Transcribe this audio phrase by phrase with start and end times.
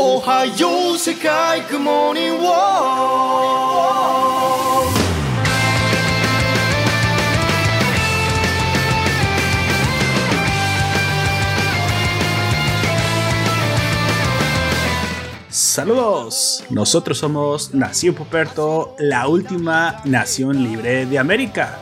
[0.00, 2.38] Ohio Sekai Good Morning
[15.50, 21.76] Saludos, nosotros somos Nación Poperto, la última nación libre de América,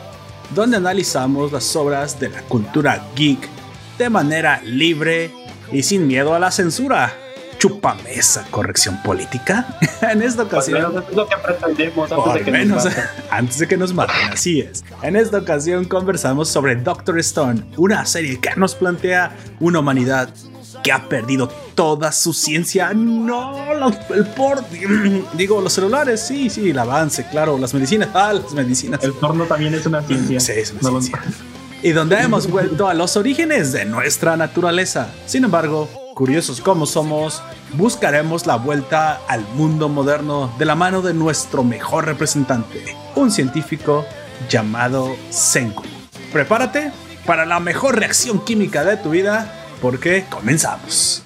[0.55, 3.47] donde analizamos las obras de la cultura geek
[3.99, 5.31] de manera libre
[5.71, 7.26] y sin miedo a la censura.
[7.59, 9.65] Chúpame esa corrección política.
[10.01, 10.91] en esta ocasión.
[10.93, 13.03] Pues es lo que pretendemos antes de que menos nos maten.
[13.31, 14.83] antes de que nos maten, así es.
[15.01, 20.29] En esta ocasión conversamos sobre Doctor Stone, una serie que nos plantea una humanidad
[20.83, 22.93] que ha perdido toda su ciencia.
[22.93, 24.63] No, los- el por,
[25.33, 29.03] digo, los celulares, sí, sí, el avance, claro, las medicinas, ah, las medicinas.
[29.03, 30.39] El porno también es una ciencia.
[30.39, 31.31] Sí, es una No lo- ciencia.
[31.81, 35.09] Y donde hemos vuelto a los orígenes de nuestra naturaleza.
[35.27, 35.87] Sin embargo,
[36.17, 42.05] curiosos como somos, buscaremos la vuelta al mundo moderno de la mano de nuestro mejor
[42.05, 44.03] representante, un científico
[44.49, 45.83] llamado Senku.
[46.33, 46.91] Prepárate
[47.27, 51.21] para la mejor reacción química de tu vida, porque comenzamos.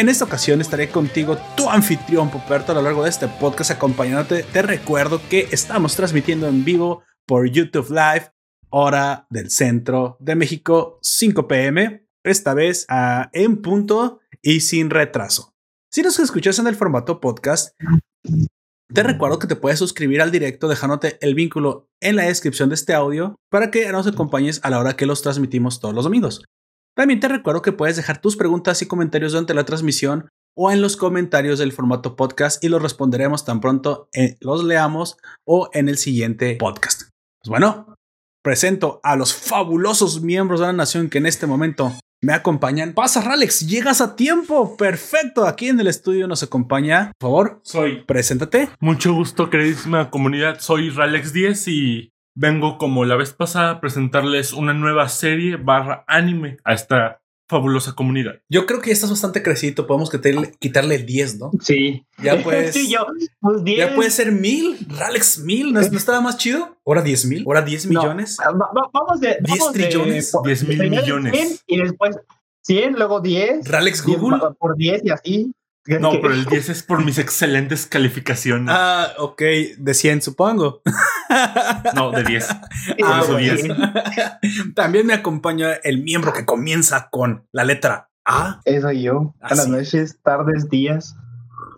[0.00, 4.44] En esta ocasión estaré contigo, tu anfitrión Poperto, a lo largo de este podcast acompañándote.
[4.44, 8.32] Te recuerdo que estamos transmitiendo en vivo por YouTube Live,
[8.70, 12.86] hora del centro de México, 5 pm, esta vez
[13.34, 15.52] en punto y sin retraso.
[15.90, 17.78] Si nos escuchas en el formato podcast,
[18.94, 22.76] te recuerdo que te puedes suscribir al directo dejándote el vínculo en la descripción de
[22.76, 26.42] este audio para que nos acompañes a la hora que los transmitimos todos los domingos.
[26.96, 30.80] También te recuerdo que puedes dejar tus preguntas y comentarios durante la transmisión o en
[30.82, 35.88] los comentarios del formato podcast y los responderemos tan pronto eh, los leamos o en
[35.88, 37.02] el siguiente podcast.
[37.42, 37.94] Pues bueno,
[38.42, 42.92] presento a los fabulosos miembros de la nación que en este momento me acompañan.
[42.92, 44.76] Pasa, Ralex, llegas a tiempo.
[44.76, 47.12] Perfecto, aquí en el estudio nos acompaña.
[47.18, 48.68] Por favor, Soy preséntate.
[48.80, 50.58] mucho gusto, queridísima comunidad.
[50.60, 56.04] Soy Ralex 10 y vengo como la vez pasada a presentarles una nueva serie barra
[56.06, 58.40] anime a esta fabulosa comunidad.
[58.48, 59.84] Yo creo que ya estás bastante crecido.
[59.84, 61.50] Podemos quitarle, quitarle el 10, ¿no?
[61.60, 62.06] Sí.
[62.22, 62.72] Ya puedes.
[62.74, 63.04] Sí, yo.
[63.40, 63.78] Pues 10.
[63.78, 66.76] Ya puede ser mil, Ralex mil, ¿no, no estaba más chido?
[66.86, 67.42] ¿Ahora 10 mil?
[67.46, 68.00] ¿Ahora 10 No.
[68.00, 68.38] millones?
[68.40, 69.38] Va- Vamos de.
[69.40, 71.32] 10 vamos de- trillones, por- 10 mil millones.
[71.34, 72.16] 100 y después
[72.62, 73.66] 100, luego 10.
[73.68, 74.38] ¿Ralex 10 Google?
[74.56, 75.52] Por 10 y así.
[75.86, 78.74] No, pero el 10 es por mis excelentes calificaciones.
[78.76, 79.42] Ah, ok,
[79.78, 80.82] de 100 supongo.
[81.94, 82.48] No, de 10.
[83.04, 83.54] Ah, eso bueno.
[84.42, 84.74] 10.
[84.74, 88.60] También me acompaña el miembro que comienza con la letra A.
[88.64, 89.34] Eso yo.
[89.40, 89.70] Buenas Así.
[89.70, 91.16] noches, tardes, días.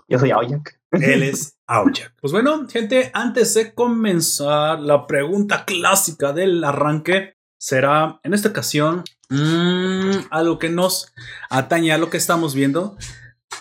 [0.08, 0.78] Yo soy Aoyak.
[0.90, 2.14] Él es Aoyak.
[2.20, 9.04] Pues bueno, gente, antes de comenzar, la pregunta clásica del arranque será, en esta ocasión,
[9.30, 11.12] mm, algo que nos
[11.48, 12.96] atañe a lo que estamos viendo.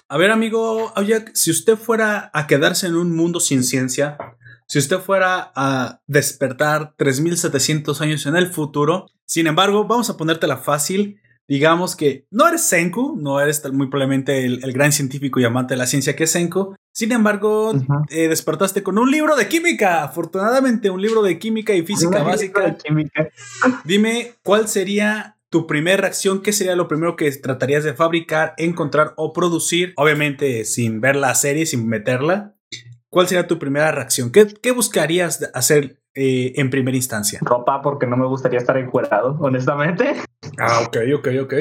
[0.08, 4.18] A ver, amigo Aoyak, si usted fuera a quedarse en un mundo sin ciencia,
[4.68, 10.58] si usted fuera a despertar 3700 años en el futuro, sin embargo, vamos a ponértela
[10.58, 11.20] fácil.
[11.48, 15.74] Digamos que no eres Senku, no eres muy probablemente el, el gran científico y amante
[15.74, 16.76] de la ciencia que es Senku.
[16.94, 17.74] Sin embargo,
[18.10, 20.04] eh, despertaste con un libro de química.
[20.04, 22.76] Afortunadamente, un libro de química y física básica.
[22.76, 23.30] Química.
[23.86, 26.42] Dime, ¿cuál sería tu primera reacción?
[26.42, 29.94] ¿Qué sería lo primero que tratarías de fabricar, encontrar o producir?
[29.98, 32.56] Obviamente, sin ver la serie, sin meterla.
[33.10, 34.32] ¿Cuál sería tu primera reacción?
[34.32, 37.40] ¿Qué, qué buscarías hacer eh, en primera instancia?
[37.42, 40.16] Ropa porque no me gustaría estar encuerado, honestamente.
[40.58, 41.54] Ah, ok, ok, ok.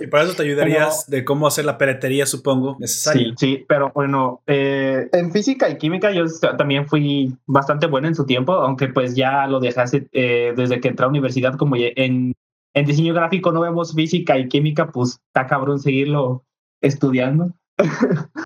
[0.00, 3.28] Y para eso te ayudarías de cómo hacer la piratería, supongo, necesaria.
[3.30, 6.24] Sí, sí, pero bueno, eh, en física y química yo
[6.56, 10.88] también fui bastante bueno en su tiempo, aunque pues ya lo dejé eh, desde que
[10.88, 12.34] entré a la universidad, como en,
[12.74, 16.44] en diseño gráfico no vemos física y química, pues está cabrón seguirlo
[16.80, 17.52] estudiando.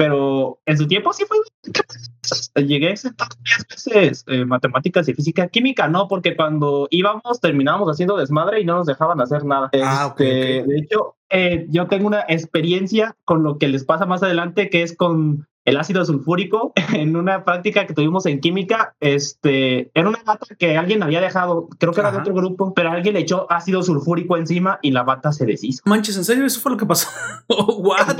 [0.00, 1.36] pero en su tiempo sí fue.
[2.66, 5.48] Llegué a sentar varias veces eh, matemáticas y física.
[5.48, 9.68] Química no, porque cuando íbamos terminábamos haciendo desmadre y no nos dejaban hacer nada.
[9.82, 10.64] Ah, ok, Este.
[10.66, 14.82] De hecho, eh, yo tengo una experiencia con lo que les pasa más adelante, que
[14.82, 16.72] es con el ácido sulfúrico.
[17.00, 21.68] En una práctica que tuvimos en química, este, era una bata que alguien había dejado,
[21.78, 25.02] creo que era de otro grupo, pero alguien le echó ácido sulfúrico encima y la
[25.02, 25.82] bata se deshizo.
[25.86, 27.08] Manches, ¿en serio eso fue lo que pasó?
[27.48, 28.18] ¿What?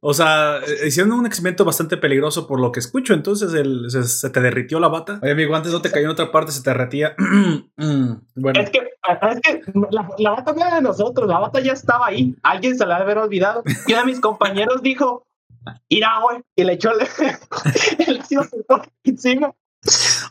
[0.00, 3.14] O sea, eh, hicieron un experimento bastante peligroso por lo que escucho.
[3.14, 5.18] Entonces el- se, se te derritió la bata.
[5.22, 7.14] Oye, amigo, antes no te cayó en otra parte, se te derretía.
[7.80, 9.62] Mm, bueno, Es que, es que
[9.92, 12.34] la, la bata no era de nosotros, la bata ya estaba ahí.
[12.42, 13.62] Alguien se la debe haber olvidado.
[13.86, 15.22] Y uno de mis compañeros dijo,
[15.88, 17.06] irá, güey, y le echó el,
[18.08, 18.44] el ácido
[19.04, 19.54] encima.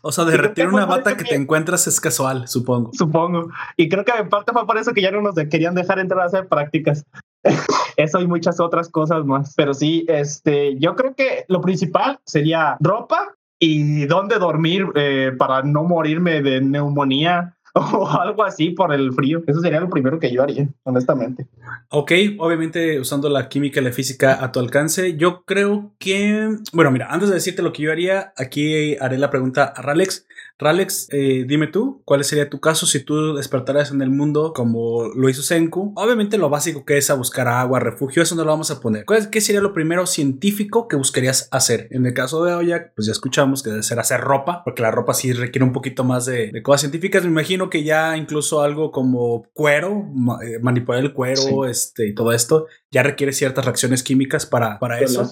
[0.02, 2.92] O sea, derretir una bata que, te encuentras es casual, supongo.
[2.94, 3.50] Supongo.
[3.76, 6.22] Y creo que en parte fue por eso que ya no nos querían dejar entrar
[6.22, 7.06] a hacer prácticas.
[7.98, 9.54] eso y muchas otras cosas más.
[9.56, 15.64] Pero sí, este, yo creo que lo principal sería ropa y dónde dormir eh, para
[15.64, 17.56] no morirme de neumonía
[17.94, 19.44] o algo así por el frío.
[19.48, 21.48] Eso sería lo primero que yo haría, honestamente.
[21.90, 26.92] Ok, obviamente usando la química y la física a tu alcance, yo creo que, bueno,
[26.92, 30.26] mira, antes de decirte lo que yo haría, aquí haré la pregunta a Ralex.
[30.59, 35.07] Ralex, eh, dime tú, ¿cuál sería tu caso si tú despertaras en el mundo como
[35.09, 35.94] lo hizo Senku?
[35.95, 39.06] Obviamente lo básico que es a buscar agua, refugio, eso no lo vamos a poner.
[39.31, 41.88] ¿Qué sería lo primero científico que buscarías hacer?
[41.92, 44.89] En el caso de Oyak, pues ya escuchamos que debe ser hacer ropa, porque la
[44.89, 47.24] ropa sí requiere un poquito más de, cosas científicas.
[47.24, 50.09] Me imagino que ya incluso algo como cuero,
[50.44, 55.00] eh, manipular el cuero, este, y todo esto, ya requiere ciertas reacciones químicas para, para
[55.00, 55.30] eso.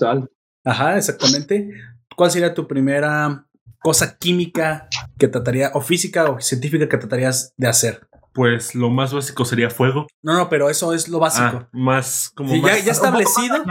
[0.63, 1.71] Ajá, exactamente.
[2.15, 3.47] ¿Cuál sería tu primera
[3.79, 8.07] cosa química que trataría, o física o científica que tratarías de hacer?
[8.33, 10.07] Pues lo más básico sería fuego.
[10.21, 11.61] No, no, pero eso es lo básico.
[11.61, 13.63] Ah, más como Ya, establecido.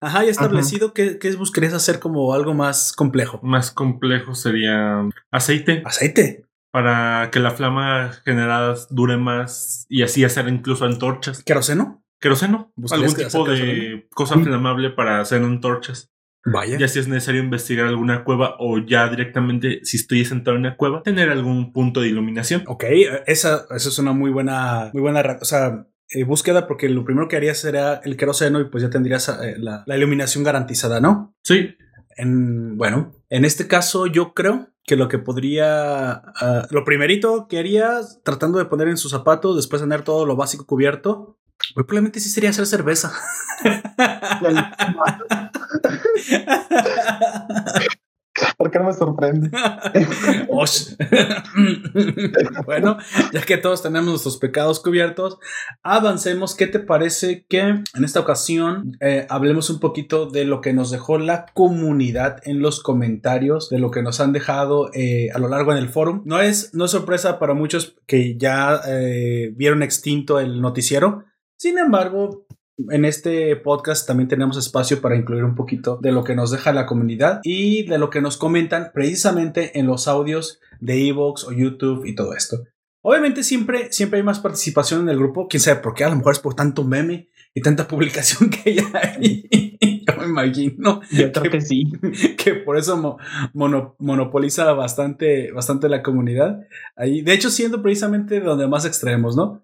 [0.00, 3.38] Ajá, ya establecido que, buscarías hacer como algo más complejo.
[3.44, 5.82] Más complejo sería aceite.
[5.84, 6.44] Aceite.
[6.72, 11.44] Para que la flama generada dure más y así hacer incluso antorchas.
[11.44, 12.02] ¿Queroseno?
[12.18, 12.72] ¿Queroseno?
[12.90, 16.11] Algún tipo de cosa flamable para hacer antorchas.
[16.44, 16.76] Vaya.
[16.76, 20.76] Ya si es necesario investigar alguna cueva o ya directamente, si estoy sentado en una
[20.76, 22.64] cueva, tener algún punto de iluminación.
[22.66, 22.84] Ok,
[23.26, 27.28] esa, esa es una muy buena, muy buena, o sea, eh, búsqueda porque lo primero
[27.28, 31.34] que harías sería el queroseno y pues ya tendrías eh, la, iluminación garantizada, ¿no?
[31.42, 31.76] Sí.
[32.16, 37.58] En, bueno, en este caso yo creo que lo que podría, ah, lo primerito que
[37.58, 41.38] haría tratando de poner en sus zapatos, después de tener todo lo básico cubierto,
[41.74, 43.12] pues probablemente sí sería hacer cerveza.
[48.56, 49.50] ¿Por qué no me sorprende?
[52.64, 52.96] bueno,
[53.32, 55.38] ya que todos tenemos nuestros pecados cubiertos,
[55.82, 56.54] avancemos.
[56.54, 60.90] ¿Qué te parece que en esta ocasión eh, hablemos un poquito de lo que nos
[60.90, 65.48] dejó la comunidad en los comentarios, de lo que nos han dejado eh, a lo
[65.48, 66.22] largo en el foro?
[66.24, 71.24] No es, no sorpresa para muchos que ya eh, vieron extinto el noticiero.
[71.62, 72.44] Sin embargo,
[72.90, 76.72] en este podcast también tenemos espacio para incluir un poquito de lo que nos deja
[76.72, 81.52] la comunidad y de lo que nos comentan precisamente en los audios de Evox o
[81.52, 82.64] YouTube y todo esto.
[83.00, 86.16] Obviamente siempre, siempre hay más participación en el grupo, quién sabe por qué, a lo
[86.16, 89.78] mejor es por tanto meme y tanta publicación que ya hay.
[90.04, 91.00] Yo me imagino.
[91.12, 91.92] Yo creo que, sí.
[92.36, 93.18] Que por eso
[93.52, 96.60] monopoliza bastante, bastante la comunidad.
[96.96, 99.62] Ahí, de hecho, siendo precisamente donde más extremos, ¿no?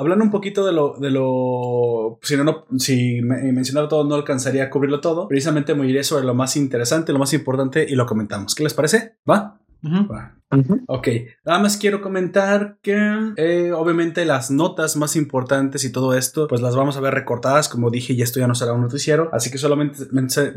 [0.00, 4.64] Hablando un poquito de lo, de lo, si no, no si mencionar todo no alcanzaría
[4.64, 8.06] a cubrirlo todo, precisamente me iré sobre lo más interesante, lo más importante y lo
[8.06, 8.54] comentamos.
[8.54, 9.16] ¿Qué les parece?
[9.28, 9.60] ¿Va?
[10.88, 11.08] Ok,
[11.44, 16.60] nada más quiero comentar que eh, obviamente las notas más importantes y todo esto pues
[16.60, 17.68] las vamos a ver recortadas.
[17.68, 19.30] Como dije y esto ya no será un noticiero.
[19.32, 20.06] Así que solamente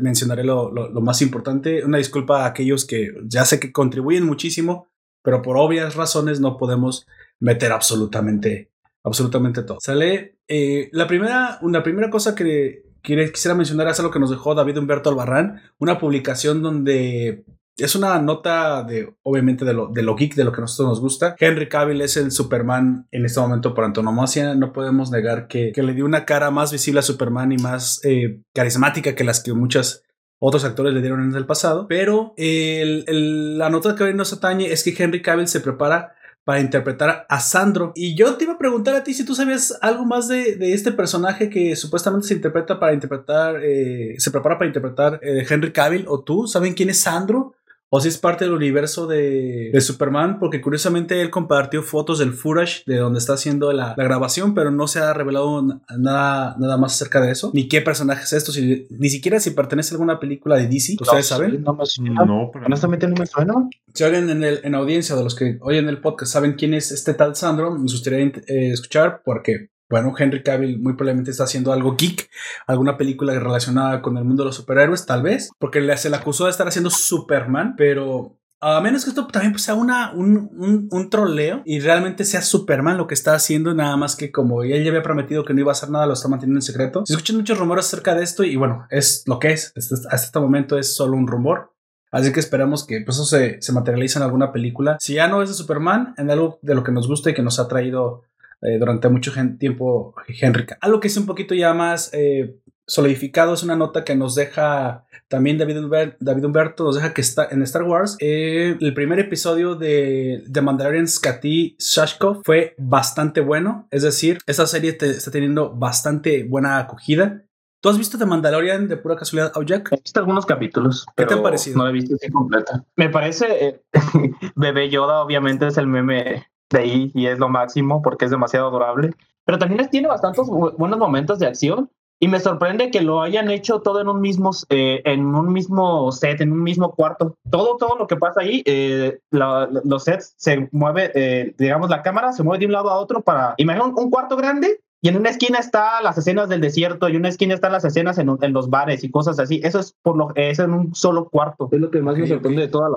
[0.00, 1.84] mencionaré lo, lo más importante.
[1.84, 4.88] Una disculpa a aquellos que ya sé que contribuyen muchísimo
[5.24, 7.08] pero por obvias razones no podemos
[7.40, 8.70] meter absolutamente
[9.04, 9.78] absolutamente todo.
[9.80, 14.54] Sale eh, la primera, una primera cosa que quisiera mencionar es algo que nos dejó
[14.54, 17.44] David Humberto Albarrán, una publicación donde
[17.76, 20.88] es una nota de, obviamente, de lo, de lo geek, de lo que a nosotros
[20.88, 21.34] nos gusta.
[21.38, 24.54] Henry Cavill es el Superman en este momento por antonomasia.
[24.54, 28.40] No podemos negar que, le dio una cara más visible a Superman y más eh,
[28.54, 30.02] carismática que las que muchos
[30.38, 31.86] otros actores le dieron en el pasado.
[31.88, 36.14] Pero la nota que hoy nos atañe es que Henry Cavill se prepara
[36.44, 37.92] para interpretar a Sandro.
[37.94, 40.92] Y yo te iba a preguntar a ti si tú sabías algo más de, este
[40.92, 46.04] personaje que supuestamente se interpreta para interpretar, eh, se prepara para interpretar eh, Henry Cavill
[46.06, 46.46] o tú.
[46.46, 47.54] ¿Saben quién es Sandro?
[47.96, 52.82] O si es parte del universo de, Superman, porque curiosamente él compartió fotos del footage
[52.86, 55.62] de donde está haciendo la, grabación, pero no se ha revelado
[55.96, 58.50] nada, nada más acerca de eso, ni qué personaje es esto,
[58.90, 61.62] ni siquiera si pertenece a alguna película de DC, ¿ustedes saben?
[61.62, 61.78] No,
[62.26, 63.54] no, honestamente no me suena.
[63.92, 66.90] Si alguien en, el, en audiencia de los que oyen el podcast saben quién es
[66.90, 71.72] este tal Sandro, me gustaría eh, escuchar porque bueno, Henry Cavill muy probablemente está haciendo
[71.72, 72.28] algo geek,
[72.66, 76.44] alguna película relacionada con el mundo de los superhéroes, tal vez, porque se le acusó
[76.44, 81.10] de estar haciendo Superman, pero a menos que esto también pues, sea una, un, un,
[81.10, 84.88] troleo y realmente sea Superman lo que está haciendo, nada más que como él ya
[84.88, 87.02] había prometido que no iba a hacer nada, lo está manteniendo en secreto.
[87.04, 89.74] Se escuchan muchos rumores acerca de esto y bueno, es lo que es.
[89.76, 91.74] Hasta este momento es solo un rumor.
[92.10, 94.96] Así que esperamos que pues, eso se, se materialice en alguna película.
[94.98, 97.42] Si ya no es de Superman, en algo de lo que nos gusta y que
[97.42, 98.22] nos ha traído
[98.62, 100.66] eh, durante mucho tiempo Henry.
[100.80, 102.56] Algo que es un poquito ya más, eh,
[102.86, 103.54] solidificado.
[103.54, 105.76] Es una nota que nos deja también David,
[106.20, 108.16] David Humberto, nos deja que está en Star Wars.
[108.20, 113.88] Eh, el primer episodio de The Mandalorian Skati Shashkov fue bastante bueno.
[113.90, 117.42] Es decir, esta serie está teniendo bastante buena acogida.
[117.80, 119.92] ¿Tú has visto The Mandalorian de pura casualidad, Jack?
[119.92, 121.04] He visto algunos capítulos.
[121.16, 121.76] ¿Qué te ha parecido?
[121.76, 122.82] No la he visto así completa.
[122.96, 123.82] Me parece, eh,
[124.56, 128.68] Bebé Yoda obviamente es el meme de ahí y es lo máximo porque es demasiado
[128.68, 129.12] adorable.
[129.44, 131.90] Pero también tiene bastantes buenos momentos de acción
[132.20, 136.10] y me sorprende que lo hayan hecho todo en un mismo, eh, en un mismo
[136.12, 137.36] set, en un mismo cuarto.
[137.50, 142.32] Todo, todo lo que pasa ahí, eh, los sets se mueve, eh, digamos, la cámara
[142.32, 145.30] se mueve de un lado a otro para, imagina un, cuarto grande y en una
[145.30, 148.52] esquina está las escenas del desierto y en una esquina están las escenas en, en,
[148.54, 149.60] los bares y cosas así.
[149.62, 151.68] Eso es por lo es en un solo cuarto.
[151.72, 152.96] Es lo que más me sorprende de toda la,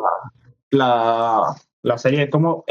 [0.72, 2.66] la, la serie, como,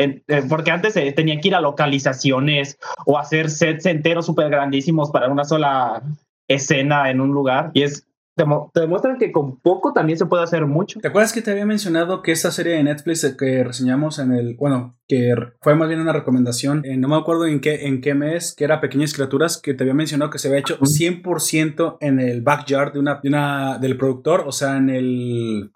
[0.48, 5.44] porque antes tenían que ir a localizaciones o hacer sets enteros súper grandísimos para una
[5.44, 6.02] sola
[6.48, 8.06] escena en un lugar y es
[8.36, 11.00] te, demuestran que con poco también se puede hacer mucho.
[11.00, 14.56] ¿Te acuerdas que te había mencionado que esta serie de Netflix que reseñamos en el,
[14.56, 18.14] bueno, que fue más bien una recomendación, eh, no me acuerdo en qué, en qué
[18.14, 22.20] mes, que era Pequeñas Criaturas, que te había mencionado que se había hecho 100% en
[22.20, 25.70] el backyard de una, de una, del productor, o sea, en el,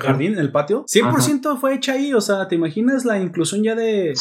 [0.00, 0.84] jardín, en el patio.
[0.84, 4.14] 100% fue hecha ahí, o sea, ¿te imaginas la inclusión ya de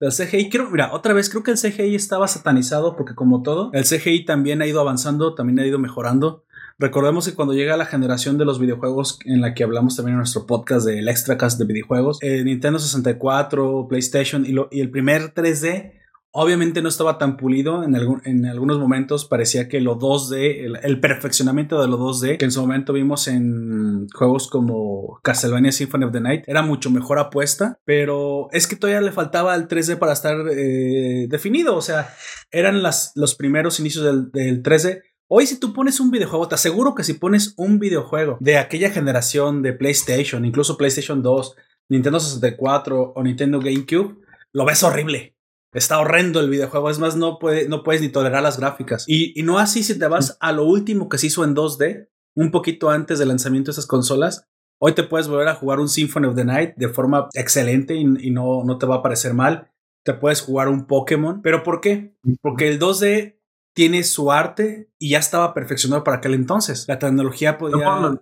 [0.00, 0.50] del CGI?
[0.50, 4.24] Creo, mira, otra vez, creo que el CGI estaba satanizado porque como todo, el CGI
[4.24, 6.44] también ha ido avanzando, también ha ido mejorando.
[6.80, 10.18] Recordemos que cuando llega la generación de los videojuegos, en la que hablamos también en
[10.18, 15.98] nuestro podcast del Extracast de videojuegos, eh, Nintendo 64, PlayStation y, y, el primer 3D,
[16.30, 17.82] obviamente no estaba tan pulido.
[17.82, 22.52] En, en algunos momentos parecía que lo 2D, el, perfeccionamiento de lo 2D, que en
[22.52, 27.80] su momento vimos en juegos como Castlevania Symphony of the Night, era mucho mejor apuesta,
[27.84, 31.74] pero es que todavía le faltaba el 3D para estar eh, definido.
[31.74, 32.14] O sea,
[32.52, 36.94] eran los primeros inicios del, del 3D Hoy si tú pones un videojuego, te aseguro
[36.94, 41.54] que si pones un videojuego de aquella generación de PlayStation, incluso PlayStation 2,
[41.90, 44.16] Nintendo 64 o Nintendo GameCube,
[44.54, 45.36] lo ves horrible.
[45.74, 49.04] Está horrendo el videojuego, es más, no, puede, no puedes ni tolerar las gráficas.
[49.06, 52.50] Y, no así si te vas a lo último que se hizo en 2D, un
[52.50, 54.46] poquito antes del lanzamiento de esas consolas.
[54.80, 58.06] Hoy te puedes volver a jugar un Symphony of the Night de forma excelente y,
[58.28, 59.70] y no, no te va a parecer mal.
[60.04, 61.42] Te puedes jugar un Pokémon.
[61.42, 62.14] ¿Pero por qué?
[62.40, 63.37] Porque el 2D
[63.78, 66.86] tiene su arte y ya estaba perfeccionado para aquel entonces.
[66.88, 68.18] La tecnología podía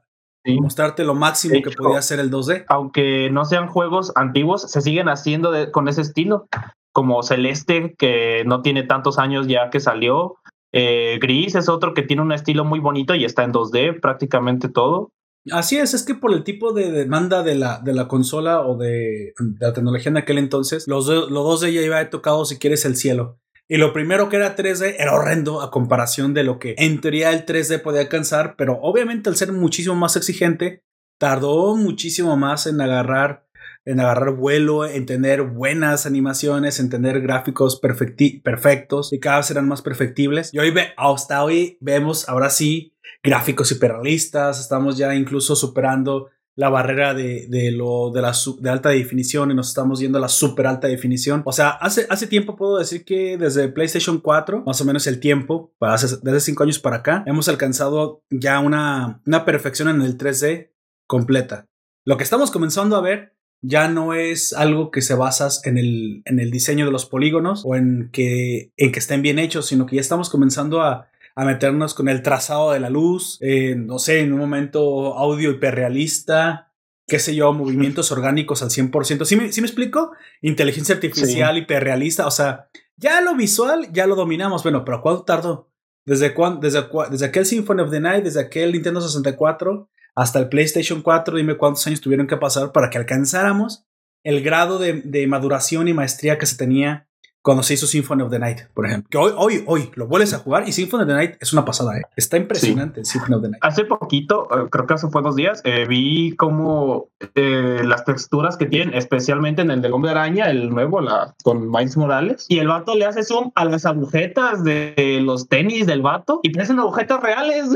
[0.61, 2.67] mostrarte lo máximo que podía hacer el 2D.
[2.69, 6.47] Aunque no sean juegos antiguos, se siguen haciendo con ese estilo.
[6.93, 10.37] Como Celeste, que no tiene tantos años ya que salió.
[10.75, 14.69] Eh, Gris es otro que tiene un estilo muy bonito y está en 2D prácticamente
[14.69, 15.11] todo.
[15.53, 18.77] Así es, es que por el tipo de demanda de la, de la consola o
[18.77, 22.97] de, la tecnología en aquel entonces, los, los 2D ya iba tocado si quieres el
[22.97, 23.39] cielo.
[23.69, 27.33] Y lo primero que era 3D era horrendo a comparación de lo que en teoría
[27.33, 30.85] el 3D podía alcanzar, pero obviamente al ser muchísimo más exigente,
[31.19, 33.47] tardó muchísimo más en agarrar
[33.87, 39.69] en agarrar vuelo, en tener buenas animaciones, en tener gráficos perfectos y cada vez eran
[39.69, 40.53] más perfectibles.
[40.53, 42.93] Y hoy ve, hasta hoy vemos ahora sí
[43.23, 48.89] gráficos hiperrealistas, estamos ya incluso superando la barrera de, de lo de la de alta
[48.89, 51.43] definición y nos estamos yendo a la super alta definición.
[51.45, 55.21] O sea, hace, hace tiempo puedo decir que desde PlayStation 4, más o menos el
[55.21, 60.01] tiempo, para hace, desde 5 años para acá, hemos alcanzado ya una, una perfección en
[60.01, 60.71] el 3D
[61.07, 61.69] completa.
[62.07, 66.23] Lo que estamos comenzando a ver ya no es algo que se basa en el,
[66.25, 69.85] en el diseño de los polígonos o en que, en que estén bien hechos, sino
[69.85, 73.99] que ya estamos comenzando a, a meternos con el trazado de la luz, eh, no
[73.99, 76.73] sé, en un momento audio hiperrealista,
[77.07, 79.27] qué sé yo, movimientos orgánicos al 100%.
[79.27, 80.13] ¿Sí me, ¿sí me explico?
[80.41, 85.71] Inteligencia artificial hiperrealista, o sea, ya lo visual ya lo dominamos, bueno, pero ¿cuánto tardó?
[86.07, 91.03] ¿Desde, desde, desde aquel Symphony of the Night, desde aquel Nintendo 64 hasta el PlayStation
[91.03, 93.85] 4, dime cuántos años tuvieron que pasar para que alcanzáramos
[94.25, 97.09] el grado de, de maduración y maestría que se tenía
[97.47, 99.09] cuando se hizo Symphony of the Night, por ejemplo.
[99.09, 101.65] Que hoy, hoy, hoy lo vuelves a jugar y Symphony of the Night es una
[101.65, 101.97] pasada.
[101.97, 102.03] ¿eh?
[102.17, 103.63] Está impresionante Symphony of the Night.
[103.63, 108.57] Hace poquito, eh, creo que hace fue dos días, eh, vi como eh, las texturas
[108.57, 112.47] que tienen, especialmente en el del Hombre Araña, el nuevo, la, con Miles Morales.
[112.49, 116.51] Y el vato le hace zoom a las agujetas de los tenis del vato y
[116.51, 117.69] parecen agujetas reales.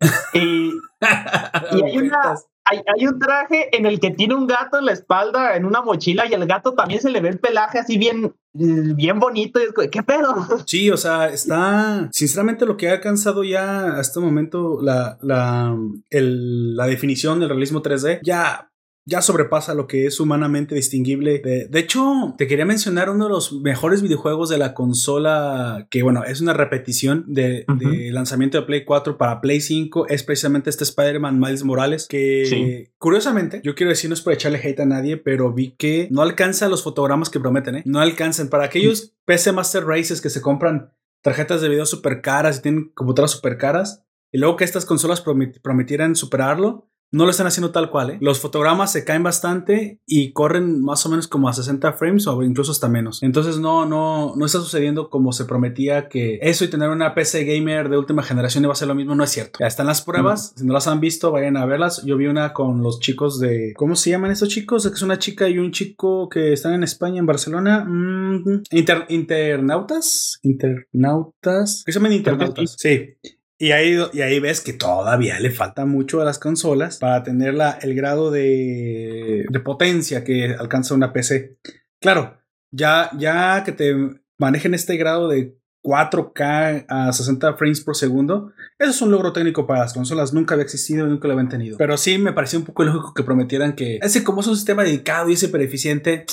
[0.34, 0.72] y,
[1.72, 5.56] y hay una, hay, un traje en el que tiene un gato en la espalda,
[5.56, 9.18] en una mochila, y el gato también se le ve el pelaje así bien, bien
[9.18, 9.60] bonito.
[9.90, 10.34] ¿Qué pedo?
[10.66, 12.08] Sí, o sea, está.
[12.10, 15.76] Sinceramente, lo que ha alcanzado ya hasta este momento la, la,
[16.10, 18.70] la definición del realismo 3D, ya
[19.06, 21.38] ya sobrepasa lo que es humanamente distinguible.
[21.38, 26.02] De, de, hecho, te quería mencionar uno de los mejores videojuegos de la consola, que
[26.02, 27.90] bueno, es una repetición de, uh -huh.
[27.90, 32.44] de lanzamiento de Play 4 para Play 5, es precisamente este Spider-Man Miles Morales, que
[32.46, 32.92] sí.
[32.98, 36.22] curiosamente, yo quiero decir, no es por echarle hate a nadie, pero vi que no
[36.22, 37.82] alcanza los fotogramas que prometen, ¿eh?
[37.84, 38.48] No alcanzan.
[38.48, 40.92] Para aquellos PC Master Races que se compran
[41.22, 45.20] tarjetas de video super caras y tienen computadoras super caras, y luego que estas consolas
[45.20, 48.18] promet prometieran superarlo, no lo están haciendo tal cual, ¿eh?
[48.20, 52.42] Los fotogramas se caen bastante y corren más o menos como a 60 frames o
[52.42, 53.22] incluso hasta menos.
[53.22, 57.44] Entonces no, no, no está sucediendo como se prometía que eso y tener una PC
[57.44, 59.60] gamer de última generación iba a ser lo mismo, no es cierto.
[59.60, 60.58] Ya están las pruebas, mm.
[60.58, 62.02] si no las han visto, vayan a verlas.
[62.04, 64.84] Yo vi una con los chicos de, ¿cómo se llaman estos chicos?
[64.84, 67.84] Es una chica y un chico que están en España, en Barcelona.
[67.84, 72.74] Mm, inter, internautas, internautas, ¿qué se llaman internautas?
[72.78, 73.14] Sí.
[73.58, 77.54] Y ahí, y ahí ves que todavía le falta mucho a las consolas para tener
[77.54, 81.56] la, el grado de, de potencia que alcanza una PC.
[82.00, 82.38] Claro,
[82.72, 83.94] ya, ya que te
[84.38, 89.66] manejen este grado de 4K a 60 frames por segundo, eso es un logro técnico
[89.66, 90.32] para las consolas.
[90.32, 91.76] Nunca había existido y nunca lo habían tenido.
[91.76, 94.82] Pero sí me pareció un poco lógico que prometieran que ese, como es un sistema
[94.82, 96.24] dedicado y súper eficiente,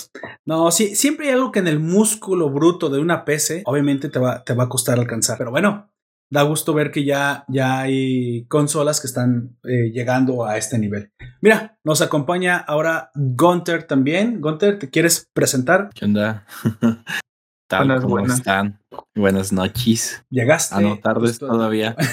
[0.46, 4.20] no, sí, siempre hay algo que en el músculo bruto de una PC, obviamente te
[4.20, 5.38] va, te va a costar alcanzar.
[5.38, 5.91] Pero bueno,
[6.32, 11.12] da gusto ver que ya, ya hay consolas que están eh, llegando a este nivel.
[11.42, 14.40] Mira, nos acompaña ahora Gunter también.
[14.40, 15.90] Gunter, ¿te quieres presentar?
[15.94, 16.46] ¿Qué onda?
[17.68, 18.38] Tal, buenas, ¿Cómo buenas.
[18.38, 18.80] están?
[19.14, 20.26] Buenas noches.
[20.30, 20.76] Llegaste.
[20.76, 21.48] A no tardes justo...
[21.48, 21.96] todavía.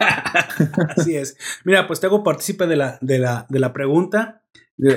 [0.96, 1.36] Así es.
[1.64, 4.42] Mira, pues te hago partícipe de la, de, la, de la pregunta.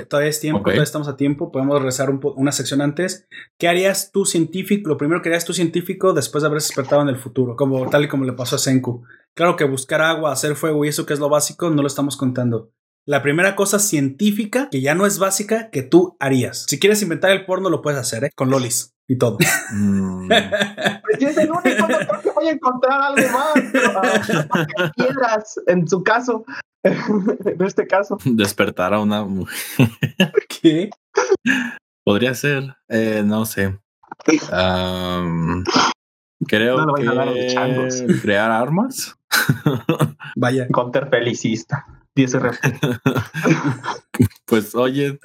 [0.08, 0.72] Todavía es tiempo, okay.
[0.72, 3.28] todavía estamos a tiempo, podemos rezar un una sección antes.
[3.58, 4.90] ¿Qué harías tú científico?
[4.90, 8.06] Lo primero que harías tú científico después de haber despertado en el futuro, como tal
[8.06, 9.04] y como le pasó a Senku.
[9.34, 12.18] Claro que buscar agua, hacer fuego y eso que es lo básico, no lo estamos
[12.18, 12.72] contando.
[13.06, 16.66] La primera cosa científica, que ya no es básica, que tú harías.
[16.70, 18.30] Si quieres inventar el porno, lo puedes hacer, ¿eh?
[18.34, 19.38] Con lolis y todo.
[19.72, 20.28] Mm.
[20.28, 23.54] pues yo es el único, no creo que voy a encontrar algo más.
[23.72, 26.46] Pero, uh, piedras, en su caso.
[26.84, 28.18] en este caso.
[28.26, 29.56] Despertar a una mujer.
[30.62, 30.90] ¿Qué?
[32.04, 33.80] Podría ser, eh, no sé.
[34.52, 35.64] Um,
[36.48, 39.18] creo no que crear armas.
[40.36, 40.68] Vaya.
[40.68, 41.86] Counter felicista.
[42.16, 42.32] 10
[44.46, 45.20] pues oye,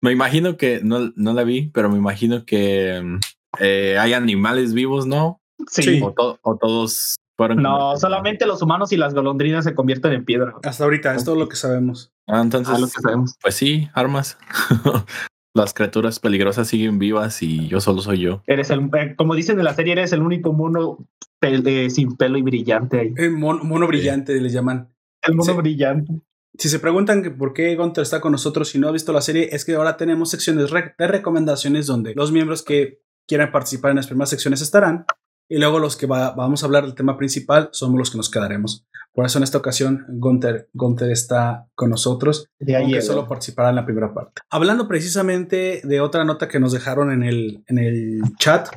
[0.00, 3.18] me imagino que no, no la vi, pero me imagino que
[3.58, 5.40] eh, hay animales vivos, ¿no?
[5.66, 6.00] Sí.
[6.02, 7.16] O, to o todos
[7.48, 10.54] no, solamente los humanos y las golondrinas se convierten en piedra.
[10.62, 12.12] Hasta ahorita, es todo lo que sabemos.
[12.26, 13.36] Ah, entonces, ah, lo que sabemos.
[13.40, 14.38] pues sí, armas.
[15.54, 18.42] las criaturas peligrosas siguen vivas y yo solo soy yo.
[18.46, 20.98] Eres el, eh, como dicen en la serie, eres el único mono
[21.38, 23.14] pel eh, sin pelo y brillante ahí.
[23.16, 24.40] El mono, mono brillante sí.
[24.40, 24.88] le llaman.
[25.22, 25.58] El mono sí.
[25.58, 26.12] brillante.
[26.58, 29.20] Si se preguntan que por qué Gunter está con nosotros y no ha visto la
[29.20, 33.96] serie, es que ahora tenemos secciones de recomendaciones donde los miembros que quieran participar en
[33.96, 35.06] las primeras secciones estarán
[35.48, 38.30] y luego los que va, vamos a hablar del tema principal somos los que nos
[38.30, 38.86] quedaremos.
[39.12, 43.76] Por eso en esta ocasión Gunther, Gunther está con nosotros, de aunque solo participará en
[43.76, 44.42] la primera parte.
[44.48, 48.68] Hablando precisamente de otra nota que nos dejaron en el, en el chat,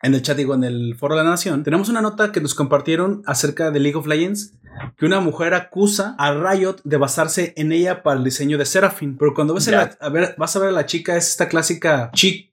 [0.00, 2.54] en el chat digo, en el foro de la nación, tenemos una nota que nos
[2.54, 4.54] compartieron acerca de League of Legends,
[4.96, 9.16] que una mujer acusa a Riot de basarse en ella para el diseño de Seraphine.
[9.18, 12.10] Pero cuando ves la, a ver, vas a ver a la chica, es esta clásica
[12.14, 12.50] chica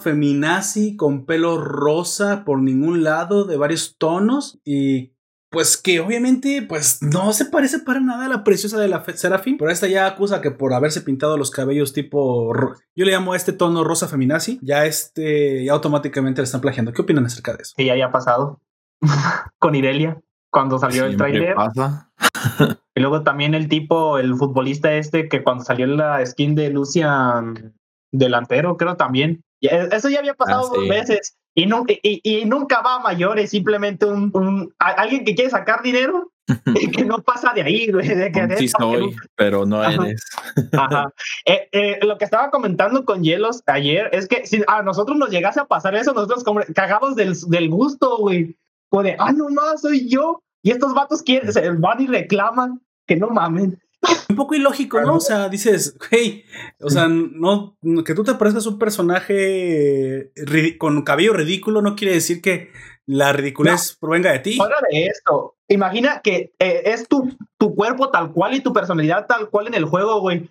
[0.00, 5.12] feminazi con pelo rosa por ningún lado de varios tonos y
[5.50, 9.58] pues que obviamente pues no se parece para nada a la preciosa de la Serafín,
[9.58, 12.54] pero esta ya acusa que por haberse pintado los cabellos tipo
[12.94, 16.92] yo le llamo a este tono rosa feminazi, ya este ya automáticamente le están plagiando.
[16.92, 17.74] ¿Qué opinan acerca de eso?
[17.76, 18.60] Que ya haya pasado
[19.58, 21.54] con Irelia cuando salió el tráiler.
[22.94, 27.74] y luego también el tipo, el futbolista este que cuando salió la skin de Lucian
[28.12, 29.42] delantero, creo también.
[29.60, 30.80] Eso ya había pasado ah, sí.
[30.80, 35.34] dos veces y, no, y, y, nunca va a mayores, simplemente un, un alguien que
[35.34, 36.30] quiere sacar dinero
[36.66, 38.06] y que no pasa de ahí, güey.
[38.06, 40.06] De que sí soy, pero no Ajá.
[40.06, 40.24] eres.
[40.72, 41.12] Ajá.
[41.44, 45.30] Eh, eh, lo que estaba comentando con Hielos ayer es que si a nosotros nos
[45.30, 48.56] llegase a pasar eso, nosotros como, cagamos del, del gusto, güey.
[48.90, 50.42] O de, ah, no más, soy yo.
[50.62, 53.80] Y estos vatos quieren, se van y reclaman que no mamen.
[54.28, 55.16] Un poco ilógico, ¿no?
[55.16, 56.44] O sea, dices, hey,
[56.80, 60.32] o sea, no, que tú te parezcas un personaje
[60.78, 62.70] con cabello ridículo no quiere decir que
[63.10, 64.56] la ridiculez no, provenga de ti.
[64.56, 69.26] Fuera de esto, imagina que eh, es tu, tu cuerpo tal cual y tu personalidad
[69.26, 70.48] tal cual en el juego, güey.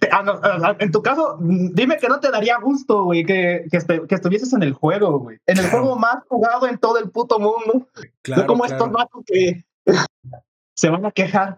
[0.79, 4.51] En tu caso, dime que no te daría gusto, güey, que, que, este, que, estuvieses
[4.51, 5.37] en el juego, güey.
[5.45, 5.79] En el claro.
[5.79, 7.87] juego más jugado en todo el puto mundo.
[8.21, 8.75] Claro, no como claro.
[8.75, 9.63] estos vatos que
[10.75, 11.55] se van a quejar.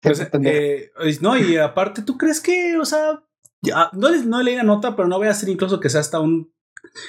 [0.00, 0.90] Pues, eh,
[1.20, 3.22] no, y aparte, ¿tú crees que, o sea,
[3.60, 6.20] Ya, no, no leí la nota, pero no voy a hacer incluso que sea hasta
[6.20, 6.50] un.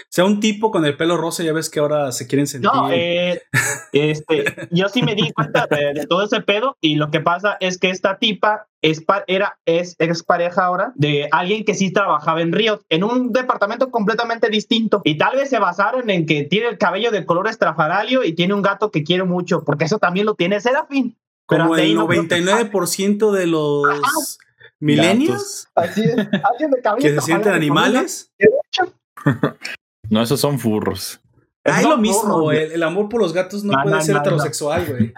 [0.10, 2.70] Sea un tipo con el pelo rosa, ya ves que ahora se quieren sentir.
[2.74, 3.42] No, eh,
[3.92, 7.58] este, yo sí me di cuenta de, de todo ese pedo y lo que pasa
[7.60, 11.92] es que esta tipa es pa- era es ex pareja ahora de alguien que sí
[11.92, 16.44] trabajaba en Riot en un departamento completamente distinto y tal vez se basaron en que
[16.44, 20.00] tiene el cabello de color estrafalario y tiene un gato que quiere mucho porque eso
[20.00, 21.18] también lo tiene Serafín.
[21.46, 24.38] Como el no creo que- 99% de los
[24.80, 28.32] millennials Así es, alguien de cabello que se sienten animales.
[30.10, 31.22] No, esos son furros.
[31.64, 32.52] Ah, es No, lo mismo, no.
[32.52, 35.14] el, el amor por los gatos no No, puede no, ser no, heterosexual, güey.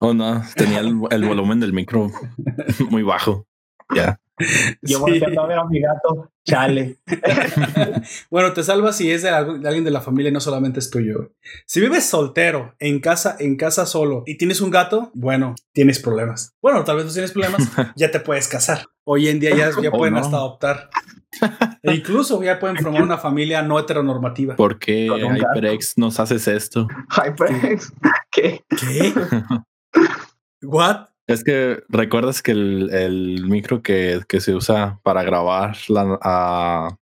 [0.00, 2.10] Oh, no, tenía el, el volumen del micro
[2.90, 3.46] muy bajo.
[3.94, 4.18] Ya.
[4.82, 5.02] Yo Sí.
[5.02, 6.98] volteando a ver a mi gato, chale.
[8.30, 11.32] Bueno, te salvas si es de, alguien de la familia y no solamente es tuyo.
[11.66, 16.54] Si vives soltero, en casa, en casa solo y tienes un gato, bueno, tienes problemas.
[16.60, 17.62] Bueno, tal vez no tienes problemas,
[17.96, 18.86] ya te puedes casar.
[19.04, 20.20] Hoy en día ya, ya Oh, pueden no.
[20.20, 20.90] hasta adoptar.
[21.82, 24.54] E incluso ya pueden formar una familia no heteronormativa.
[24.56, 25.08] ¿Por qué.
[25.08, 26.86] HyperX nos haces esto?
[27.10, 27.92] HyperX,
[28.30, 28.64] ¿qué?
[28.68, 29.12] ¿Qué?
[30.62, 31.08] ¿What?
[31.26, 36.96] Es que recuerdas que el, el micro que, que se usa para grabar la- a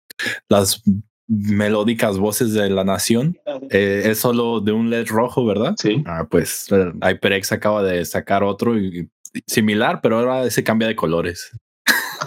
[0.49, 0.83] las
[1.29, 3.39] melódicas voces de la nación
[3.71, 5.75] eh, es solo de un LED rojo, ¿verdad?
[5.79, 6.03] Sí.
[6.07, 6.67] Ah, pues
[7.03, 11.51] HyperX acaba de sacar otro y, y similar, pero ahora se cambia de colores.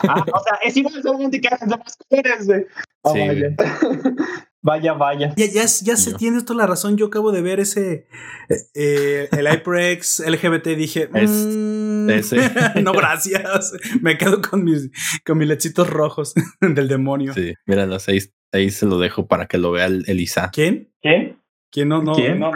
[0.08, 2.46] Ah, o sea, es igual solamente que hacen de más colores.
[2.48, 2.66] güey.
[3.04, 3.56] Ah, Sí, vaya.
[4.62, 5.34] vaya, vaya.
[5.36, 6.96] Ya, ya, ya se tiene toda la razón.
[6.98, 8.08] Yo acabo de ver ese,
[8.50, 10.68] eh, eh, el HyperX LGBT.
[10.78, 12.38] Dije, Es- "Mm, ese.
[12.84, 13.74] no, gracias.
[14.02, 14.90] Me quedo con mis,
[15.26, 17.34] con mis lechitos rojos del demonio.
[17.34, 18.20] Sí, míralos, ahí,
[18.52, 20.50] ahí se lo dejo para que lo vea el, el Isa.
[20.54, 20.92] ¿Quién?
[21.02, 21.40] ¿Quién?
[21.72, 21.90] ¿Quién?
[21.90, 22.40] No, no, ¿Quién?
[22.40, 22.52] no,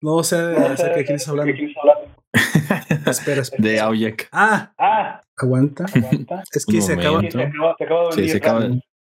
[0.00, 1.52] no sé acerca de quién estás hablando.
[3.06, 3.62] Espera, espera.
[3.62, 4.28] De Aujek.
[4.32, 5.84] Ah, Ah, aguanta.
[5.92, 6.42] aguanta.
[6.52, 7.20] Es que se acaba.
[7.22, 8.68] Se acaba, se acaba de Sí, se acaba,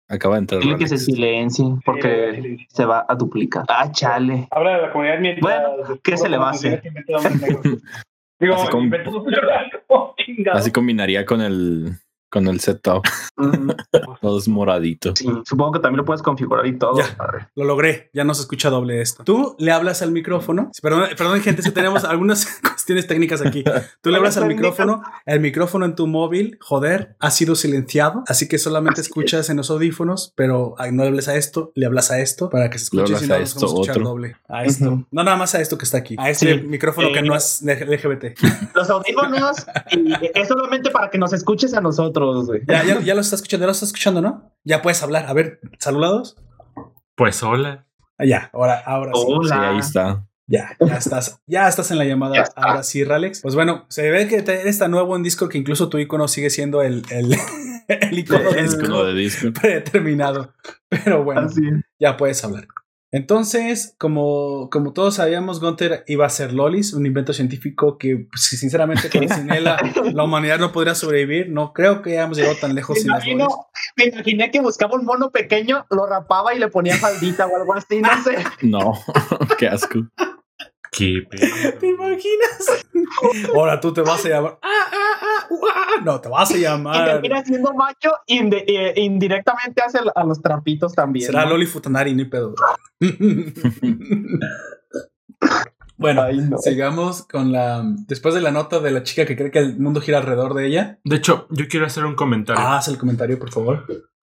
[0.08, 0.60] acaba de entrar.
[0.62, 3.64] Dile que se silencie Sí, porque se va a duplicar.
[3.68, 4.48] Ah, chale.
[4.50, 5.42] Habla de la comunidad mientras.
[5.42, 6.82] Bueno, ¿qué se le va a hacer?
[8.42, 8.90] Digo, Así.
[10.52, 11.92] Así combinaría con el
[12.32, 13.04] con el setup.
[13.36, 13.70] Mm,
[14.20, 15.18] Todos moraditos.
[15.18, 16.98] sí, supongo que también lo puedes configurar y todo.
[16.98, 17.14] Ya.
[17.16, 17.48] padre.
[17.54, 19.22] Lo logré, ya no se escucha doble esto.
[19.24, 20.70] Tú le hablas al micrófono.
[20.80, 23.62] Perdón, perdón gente, si tenemos algunas cuestiones técnicas aquí.
[24.00, 28.48] Tú le hablas al micrófono, el micrófono en tu móvil, joder, ha sido silenciado, así
[28.48, 32.10] que solamente Así escuchas en los audífonos, pero no le hables a esto, le hablas
[32.10, 33.96] a esto para que se Le escuche hablas si no a esto, vamos a escuchar
[33.98, 34.08] otro.
[34.10, 34.36] doble.
[34.48, 35.04] A esto.
[35.10, 36.66] No nada más a esto que está aquí, a este Sí.
[36.66, 38.34] micrófono que Eh, no es LGBT.
[38.74, 42.60] Los audífonos y es solamente para que nos escuches a nosotros, güey.
[42.68, 44.52] Ya, ya, ya lo está escuchando, ya lo está escuchando, ¿no?
[44.64, 45.26] Ya puedes hablar.
[45.26, 46.36] A ver, saludados.
[47.16, 47.86] Pues hola.
[48.18, 49.24] Ah, Ya, ahora, ahora sí.
[49.26, 49.56] Hola.
[49.56, 50.26] Sí, ahí está.
[50.48, 52.44] Ya, ya estás, ya estás en la llamada.
[52.56, 53.40] Ahora sí, Ralex.
[53.42, 56.50] Pues bueno, se ve que eres tan nuevo en Discord que incluso tu icono sigue
[56.50, 57.34] siendo el, el,
[57.88, 59.52] el icono de Discord disco.
[59.60, 60.52] predeterminado.
[60.88, 61.62] Pero bueno, Así.
[61.98, 62.66] ya puedes hablar.
[63.14, 68.42] Entonces, como, como todos sabíamos, Gunther iba a ser Lolis, un invento científico que, pues,
[68.42, 69.76] sinceramente, con- sin él la,
[70.12, 71.50] la humanidad no podría sobrevivir.
[71.50, 73.56] No creo que hayamos llegado tan lejos Me sin las imagino, Lolis.
[73.96, 77.74] me imaginé que buscaba un mono pequeño, lo rapaba y le ponía faldita o algo
[77.74, 78.38] así, no sé.
[78.62, 78.94] No,
[79.58, 79.98] qué asco.
[80.92, 81.78] Qué pedo.
[81.80, 82.84] ¿Te imaginas?
[83.54, 84.58] Ahora tú te vas a llamar.
[84.62, 86.02] Ah, ah, ah, uah.
[86.04, 87.04] No, te vas a Y llamar.
[87.20, 91.26] termina siendo macho y eh, indirectamente hace a los trapitos también.
[91.26, 91.50] Será ¿no?
[91.52, 92.54] Loli Futanari, ni pedo.
[95.96, 96.58] bueno, Ay, no.
[96.58, 97.82] sigamos con la.
[98.06, 100.66] Después de la nota de la chica que cree que el mundo gira alrededor de
[100.66, 100.98] ella.
[101.04, 102.62] De hecho, yo quiero hacer un comentario.
[102.62, 103.86] Ah, haz el comentario, por favor.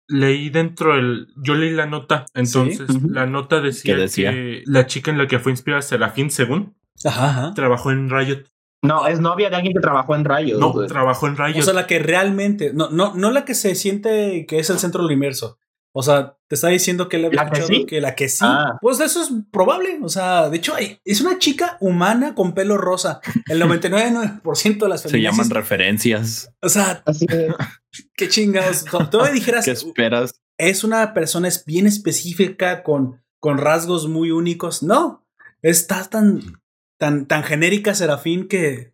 [0.08, 1.28] Leí dentro el.
[1.36, 2.26] Yo leí la nota.
[2.34, 3.96] Entonces, la nota decía,
[4.30, 7.54] que la chica en la que fue inspirada, Serafín, según, Ajá, ajá.
[7.54, 8.44] trabajó en Riot.
[8.82, 10.60] No, es novia de alguien que trabajó en rayos.
[10.60, 11.58] No, trabajó en Riot.
[11.58, 12.72] O sea, la que realmente.
[12.72, 15.58] No, no, no la que se siente que es el centro del universo.
[15.98, 17.86] O sea, te está diciendo que le había ¿La que escuchado sí?
[17.86, 18.40] que la que sí.
[18.42, 18.76] Ah.
[18.82, 19.98] Pues eso es probable.
[20.02, 23.20] O sea, de hecho, hay- es una chica humana con pelo rosa.
[23.48, 26.52] El 99% de las Se llaman referencias.
[26.60, 27.26] O sea, Así
[28.14, 28.84] qué chingados.
[29.10, 30.34] Tú me dijeras, ¿Qué esperas?
[30.58, 34.82] es una persona es bien específica con, con rasgos muy únicos.
[34.82, 35.26] No,
[35.62, 36.60] está tan,
[36.98, 38.92] tan, tan genérica Serafín que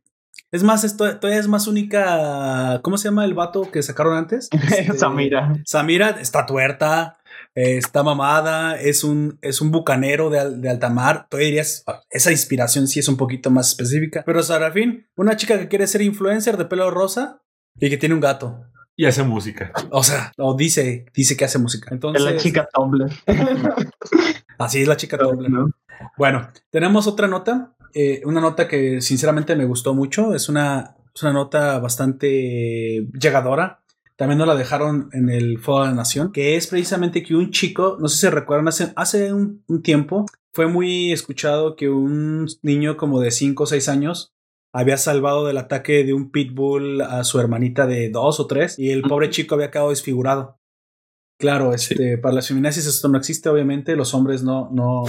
[0.53, 2.81] es más, esto todavía es más única.
[2.83, 4.49] ¿Cómo se llama el vato que sacaron antes?
[4.53, 5.55] Este, Samira.
[5.65, 7.19] Samira está tuerta,
[7.55, 11.27] eh, está mamada, es un, es un bucanero de, al- de alta mar.
[11.31, 14.23] Tú dirías, esa inspiración sí es un poquito más específica.
[14.27, 17.43] Pero Serafín, una chica que quiere ser influencer de pelo rosa
[17.81, 18.65] y que tiene un gato.
[18.95, 19.73] Y hace música.
[19.91, 21.87] O sea, o dice, dice que hace música.
[21.87, 23.11] Es Entonces, la chica Tumblr.
[24.59, 25.49] así es la chica Tumblr.
[25.51, 25.71] ¿no?
[26.19, 30.35] Bueno, tenemos otra nota, eh, una nota que sinceramente me gustó mucho.
[30.35, 33.83] Es una, es una nota bastante llegadora.
[34.17, 37.51] también nos la dejaron en el Foro de la Nación, que es precisamente que un
[37.51, 42.47] chico, no sé si recuerdan, hace, hace un, un tiempo fue muy escuchado que un
[42.63, 44.35] niño como de 5 o 6 años
[44.73, 48.91] había salvado del ataque de un pitbull a su hermanita de 2 o 3 y
[48.91, 50.59] el pobre chico había quedado desfigurado.
[51.39, 55.03] Claro, este, para las feminazis esto no existe, obviamente, los hombres no, no,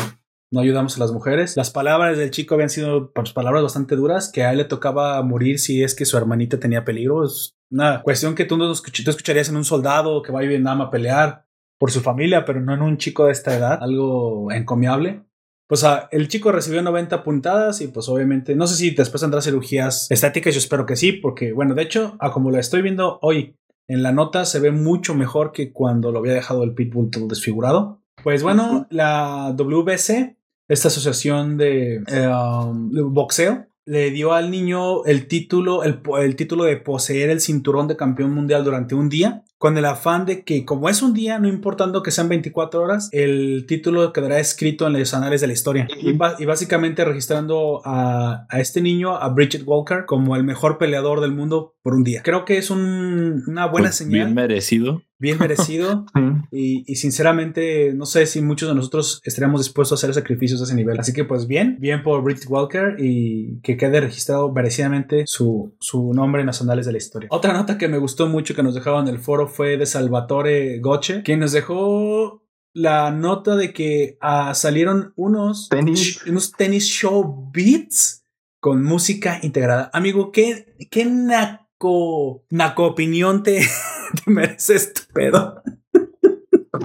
[0.54, 1.58] no ayudamos a las mujeres.
[1.58, 5.22] Las palabras del chico habían sido pues, palabras bastante duras, que a él le tocaba
[5.24, 7.26] morir si es que su hermanita tenía peligro.
[7.26, 10.92] Es una cuestión que tú no escucharías en un soldado que va a Vietnam a
[10.92, 11.48] pelear
[11.80, 15.24] por su familia, pero no en un chico de esta edad, algo encomiable.
[15.68, 20.06] Pues el chico recibió 90 puntadas y pues obviamente, no sé si después tendrá cirugías
[20.12, 23.56] estáticas, yo espero que sí, porque bueno, de hecho, a como lo estoy viendo hoy
[23.88, 27.28] en la nota, se ve mucho mejor que cuando lo había dejado el pitbull todo
[27.28, 28.04] desfigurado.
[28.24, 30.38] Pues bueno, la WBC,
[30.68, 36.64] esta asociación de, eh, um, boxeo, le dio al niño el título, el, el título
[36.64, 40.66] de poseer el cinturón de campeón mundial durante un día, con el afán de que
[40.66, 44.92] como es un día, no importando que sean 24 horas, el título quedará escrito en
[45.00, 45.88] los anales de la historia.
[46.02, 50.78] Y, ba- y básicamente registrando a, a este niño, a Bridget Walker, como el mejor
[50.78, 52.22] peleador del mundo por un día.
[52.24, 55.02] Creo que es un- una buena Pues, señal, Bien merecido.
[55.18, 56.06] bien merecido.
[56.56, 60.66] Y, y sinceramente, no sé si muchos de nosotros estaríamos dispuestos a hacer sacrificios de
[60.66, 61.00] ese nivel.
[61.00, 66.14] Así que, pues bien, bien por Bridget Walker y que quede registrado merecidamente su, su
[66.14, 67.28] nombre en los anales de la historia.
[67.32, 70.80] Otra nota que me gustó mucho que nos dejaban en el foro fue de Salvatore
[70.80, 76.26] Goche, quien nos dejó la nota de que ah, salieron unos Tenis.
[76.26, 78.26] unos tenis show beats
[78.60, 79.90] con música integrada.
[79.94, 83.62] Amigo, ¿qué, qué naco, naco opinión te,
[84.26, 85.62] te merece este pedo?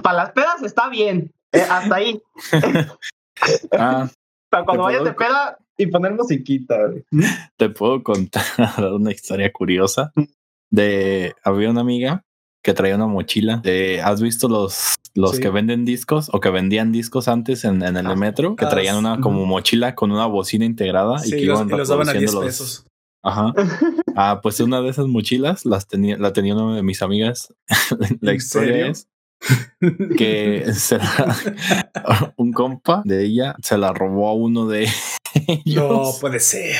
[0.03, 1.33] Para las pedas está bien.
[1.51, 2.21] eh, hasta ahí.
[3.71, 4.09] Ah,
[4.49, 6.75] Para cuando Te vayas de peda y poner musiquita.
[6.87, 7.05] güey.
[7.55, 8.43] te puedo contar
[8.91, 10.11] una historia curiosa
[10.69, 12.25] de había una amiga
[12.63, 13.61] que traía una mochila
[14.03, 15.41] ¿has visto los los Sí.
[15.41, 18.69] que venden discos o que vendían discos antes en, en el Ah, metro que ah,
[18.69, 22.09] traían una como mochila con una bocina integrada y que los, iban y los daban
[22.09, 22.85] a 10 reproduciendo los- pesos.
[23.23, 23.53] Ajá.
[24.21, 27.53] Ah, pues una de esas mochilas las tenía, la tenía una de mis amigas.
[28.21, 28.91] la ¿En historia serio?
[28.91, 29.07] es
[30.17, 34.87] que se la- un compa de ella se la robó a uno de
[35.45, 36.17] No ellos.
[36.19, 36.75] puede ser.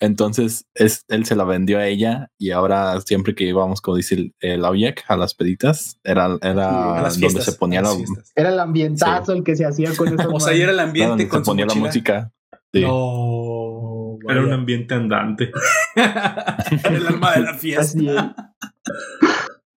[0.00, 4.14] Entonces es, él se la vendió a ella y ahora siempre que íbamos, como dice
[4.14, 7.94] el, el a las peditas, era, era donde se ponía la.
[8.34, 10.30] Era el ambientazo el que se hacía con eso.
[10.32, 12.32] O sea, ahí era el ambiente donde con se su ponía la música.
[12.72, 12.80] Sí.
[12.80, 14.18] No.
[14.28, 15.50] Era un ambiente andante.
[15.94, 18.54] Era el alma de la fiesta.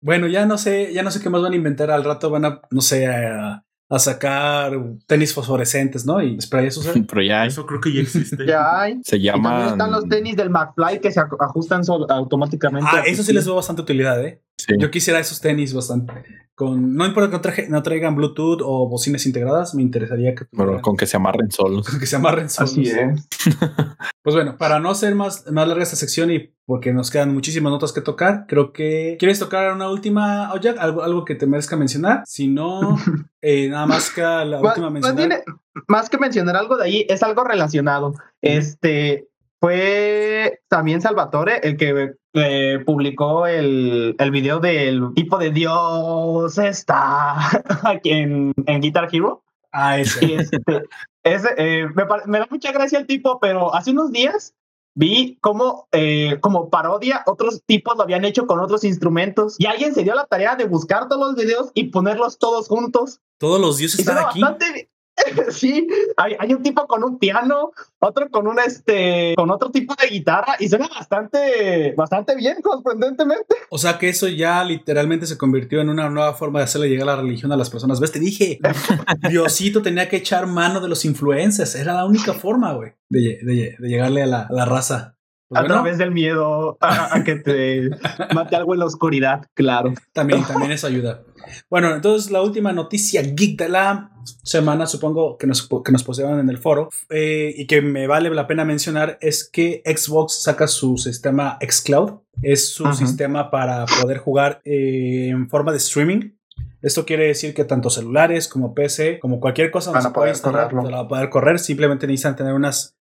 [0.02, 1.90] Bueno, ya no sé, ya no sé qué más van a inventar.
[1.90, 4.72] Al rato van a, no sé, a, a sacar
[5.06, 6.22] tenis fosforescentes, ¿no?
[6.22, 6.82] Y spray eso.
[6.82, 7.04] ¿sabes?
[7.10, 8.46] Pero ya Eso creo que ya existe.
[8.48, 9.00] Ya hay.
[9.04, 12.90] se Y también están los tenis del McFly que se ajustan automáticamente.
[12.92, 14.42] Ah, eso sí les veo bastante utilidad, ¿eh?
[14.68, 14.76] Sí.
[14.80, 16.14] Yo quisiera esos tenis bastante.
[16.54, 20.46] Con, no importa que no, traje- no traigan Bluetooth o bocinas integradas, me interesaría que,
[20.46, 21.88] Pero tuvieran- con que se amarren solos.
[22.00, 22.72] que se amarren solos.
[22.72, 23.28] Así es.
[24.24, 27.72] Pues bueno, para no ser más, más larga esta sección y porque nos quedan muchísimas
[27.72, 31.76] notas que tocar, creo que quieres tocar una última, Oyak, algo, algo que te merezca
[31.76, 32.22] mencionar.
[32.28, 32.98] Si no,
[33.42, 35.44] eh, nada más que la Ma- última mencionar.
[35.88, 38.14] más que mencionar algo de ahí, es algo relacionado.
[38.44, 39.28] Este
[39.62, 47.36] fue también Salvatore el que eh, publicó el, el video del tipo de Dios está
[47.84, 49.44] aquí en, en Guitar Hero.
[49.72, 50.36] Ah, ese.
[50.42, 50.84] Este,
[51.24, 54.56] ese, eh, me, me da mucha gracia el tipo, pero hace unos días
[54.96, 59.94] vi cómo, eh, como parodia, otros tipos lo habían hecho con otros instrumentos y alguien
[59.94, 63.22] se dio la tarea de buscar todos los videos y ponerlos todos juntos.
[63.38, 64.42] Todos los dioses Y están aquí.
[64.42, 64.90] bastante.
[65.52, 69.96] Sí, hay, hay un tipo con un piano, otro con un este, con otro tipo
[70.02, 73.56] de guitarra y suena bastante, bastante bien, sorprendentemente.
[73.70, 77.08] O sea que eso ya literalmente se convirtió en una nueva forma de hacerle llegar
[77.08, 78.00] la religión a las personas.
[78.00, 78.12] ¿Ves?
[78.12, 78.60] Te dije,
[79.30, 81.76] Diosito tenía que echar mano de los influencers.
[81.76, 85.16] Era la única forma, güey, de, de llegarle a la, a la raza.
[85.52, 87.90] Pues a bueno, través del miedo a, a que te
[88.34, 89.94] mate algo en la oscuridad, claro.
[90.14, 91.24] También, también eso ayuda.
[91.70, 94.12] Bueno, entonces la última noticia geek de la
[94.44, 98.30] semana, supongo que nos, que nos posean en el foro, eh, y que me vale
[98.30, 102.22] la pena mencionar, es que Xbox saca su sistema Xcloud.
[102.42, 102.96] Es su Ajá.
[102.96, 106.32] sistema para poder jugar eh, en forma de streaming.
[106.82, 110.70] Esto quiere decir que tanto celulares como PC, como cualquier cosa Van a poder instalar,
[110.70, 110.84] correrlo.
[110.86, 111.60] te la va a poder correr.
[111.60, 112.98] Simplemente necesitan tener unas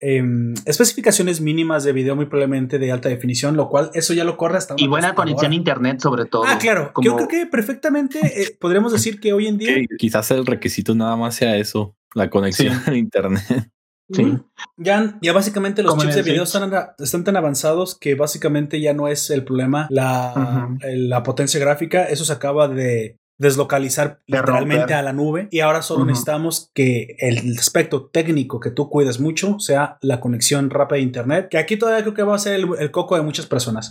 [0.00, 4.36] em, especificaciones mínimas de video muy probablemente de alta definición, lo cual eso ya lo
[4.36, 6.44] corre hasta una Y buena conexión a internet, sobre todo.
[6.46, 6.90] Ah, claro.
[6.92, 9.74] Como- Yo creo que perfectamente eh, podríamos decir que hoy en día.
[9.74, 12.90] Que quizás el requisito nada más sea eso, la conexión Sí.
[12.90, 13.70] a internet.
[14.12, 14.38] Sí.
[14.76, 19.06] Ya, ya básicamente los chips de video están, están tan avanzados que básicamente ya no
[19.06, 22.04] es el problema la, la potencia gráfica.
[22.06, 24.96] Eso se acaba de deslocalizar De literalmente romper.
[24.96, 26.10] a la nube y ahora solo Ujú.
[26.10, 31.48] necesitamos que el aspecto técnico que tú cuides mucho sea la conexión rápida a internet,
[31.50, 33.90] que aquí todavía creo que va a ser el, el coco de muchas personas.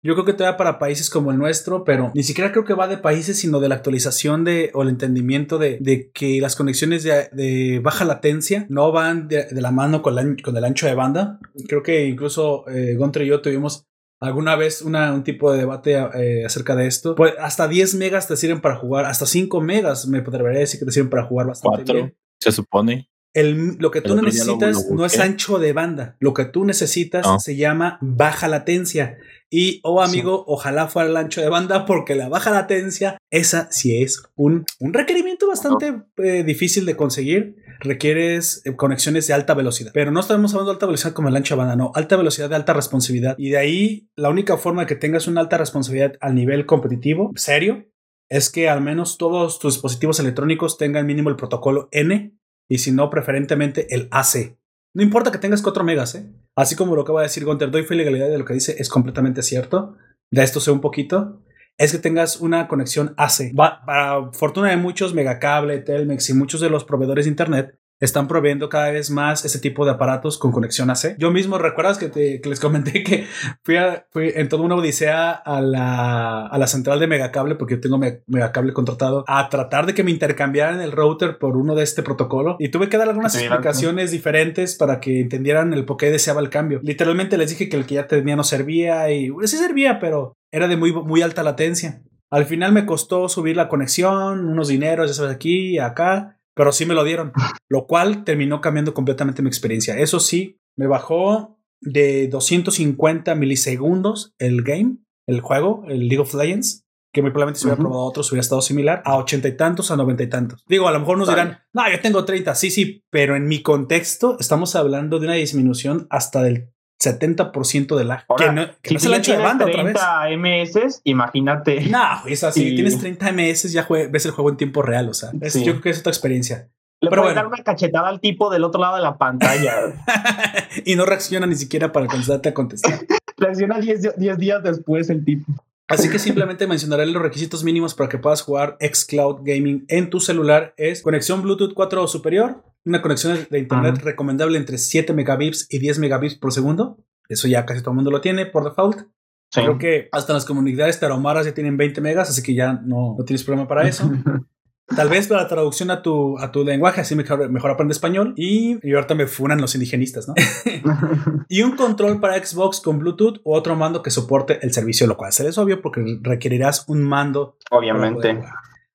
[0.00, 2.86] Yo creo que todavía para países como el nuestro, pero ni siquiera creo que va
[2.86, 7.02] de países, sino de la actualización de o el entendimiento de, de que las conexiones
[7.02, 10.86] de, de baja latencia no van de, de la mano con, la- con el ancho
[10.86, 11.40] de banda.
[11.66, 13.86] Creo que incluso eh, Gontra y yo tuvimos
[14.20, 17.14] alguna vez una, un tipo de debate eh, acerca de esto.
[17.14, 20.86] Pues hasta 10 megas te sirven para jugar, hasta 5 megas me podría decir que
[20.86, 22.16] te sirven para jugar bastante Cuatro, bien.
[22.40, 23.08] se supone.
[23.34, 26.16] El- lo que tú El necesitas no es ancho de banda.
[26.18, 27.38] Lo que tú necesitas No.
[27.38, 29.18] se llama baja latencia.
[29.50, 34.02] Y, oh amigo, ojalá fuera el ancho de banda porque la baja latencia, esa sí
[34.02, 37.56] es un, un requerimiento bastante eh, difícil de conseguir.
[37.80, 39.92] Requieres eh, conexiones de alta velocidad.
[39.94, 41.92] Pero no estamos hablando de alta velocidad como el ancho de banda, no.
[41.94, 43.36] Alta velocidad de alta responsividad.
[43.38, 47.30] Y de ahí, la única forma de que tengas una alta responsabilidad al nivel competitivo,
[47.36, 47.86] serio,
[48.28, 52.34] es que al menos todos tus dispositivos electrónicos tengan mínimo el protocolo N
[52.68, 54.56] y si no, preferentemente el AC.
[54.94, 56.30] No importa que tengas 4 megas, ¿eh?
[56.56, 58.88] Así como lo acaba de decir Gunter, doy fe legalidad de lo que dice, es
[58.88, 59.96] completamente cierto.
[60.30, 61.42] De esto sé un poquito.
[61.76, 63.52] Es que tengas una conexión AC.
[63.58, 68.28] Va- para fortuna de muchos, Megacable, Telmex y muchos de los proveedores de Internet están
[68.28, 71.16] proveyendo cada vez más ese tipo de aparatos con conexión AC.
[71.18, 73.26] Yo mismo, ¿recuerdas que, te- que les comenté que
[73.64, 77.74] fui, a- fui en toda una odisea a la, a la central de Megacable, porque
[77.74, 81.74] yo tengo Me- Megacable contratado, a tratar de que me intercambiaran el router por uno
[81.74, 82.56] de este protocolo?
[82.58, 86.40] Y tuve que dar algunas Sí, explicaciones diferentes para que entendieran el por qué deseaba
[86.40, 86.80] el cambio.
[86.82, 90.68] Literalmente les dije que el que ya tenía no servía y sí servía, pero era
[90.68, 92.02] de muy, muy alta latencia.
[92.30, 96.72] Al final me costó subir la conexión, unos dineros, ya sabes, aquí y acá, pero
[96.72, 97.32] sí me lo dieron,
[97.68, 99.96] lo cual terminó cambiando completamente mi experiencia.
[99.96, 104.96] Eso sí, me bajó de 250 milisegundos el game,
[105.28, 108.60] el juego, el League of Legends, que muy probablemente si hubiera probado otros hubiera estado
[108.60, 110.64] similar, a ochenta y tantos, a noventa y tantos.
[110.66, 113.62] Digo, a lo mejor nos dirán, no, yo tengo 30, sí, sí, pero en mi
[113.62, 118.24] contexto estamos hablando de una disminución hasta del 70% de lag.
[118.28, 119.82] Ahora, que no, que si no es tú el ya ancho de tienes banda otra
[119.84, 119.94] vez.
[119.94, 121.80] 30 MS, imagínate.
[121.88, 122.68] No, es así.
[122.68, 125.08] Y- Tienes 30 ms, ya ves el juego en tiempo real.
[125.08, 125.60] O sea, es- Sí.
[125.64, 126.68] yo creo que es otra experiencia.
[127.00, 127.48] Le pero puedes bueno.
[127.48, 129.72] dar una cachetada al tipo del otro lado de la pantalla.
[130.84, 132.98] y no reacciona ni siquiera para alcanzarte a contestar.
[133.36, 135.52] Reacciona 10 di- 10 días después el tipo.
[135.88, 140.20] Así que simplemente mencionaré los requisitos mínimos para que puedas jugar xCloud Gaming en tu
[140.20, 140.74] celular.
[140.76, 145.78] Es conexión Bluetooth 4 o superior, una conexión de internet recomendable entre 7 megabits y
[145.78, 146.98] 10 megabits por segundo.
[147.28, 149.08] Eso ya casi todo el mundo lo tiene por default.
[149.50, 149.62] Sí.
[149.62, 153.24] Creo que hasta las comunidades taromaras ya tienen 20 megas, así que ya no, no
[153.24, 154.10] tienes problema para eso.
[154.94, 158.32] Tal vez para la traducción a tu, a tu lenguaje, así mejor, mejor aprende español.
[158.36, 160.34] Y, y ahorita me funan los indigenistas, ¿no?
[161.48, 165.16] y un control para Xbox con Bluetooth o otro mando que soporte el servicio, lo
[165.16, 167.58] cual es obvio porque requerirás un mando.
[167.70, 168.40] Obviamente.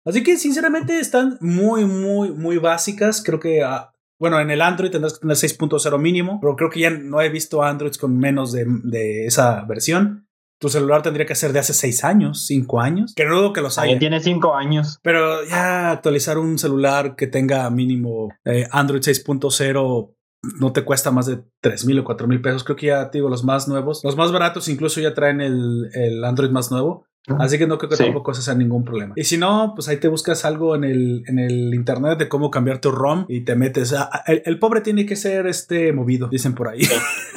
[0.06, 3.24] Así que sinceramente están muy, muy, muy básicas.
[3.24, 6.82] Creo que, ah, bueno, en el Android tendrás que tener 6.0 mínimo, pero creo que
[6.82, 10.28] ya no he visto Androids con menos de, de esa versión.
[10.64, 13.14] Tu celular tendría que ser de hace 6 años, 5 años.
[13.18, 13.84] Que no dudo que los haya.
[13.84, 14.98] Alguien tiene 5 años.
[15.04, 20.16] Pero ya actualizar un celular que tenga mínimo eh, Android 6.0
[20.62, 22.64] no te cuesta más de 3 mil o 4 mil pesos.
[22.64, 24.06] Creo que ya te digo los más nuevos.
[24.06, 27.08] Los más baratos incluso ya traen el, el Android más nuevo.
[27.40, 28.04] Así que no creo que Sí.
[28.04, 29.14] tampoco ese sea ningún problema.
[29.16, 32.52] Y si no, pues ahí te buscas algo en el, en el internet de cómo
[32.52, 33.94] cambiar tu ROM y te metes.
[33.94, 36.82] a- el, el pobre tiene que ser este movido, dicen por ahí.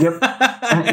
[0.00, 0.10] Yo,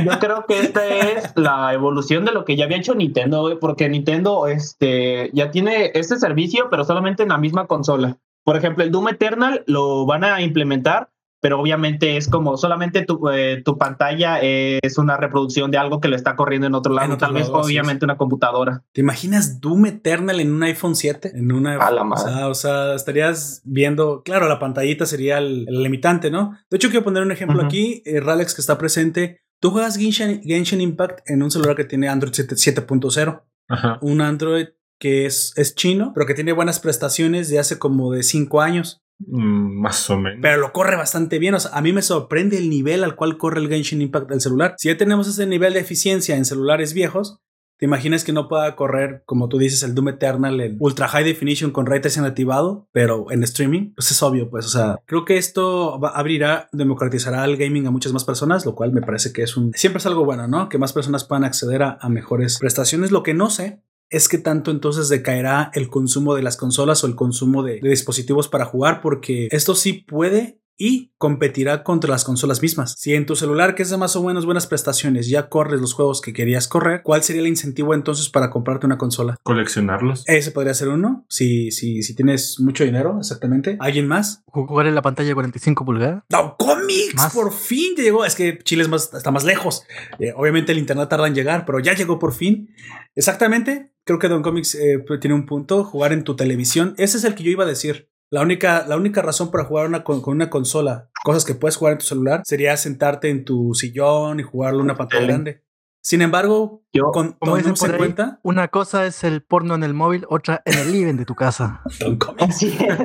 [0.05, 3.89] yo creo que esta es la evolución de lo que ya había hecho Nintendo, porque
[3.89, 8.17] Nintendo este, ya tiene este servicio, pero solamente en la misma consola.
[8.45, 11.09] Por ejemplo, el Doom Eternal lo van a implementar,
[11.43, 16.07] pero obviamente es como solamente tu, eh, tu pantalla es una reproducción de algo que
[16.07, 18.85] le está corriendo en otro lado, En otro tal vez lado, obviamente una computadora.
[18.93, 21.33] ¿Te imaginas Doom Eternal en un iPhone 7?
[21.35, 21.75] En una.
[21.75, 22.31] A la o, madre.
[22.31, 24.23] sea, o sea, estarías viendo.
[24.23, 26.57] Claro, la pantallita sería el, el limitante, ¿no?
[26.69, 28.01] De hecho, quiero poner un ejemplo aquí.
[28.05, 29.41] eh, Ralex, que está presente.
[29.59, 33.43] Tú juegas Genshin, Genshin Impact en un celular que tiene Android 7 7.0.
[33.67, 33.99] Ajá.
[34.01, 34.67] Un Android
[34.99, 39.02] que es, es chino, pero que tiene buenas prestaciones de hace como de 5 años.
[39.19, 40.39] Mm, más o menos.
[40.41, 41.53] Pero lo corre bastante bien.
[41.55, 44.41] O sea, a mí me sorprende el nivel al cual corre el Genshin Impact del
[44.41, 44.75] celular.
[44.77, 47.39] Si ya tenemos ese nivel de eficiencia en celulares viejos,
[47.77, 51.23] ¿te imaginas que no pueda correr, como tú dices, el Doom Eternal en Ultra High
[51.25, 53.93] Definition con Ray Tracing activado, pero en streaming?
[53.95, 54.65] Pues es obvio, pues.
[54.65, 58.75] O sea, creo que esto va- abrirá, democratizará el gaming a muchas más personas, lo
[58.75, 59.71] cual me parece que es un.
[59.73, 60.69] Siempre es algo bueno, ¿no?
[60.69, 63.11] Que más personas puedan acceder a, a mejores prestaciones.
[63.11, 63.81] Lo que no sé
[64.13, 67.89] es que tanto entonces decaerá el consumo de las consolas o el consumo de, de
[67.89, 72.95] dispositivos para jugar, porque esto sí puede y competirá contra las consolas mismas.
[72.97, 75.93] Si en tu celular, que es de más o menos buenas prestaciones, ya corres los
[75.93, 79.37] juegos que querías correr, ¿cuál sería el incentivo entonces para comprarte una consola?
[79.43, 80.23] Coleccionarlos.
[80.27, 83.77] Ese podría ser uno, si, si, si tienes mucho dinero, exactamente.
[83.79, 84.43] ¿Alguien más?
[84.45, 86.23] Jugar en la pantalla de 45 pulgadas.
[86.29, 87.15] ¡No, cómics!
[87.15, 87.33] Más.
[87.33, 88.25] Por fin llegó.
[88.25, 89.83] Es que Chile es más, está más lejos.
[90.19, 92.73] Eh, obviamente el internet tarda en llegar, pero ya llegó por fin.
[93.15, 93.92] Exactamente.
[94.05, 95.83] Creo que Don Comics eh, tiene un punto.
[95.83, 96.93] Jugar en tu televisión.
[96.97, 98.09] Ese es el que yo iba a decir.
[98.29, 101.75] La única, la única razón para jugar una, con, con una consola, cosas que puedes
[101.77, 105.63] jugar en tu celular, sería sentarte en tu sillón y jugarlo en una pantalla grande.
[106.01, 109.75] Sin embargo, Yo, con, Como dicen por en ahí, cuenta, una cosa es el porno
[109.75, 111.81] en el móvil, otra en el living de tu casa.
[111.99, 112.43] Don Comics.
[112.43, 112.97] así es.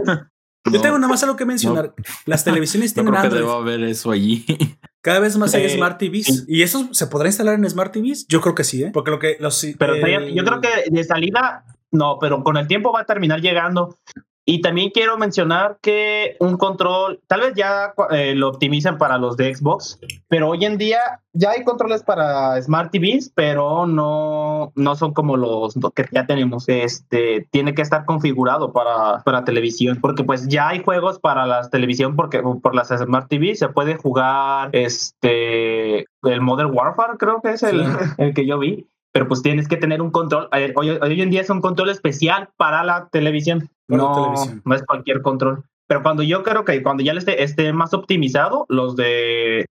[0.65, 1.95] Yo No, tengo nada más algo que mencionar.
[2.27, 4.45] Las televisiones no tienen creo que deba haber eso allí.
[5.01, 6.27] Cada vez más hay Eh, Smart TVs.
[6.27, 6.45] sí.
[6.49, 8.27] ¿Y eso se podrá instalar en Smart TVs?
[8.29, 8.91] Yo creo que sí, ¿eh?
[8.93, 9.65] Porque lo que los.
[9.79, 13.41] Pero eh, yo creo que de salida, no, pero con el tiempo va a terminar
[13.41, 13.99] llegando.
[14.51, 19.37] Y también quiero mencionar que un control, tal vez ya eh, lo optimicen para los
[19.37, 24.97] de Xbox, pero hoy en día ya hay controles para Smart TVs, pero no, no
[24.97, 26.67] son como los que ya tenemos.
[26.67, 31.69] Este tiene que estar configurado para, para televisión, porque pues ya hay juegos para la
[31.69, 37.51] televisión, porque por las Smart TV se puede jugar este el Modern Warfare, creo que
[37.51, 37.93] es el, Sí.
[38.17, 40.49] el que yo vi pero pues tienes que tener un control.
[40.53, 43.69] eh, Hoy, hoy en día es un control especial para la televisión.
[43.97, 44.35] No,
[44.65, 45.65] no es cualquier control.
[45.87, 49.65] Pero cuando yo creo que cuando ya esté, esté más optimizado, los de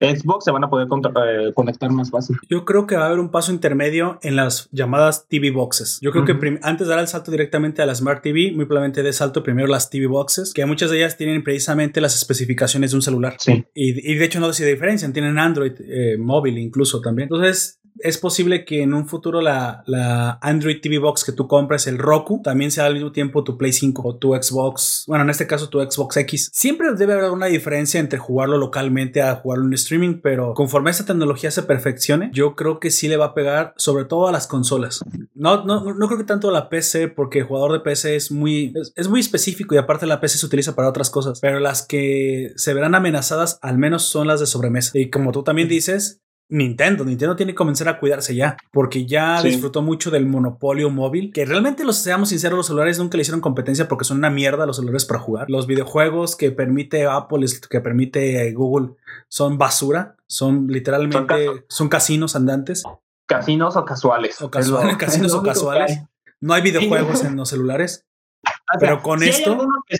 [0.00, 2.36] Xbox se van a poder contra- eh, conectar más fácil.
[2.50, 5.98] Yo creo que va a haber un paso intermedio en las llamadas TV boxes.
[6.02, 9.02] Yo creo que antes de dar el salto directamente a la Smart TV, muy probablemente
[9.02, 12.96] de salto primero las TV boxes, que muchas de ellas tienen precisamente las especificaciones de
[12.96, 13.36] un celular.
[13.38, 13.64] Sí.
[13.74, 17.26] Y, y de hecho no se diferencian, tienen Android eh, móvil incluso también.
[17.32, 21.86] Entonces es posible que en un futuro la, la Android TV Box que tú compres,
[21.86, 25.30] el Roku, también sea al mismo tiempo tu Play 5 o tu Xbox, bueno, en
[25.30, 26.50] este caso tu Xbox X.
[26.52, 31.04] Siempre debe haber una diferencia entre jugarlo localmente a jugarlo en streaming, pero conforme esta
[31.04, 34.46] tecnología se perfeccione, yo creo que sí le va a pegar sobre todo a las
[34.46, 35.00] consolas.
[35.34, 38.30] No, no, no creo que tanto a la PC, porque el jugador de PC es
[38.30, 41.60] muy, es, es muy específico y aparte la PC se utiliza para otras cosas, pero
[41.60, 44.92] las que se verán amenazadas al menos son las de sobremesa.
[44.94, 49.38] Y como tú también dices, Nintendo, Nintendo tiene que comenzar a cuidarse ya, porque ya
[49.38, 49.48] Sí.
[49.48, 53.40] disfrutó mucho del monopolio móvil, que realmente los seamos sinceros, los celulares nunca le hicieron
[53.40, 55.48] competencia porque son una mierda los celulares para jugar.
[55.50, 58.94] Los videojuegos que permite Apple, que permite Google,
[59.28, 62.82] son basura, son literalmente, Son casinos andantes,
[63.26, 64.40] Casinos o casuales.
[64.42, 65.98] o casuales, lo- casinos o casuales.
[66.40, 68.04] No hay videojuegos en los celulares.
[68.46, 69.96] O sea, Pero con hay esto- algunos que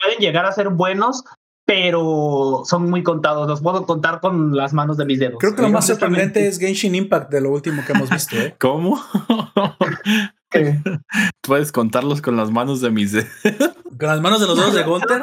[0.00, 1.24] pueden llegar a ser buenos,
[1.68, 3.46] pero son muy contados.
[3.46, 5.36] Los puedo contar con las manos de mis dedos.
[5.38, 8.36] Creo que lo más sorprendente es Genshin Impact de lo último que hemos visto.
[8.36, 8.56] ¿eh?
[8.58, 8.98] ¿Cómo?
[11.42, 13.28] Puedes contarlos con las manos de mis dedos.
[13.98, 15.22] Con las manos de los dedos de Gunter,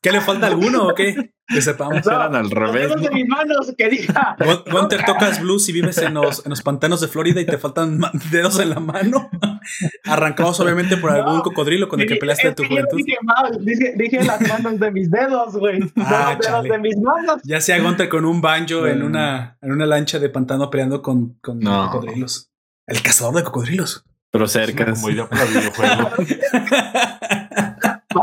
[0.00, 1.32] ¿qué le falta alguno o qué?
[1.46, 2.06] Que sepamos.
[2.06, 2.88] Eran al Los revés.
[2.88, 4.36] dedos de mis manos, que diga.
[4.38, 7.56] Gun- Gunter tocas blues y vives en los, en los pantanos de Florida y te
[7.58, 8.00] faltan
[8.30, 9.30] dedos en la mano.
[10.04, 12.96] Arrancados obviamente por algún No, cocodrilo con el que peleaste en es tu juventud.
[12.98, 15.80] Dije, mal, dije, dije las manos de mis dedos, güey.
[15.80, 17.40] No Ah, los dedos de mis manos.
[17.44, 21.34] Ya sea Gunter con un banjo en una, en una lancha de pantano peleando con,
[21.40, 21.90] con No.
[21.90, 22.50] cocodrilos.
[22.86, 24.04] El cazador de cocodrilos.
[24.30, 24.92] Pero Es una cerca.
[24.92, 26.10] como idea para videojuego.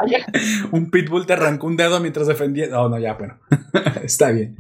[0.05, 0.25] Vaya.
[0.71, 2.67] un pitbull te arrancó un dedo mientras defendía.
[2.67, 3.37] No, no, ya, bueno.
[4.03, 4.55] Está bien.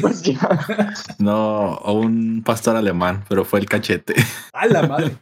[0.00, 0.38] pues ya.
[1.18, 4.14] No, o un pastor alemán, pero fue el cachete.
[4.52, 5.16] A la madre.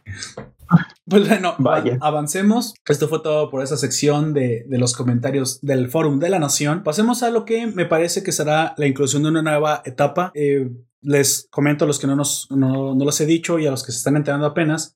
[1.07, 1.97] Pues bueno, Vaya.
[2.01, 2.73] a- avancemos.
[2.87, 6.81] Esto fue todo por esa sección de, de los comentarios del Fórum de la Nación.
[6.83, 10.31] Pasemos a lo que me parece que será la inclusión de una nueva etapa.
[10.33, 10.69] Eh,
[11.01, 13.83] les comento a los que no, nos, no, no los he dicho y a los
[13.83, 14.95] que se están enterando apenas.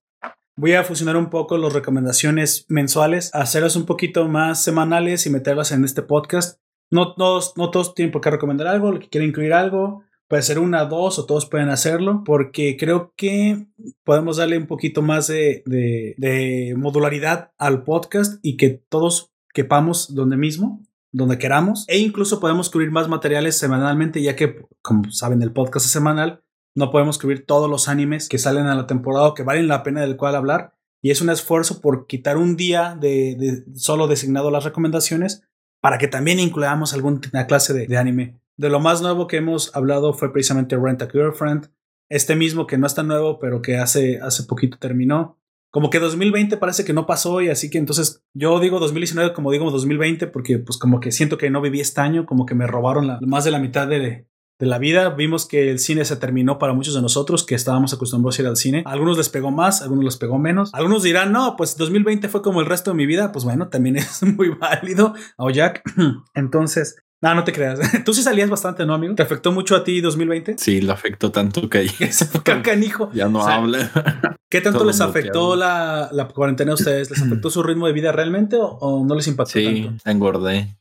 [0.61, 5.71] Voy a fusionar un poco las recomendaciones mensuales, hacerlas un poquito más semanales y meterlas
[5.71, 6.59] en este podcast.
[6.91, 10.03] No, todos no todos tienen por qué recomendar algo, el que quiera incluir algo.
[10.27, 13.67] Puede ser una, dos o todos pueden hacerlo, porque creo que
[14.03, 20.13] podemos darle un poquito más de, de- de modularidad al podcast y que todos quepamos
[20.13, 20.83] donde mismo,
[21.13, 21.85] donde queramos.
[21.87, 26.43] E incluso podemos cubrir más materiales semanalmente, ya que, como saben, el podcast es semanal.
[26.79, 29.83] No podemos cubrir todos los animes que salen a la temporada o que valen la
[29.83, 30.73] pena del cual hablar.
[31.01, 35.43] Y es un esfuerzo por quitar un día de, solo designado las recomendaciones
[35.81, 38.39] para que también incluyamos alguna clase de, de anime.
[38.57, 41.69] De lo más nuevo que hemos hablado fue precisamente Rent a Girlfriend.
[42.09, 45.37] Este mismo que no es tan nuevo, pero que hace, hace poquito terminó.
[45.71, 49.51] Como que 2020 parece que no pasó y así que entonces yo digo 2019 como
[49.51, 52.67] digo 2020 porque pues como que siento que no viví este año, como que me
[52.67, 54.25] robaron la- más de la mitad de,
[54.59, 55.09] de la vida.
[55.11, 58.47] Vimos que el cine se terminó para muchos de nosotros que estábamos acostumbrados a ir
[58.47, 58.83] al cine.
[58.85, 60.69] A algunos les pegó más, a algunos les pegó menos.
[60.73, 63.31] Algunos dirán, no, pues 2020 fue como el resto de mi vida.
[63.31, 65.13] Pues bueno, también es muy válido.
[65.37, 65.81] O Jack.
[66.35, 67.79] Entonces, No, no te creas.
[68.05, 69.15] Tú sí salías bastante, ¿no, amigo?
[69.15, 70.57] ¿Te afectó mucho a ti 2020?
[70.57, 71.89] Sí, le afectó tanto que
[72.63, 73.09] canijo.
[73.13, 74.37] ya no O sea, habla.
[74.49, 77.09] ¿Qué tanto Todo les afectó la, la cuarentena a ustedes?
[77.11, 80.09] ¿Les afectó su ritmo de vida realmente o, o no les impactó Sí, tanto?
[80.09, 80.75] engordé.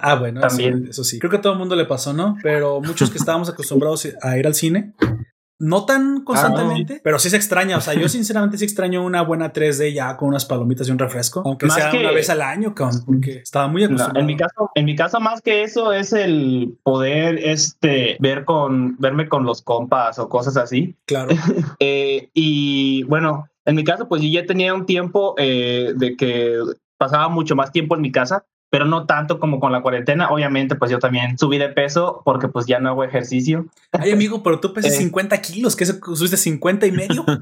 [0.00, 0.86] Ah, bueno, eso- También.
[0.88, 1.18] Eso, sí.
[1.18, 2.36] Creo que a todo el mundo le pasó, ¿no?
[2.42, 4.94] Pero muchos que estábamos acostumbrados a ir al cine,
[5.58, 7.76] no tan constantemente, pero sí se extraña.
[7.76, 10.98] O sea, yo sinceramente sí extraño una buena 3D ya con unas palomitas y un
[10.98, 14.18] refresco, aunque Más sea que- una vez al año, cabrón, porque estaba muy No, acostumbrado.
[14.20, 18.96] en mi caso, en mi caso más que eso es el poder este ver con
[18.98, 20.96] verme con los compas o cosas así.
[21.06, 21.28] Claro.
[21.80, 26.56] Eh, y bueno, en mi caso, pues yo ya tenía un tiempo eh, de que
[26.98, 30.30] pasaba mucho más tiempo en mi casa, pero no tanto como con la cuarentena.
[30.30, 33.66] Obviamente, pues yo también subí de peso porque pues ya no hago ejercicio.
[33.92, 34.96] Ay, amigo, pero tú pesas Eh.
[34.96, 37.24] 50 kilos, que subiste 50 y medio.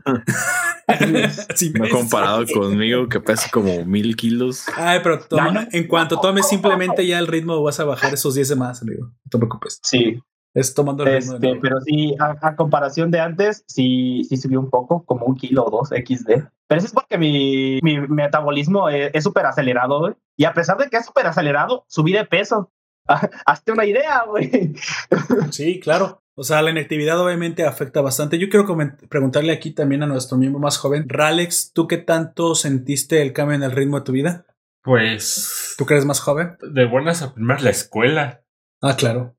[1.54, 1.92] Sí, No ves.
[1.92, 4.64] comparado conmigo que pesa como mil kilos.
[4.74, 8.48] Ay, pero toma- en cuanto tomes simplemente ya el ritmo, vas a bajar esos 10
[8.48, 9.04] de más, amigo.
[9.04, 9.78] No te preocupes.
[9.84, 10.20] Sí,
[10.54, 11.60] Es tomando el ritmo de este, nuevo.
[11.62, 15.64] pero sí, a, a comparación de antes, sí, sí subió un poco, como un kilo
[15.64, 16.26] o dos XD.
[16.66, 20.14] Pero eso es porque mi, mi metabolismo es es súper acelerado, güey.
[20.36, 22.72] Y a pesar de que es súper acelerado, subí de peso.
[23.46, 24.74] Hazte una idea, güey.
[25.50, 26.22] Sí, claro.
[26.36, 28.38] O sea, la inactividad obviamente afecta bastante.
[28.38, 32.54] Yo quiero coment- preguntarle aquí también a nuestro miembro más joven, Ralex, ¿tú qué tanto
[32.54, 34.46] sentiste el cambio en el ritmo de tu vida?
[34.82, 36.56] Pues ¿Tú que eres más joven?
[36.62, 38.42] de buenas a primeras la escuela.
[38.80, 39.36] Ah, claro.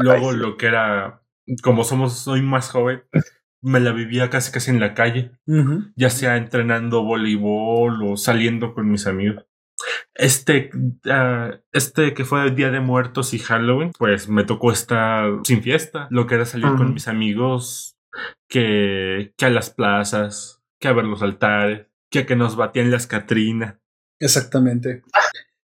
[0.00, 1.22] Luego lo que era,
[1.62, 3.02] como somos, soy más joven,
[3.62, 5.32] me la vivía casi casi en la calle,
[5.96, 9.44] ya sea entrenando voleibol o saliendo con mis amigos.
[10.14, 10.70] Este,
[11.10, 15.62] ah, este que fue el Día de Muertos y Halloween, pues me tocó estar sin
[15.62, 17.96] fiesta, lo que era salir con mis amigos,
[18.48, 22.90] que, que a las plazas, que a ver los altares, que a que nos batían
[22.90, 23.76] las Catrinas.
[24.18, 25.02] Exactamente.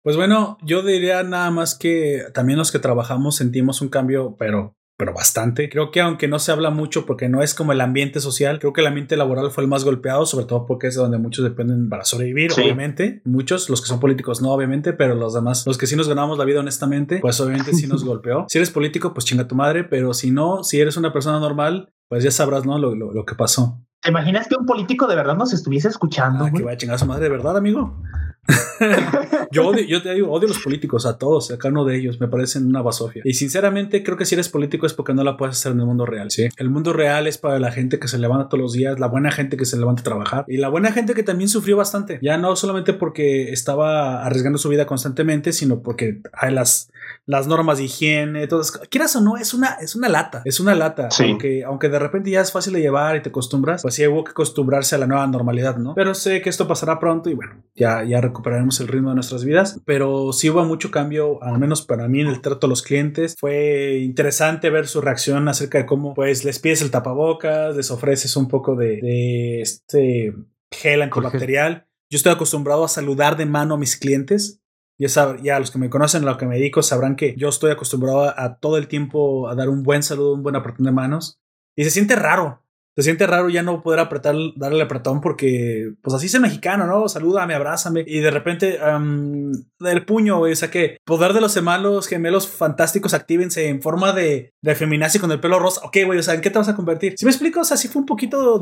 [0.07, 4.73] Pues bueno, yo diría nada más que también los que trabajamos sentimos un cambio, pero
[4.97, 5.67] pero bastante.
[5.69, 8.71] Creo que aunque no se habla mucho porque no es como el ambiente social, creo
[8.71, 11.43] que el ambiente laboral fue el más golpeado, sobre todo porque es de donde muchos
[11.43, 12.61] dependen para sobrevivir, Sí.
[12.61, 13.21] obviamente.
[13.25, 16.37] Muchos, los que son políticos no, obviamente, pero los demás, los que sí nos ganamos
[16.37, 18.45] la vida honestamente, pues obviamente sí nos golpeó.
[18.47, 21.89] Si eres político, pues chinga tu madre, pero si no, si eres una persona normal,
[22.09, 22.79] pues ya sabrás, ¿no?
[22.79, 23.83] Lo, lo- lo que pasó.
[24.07, 26.45] ¿Te imaginas que un político de verdad nos estuviese escuchando?
[26.45, 28.01] Ah, que vaya a chingar a su madre, ¿de verdad, amigo?
[29.51, 31.97] yo, odio, yo te digo, odio a los políticos, a todos, a cada uno de
[31.97, 33.21] ellos, me parecen una basofia.
[33.25, 35.85] Y sinceramente creo que si eres político es porque no la puedes hacer en el
[35.85, 36.31] mundo real.
[36.31, 36.47] ¿sí?
[36.55, 39.29] El mundo real es para la gente que se levanta todos los días, la buena
[39.29, 42.17] gente que se levanta a trabajar y la buena gente que también sufrió bastante.
[42.21, 46.93] Ya no solamente porque estaba arriesgando su vida constantemente, sino porque hay las,
[47.27, 48.71] las normas de higiene, todas.
[48.71, 51.11] Quieras o no, es una, es una lata, es una lata.
[51.11, 51.25] Sí.
[51.25, 54.23] Aunque, aunque de repente ya es fácil de llevar y te acostumbras, pues sí hubo
[54.23, 55.93] que acostumbrarse a la nueva normalidad, ¿no?
[55.93, 59.43] Pero sé que esto pasará pronto y bueno, ya, ya recuperaremos el ritmo de nuestras
[59.43, 59.81] vidas.
[59.85, 63.35] Pero sí hubo mucho cambio, al menos para mí, en el trato a los clientes.
[63.37, 68.37] Fue interesante ver su reacción acerca de cómo, pues, les pides el tapabocas, les ofreces
[68.37, 70.33] un poco de, de este
[70.71, 71.87] gel antibacterial.
[72.09, 74.61] Yo estoy acostumbrado a saludar de mano a mis clientes.
[74.97, 78.57] Ya, los que me conocen, lo que me dedico, sabrán que yo estoy acostumbrado a,
[78.59, 81.39] todo el tiempo a dar un buen saludo, un buen apretón de manos.
[81.75, 82.63] Y se siente raro.
[82.95, 86.87] Se siente raro ya no poder apretar, darle el apretón porque, pues así es mexicano,
[86.87, 87.07] ¿no?
[87.07, 88.03] Salúdame, abrázame.
[88.07, 90.53] Y de repente, am, el puño, güey.
[90.53, 95.19] O sea que poder de los gemelos, gemelos fantásticos, actívense en forma de, de feminazi
[95.19, 95.81] con el pelo rosa.
[95.85, 97.13] Ok, güey, o sea, ¿en qué te vas a convertir?
[97.17, 98.59] Si me explico, o sea, sí fue un poquito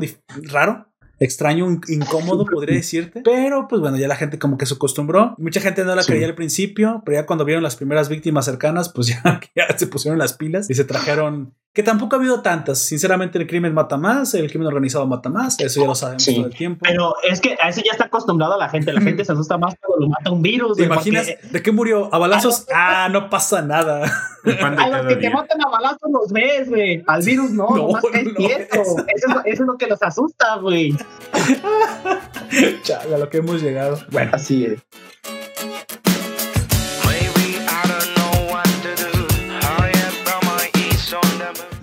[0.52, 0.86] raro
[1.18, 3.22] extraño, in- incómodo, podría decirte.
[3.24, 5.34] Pero pues bueno, ya la gente como que se acostumbró.
[5.38, 6.12] Mucha gente no la Sí.
[6.12, 9.86] creía al principio, pero ya cuando vieron las primeras víctimas cercanas, pues ya, ya se
[9.86, 11.54] pusieron las pilas y se trajeron.
[11.76, 12.78] Que tampoco ha habido tantas.
[12.78, 15.60] Sinceramente, el crimen mata más, el crimen organizado mata más.
[15.60, 16.34] Eso ya lo sabemos Sí.
[16.34, 16.80] todo el tiempo.
[16.88, 18.94] Pero es que a eso ya está acostumbrado la gente.
[18.94, 20.78] La gente se asusta más cuando lo mata un virus.
[20.78, 22.08] ¿Te imaginas porque de qué murió?
[22.14, 22.64] ¿A balazos?
[22.74, 24.04] Ah, no pasa nada.
[24.46, 27.04] A los que te matan a balazos los ves, güey.
[27.06, 28.74] Al virus no, No, no, más que es no, cierto.
[28.80, 30.94] eso- Eso, es lo, eso es lo que los asusta, güey.
[32.84, 33.98] Chale, a lo que hemos llegado.
[34.10, 34.80] Bueno, Así es.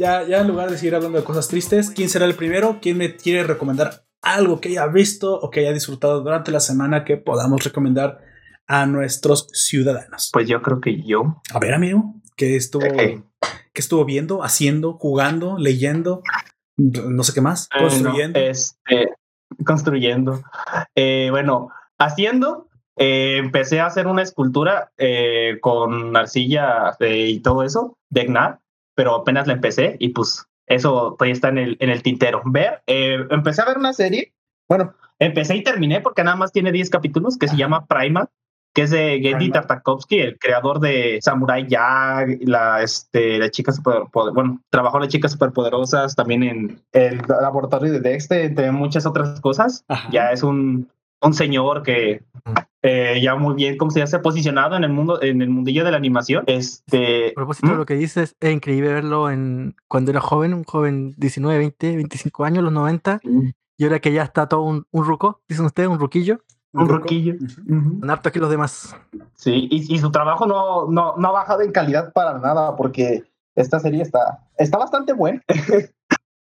[0.04, 2.80] Ya, ya en lugar de seguir hablando de cosas tristes, ¿quién será el primero?
[2.82, 7.04] ¿Quién me quiere recomendar algo que haya visto o que haya disfrutado durante la semana
[7.06, 8.20] que podamos recomendar
[8.68, 10.30] a nuestros ciudadanos?
[10.34, 11.42] Pues yo creo que yo.
[11.54, 12.96] A ver, amigo, ¿qué estuvo, Ok.
[12.98, 13.24] qué
[13.82, 16.22] estuvo viendo, haciendo, jugando, leyendo?
[16.78, 18.40] No sé qué más, Eh, no, construyendo.
[18.40, 19.10] este,
[19.66, 20.42] construyendo.
[20.96, 22.68] Eh, bueno, haciendo.
[22.96, 28.60] eh, empecé a hacer una escultura eh, con arcilla eh, y todo eso de Gnar,
[28.96, 32.42] pero apenas la empecé y pues eso todavía está en el, en el tintero.
[32.46, 34.34] Ver, eh, empecé a ver una serie.
[34.70, 38.30] Bueno, empecé y terminé porque nada más tiene 10 capítulos que se llama Prima.
[38.74, 39.52] que es de Genndy.
[39.52, 45.32] Tartakovsky, el creador de Samurai Jack, la, este, la chica super, bueno, trabajó las chicas
[45.34, 49.86] superpoderosas, también en el laboratorio de Dexter, entre muchas otras cosas.
[49.88, 50.10] Ajá.
[50.12, 50.90] Ya es un,
[51.22, 52.24] un señor que
[52.84, 55.92] eh, ya muy bien, como se dice, posicionado en el mundo, en el mundillo de
[55.92, 56.44] la animación.
[56.48, 57.78] Este, A propósito de ¿Mm?
[57.78, 62.44] lo que dices, es increíble verlo en cuando era joven, un joven 19, 20, 25
[62.44, 63.22] años, los 90,
[63.78, 66.42] y ahora que ya está todo un, un ruco, dicen ustedes, un ruquillo,
[66.74, 67.00] un ruco.
[67.04, 67.36] roquillo.
[68.08, 68.96] Harto que los demás.
[69.36, 73.24] Sí, y, y su trabajo no, no, no ha bajado en calidad para nada, porque
[73.56, 75.42] esta serie está, está bastante buena.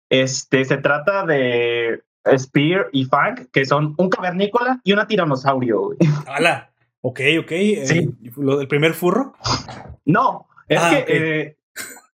[0.09, 2.03] este, se trata de
[2.37, 5.81] Spear y Fang, que son un cavernícola y una tiranosaurio.
[5.81, 5.97] güey.
[6.27, 6.71] ¡Hala!
[7.01, 7.51] Ok, ok.
[7.51, 8.09] eh, Sí.
[8.37, 9.33] lo del primer furro.
[10.05, 11.57] No, es Ah, que eh,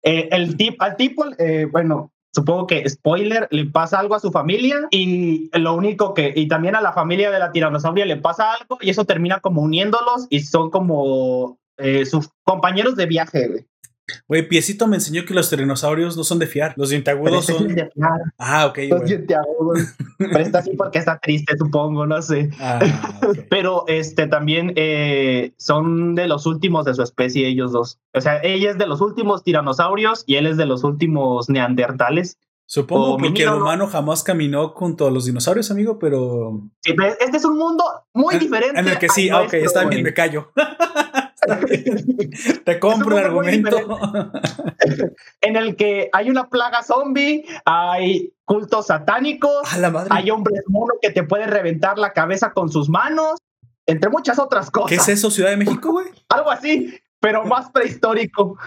[0.04, 4.32] eh, el tip, al tipo, eh, bueno, supongo que spoiler, le pasa algo a su
[4.32, 8.52] familia y lo único que, y también a la familia de la tiranosauria le pasa
[8.54, 13.48] algo y eso termina como uniéndolos y son como eh, sus compañeros de viaje.
[13.48, 13.66] güey.
[14.28, 16.74] Güey, Piecito me enseñó que los tiranosaurios no son de fiar.
[16.78, 17.68] Los dientagudos son.
[17.68, 17.92] de fiar,
[18.38, 18.78] Ah, ok.
[18.78, 19.06] los bueno.
[19.06, 19.80] dienteagudos.
[20.20, 22.50] Pero está así porque está triste, supongo, no sé.
[22.60, 22.80] Ah.
[23.50, 28.00] Pero este también eh, son de los últimos de su especie, ellos dos.
[28.14, 32.38] O sea, ella es de los últimos tiranosaurios y él es de los últimos neandertales.
[32.68, 36.62] Supongo O porque el humano jamás caminó junto a los dinosaurios, amigo, pero.
[36.82, 37.84] Sí, pero Este es un mundo
[38.14, 38.80] muy En- diferente.
[38.80, 40.52] En el que sí, ah, ok, está bien, me callo.
[42.66, 43.78] Te compro el argumento.
[45.42, 49.68] en el que hay una plaga zombie, hay cultos satánicos,
[50.10, 53.40] hay hombres mono que te pueden reventar la cabeza con sus manos,
[53.86, 54.90] entre muchas otras cosas.
[54.90, 56.08] ¿Qué es eso, Ciudad de México, güey?
[56.30, 58.58] Algo así, pero más prehistórico.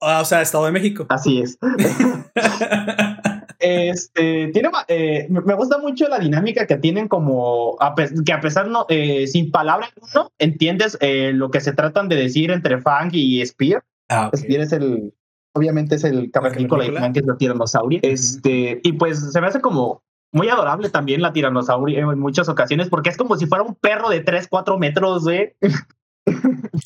[0.00, 1.06] Ah, o sea, Estado de México.
[1.08, 1.58] Así es.
[3.58, 8.68] Este tiene eh, me gusta mucho la dinámica que tienen como a que a pesar
[8.68, 13.10] no eh, sin palabra alguno entiendes eh, lo que se tratan de decir entre Fang
[13.12, 13.82] y Spear.
[14.08, 14.30] Ah.
[14.34, 15.12] Spear es el
[15.54, 16.92] obviamente es el cavernícola y.
[16.92, 18.00] Fang es la tiranosauria.
[18.02, 20.02] Este y pues se me hace como
[20.32, 24.08] muy adorable también la tiranosauria en muchas ocasiones porque es como si fuera un perro
[24.08, 25.54] de 3, 4 metros, güey.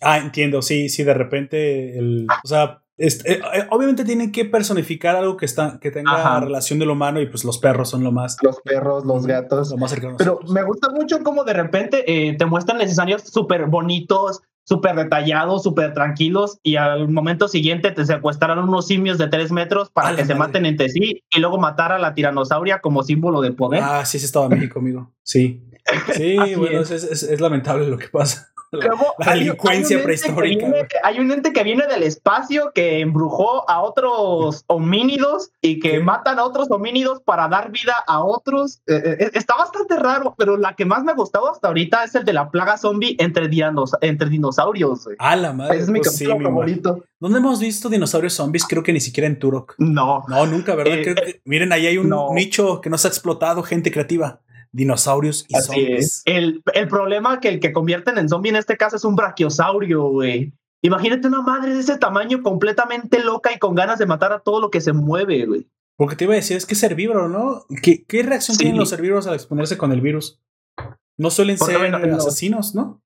[0.01, 4.45] Ah, entiendo, sí, sí, de repente, el, o sea, este, eh, eh, obviamente tienen que
[4.45, 6.41] personificar algo que, está, que tenga Ajá.
[6.41, 9.71] relación de lo humano y pues los perros son lo más, Los perros, los gatos.
[9.71, 10.15] lo más cercano.
[10.15, 14.95] a Pero me gusta mucho como de repente eh, te muestran escenarios súper bonitos, súper
[14.95, 20.11] detallados, súper tranquilos y al momento siguiente te secuestraron unos simios de tres metros para
[20.15, 20.39] que se madre.
[20.53, 23.81] maten entre sí y luego matar a la tiranosauria como símbolo de poder.
[23.83, 25.13] Ah, sí, es Estado de México, amigo.
[25.23, 25.63] Sí.
[26.15, 26.93] Sí, bueno, es.
[26.93, 28.52] es, es- es lamentable lo que pasa.
[28.73, 30.67] La, Luego, la hay- delincuencia hay un ente que prehistórica.
[30.67, 35.93] viene- hay un ente que viene del espacio que embrujó a otros homínidos y que
[35.93, 36.01] ¿Qué?
[36.01, 38.81] matan a otros homínidos para dar vida a otros.
[38.87, 42.15] Eh, eh, está bastante raro, pero la que más me ha gustado hasta ahorita es
[42.15, 45.07] el de la plaga zombie entre, dianos- entre dinosaurios.
[45.19, 45.79] la madre.
[45.79, 47.05] es mi pues sí, mi favorito.
[47.21, 48.65] ¿Dónde hemos visto dinosaurios zombies?
[48.67, 49.75] Creo que ni siquiera en Turok.
[49.79, 50.25] No.
[50.29, 50.95] No, nunca, ¿verdad?
[50.99, 52.33] Eh, Creo que- miren, ahí hay un no.
[52.33, 54.41] nicho que no se ha explotado, gente creativa.
[54.73, 55.99] Dinosaurios y Así zombies.
[56.07, 56.23] es.
[56.25, 60.05] El, el problema que el que convierten en zombie en este caso es un brachiosaurio,
[60.09, 60.53] güey.
[60.83, 64.61] Imagínate una madre de ese tamaño completamente loca y con ganas de matar a todo
[64.61, 65.69] lo que se mueve, güey.
[65.97, 67.65] Porque te iba a decir, es que es herbívoro, ¿no?
[67.83, 68.65] ¿Qué, qué reacción Sí.
[68.65, 70.41] tienen los herbívoros al exponerse con el virus?
[71.19, 72.17] No suelen Porque, ser no.
[72.17, 73.01] asesinos, ¿no?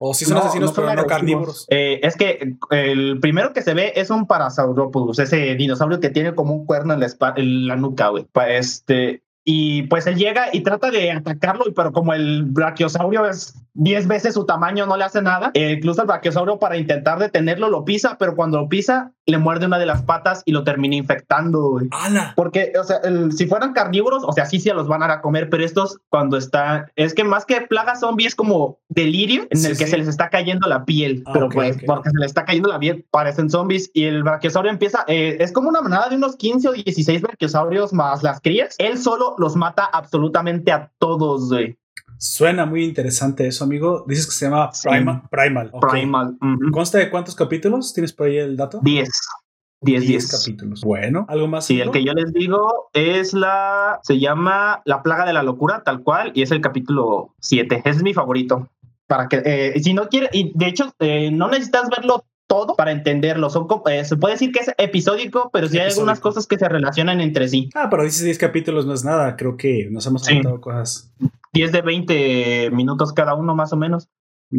[0.00, 1.66] O sí son No, asesinos, no son pero no carnívoros.
[1.68, 6.34] Eh, es que el primero que se ve es un Parasauropus, ese dinosaurio que tiene
[6.34, 8.26] como un cuerno en la, en la nuca, güey.
[8.48, 14.08] Este, y pues él llega y trata de atacarlo, pero como el brachiosaurio es 10
[14.08, 15.50] veces su tamaño, no le hace nada.
[15.54, 19.66] Eh, incluso el brachiosaurio para intentar detenerlo lo pisa, pero cuando lo pisa, le muerde
[19.66, 21.80] una de las patas y lo termina infectando.
[22.34, 25.18] Porque, o sea, el- si fueran carnívoros, o sea, sí se los van a dar
[25.18, 29.46] a comer, pero estos cuando está, es que más que plaga zombie es como delirio
[29.50, 29.90] en Sí, el que sí.
[29.92, 32.78] se les está cayendo la piel, Ah, pero pues porque se les está cayendo la
[32.78, 36.68] piel parecen zombies y el brachiosaurio empieza, eh, es como una manada de unos 15
[36.68, 41.76] o 16 brachiosaurios más las crías, él solo los mata absolutamente a todos, güey.
[42.18, 44.04] Suena muy interesante eso, amigo.
[44.08, 44.88] Dices que se llama Sí.
[45.30, 45.70] Primal.
[45.90, 46.36] Primal.
[46.72, 47.94] ¿Consta de cuántos capítulos?
[47.94, 48.80] ¿Tienes por ahí el dato?
[48.82, 49.08] 10.
[49.80, 50.30] 10, 10.
[50.44, 50.80] capítulos.
[50.82, 51.66] Bueno, ¿algo más?
[51.66, 54.00] Sí, el que yo les digo es la.
[54.02, 57.82] Se llama La Plaga de la Locura, tal cual, y es el capítulo 7.
[57.84, 58.68] Es mi favorito.
[59.06, 62.90] Para que, eh, si no quiere, y de hecho, eh, no necesitas verlo todo para
[62.90, 63.48] entenderlo.
[63.50, 66.68] Son, eh, se puede decir que es episódico, pero sí hay algunas cosas que se
[66.68, 67.70] relacionan entre sí.
[67.74, 69.36] Ah, pero dices 10 capítulos no es nada.
[69.36, 70.32] Creo que nos hemos Sí.
[70.32, 71.12] apuntado cosas.
[71.52, 74.08] 10 de 20 minutos cada uno, más o menos.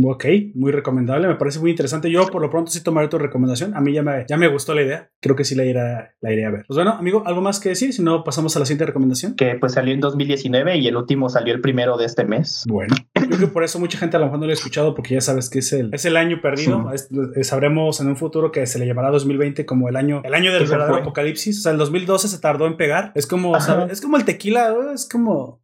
[0.04, 0.24] Ok,
[0.54, 2.12] muy recomendable, me parece muy interesante.
[2.12, 3.76] Yo por lo pronto sí tomaré tu recomendación.
[3.76, 5.10] A mí ya me, ya me gustó la idea.
[5.20, 5.82] Creo que sí la iré,
[6.22, 6.64] la iré a ver.
[6.68, 7.92] Pues bueno, amigo, ¿algo más que decir?
[7.92, 9.36] Si no, pasamos a la siguiente recomendación.
[9.36, 12.66] Que pues salió en 2019 y el último salió el primero de este mes.
[12.70, 14.94] Bueno, yo creo que por eso mucha gente a lo mejor no lo ha escuchado
[14.94, 16.92] porque ya sabes que es el, es el año perdido.
[16.94, 17.10] Es-
[17.48, 20.68] sabremos en un futuro que se le llamará 2020 como el año, el año del
[20.68, 21.58] verdadero apocalipsis.
[21.58, 23.12] O sea, el 2012 se tardó en pegar.
[23.16, 23.60] Es como.
[23.60, 23.92] ¿sabes?
[23.94, 25.64] es como el tequila, es como...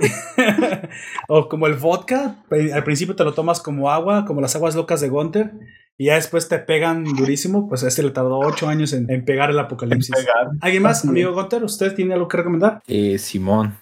[1.28, 2.36] o como el vodka.
[2.50, 5.52] Al principio te lo tomas como agua, como las aguas locas de Gunter.
[5.98, 7.68] Y ya después te pegan durísimo.
[7.68, 10.14] Pues a este le tardó ocho años en, en pegar el apocalipsis.
[10.60, 11.62] ¿Alguien más, amigo Gunter?
[11.62, 12.82] ¿Usted tiene algo que recomendar?
[12.86, 13.76] Eh, Simón,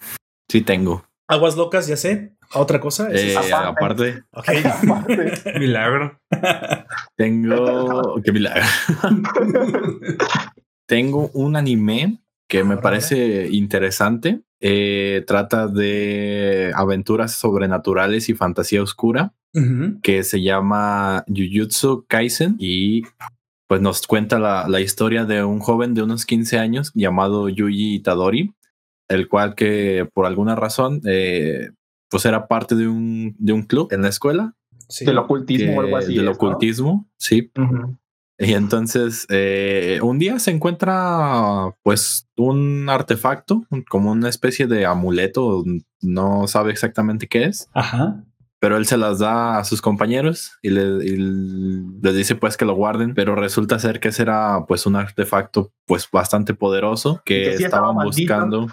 [0.51, 1.05] sí tengo.
[1.29, 2.33] Aguas locas, ya sé.
[2.55, 3.09] ¿Otra cosa?
[3.13, 4.49] Eh, aparte, Ok.
[5.59, 6.19] Milagro.
[7.17, 8.21] tengo.
[8.25, 8.65] ¡Qué milagro!
[10.87, 14.41] tengo un anime que me parece interesante.
[14.61, 19.35] Eh, trata de aventuras sobrenaturales y fantasía oscura
[20.03, 23.03] que se llama Jujutsu Kaisen y
[23.67, 27.97] pues nos cuenta la, la historia de un joven de unos 15 años llamado Yuji
[27.97, 28.55] Itadori,
[29.09, 31.71] el cual que por alguna razón eh,
[32.09, 34.55] pues era parte de un, de un club en la escuela
[34.89, 35.05] Sí.
[35.05, 36.15] Del ocultismo o algo así.
[36.15, 36.31] del es, ¿no?
[36.33, 37.51] ocultismo, sí.
[38.41, 45.65] Y entonces eh, un día se encuentra pues un artefacto, como una especie de amuleto,
[46.01, 48.23] no sabe exactamente qué es, Ajá.
[48.61, 51.17] pero él se las da a sus compañeros y, le- y
[52.01, 55.73] les dice pues que lo guarden, pero resulta ser que ese era pues un artefacto
[55.85, 58.35] pues bastante poderoso que, Que sí estaba estaban maldito.
[58.35, 58.69] buscando,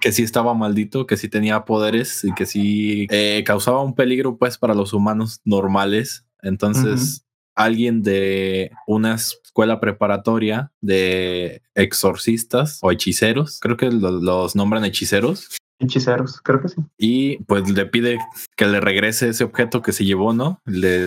[0.00, 4.38] que sí estaba maldito, que sí tenía poderes y que sí eh, causaba un peligro
[4.38, 6.24] pues para los humanos normales.
[6.42, 7.26] Entonces
[7.64, 15.56] alguien de una escuela preparatoria de exorcistas o hechiceros, creo que lo- los nombran hechiceros,
[15.82, 16.76] Hechiceros, creo que sí.
[16.98, 18.18] y pues le pide
[18.54, 20.60] que le regrese ese objeto que se llevó, ¿no?
[20.66, 21.06] Le,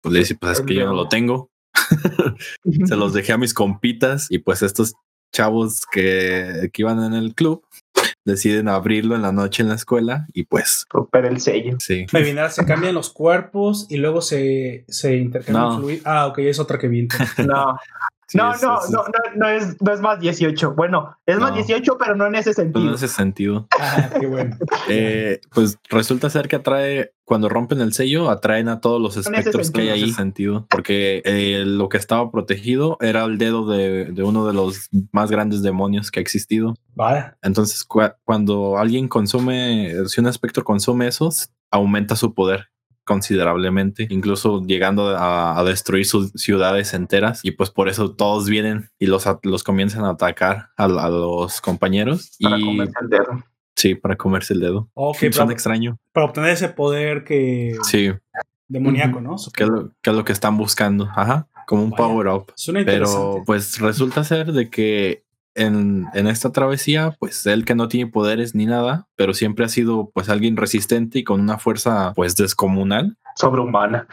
[0.00, 1.50] pues, le dice, pues es que yo no lo tengo,
[2.86, 4.94] se los dejé a mis compitas y pues estos
[5.34, 7.62] chavos que, que iban en el club
[8.24, 11.76] deciden abrirlo en la noche en la escuela y pues Romper el sello.
[11.80, 12.06] sí.
[12.12, 15.78] Adivinar, se cambian los cuerpos y luego se, se intercambian No.
[15.78, 16.02] fluidos.
[16.06, 17.08] Ah, ok, es otra que vi.
[17.46, 17.76] No,
[18.30, 20.74] Sí, no, es- no, es- no, no, no es, no es más 18.
[20.76, 21.56] Bueno, es más No.
[21.56, 22.88] 18, pero no en ese pues, sentido.
[22.88, 23.66] en ese sentido.
[23.80, 24.56] Ah, qué bueno.
[24.88, 29.70] Eh, pues resulta ser que atrae, cuando rompen el sello, atraen a todos los espectros
[29.72, 30.02] que hay ahí.
[30.02, 34.46] En ese sentido, porque eh, lo que estaba protegido era el dedo de, de uno
[34.46, 36.74] de los más grandes demonios que ha existido.
[36.94, 37.32] Vale.
[37.42, 42.68] Entonces, cua- cuando alguien consume, si un espectro consume esos, aumenta su poder
[43.04, 47.40] considerablemente, incluso llegando a, a destruir sus ciudades enteras.
[47.42, 51.60] Y pues por eso todos vienen y los, los comienzan a atacar a, a los
[51.60, 52.36] compañeros.
[52.40, 53.44] Para y comerse el dedo.
[53.76, 54.88] sí, para comerse el dedo.
[54.94, 55.98] Ok, Son para, extraño.
[56.12, 58.10] para obtener ese poder que Sí,
[58.68, 59.36] demoníaco, ¿no?
[59.54, 61.08] que es lo, que es lo que están buscando.
[61.14, 62.04] Ajá, como un Vaya.
[62.04, 62.52] power up.
[62.56, 65.24] Suena Pero pues resulta ser de que
[65.54, 69.68] en, en esta travesía, pues él que no tiene poderes ni nada, pero siempre ha
[69.68, 74.06] sido pues alguien resistente y con una fuerza pues descomunal, Sobrehumana.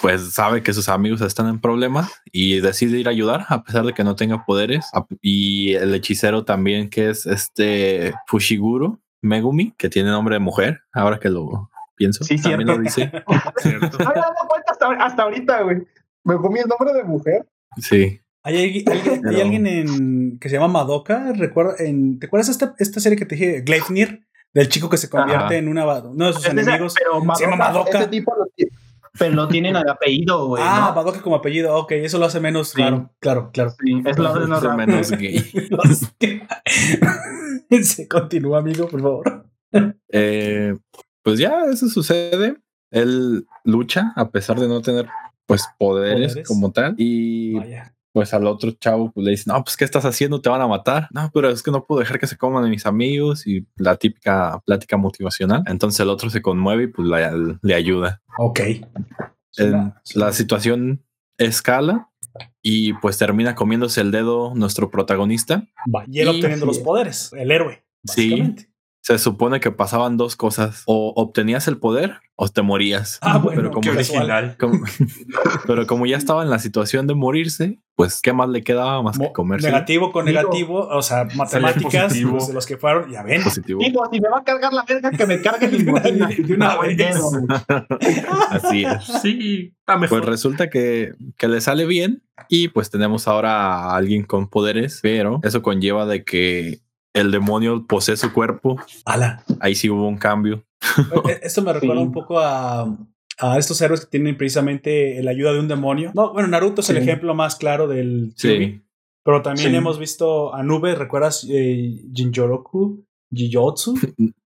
[0.00, 3.84] pues sabe que sus amigos están en problemas y decide ir a ayudar a pesar
[3.86, 4.86] de que no tenga poderes.
[5.20, 11.18] Y el hechicero también que es este Fushiguro Megumi, que tiene nombre de mujer, ahora
[11.18, 12.76] que lo pienso, Sí, también cierto.
[12.76, 13.10] lo dice.
[13.58, 13.98] Cierto.
[13.98, 15.78] No me he dado cuenta hasta, hasta ahorita, güey.
[16.24, 17.46] Me comí el nombre de mujer.
[17.78, 18.20] Sí.
[18.44, 21.32] ¿Hay, alguien- alguien, hay Pero- alguien en, que se llama Madoka?
[21.34, 24.26] Recuerda, en, ¿Te acuerdas esta, esta serie que te dije, Gleipnir?
[24.54, 25.54] Del chico que se convierte Ajá.
[25.56, 26.94] en una, uno de sus Es enemigos.
[26.98, 27.98] pero se llama Madoka.
[27.98, 28.72] Ese tipo lo tiene.
[29.18, 30.62] Pero lo tienen al apellido, güey.
[30.64, 30.94] ah, ¿no?
[30.96, 31.74] Madoka como apellido.
[31.76, 32.80] Ok, eso lo hace menos Sí.
[32.80, 33.10] raro.
[33.20, 33.70] Claro, claro.
[33.84, 34.76] Sí, es lo raro.
[34.76, 35.38] menos gay.
[37.82, 39.46] Se continúa, amigo, por favor.
[40.10, 40.74] Eh,
[41.22, 42.56] pues ya eso sucede.
[42.90, 45.06] Él lucha a pesar de no tener
[45.46, 46.48] pues poderes, Poderes.
[46.48, 46.94] como tal.
[46.96, 47.94] Y Vaya.
[48.12, 50.40] Pues al otro chavo pues, le dice, no, pues ¿qué estás haciendo?
[50.40, 51.08] Te van a matar.
[51.12, 53.96] No, pero es que no puedo dejar que se coman a mis amigos y la
[53.96, 55.62] típica plática motivacional.
[55.66, 58.22] Entonces el otro se conmueve y pues le, le ayuda.
[58.38, 58.60] Ok.
[60.14, 61.04] La situación
[61.38, 62.10] escala
[62.62, 65.66] y pues termina comiéndose el dedo nuestro protagonista.
[65.94, 67.84] Va, Y él Y- obteniendo los poderes, el héroe.
[68.04, 68.54] Sí.
[69.08, 73.16] Se supone que pasaban dos cosas, o obtenías el poder o te morías.
[73.22, 74.56] Ah, bueno, pero como Qué Qué original.
[74.60, 74.80] Como-
[75.66, 79.16] pero como ya estaba en la situación de morirse, pues qué más le quedaba más
[79.16, 83.22] que Mo- comerse negativo con negativo, o sea, matemáticas los de los que fueron, ya
[83.22, 83.42] ven.
[83.42, 83.80] positivo.
[83.82, 85.84] Digo, si me va a cargar la verga, que me cargue el
[86.46, 86.98] De una vez.
[88.50, 89.04] Así es.
[89.22, 90.18] Sí, está mejor.
[90.20, 93.54] Pues resulta que, que le sale bien y pues tenemos ahora
[93.84, 96.80] a alguien con poderes, pero eso conlleva de que
[97.20, 98.76] el demonio posee su cuerpo.
[99.60, 100.64] Ahí sí hubo un cambio.
[101.28, 102.06] Eh, Esto me recuerda Sí.
[102.06, 102.86] un poco a
[103.40, 106.10] a estos héroes que tienen precisamente la ayuda de un demonio.
[106.12, 107.02] No, bueno, Naruto es el Sí.
[107.02, 108.82] ejemplo más claro del Sí.
[109.24, 109.76] pero también Sí.
[109.76, 113.04] hemos visto a Nube, ¿recuerdas eh, Jinjoroku?
[113.32, 113.94] Jijotsu.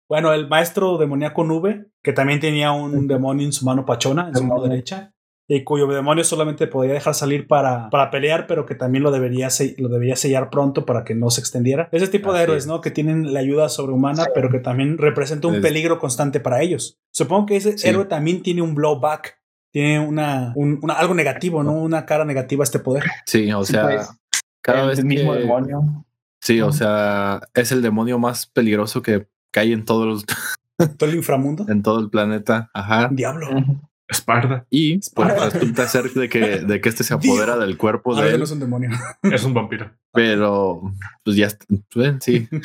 [0.09, 4.37] Bueno, el maestro demoníaco Nube, que también tenía un demonio en su mano pachona, en
[4.37, 5.13] su mano derecha,
[5.51, 9.49] y cuyo demonio solamente podía dejar salir para, para pelear, pero que también lo debería,
[9.79, 11.89] lo debería sellar pronto para que no se extendiera.
[11.91, 12.67] Ese tipo de héroes, es.
[12.67, 12.83] ¿no?
[12.83, 16.99] Que tienen la ayuda sobrehumana, pero que también representa un Es- peligro constante para ellos.
[17.11, 17.89] Supongo que ese Sí.
[17.89, 19.39] héroe también tiene un blowback,
[19.73, 21.73] tiene una, un- una- algo negativo, ¿no?
[21.73, 23.05] Una cara negativa a este poder.
[23.25, 24.11] Sí, o sea, pues,
[24.61, 26.05] cada el vez mismo que- demonio.
[26.43, 29.27] Sí, o sea, es el demonio más peligroso que,
[29.57, 30.19] hay en todo, el,
[30.99, 31.65] Todo el inframundo.
[31.69, 32.71] en todo el planeta.
[32.75, 33.09] Ajá.
[33.11, 33.49] Diablo.
[34.09, 34.67] Esparda.
[34.71, 35.51] Y pues Esparta.
[35.51, 38.51] resulta ser de que, de que este se apodera del cuerpo de él, no es
[38.51, 38.91] un demonio.
[39.23, 39.91] Es un vampiro.
[40.13, 40.81] pero
[41.25, 42.49] pues ya está- pues, sí.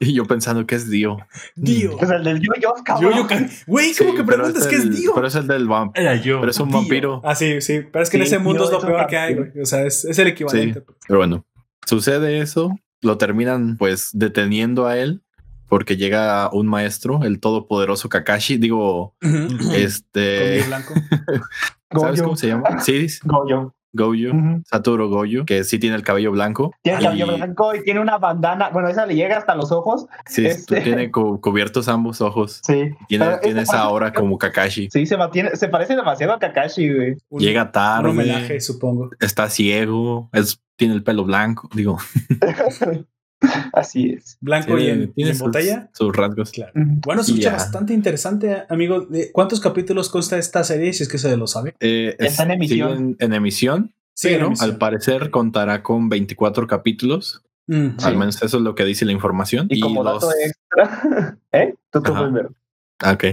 [0.00, 1.18] Y yo pensando que es Dio.
[1.54, 1.96] Dio.
[1.98, 3.12] Pues el del yo-yo, Yo, cabrón.
[3.14, 3.26] yo,
[3.66, 5.12] güey, ¿cómo Sí, que preguntas qué es el- Dio?
[5.14, 6.02] Pero es el del vampiro.
[6.10, 6.40] Era yo.
[6.40, 6.78] Pero es un Dio.
[6.78, 7.20] vampiro.
[7.24, 7.80] Ah, sí, sí.
[7.92, 9.50] Pero es que en ese mundo es lo peor que hay, güey.
[9.60, 10.82] O sea, es, es el equivalente.
[11.06, 11.44] Pero bueno,
[11.86, 15.22] sucede eso, lo terminan pues deteniendo a él
[15.68, 19.48] porque llega un maestro, el todopoderoso Kakashi, digo, Ujú.
[19.58, 20.94] Con este, blanco.
[21.90, 22.24] ¿sabes Goyo.
[22.24, 22.80] cómo se llama?
[22.80, 23.74] Sí, Goyo.
[23.94, 24.62] Goyo, Ujú.
[24.66, 26.72] Satoru Goyo, que sí tiene el cabello blanco.
[26.82, 28.68] Tiene el cabello Y- blanco y tiene una bandana.
[28.68, 30.06] Bueno, esa le llega hasta los ojos.
[30.26, 32.60] Sí, Este- tiene cu- cubiertos ambos ojos.
[32.66, 32.90] Sí.
[33.08, 34.88] Tiene, Pero tiene esa aura como Kakashi.
[34.92, 37.16] Sí, se, mantiene, se parece demasiado a Kakashi, güey.
[37.30, 39.08] Un- Llega Un tarde, homenaje, supongo.
[39.20, 41.96] está ciego, es, tiene el pelo blanco, digo,
[43.72, 44.36] Así es.
[44.40, 45.90] Blanco y tiene, en, y tiene en sus, botella.
[45.92, 46.50] sus rasgos.
[46.50, 46.72] Claro.
[46.74, 49.02] Bueno, se escucha bastante interesante, amigo.
[49.02, 50.92] ¿De ¿Cuántos capítulos consta esta serie?
[50.92, 51.74] Si es que se lo sabe.
[51.80, 52.96] Eh, Está en emisión.
[52.98, 54.70] en- en emisión, Sí, pero en emisión.
[54.70, 57.42] al parecer contará con 24 capítulos.
[57.68, 59.66] Mm, Al menos eso es lo que dice la información.
[59.70, 61.38] Y, como los, dato extra.
[61.52, 61.74] ¿Eh?
[61.92, 62.52] Tú, primero.
[63.00, 63.24] Ah, ok.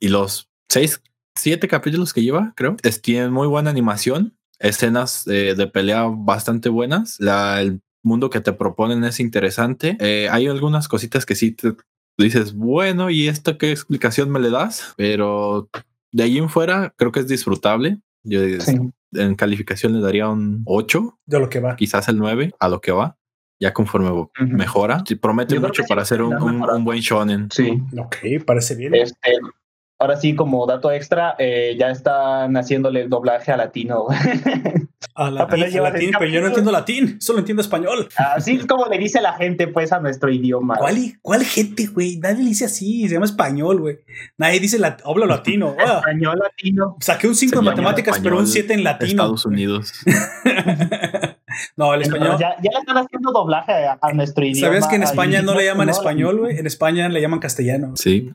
[0.00, 1.00] Y los seis,
[1.36, 6.68] siete capítulos que lleva, creo, es, tienen muy buena animación, escenas eh, de pelea bastante
[6.68, 7.18] buenas.
[7.20, 9.96] La, el mundo que te proponen es interesante.
[10.00, 11.74] Eh, hay algunas cositas que sí te
[12.18, 14.94] dices, bueno, ¿y esto qué explicación me le das?
[14.96, 15.68] Pero
[16.12, 17.98] de ahí en fuera, creo que es disfrutable.
[18.24, 18.76] Yo Sí.
[19.12, 21.76] en calificación le daría un 8, de lo que va.
[21.76, 23.16] quizás el 9, a lo que va.
[23.60, 27.48] Ya conforme mejora, Sí, promete Yo creo mucho para ser un, un- un buen shonen.
[27.50, 27.82] Sí.
[27.98, 28.94] Ok, parece bien.
[28.94, 29.32] Este,
[29.98, 34.06] ahora sí, como dato extra, eh, ya están haciéndole el doblaje a latino.
[35.18, 38.06] A latín, a latín, pero yo no entiendo latín, solo entiendo español.
[38.16, 40.76] Así es como le dice la gente, pues, a nuestro idioma.
[40.76, 42.18] ¿Cuál, cuál gente, güey?
[42.18, 43.98] Nadie le dice así, se llama español, güey.
[44.36, 45.74] Nadie dice lat habla latino.
[45.78, 46.96] Ah, Español latino.
[47.00, 49.10] saqué un 5 Se en matemáticas, pero un español 7 en latino.
[49.10, 49.92] Estados Unidos.
[51.76, 52.36] no, el español.
[52.38, 54.66] ya, ya le están haciendo doblaje a, a nuestro idioma.
[54.66, 56.58] ¿Sabías que en España no le llaman español, güey?
[56.58, 57.96] En España le llaman castellano.
[57.96, 58.32] Sí.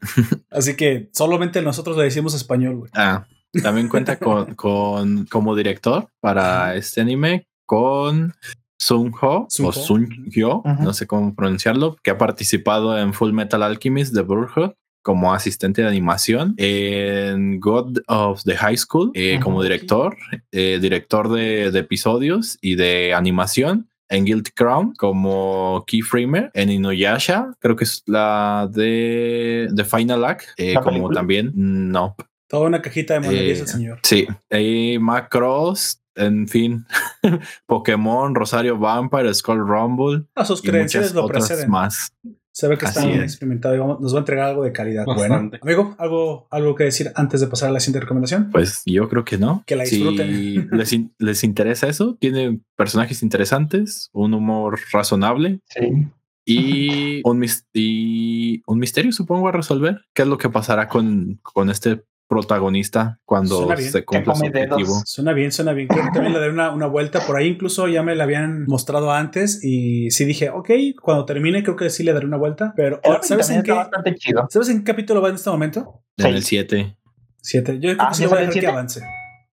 [0.50, 2.92] Así que solamente nosotros le decimos español, güey.
[2.96, 3.26] Ah,
[3.62, 8.34] también cuenta con, con como director para este anime con
[8.80, 9.72] Sun Ho Sun o.
[9.72, 14.72] Sun Hyo, no sé cómo pronunciarlo, que ha participado en Full Metal Alchemist de Brotherhood
[15.04, 20.16] como asistente de animación, en God of the High School eh, como director,
[20.52, 23.88] eh, director de, de episodios y de animación.
[24.10, 30.47] En Guild Crown como keyframer, en Inuyasha, creo que es la de, de Final Act,
[30.58, 31.20] eh, ¿La como película?
[31.20, 32.18] también, no,
[32.52, 33.99] Toda una cajita de monerías Eh, el señor.
[34.04, 36.86] Sí, y Macross, en fin,
[37.66, 41.70] Pokémon, Rosario Vampire, Skull Rumble A sus y credenciales muchas lo preceden.
[41.70, 42.12] más.
[42.54, 43.32] Se ve que Así está bien es.
[43.32, 45.06] experimentado y vamos- nos va a entregar algo de calidad.
[45.06, 45.60] Bastante.
[45.64, 48.49] Bueno, amigo, ¿algo, algo que decir antes de pasar a la siguiente recomendación?
[48.52, 49.64] Pues yo creo que no.
[49.66, 50.68] Que la Si disfruten.
[50.74, 56.08] les, in- les interesa eso, tiene personajes interesantes, un humor razonable Sí.
[56.45, 60.02] y un, y un misterio, supongo, a resolver.
[60.14, 62.04] ¿Qué es lo que pasará con, con este
[62.36, 65.02] protagonista cuando se cumpla Que su objetivo?
[65.06, 65.90] Suena bien, suena bien.
[65.90, 67.20] Creo que también le daré una, una vuelta.
[67.28, 70.70] Por ahí incluso ya me la habían mostrado antes y sí dije, ok,
[71.02, 72.74] cuando termine creo que sí le daré una vuelta.
[72.76, 73.74] Pero El ¿sabes en qué?
[74.16, 74.48] chido.
[74.50, 76.02] ¿Sabes en qué capítulo va en este momento?
[76.18, 76.48] En el Seis.
[76.70, 76.98] 7.
[77.42, 77.74] Siete.
[77.80, 78.68] Yo creo Ah, que sí ¿ya lo voy a dejar que siete?
[78.74, 79.02] avance.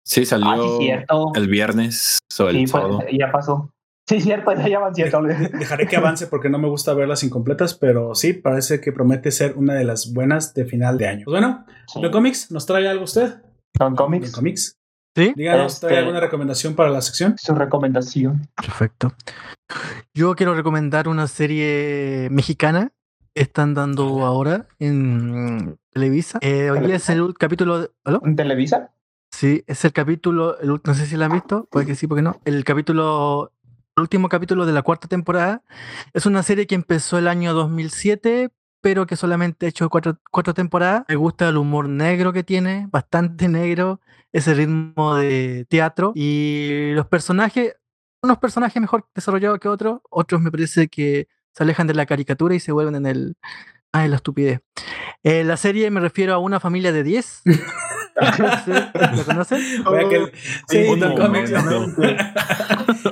[0.05, 0.91] Sí, salió Ah, sí,
[1.41, 3.01] el viernes o el Sí, pues, sábado.
[3.13, 3.71] ya pasó.
[4.09, 5.21] Sí, cierto, ya llevan cierto.
[5.23, 9.31] De- Dejaré que avance porque no me gusta verlas incompletas, pero sí, parece que promete
[9.31, 11.25] ser una de las buenas de final de año.
[11.27, 12.01] Pues bueno, Sí.
[12.01, 13.43] ¿The Comics nos trae algo usted?
[13.79, 14.79] Con ¿The cómics, Comics?
[15.15, 15.33] ¿Sí?
[15.37, 17.35] Díganos, Este- ¿trae alguna recomendación para la sección?
[17.39, 18.49] su recomendación.
[18.57, 19.13] Perfecto.
[20.15, 22.93] Yo quiero recomendar una serie mexicana.
[23.35, 26.39] Están dando ahora en Televisa.
[26.41, 27.83] Eh, hoy día es el ul- capítulo.
[27.83, 28.21] de- ¿Aló?
[28.25, 28.91] ¿En Televisa?
[29.31, 30.59] Sí, es el capítulo.
[30.59, 31.69] el no sé si la han visto.
[31.71, 32.41] Puede que sí, puede que no.
[32.45, 33.53] El capítulo.
[34.01, 35.63] Último capítulo de la cuarta temporada.
[36.13, 38.51] Es una serie que empezó el año 2007.
[38.81, 41.05] pero que solamente ha hecho cuatro, cuatro temporadas.
[41.09, 44.01] Me gusta el humor negro que tiene, bastante negro,
[44.33, 47.75] ese ritmo de teatro y los personajes,
[48.23, 52.55] unos personajes mejor desarrollados que otros, otros me parece que se alejan de la caricatura
[52.55, 53.37] y se vuelven en el...
[53.91, 54.61] Ay, la estupidez.
[55.25, 57.43] Eh, la serie me refiero a una familia de 10.
[58.65, 58.73] Sí,
[59.17, 59.61] ¿Lo conocen?
[60.11, 60.33] Que-
[60.69, 61.57] sí, Un no, momento.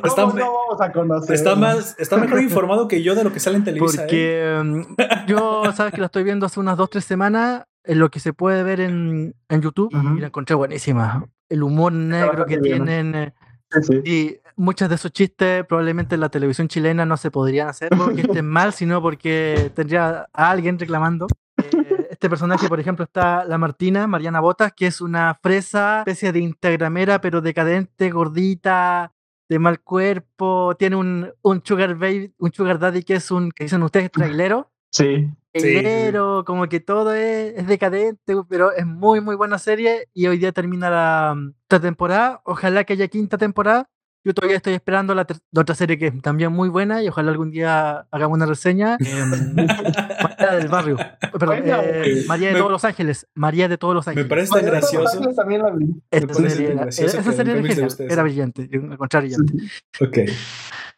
[0.05, 1.35] está, ¿Cómo no vamos a conocer?
[1.35, 4.03] está más, está mejor informado que yo de lo que sale en Televisa.
[4.03, 4.05] ¿eh?
[4.05, 8.11] Porque mm, yo, sabes que la estoy viendo hace unas dos, tres semanas, en lo
[8.11, 10.17] que se puede ver en, en YouTube, Ujú.
[10.17, 11.25] y la encontré buenísima.
[11.49, 12.85] El humor negro que bien, ¿no?
[12.85, 13.35] tienen, eh,
[13.71, 14.01] Sí, sí.
[14.05, 18.21] y muchos de esos chistes probablemente en la televisión chilena no se podrían hacer porque
[18.33, 21.27] estén mal, sino porque tendría a alguien reclamando.
[21.59, 26.33] Eh, este personaje, por ejemplo, está la Martina, Mariana Botas, que es una fresa, especie
[26.33, 29.13] de instagramera, pero decadente, gordita,
[29.51, 33.65] de mal cuerpo, tiene un, un sugar baby, un sugar daddy que es un, que
[33.65, 34.73] dicen ustedes, trailero.
[34.91, 35.29] Sí.
[35.55, 35.83] Sí, sí, sí.
[35.83, 40.39] Trailero, como que todo es, es decadente, pero es muy, muy buena serie y hoy
[40.39, 42.41] día termina la, mm, esta temporada.
[42.45, 43.91] Ojalá que haya quinta temporada.
[44.27, 47.31] Yo todavía estoy esperando la, la otra serie que es también muy buena y ojalá
[47.31, 48.97] algún día hagamos una reseña.
[49.01, 50.97] em, María del Barrio.
[51.39, 52.25] Perdón, eh, güey.
[52.27, 53.29] María de Me- todos los ángeles.
[53.35, 54.29] María de todos los Me ángeles.
[54.29, 55.21] parece tan gracioso.
[55.37, 55.95] También la vi.
[56.11, 59.53] Esta parece serie era- gracioso esa serie era, era brillante, encontré brillante.
[60.01, 60.19] Ok.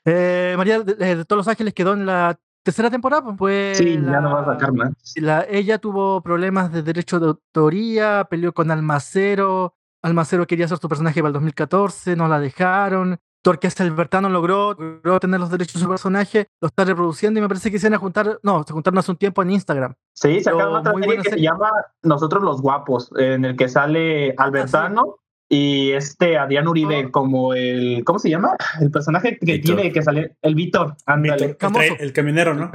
[0.07, 3.37] Eh, María de, de todos los ángeles quedó en la tercera temporada.
[3.37, 4.93] pues, Sí, ya la- no va a sacar más.
[5.16, 9.74] la- ella tuvo problemas de derecho de autoría, peleó con Almacero.
[10.09, 13.19] Almacero quería hacer su personaje para el 2014, no la dejaron.
[13.43, 17.49] Torques Albertano logró, logró tener los derechos de su personaje, lo está reproduciendo y me
[17.49, 19.95] parece que se van a juntar, no, se juntaron hace un tiempo en Instagram.
[20.13, 21.39] Sí, sacaron otra muy serie que serie.
[21.39, 21.71] se llama
[22.03, 27.11] Nosotros los Guapos, en el que sale Albertano y este Adrián Uribe Oh.
[27.11, 28.57] como el, ¿cómo se llama?
[28.80, 29.76] El personaje que Víctor.
[29.76, 31.49] tiene que sale, el Víctor, ándale.
[31.49, 32.70] Víctor, el, el camionero, ¿no?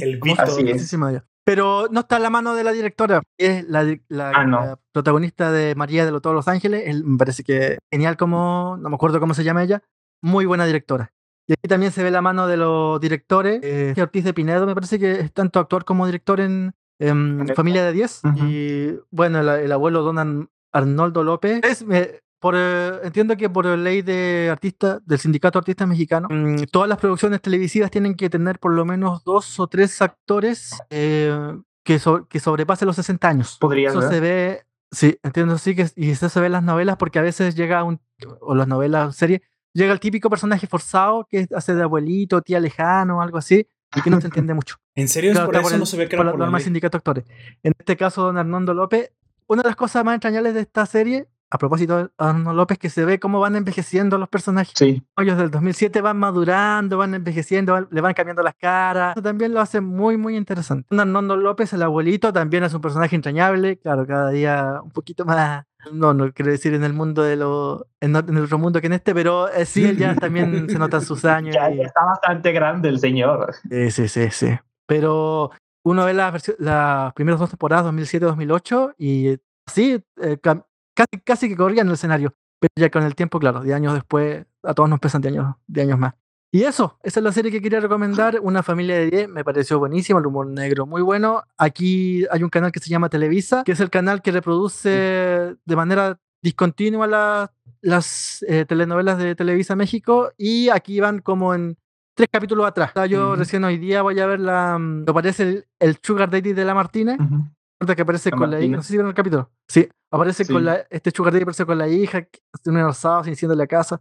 [0.00, 0.44] El Víctor.
[0.44, 0.66] Así es.
[0.68, 1.24] famosísima ella.
[1.44, 4.60] Pero no está a la mano de la directora, es la, la- Ah, no.
[4.60, 6.82] la protagonista de María de los Todos los Ángeles.
[6.86, 9.82] Él, me parece que genial como, no me acuerdo cómo se llama ella,
[10.22, 11.12] muy buena directora.
[11.46, 13.60] Y aquí también se ve la mano de los directores.
[13.62, 17.82] Eh, Ortiz de Pinedo me parece que es tanto actor como director en, en Familia
[17.84, 18.20] de 10.
[18.24, 18.44] Ujú.
[18.46, 21.60] Y bueno, el, el abuelo Don Ar- Arnoldo López.
[21.64, 26.30] Es, eh, por, eh, entiendo que por ley de artistas, del Sindicato de Artistas Mexicanos,
[26.32, 30.70] mm, todas las producciones televisivas tienen que tener por lo menos dos o tres actores
[30.90, 33.56] eh, que, so- que sobrepasen los 60 años.
[33.60, 34.10] Podría Eso ser.
[34.10, 34.62] se ve,
[34.92, 37.82] sí, entiendo, sí, que, y eso se ve en las novelas porque a veces llega
[37.82, 38.00] un,
[38.40, 39.40] o las novelas, series,
[39.72, 43.66] llega el típico personaje forzado que hace de abuelito, tía lejano, algo así,
[43.96, 44.76] y que no se entiende mucho.
[44.94, 46.44] ¿En serio es Claro, por está eso el- no se ve que por por la
[46.44, 47.24] norma sindicato actores.
[47.62, 49.10] En este caso, don Arnoldo López,
[49.48, 52.90] una de las cosas más entrañables de esta serie, a propósito de Arnoldo López, que
[52.90, 54.74] se ve cómo van envejeciendo los personajes.
[54.76, 55.02] Sí.
[55.16, 59.16] Ellos del 2007 van madurando, van envejeciendo, van- le van cambiando las caras.
[59.16, 60.86] Eso también lo hace muy, muy interesante.
[60.94, 63.78] Arnoldo López, el abuelito, también es un personaje entrañable.
[63.78, 65.64] Claro, cada día un poquito más.
[65.90, 67.86] No, no quiero decir en el mundo de lo.
[68.00, 71.00] En, el otro mundo que en este, pero eh, sí, él ya también se notan
[71.00, 71.54] sus años.
[71.54, 73.54] Ya, y- ya está bastante grande el señor.
[73.70, 74.58] Sí, sí, sí, sí.
[74.86, 75.50] Pero
[75.88, 81.56] uno ve las, las primeras dos temporadas, 2007-2008, y eh, sí, eh, casi, casi que
[81.56, 82.34] corría en el escenario.
[82.60, 85.54] Pero ya con el tiempo, claro, de años después, a todos nos pesan de años,
[85.66, 86.14] de años más.
[86.50, 88.40] Y eso, esa es la serie que quería recomendar.
[88.42, 91.42] Una familia de 10, me pareció buenísimo, el humor negro muy bueno.
[91.58, 95.76] Aquí hay un canal que se llama Televisa, que es el canal que reproduce de
[95.76, 100.32] manera discontinua la- las eh, telenovelas de Televisa México.
[100.38, 101.76] Y aquí van como en
[102.18, 102.92] tres capítulos atrás.
[103.08, 103.36] Yo Ujú.
[103.36, 104.76] recién hoy día voy a ver la.
[104.76, 107.18] mm, Aparece el, el Sugar Daddy de la Martínez.
[107.20, 107.44] Ujú.
[107.80, 108.76] Recuerda que aparece La con la hija.
[108.76, 109.50] No sé si vieron el capítulo.
[109.68, 110.52] Sí, aparece Sí.
[110.52, 110.80] con la.
[110.90, 114.00] Este Sugar Daddy aparece con la hija, hace un asado sin la casa.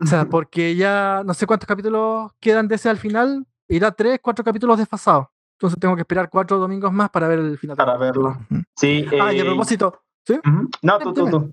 [0.00, 3.46] O sea, porque ya no sé cuántos capítulos quedan de ese al final.
[3.68, 5.28] Irá tres, cuatro capítulos desfasados.
[5.56, 7.76] Entonces tengo que esperar cuatro domingos más para ver el final.
[7.76, 8.36] Para verlo.
[8.76, 9.06] Sí.
[9.20, 10.34] Ah, y a eh, propósito, ¿sí?
[10.44, 10.68] ujú.
[10.82, 11.52] No, tú, tú, tú.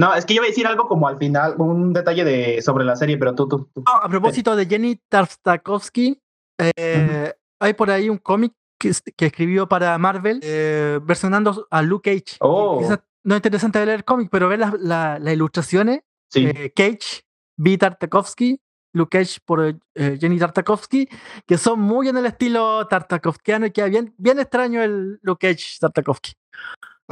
[0.00, 2.84] No, es que yo iba a decir algo como al final, un detalle de sobre
[2.84, 3.68] la serie, pero tú, tú.
[3.74, 3.84] tú.
[3.86, 6.18] A propósito de Jenny Tartakovsky,
[6.58, 11.82] eh, hay por ahí un cómic que, es- que escribió para Marvel eh, versionando a
[11.82, 12.36] Luke Cage.
[12.40, 12.80] Oh.
[13.24, 16.00] No es interesante leer el cómic, pero ver las la- las ilustraciones,
[16.32, 16.46] Sí.
[16.46, 17.22] eh, Cage,
[17.58, 17.76] B.
[17.76, 18.58] Tartakovsky,
[18.94, 19.62] Luke Cage por
[19.94, 21.08] eh, Jenny Tartakovsky,
[21.46, 25.76] que son muy en el estilo Tartakovskiano y queda bien, bien extraño el Luke Cage
[25.78, 26.32] Tartakovsky.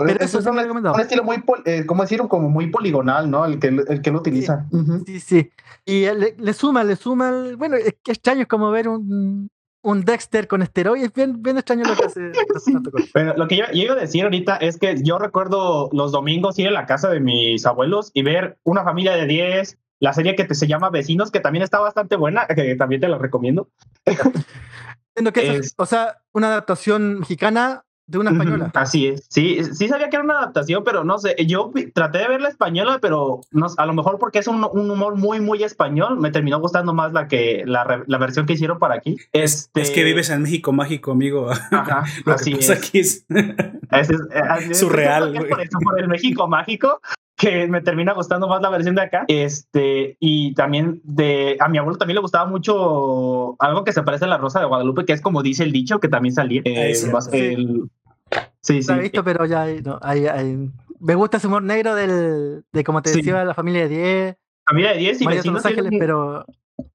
[0.06, 2.20] Pero Es- eso es sí un, un estilo muy, eh, ¿cómo decir?
[2.28, 3.44] Como muy poligonal, ¿no?
[3.44, 4.66] El que, el que lo utiliza.
[4.70, 5.02] Ujú.
[5.06, 5.50] Sí, sí.
[5.84, 7.28] Y le, le suma, le suma.
[7.30, 9.48] el- bueno, es que extraño es como ver un,
[9.82, 11.12] un Dexter con esteroides.
[11.12, 12.30] Bien, bien extraño lo que hace.
[12.32, 13.10] Tartakovsky.
[13.12, 16.58] Pero lo que yo, yo iba a decir ahorita es que yo recuerdo los domingos
[16.58, 20.36] ir a la casa de mis abuelos y ver una familia de 10, la serie
[20.36, 23.68] que te- se llama Vecinos, que también está bastante buena, que también te la recomiendo.
[25.34, 28.70] Que es- Es- o sea, una adaptación mexicana de una española.
[28.74, 29.26] Así es.
[29.28, 31.36] Sí, sí sabía que era una adaptación, pero no sé.
[31.46, 34.90] Yo traté de ver la española, pero no, a lo mejor porque es un, un
[34.90, 38.54] humor muy, muy español, me terminó gustando más la que la, re- la versión que
[38.54, 39.16] hicieron para aquí.
[39.32, 41.50] Este, Es que vives en México mágico, amigo.
[41.70, 42.78] Ajá, Lo así que pasa es.
[42.78, 43.26] aquí es.
[43.92, 44.78] Ese es- así es.
[44.78, 45.44] Surreal, es.
[45.44, 47.00] Por eso, por el México mágico,
[47.36, 49.24] que me termina gustando más la versión de acá.
[49.28, 51.56] Este, y también de.
[51.60, 54.66] A mi abuelo también le gustaba mucho algo que se parece a la Rosa de
[54.66, 56.62] Guadalupe, que es como dice el dicho, que también salía.
[56.64, 56.92] eh,
[57.32, 57.88] el-
[58.60, 58.88] sí, sí.
[58.88, 60.70] La he visto, pero ya hay- no, hay- hay-
[61.00, 63.18] me gusta ese humor negro del, de como te Sí.
[63.18, 65.54] decía, la familia de 10, Familia de 10 y María de vecinos.
[65.62, 66.44] Los Ángeles, tienen- pero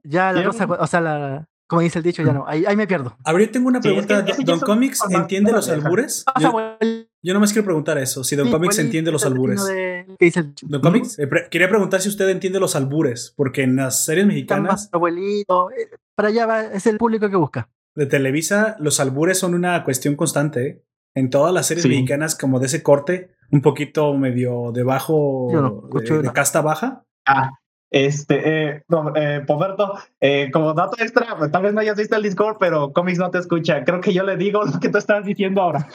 [0.04, 2.86] ya la rosa, o sea, la, como dice el dicho, ya no, ahí, ahí me
[2.86, 3.18] pierdo.
[3.24, 4.36] A ver, yo tengo una Sí, es que pregunta.
[4.46, 6.24] ¿Don Comics entiende de los albures?
[6.26, 6.78] Pasa, Yo,
[7.24, 8.24] yo nomás quiero preguntar eso.
[8.24, 9.66] Si Don Comics abuelito, entiende los albures.
[9.66, 10.68] de- ¿Qué dice el dicho?
[10.70, 14.28] Don Comics, eh, pre- quería preguntar si usted entiende los albures, porque en las series
[14.28, 17.70] mexicanas abuelito, eh, para allá va, es el público que busca.
[17.96, 20.68] de Televisa, los albures son una cuestión constante.
[20.68, 20.84] ¿eh?
[21.16, 21.90] En todas las series Sí.
[21.90, 27.04] mexicanas, como de ese corte, un poquito medio de bajo, Yo no de- casta baja.
[27.26, 27.52] Ah,
[27.92, 28.42] este,
[28.72, 32.24] eh, no, eh, Poberto, eh, como dato extra, pues, tal vez no hayas visto el
[32.24, 33.84] Discord, pero Comics no te escucha.
[33.84, 35.88] Creo que yo le digo lo que tú estás diciendo ahora.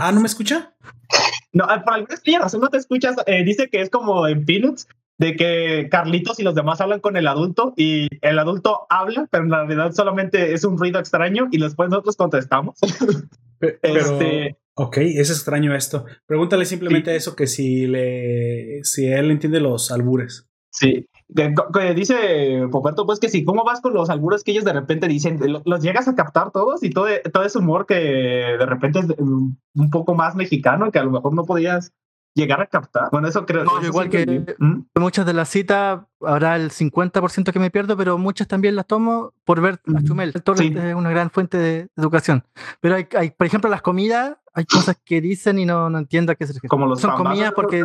[0.00, 0.72] Ah, ¿no me escucha?
[1.50, 3.16] No, por alguna razón no te escuchas.
[3.26, 4.86] Eh, dice que es como en Peanuts,
[5.18, 9.44] de que Carlitos y los demás hablan con el adulto y el adulto habla, pero
[9.44, 12.78] en realidad solamente es un ruido extraño y después nosotros contestamos.
[13.60, 16.04] Pero, Este- ok, es extraño esto.
[16.26, 20.46] Pregúntale simplemente eso, que si le, si él entiende los albures.
[20.70, 21.08] Sí.
[21.34, 24.72] Que- que dice Poperto, pues que sí, ¿cómo vas con los albures que ellos de
[24.72, 25.40] repente dicen?
[25.52, 29.06] Lo- ¿Los llegas a captar todos y todo, todo ese humor que de repente es
[29.18, 29.58] un
[29.90, 31.92] poco más mexicano que a lo mejor no podías
[32.38, 33.08] llegar a captar?
[33.12, 33.64] Bueno, eso creo.
[33.64, 34.56] No, eso igual sí que-.
[34.58, 34.82] ¿Mm?
[34.96, 39.32] Muchas de las citas habrá el 50% que me pierdo, pero muchas también las tomo
[39.44, 40.02] por ver a Ujú.
[40.06, 40.32] Chumel.
[40.34, 40.74] El Torres Sí.
[40.76, 42.44] es una gran fuente de educación.
[42.80, 46.32] Pero hay, hay, por ejemplo, las comidas, hay cosas que dicen y no, no entiendo
[46.32, 46.68] a qué se refiere.
[46.68, 47.84] Como los Son comidas porque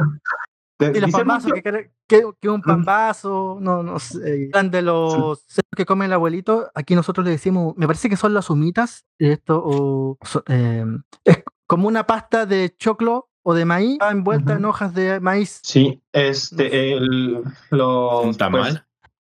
[0.80, 1.62] y los pambazos, que,
[2.08, 6.70] que, que- un pambazo, no, no sé, eran de los cerdos que come el abuelito,
[6.76, 10.86] aquí nosotros le decimos, me parece que son las humitas, esto, o eh,
[11.24, 15.60] es como una pasta de choclo o de maíz envuelta en hojas de maíz.
[15.64, 18.62] Sí, este, el, los, ¿Un tamal?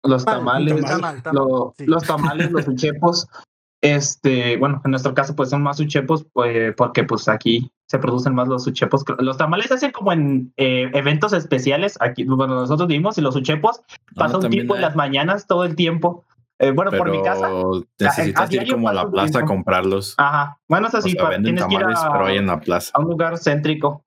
[0.01, 1.87] pues, los Tamal, tamales, tamal, tamal, tamal, lo- sí.
[1.87, 3.29] los tamales, los uchepos,
[3.81, 8.35] este, bueno, en nuestro caso pues son más uchepos, pues, porque pues aquí se producen
[8.35, 9.05] más los uchepos.
[9.19, 13.37] Los tamales se hacen como en eh, eventos especiales, aquí, bueno, nosotros vivimos y los
[13.37, 13.83] uchepos
[14.15, 16.25] pasa un tipo en las mañanas todo el tiempo.
[16.63, 17.49] Eh, bueno, por mi casa.
[17.49, 20.15] pero necesitas ir como a la plaza a comprarlos.
[20.17, 22.41] Ajá, bueno, es o así, sea, pa- venden tienes que ir tamales, pero hay a,
[22.41, 22.91] en la plaza.
[22.95, 24.05] a un lugar céntrico.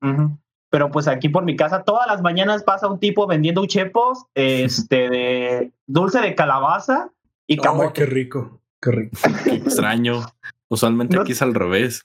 [0.69, 5.09] Pero pues aquí por mi casa todas las mañanas pasa un tipo vendiendo uchepos, este,
[5.09, 7.09] de dulce de calabaza
[7.47, 7.93] y Ay, camote.
[7.93, 9.17] qué rico, qué rico.
[9.43, 10.21] Qué extraño.
[10.69, 12.03] Usualmente No- aquí es al revés.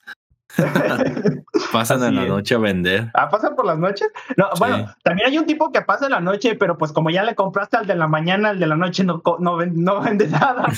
[1.73, 3.11] Pasan en la noche a vender.
[3.15, 4.09] Ah, ¿pasan por las noches?
[4.37, 4.59] No, Sí.
[4.59, 7.35] bueno, también hay un tipo que pasa en la noche, pero pues como ya le
[7.35, 10.67] compraste al de la mañana, el de la noche no, no, no vende nada.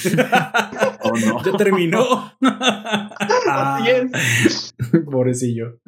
[1.05, 1.43] Oh, no.
[1.43, 2.33] Ya terminó.
[3.51, 4.75] Así es.
[5.05, 5.79] Pobrecillo.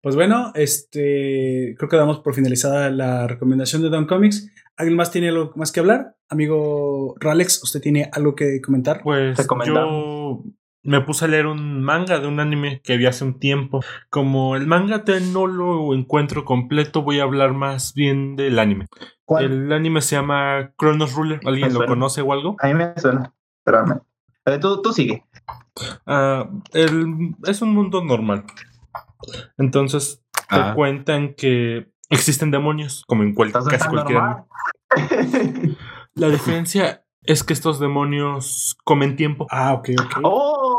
[0.00, 4.48] Pues bueno, este creo que damos por finalizada la recomendación de Don Comics.
[4.76, 6.14] ¿Alguien más tiene algo más que hablar?
[6.28, 9.00] Amigo Ralex, ¿usted tiene algo que comentar?
[9.02, 10.42] Pues yo
[10.84, 13.80] me puse a leer un manga de un anime que vi hace un tiempo.
[14.10, 18.86] Como el manga te no lo encuentro completo, voy a hablar más bien del anime.
[19.24, 19.44] ¿Cuál?
[19.44, 21.40] El anime se llama Chronos Ruler.
[21.44, 22.56] ¿Alguien lo conoce o algo?
[22.60, 23.32] A mí me suena.
[23.64, 24.00] Espérame.
[24.44, 25.24] Eh, tú, tú sigue.
[26.04, 28.44] Ah, el- es un mundo normal.
[29.58, 30.72] Entonces te Ah.
[30.74, 35.76] cuentan que existen demonios, como en cual- casi cualquier anime.
[36.14, 39.46] La diferencia es que estos demonios comen tiempo.
[39.50, 40.18] Ah, ok, ok.
[40.24, 40.71] Oh,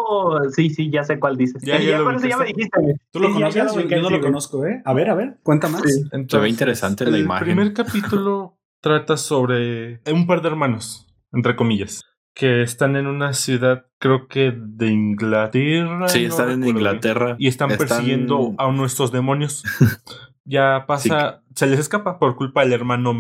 [0.52, 1.62] sí, sí, ya sé cuál dices.
[1.64, 2.96] Ya, Sí, ya lo ya me dijiste.
[3.12, 3.90] ¿Tú lo Sí, ya- ya conoces?
[3.90, 4.82] Yo- no lo conozco, ¿eh?
[4.86, 5.82] A ver, a ver, cuenta más.
[5.84, 6.04] Sí.
[6.12, 7.46] Entonces, interesante la el imagen.
[7.46, 12.04] primer capítulo trata sobre un par de hermanos, entre comillas,
[12.36, 16.08] que están en una ciudad, creo que de Inglaterra.
[16.10, 17.36] Sí, no están en Inglaterra.
[17.40, 19.64] Y están, Están- persiguiendo a nuestros demonios.
[20.46, 23.14] ya pasa, se les escapa por culpa del hermano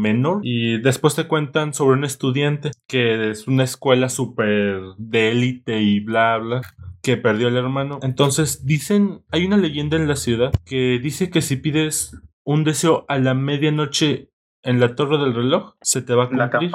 [0.00, 0.40] menor.
[0.42, 6.00] Y después te cuentan sobre un estudiante que es una escuela súper de élite y
[6.00, 6.60] bla, bla
[7.02, 8.00] que perdió el hermano.
[8.02, 13.04] Entonces dicen, hay una leyenda en la ciudad que dice que si pides un deseo
[13.08, 14.30] a la medianoche
[14.62, 16.70] en la torre del reloj, se te va a cumplir.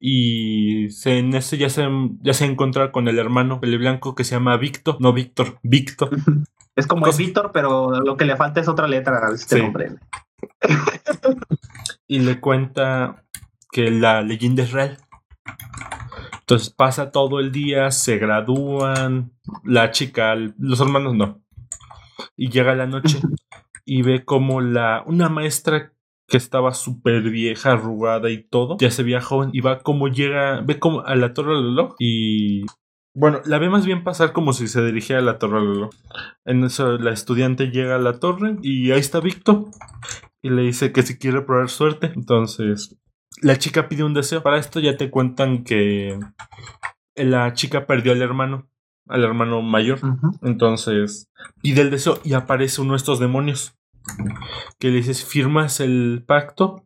[0.00, 1.86] Y se, en ese ya se,
[2.22, 4.96] ya se encuentra con el hermano blanco que se llama Víctor.
[5.00, 6.10] No Víctor, Víctor.
[6.74, 9.62] Es como Víctor, pero lo que le falta es otra letra a este Sí.
[9.62, 9.90] nombre.
[12.06, 13.24] Y le cuenta
[13.70, 14.98] que la leyenda es real.
[16.40, 19.32] Entonces pasa todo el día, se gradúan,
[19.64, 21.42] la chica, los hermanos no.
[22.36, 23.20] Y llega la noche
[23.84, 25.92] y ve como la una maestra
[26.28, 30.60] que estaba súper vieja, arrugada y todo, ya se veía joven y va como llega,
[30.60, 32.64] ve como a la torre del y
[33.14, 35.88] bueno, la ve más bien pasar como si se dirigía a la torre del.
[36.44, 39.66] En eso la estudiante llega a la torre y ahí está Víctor
[40.42, 42.12] y le dice que si quiere probar suerte.
[42.14, 42.98] Entonces,
[43.40, 44.42] la chica pide un deseo.
[44.42, 46.18] Para esto ya te cuentan que
[47.14, 48.68] la chica perdió al hermano,
[49.08, 50.00] al hermano mayor.
[50.42, 51.30] Entonces,
[51.62, 53.78] pide el deseo y aparece uno de estos demonios.
[54.80, 56.84] Que le dices, firmas el pacto,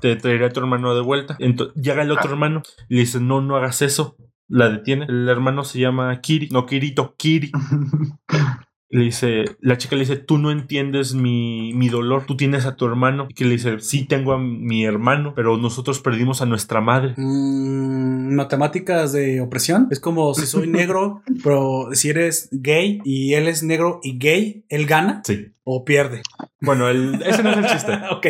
[0.00, 1.36] te traeré a tu hermano de vuelta.
[1.38, 4.16] Entonces, llega el otro hermano y le dice, no, no hagas eso.
[4.48, 5.06] La detiene.
[5.08, 7.52] El hermano se llama Kiri, no Kirito, Kiri.
[8.88, 12.76] Le dice, la chica le dice, tú no entiendes mi, mi dolor, tú tienes a
[12.76, 13.26] tu hermano.
[13.28, 17.14] Y que le dice, sí tengo a mi hermano, pero nosotros perdimos a nuestra madre.
[17.16, 19.88] Mm, matemáticas de opresión.
[19.90, 24.64] Es como si soy negro, pero si eres gay y él es negro y gay,
[24.68, 25.48] él gana Sí.
[25.64, 26.22] o pierde.
[26.60, 27.92] Bueno, el- ese no es el chiste.
[28.12, 28.26] ok.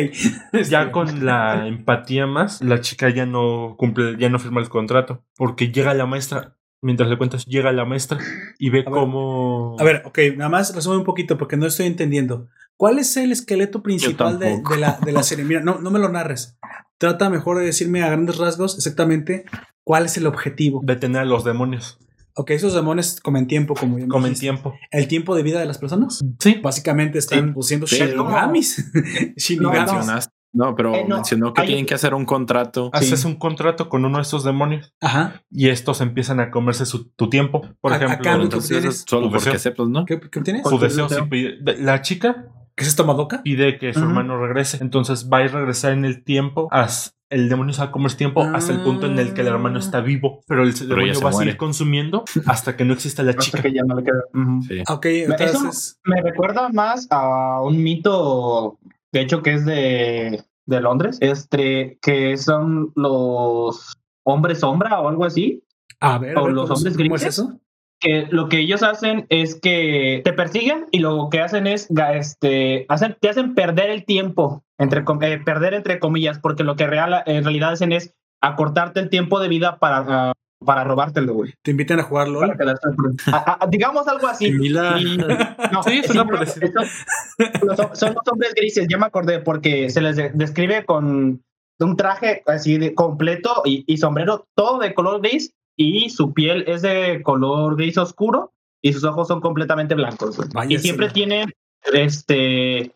[0.69, 5.23] Ya con la empatía más, la chica ya no cumple, ya no firma el contrato.
[5.35, 8.17] Porque llega la maestra, mientras le cuentas, llega la maestra
[8.59, 8.91] y ve A ver.
[8.93, 9.75] cómo.
[9.79, 12.47] A ver, ok, nada más resume un poquito porque no estoy entendiendo.
[12.75, 15.43] ¿Cuál es el esqueleto principal de, la, de la serie?
[15.45, 16.57] Mira, no, no me lo narres.
[16.99, 19.45] Trata mejor de decirme a grandes rasgos exactamente
[19.83, 20.81] cuál es el objetivo.
[20.83, 21.97] detener a los demonios.
[22.39, 24.41] Ok, esos demonios comen tiempo, como me Comen dijiste.
[24.45, 24.75] tiempo.
[24.91, 26.23] ¿El tiempo de vida de las personas?
[26.39, 26.59] Sí.
[26.61, 27.61] Básicamente están Sí.
[27.63, 28.91] siendo Sí, shinigamis.
[29.37, 29.79] Shinigamis.
[29.91, 30.36] Mencionaste- No,
[30.75, 32.89] pero Eh, no, mencionó que hay- tienen que hacer un contrato.
[32.93, 35.41] Haces un contrato con uno de estos demonios Ajá.
[35.49, 37.61] y estos empiezan a comerse su- tu tiempo.
[37.81, 40.05] Por A- a ejemplo, Entonces, eso solo porque sepas, ¿no?
[40.05, 40.63] ¿Qué, qué tienes?
[40.67, 43.41] su deseo pide- La chica ¿Qué es esto, Madoka?
[43.41, 44.77] pide que su hermano regrese.
[44.81, 46.67] Entonces va a ir a regresar en el tiempo.
[46.71, 49.47] as- el demonio se va a comer tiempo hasta el punto en el que el
[49.47, 50.41] hermano está vivo.
[50.47, 53.61] Pero el demonio se va a seguir consumiendo hasta que no exista la Hasta chica.
[53.63, 54.21] que ya no le queda.
[54.33, 54.61] Ujú.
[54.61, 54.81] Sí.
[54.87, 55.99] Ok, Eso entonces.
[56.05, 58.77] me recuerda más a un mito,
[59.17, 65.25] de hecho, que es de, de Londres, este, que son los hombres sombra o algo
[65.25, 65.63] así,
[65.99, 67.39] A ver, a o ver, los ¿cómo, hombres ¿cómo es grises?
[67.39, 67.59] eso?
[67.99, 72.85] que lo que ellos hacen es que te persiguen y lo que hacen es este
[72.89, 77.23] hacen te hacen perder el tiempo entre eh, perder entre comillas porque lo que real
[77.25, 80.33] en realidad hacen es acortarte el tiempo de vida para ah,
[80.65, 82.47] para robártelo güey Te invitan a jugar LOL.
[82.47, 82.87] Para quedarte-
[83.31, 84.99] A- a- digamos algo así Similar.
[84.99, 86.67] Y- no, Sí, es parecido.
[86.81, 91.43] eso- los- son los hombres grises ya me acordé porque se les de- describe con
[91.79, 96.63] un traje así de completo y, y sombrero todo de color gris y su piel
[96.67, 98.51] es de color gris oscuro
[98.81, 100.39] y sus ojos son completamente blancos.
[100.67, 101.51] y siempre tienen
[101.93, 102.91] este el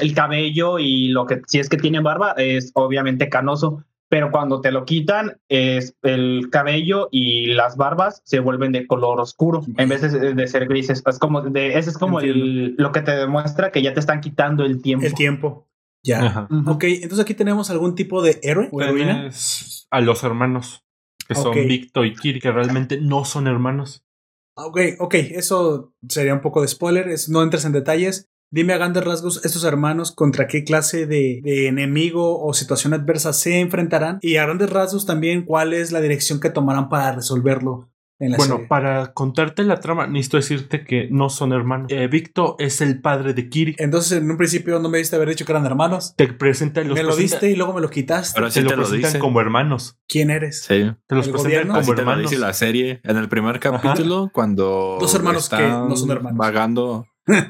[0.00, 4.60] el cabello y lo que si es que tienen barba es obviamente canoso, pero cuando
[4.60, 9.88] te lo quitan es el cabello y las barbas se vuelven de color oscuro en
[9.88, 11.02] vez de, de ser grises.
[11.06, 14.20] Es como de, ese es como el, lo que te demuestra que ya te están
[14.20, 15.06] quitando el tiempo.
[15.06, 15.68] El tiempo.
[16.02, 16.24] Ya.
[16.26, 16.48] Ajá.
[16.66, 19.14] Ok, entonces aquí tenemos algún tipo de héroe o heroína.
[19.14, 20.84] Tienes a los hermanos,
[21.26, 21.56] que son Ok.
[21.66, 24.04] Victor y Kiri, que realmente no son hermanos.
[24.56, 28.28] Ok, ok, eso sería un poco de spoiler, es- no entres en detalles.
[28.54, 33.32] Dime a grandes rasgos, estos hermanos, contra qué clase de, de enemigo o situación adversa
[33.32, 34.18] se enfrentarán.
[34.22, 37.90] Y a grandes rasgos también, cuál es la dirección que tomarán para resolverlo
[38.20, 38.68] en la Bueno, serie.
[38.68, 41.88] para contarte la trama, necesito decirte que no son hermanos.
[41.90, 43.74] Eh, Victor es el padre de Kiri.
[43.76, 46.14] Entonces, en un principio no me diste haber dicho que eran hermanos.
[46.16, 48.34] Te presenta los me lo diste y luego me lo quitaste.
[48.36, 49.20] Pero te sí lo te lo presentan dicen.
[49.20, 49.98] como hermanos.
[50.06, 50.60] ¿Quién eres?
[50.62, 50.92] Sí.
[51.08, 51.72] Te los ¿El presentan gobierno?
[51.72, 52.30] como Así te lo hermanos.
[52.30, 53.00] dice la serie.
[53.02, 54.96] En el primer capítulo, cuando.
[55.00, 56.38] Dos hermanos que están no son hermanos.
[56.38, 57.08] Vagando.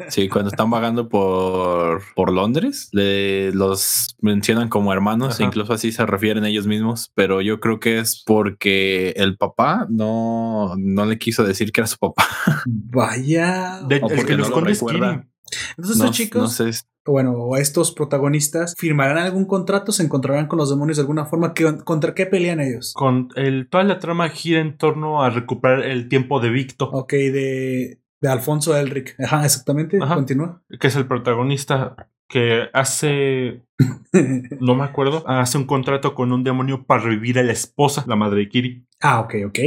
[0.09, 5.45] Sí, cuando están vagando por, por Londres, le, los mencionan como hermanos, Ajá.
[5.45, 10.75] incluso así se refieren ellos mismos, pero yo creo que es porque el papá no,
[10.79, 12.25] no le quiso decir que era su papá.
[12.67, 13.81] Vaya.
[13.89, 15.11] De- O porque que no los lo recuerda.
[15.21, 15.29] Kiri.
[15.77, 16.71] Entonces, No, estos chicos, no sé,
[17.07, 19.93] bueno, o estos protagonistas, ¿firmarán algún contrato?
[19.93, 21.53] ¿Se encontrarán con los demonios de alguna forma?
[21.53, 22.93] ¿Qué- ¿Contra qué pelean ellos?
[22.95, 27.13] Con el, toda la trama gira en torno a recuperar el tiempo de Victor, Ok,
[27.13, 29.15] de, de Alfonso Elric.
[29.21, 29.99] Ajá, exactamente.
[30.01, 30.15] Ajá.
[30.15, 30.63] Continúa.
[30.81, 33.63] que es el protagonista que hace,
[34.61, 38.17] no me acuerdo, hace un contrato con un demonio para revivir a la esposa, la
[38.17, 38.87] madre de Kiri.
[39.03, 39.59] ah, ok, ok.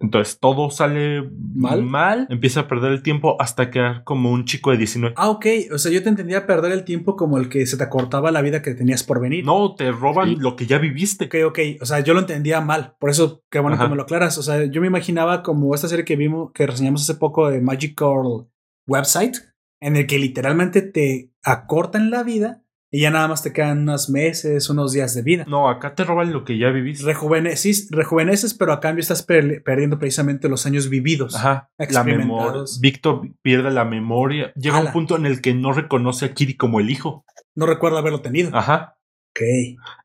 [0.00, 1.82] Entonces todo sale ¿Mal?
[1.82, 5.14] mal, empieza a perder el tiempo hasta quedar como un chico de 19.
[5.18, 5.46] Ah, ok.
[5.72, 8.40] O sea, yo te entendía perder el tiempo como el que se te acortaba la
[8.40, 9.44] vida que tenías por venir.
[9.44, 10.36] No, te roban Sí.
[10.38, 11.24] lo que ya viviste.
[11.24, 11.58] Ok, ok.
[11.80, 12.94] O sea, yo lo entendía mal.
[13.00, 13.84] Por eso, qué bueno Ajá.
[13.86, 14.38] que me lo aclaras.
[14.38, 17.60] O sea, yo me imaginaba como esta serie que vimos, que reseñamos hace poco de
[17.60, 18.46] Magical
[18.86, 19.36] Website,
[19.80, 24.08] en el que literalmente te acortan la vida y ya nada más te quedan unos
[24.08, 25.44] meses, unos días de vida.
[25.48, 27.04] No, acá te roban lo que ya viviste.
[27.04, 31.34] Rejuveneces, rejuveneces, pero a cambio estás per- perdiendo precisamente los años vividos.
[31.36, 32.62] Ajá, la memoria.
[32.80, 34.52] Víctor pierde la memoria.
[34.54, 34.86] Llega Ala.
[34.86, 37.24] un punto en el que no reconoce a Kiri como el hijo.
[37.54, 38.50] No recuerdo haberlo tenido.
[38.56, 38.94] Ajá.
[39.30, 39.42] Ok.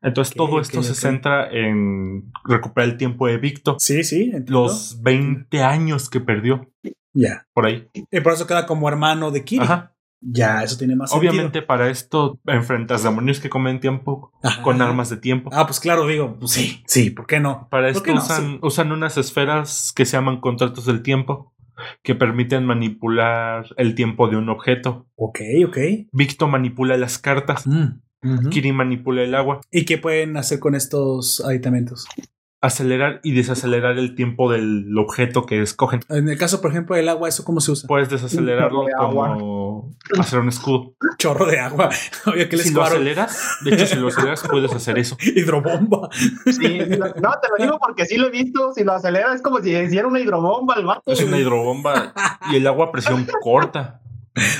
[0.02, 3.76] Entonces todo esto se centra en recuperar el tiempo de Víctor.
[3.78, 4.52] Sí, sí, entiendo.
[4.62, 6.70] Los 20 años que perdió
[7.14, 7.46] Ya.
[7.52, 7.88] por ahí.
[7.94, 9.64] Y por eso queda como hermano de Kiri.
[9.64, 9.93] Ajá.
[10.26, 14.62] Ya, eso tiene más Obviamente para esto enfrentas demonios que comen tiempo Ajá.
[14.62, 15.50] con armas de tiempo.
[15.52, 17.68] Ah, pues claro, digo, pues sí, sí, ¿por qué no?
[17.70, 18.20] Para ¿Por esto no?
[18.22, 18.58] usan, Sí.
[18.62, 21.52] usan unas esferas que se llaman contratos del tiempo
[22.02, 25.06] que permiten manipular el tiempo de un objeto.
[25.16, 25.76] Ok, ok.
[26.12, 27.66] Víctor manipula las cartas.
[27.66, 28.48] Mm.
[28.48, 29.60] Kiri manipula el agua.
[29.70, 32.06] ¿Y qué pueden hacer con estos aditamentos?
[32.62, 36.00] Acelerar y desacelerar el tiempo del objeto que escogen.
[36.08, 37.86] En el caso, por ejemplo, del agua, ¿eso cómo se usa?
[37.86, 39.36] Puedes desacelerarlo agua.
[39.74, 39.92] Como
[40.22, 40.94] hacer un escudo.
[41.18, 41.90] Chorro de agua.
[42.26, 45.16] Oye, que les Si lo aceleras, de hecho, si lo aceleras, puedes hacer eso.
[45.20, 46.08] Hidrobomba.
[46.12, 48.72] Sí, no, te lo digo porque sí lo he visto.
[48.74, 51.02] Si lo acelera, es como si hiciera una hidrobomba al vato.
[51.12, 52.12] Es una hidrobomba
[52.52, 54.00] y el agua a presión corta.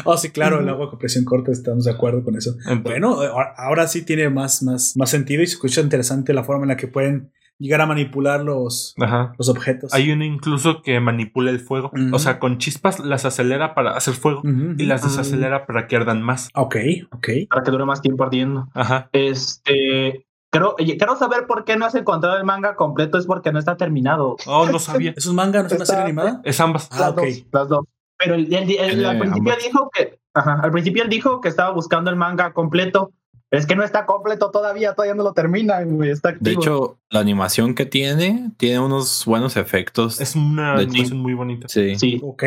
[0.05, 2.51] Oh, sí, claro, el agua con presión corta, estamos de acuerdo con eso.
[2.61, 6.45] Entonces, Bueno, ahora- ahora sí tiene más, más, más sentido y se escucha interesante la
[6.45, 9.33] forma en la que pueden llegar a manipular los, ajá.
[9.39, 9.93] los objetos.
[9.95, 11.91] Hay uno incluso que manipula el fuego.
[12.13, 15.11] O sea, con chispas las acelera para hacer fuego y las ujú.
[15.11, 16.51] desacelera para que ardan más.
[16.55, 16.77] Ok,
[17.13, 17.29] ok.
[17.49, 18.69] Para que dure más tiempo ardiendo.
[18.75, 19.09] Ajá.
[19.13, 20.27] Este.
[20.51, 23.19] Creo, quiero saber por qué no has encontrado el manga completo.
[23.19, 24.37] Es porque no está terminado.
[24.47, 25.13] Oh, no sabía.
[25.17, 25.63] ¿Es un manga?
[25.63, 26.41] ¿No es una serie animada?
[26.45, 26.89] Es ambas.
[26.93, 27.21] Ah, las ok.
[27.21, 27.85] dos, las dos.
[28.19, 29.65] Pero el, el- al principio ambas.
[29.65, 30.19] dijo que.
[30.35, 33.13] Ajá, al principio él dijo que estaba buscando el manga completo.
[33.57, 36.11] Es que no está completo todavía, todavía no lo termina, güey.
[36.11, 36.45] Está activo.
[36.45, 40.21] De hecho, la animación que tiene, tiene unos buenos efectos.
[40.21, 41.69] Es una animación muy bonita.
[41.69, 41.97] sí.
[41.97, 42.21] sí.
[42.23, 42.45] Ok.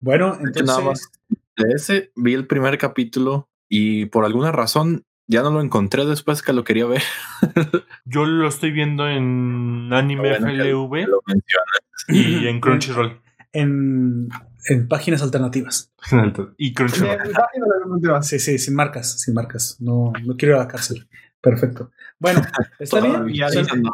[0.00, 0.84] Bueno, hecho, nada entonces.
[0.84, 1.10] más
[1.56, 6.42] de ese vi el primer capítulo y por alguna razón ya no lo encontré después
[6.42, 7.02] que lo quería ver.
[8.04, 11.08] Yo lo estoy viendo en Anime Bueno, FLV
[12.08, 13.20] y en Crunchyroll.
[13.52, 14.28] En,
[14.68, 15.92] en páginas alternativas.
[16.58, 17.18] y De Crunchyroll.
[18.00, 18.22] de.
[18.22, 19.76] Sí, sí, sin marcas, sin marcas.
[19.80, 21.08] No, no quiero ir a la cárcel.
[21.42, 21.90] Perfecto.
[22.18, 22.42] Bueno,
[22.78, 23.24] está bien.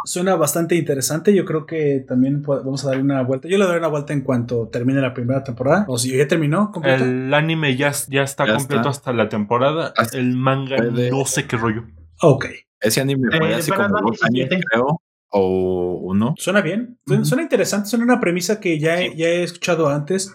[0.04, 0.38] Suena, no.
[0.38, 1.32] bastante interesante.
[1.32, 3.46] Yo creo que también vamos a darle una vuelta.
[3.48, 5.84] Yo le daré una vuelta en cuanto termine la primera temporada.
[5.88, 7.04] O si ya terminó completa.
[7.04, 8.90] El anime ya, ya está Ya completo está.
[8.90, 9.92] hasta la temporada.
[9.96, 11.84] Hasta- El manga puede- no sé qué rollo.
[12.20, 12.46] Ok.
[12.80, 14.60] Ese anime fue Eh, como dos años, 17.
[14.70, 16.34] creo, o uno.
[16.38, 16.98] Suena bien.
[17.22, 17.88] Suena interesante.
[17.88, 20.34] Suena una premisa que ya he, ya he escuchado antes.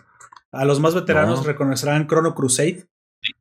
[0.51, 1.47] A los más veteranos No.
[1.47, 2.85] reconocerán Chrono Crusade.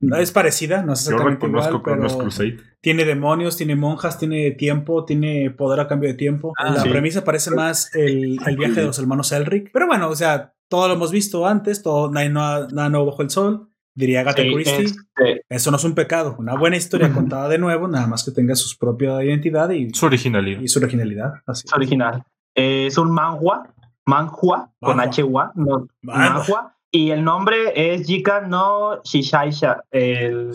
[0.00, 2.56] No es parecida, no es Yo exactamente reconozco igual, Chronos pero Crusade.
[2.82, 6.52] tiene demonios, tiene monjas, tiene tiempo, tiene poder a cambio de tiempo.
[6.58, 6.88] Ah, la sí.
[6.90, 9.70] premisa parece más el, el viaje de los hermanos Elric.
[9.72, 13.30] Pero bueno, o sea, todo lo hemos visto antes, todo, nada, nada- nuevo bajo el
[13.30, 13.68] sol.
[13.94, 14.84] Diría Agatha Sí, Christie.
[14.84, 16.36] este, Eso no es un pecado.
[16.38, 20.06] Una buena historia contada de nuevo, nada más que tenga su propia identidad y, Su
[20.06, 20.60] originalidad.
[20.60, 21.32] y su originalidad.
[21.46, 21.64] Así.
[21.66, 22.22] es original.
[22.54, 23.74] Eh, es un manhua,
[24.06, 25.00] manhua, con.
[25.00, 26.76] H-U-A, no, manhua.
[26.92, 29.84] Y el nombre es Jika no Shishaisha.
[29.90, 30.50] El.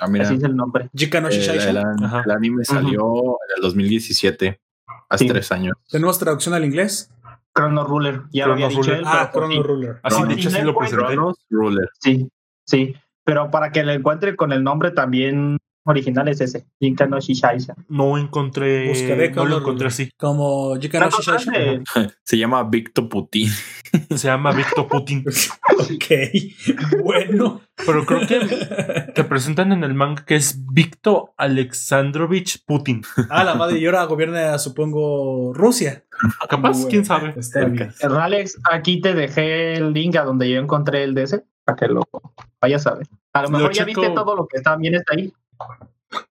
[0.00, 0.90] Ah, mira, así es el nombre.
[0.94, 1.70] Jika no Shishaisha.
[1.70, 4.60] el- anime salió en el 2017,
[5.08, 5.30] hace Sí.
[5.30, 5.76] tres años.
[5.90, 7.10] ¿Tenemos traducción al inglés?
[7.56, 9.02] Chrono Ruler, ya lo había dicho él.
[9.06, 9.98] Ah, Chrono sí, Ruler.
[10.02, 11.16] Así No, de hecho sí, sí lo presenté.
[11.50, 11.88] Ruler.
[11.98, 12.28] sí,
[12.66, 12.94] sí.
[13.24, 15.58] Pero para que lo encuentre con el nombre también
[15.90, 17.74] original es ese, Jika no Shishaisha.
[17.88, 18.88] No encontré.
[18.88, 20.10] Buscaré no lo encontré así.
[20.16, 21.82] Como Jika no ¿No Shishaisha.
[22.24, 23.48] Se llama Victor Putin.
[24.10, 25.24] Se llama Victor Putin.
[25.78, 27.02] ok.
[27.02, 27.60] Bueno.
[27.86, 28.38] Pero creo que
[29.14, 33.02] te presentan en el manga que es Victor Alexandrovich Putin.
[33.30, 36.04] Ah, la madre y ahora gobierna, supongo, Rusia.
[36.48, 37.34] Capaz, Bueno, quién sabe.
[38.02, 41.86] Alex, aquí te dejé el link a donde yo encontré el de ese, para que
[41.86, 42.02] lo
[42.60, 43.06] vayas a ver.
[43.32, 44.00] A lo Lo mejor ya checo.
[44.00, 45.32] viste todo lo que está bien está ahí,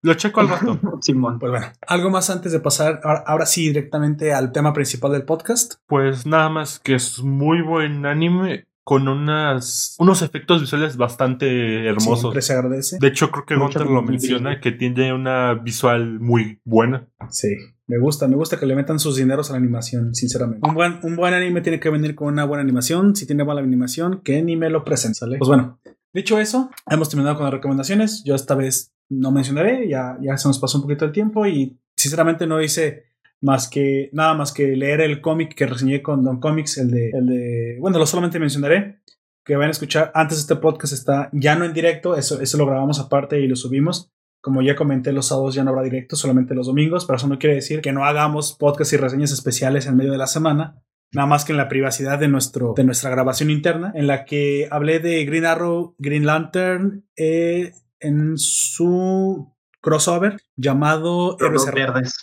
[0.02, 0.80] Lo checo al rato.
[1.02, 1.40] Simón.
[1.40, 5.24] Pues bueno, algo más antes de pasar ahora, ahora sí directamente al tema principal del
[5.24, 5.76] podcast.
[5.88, 12.22] Pues nada más que es muy buen anime con unas unos efectos visuales bastante hermosos.
[12.22, 12.98] Siempre se agradece.
[13.02, 17.06] De hecho, creo que Mucho Gunter lo menciona que tiene una visual muy buena.
[17.30, 17.50] Sí,
[17.86, 20.66] me gusta, me gusta que le metan sus dineros a la animación, sinceramente.
[20.66, 23.14] Un buen, un buen anime tiene que venir con una buena animación.
[23.14, 25.20] Si tiene mala animación, que ni me lo presente.
[25.38, 25.80] Pues bueno,
[26.14, 28.24] dicho eso, hemos terminado con las recomendaciones.
[28.24, 31.80] Yo esta vez no mencionaré, ya, ya se nos pasó un poquito el tiempo y
[31.96, 33.08] sinceramente no hice
[33.42, 37.10] más que nada más que leer el cómic que reseñé con Don Comics, el de,
[37.12, 39.02] el de, bueno, lo solamente mencionaré.
[39.46, 42.66] Que van a escuchar antes este podcast está ya no en directo, eso, eso lo
[42.66, 44.12] grabamos aparte y lo subimos.
[44.42, 47.40] Como ya comenté, los sábados ya no habrá directo, solamente los domingos, pero eso no
[47.40, 50.84] quiere decir que no hagamos podcast y reseñas especiales en medio de la semana.
[51.14, 54.68] Nada más que en la privacidad de, nuestro, de nuestra grabación interna, en la que
[54.70, 61.68] hablé de Green Arrow, Green Lantern, eh, en su crossover llamado Héroes,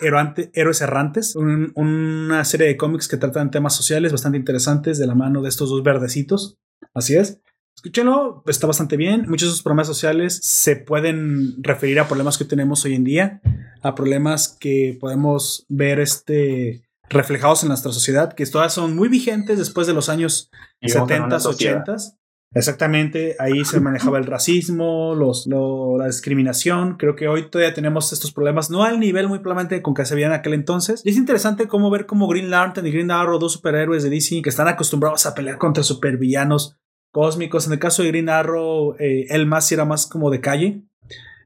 [0.03, 5.41] Errantes, Errantes una serie de cómics que tratan temas sociales bastante interesantes de la mano
[5.43, 6.59] de estos dos verdecitos.
[6.93, 7.41] Así es.
[7.77, 9.25] Escúchenlo, está bastante bien.
[9.29, 13.41] Muchos de sus problemas sociales se pueden referir a problemas que tenemos hoy en día,
[13.83, 19.59] a problemas que podemos ver este reflejados en nuestra sociedad, que todas son muy vigentes
[19.59, 21.97] después de los años 70, 80.
[22.55, 26.97] Exactamente, ahí se manejaba el racismo, los, lo- la discriminación.
[26.97, 30.14] Creo que hoy todavía tenemos estos problemas, no al nivel muy probablemente con que se
[30.14, 31.02] veían en aquel entonces.
[31.05, 34.40] Y es interesante cómo ver cómo Green Lantern y Green Arrow, dos superhéroes de DC
[34.43, 36.76] que están acostumbrados a pelear contra supervillanos
[37.12, 37.66] cósmicos.
[37.66, 40.82] En el caso de Green Arrow, eh, él más era más como de calle.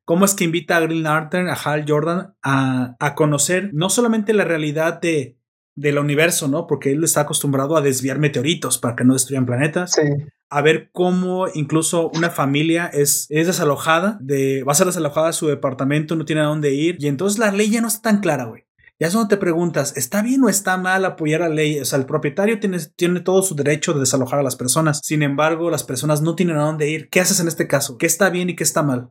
[0.05, 4.33] ¿Cómo es que invita a Green Lantern, a Hal Jordan, a, a conocer no solamente
[4.33, 5.37] la realidad de,
[5.75, 6.67] del universo, ¿no?
[6.67, 10.03] Porque él está acostumbrado a desviar meteoritos para que no destruyan planetas Sí.
[10.51, 15.33] A ver cómo incluso una familia es, es desalojada, de, va a ser desalojada de
[15.35, 18.21] su departamento, no tiene a dónde ir, y entonces la ley ya no está tan
[18.21, 18.65] clara, güey.
[19.01, 21.79] Ya es donde te preguntas, ¿está bien o está mal apoyar a la ley?
[21.79, 25.01] O sea, el propietario tiene, tiene todo su derecho de desalojar a las personas.
[25.05, 27.09] Sin embargo, las personas no tienen a dónde ir.
[27.09, 27.97] ¿Qué haces en este caso?
[27.97, 29.11] ¿Qué está bien y qué está mal?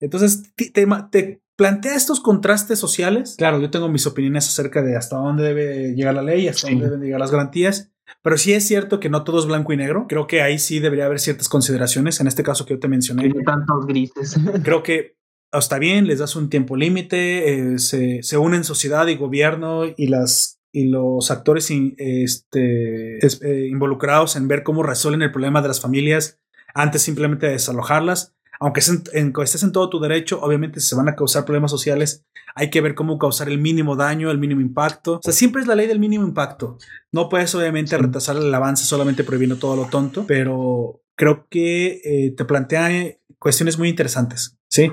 [0.00, 3.34] Entonces, te, te, te plantea estos contrastes sociales.
[3.38, 6.74] Claro, yo tengo mis opiniones acerca de hasta dónde debe llegar la ley, hasta Sí.
[6.74, 7.91] dónde deben llegar las garantías.
[8.22, 10.06] Pero sí es cierto que no todo es blanco y negro.
[10.08, 12.20] Creo que ahí sí debería haber ciertas consideraciones.
[12.20, 14.36] En este caso que yo te mencioné, tantos grises.
[14.64, 15.16] creo que
[15.52, 20.06] está bien, les das un tiempo límite, eh, se, se unen sociedad y gobierno y
[20.08, 25.60] las y los actores in- este, es- eh, involucrados en ver cómo resuelven el problema
[25.60, 26.40] de las familias
[26.74, 28.34] antes simplemente de desalojarlas.
[28.62, 31.70] Aunque estés en, en- estés en todo tu derecho, obviamente se van a causar problemas
[31.70, 32.24] sociales.
[32.54, 35.14] Hay que ver cómo causar el mínimo daño, el mínimo impacto.
[35.14, 36.78] O sea, siempre es la ley del mínimo impacto.
[37.10, 42.34] No puedes obviamente retrasar el avance solamente prohibiendo todo lo tonto, pero creo que eh,
[42.36, 44.90] te plantea cuestiones muy interesantes, ¿sí?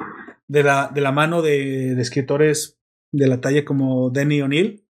[0.47, 2.77] De la, de la mano de, de escritores
[3.11, 4.85] de la talla como Danny O'Neill,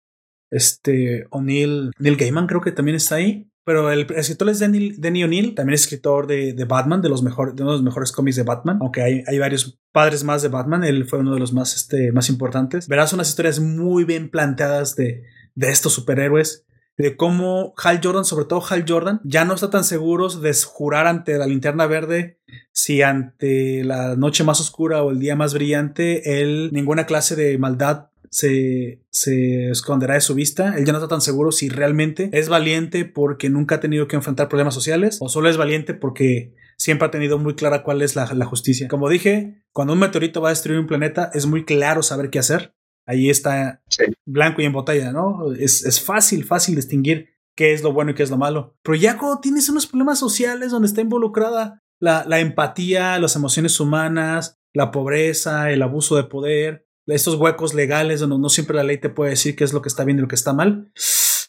[0.52, 5.24] este O'Neill, Neil Gaiman creo que también está ahí, pero el escritor es Danny, Danny
[5.24, 8.12] O'Neill, también es escritor de, de Batman, de los mejor, de uno de los mejores
[8.12, 11.40] cómics de Batman, aunque hay, hay varios padres más de Batman, él fue uno de
[11.40, 12.88] los más, este, más importantes.
[12.88, 15.22] Verás unas historias muy bien planteadas de,
[15.54, 16.66] de estos superhéroes
[16.98, 21.06] de cómo Hal Jordan, sobre todo Hal Jordan, ya no está tan seguro de jurar
[21.06, 22.40] ante la linterna verde
[22.72, 27.60] si ante la noche más oscura o el día más brillante, él ninguna clase de
[27.60, 30.76] maldad se, se esconderá de su vista.
[30.78, 34.16] Él ya no está tan seguro si realmente es valiente porque nunca ha tenido que
[34.16, 38.16] enfrentar problemas sociales o solo es valiente porque siempre ha tenido muy clara cuál es
[38.16, 38.88] la, la justicia.
[38.88, 42.40] Como dije, cuando un meteorito va a destruir un planeta, es muy claro saber qué
[42.40, 42.74] hacer.
[43.06, 44.04] Ahí está Sí.
[44.26, 45.52] blanco y en botella, ¿no?
[45.54, 48.78] Es, es fácil, fácil distinguir qué es lo bueno y qué es lo malo.
[48.84, 53.80] Pero ya cuando tienes unos problemas sociales donde está involucrada la, la empatía, las emociones
[53.80, 58.98] humanas, la pobreza, el abuso de poder, estos huecos legales donde no siempre la ley
[58.98, 60.92] te puede decir qué es lo que está bien y lo que está mal.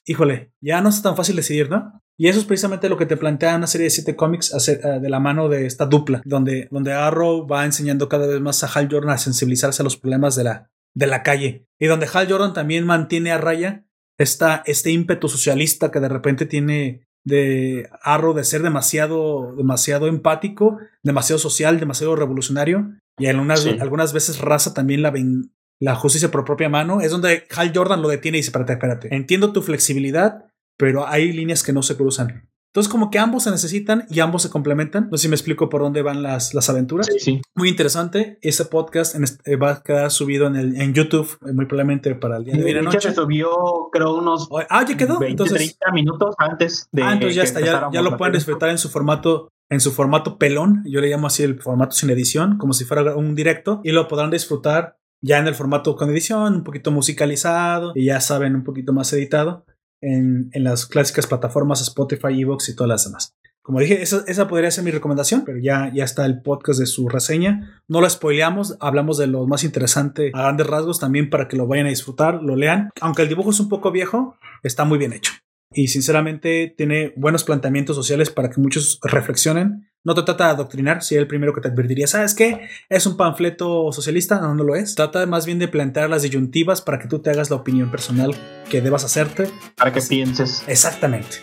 [0.05, 2.01] Híjole, ya no es tan fácil decidir, ¿no?
[2.17, 5.09] Y eso es precisamente lo que te plantea una serie de siete cómics eh, de
[5.09, 8.89] la mano de esta dupla, donde, donde Arrow va enseñando cada vez más a Hal
[8.91, 11.67] Jordan a sensibilizarse a los problemas de la, de la calle.
[11.79, 13.87] Y donde Hal Jordan también mantiene a raya
[14.19, 20.79] esta, este ímpetu socialista que de repente tiene de Arrow de ser demasiado, demasiado empático,
[21.03, 22.97] demasiado social, demasiado revolucionario.
[23.21, 23.77] Y algunas, Sí.
[23.81, 27.01] algunas veces raza también la, ven- la justicia por propia mano.
[27.01, 29.15] Es donde Hal Jordan lo detiene y dice, espérate, espérate.
[29.15, 32.49] Entiendo tu flexibilidad, pero hay líneas que no se cruzan.
[32.73, 35.09] Entonces como que ambos se necesitan y ambos se complementan.
[35.11, 37.09] No sé si me explico por dónde van las, las aventuras.
[37.09, 37.43] Sí, sí.
[37.57, 38.39] Muy interesante.
[38.43, 42.37] Ese podcast en este- va a quedar subido en, el, en YouTube, muy probablemente para
[42.37, 43.01] el día de De hoy hecho, noche.
[43.01, 43.51] se subió,
[43.91, 45.19] creo, unos Ah, ya quedó.
[45.19, 47.03] 20, Entonces, 30 minutos antes de.
[47.03, 47.59] ah, entonces ya está.
[47.61, 50.83] Ya, ya lo pueden disfrutar en su formato, en su formato pelón.
[50.85, 53.81] Yo le llamo así el formato sin edición, como si fuera un directo.
[53.85, 57.93] Y lo podrán disfrutar ya en el formato con edición, un poquito musicalizado.
[57.95, 59.65] Y ya saben, un poquito más editado.
[60.03, 63.37] En, en las clásicas plataformas Spotify, Evox y todas las demás.
[63.63, 66.87] Como dije, esa, esa podría ser mi recomendación, pero ya, ya está el podcast de
[66.87, 67.83] su reseña.
[67.87, 71.67] No lo spoileamos, hablamos de lo más interesante a grandes rasgos también para que lo
[71.67, 72.91] vayan a disfrutar, lo lean.
[73.01, 75.33] Aunque el dibujo es un poco viejo, está muy bien hecho.
[75.73, 79.89] Y sinceramente tiene buenos planteamientos sociales para que muchos reflexionen.
[80.03, 82.63] No te trata de adoctrinar, si el primero que te advertiría, ¿sabes qué?
[82.89, 84.41] ¿Es un panfleto socialista?
[84.41, 84.97] No, no lo es.
[84.97, 88.35] Trata más bien de plantear las disyuntivas para que tú te hagas la opinión personal
[88.69, 89.49] que debas hacerte.
[89.77, 90.65] Para que pienses.
[90.67, 91.37] Exactamente.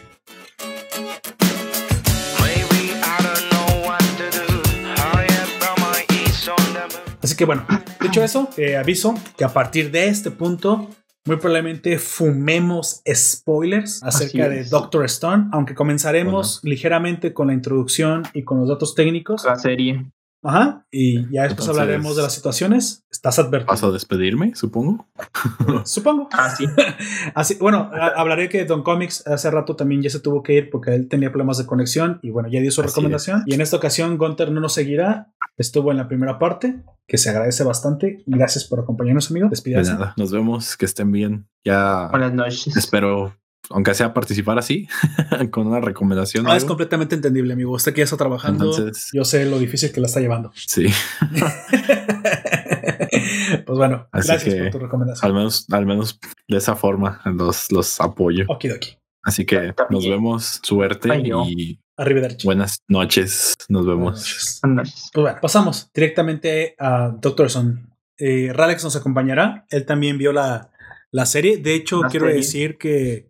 [7.22, 7.66] Así que bueno,
[8.02, 10.90] dicho eso, te aviso que a partir de este punto,
[11.28, 14.64] muy probablemente fumemos spoilers acerca de.
[14.64, 19.44] Doctor Stone, aunque comenzaremos ligeramente con la introducción y con los datos técnicos.
[19.46, 20.06] La serie.
[20.44, 20.86] Ajá.
[20.92, 23.04] Y ya después Entonces- hablaremos de las situaciones.
[23.12, 23.68] Estás advertido.
[23.68, 25.08] Paso a despedirme, supongo.
[25.86, 26.30] Supongo.
[26.32, 26.66] Ah, sí.
[27.36, 30.94] Así, bueno, hablaré que Don Comics hace rato también ya se tuvo que ir porque
[30.96, 33.44] él tenía problemas de conexión y bueno, ya dio su Así recomendación.
[33.46, 35.34] Y en esta ocasión Gunter no nos seguirá.
[35.58, 38.24] Estuvo en la primera parte, que se agradece bastante.
[38.28, 39.48] Gracias por acompañarnos, amigo.
[39.48, 39.92] De Despídase.
[39.94, 40.14] nada.
[40.18, 41.48] Nos vemos, que estén bien.
[41.66, 42.78] Ya Buenas noches.
[42.78, 43.36] espero,
[43.70, 44.88] aunque sea participar así,
[45.52, 46.46] con una recomendación.
[46.48, 47.74] o Ah, es completamente entendible, amigo.
[47.74, 50.52] Usted que ya está trabajando, Entonces- yo sé lo difícil que la está llevando.
[50.56, 50.88] Sí,
[53.66, 55.26] pues bueno, Así gracias que, por tu recomendación.
[55.30, 58.46] al menos, al menos de esa forma los, los apoyo.
[58.48, 58.98] Okidoki.
[59.24, 59.88] Así que También.
[59.90, 61.46] nos vemos, suerte Ay, no.
[61.50, 62.46] y Arrivederci.
[62.48, 63.56] buenas noches.
[63.68, 64.14] Nos vemos.
[64.20, 64.60] noches.
[64.64, 65.10] Buenas noches.
[65.14, 67.90] Pues bueno, pasamos directamente a Doctor Son.
[68.18, 69.66] Eh, Ralex nos acompañará.
[69.70, 70.72] Él también vio la,
[71.12, 71.58] la serie.
[71.58, 72.38] De hecho, La quiero serie.
[72.42, 73.28] decir que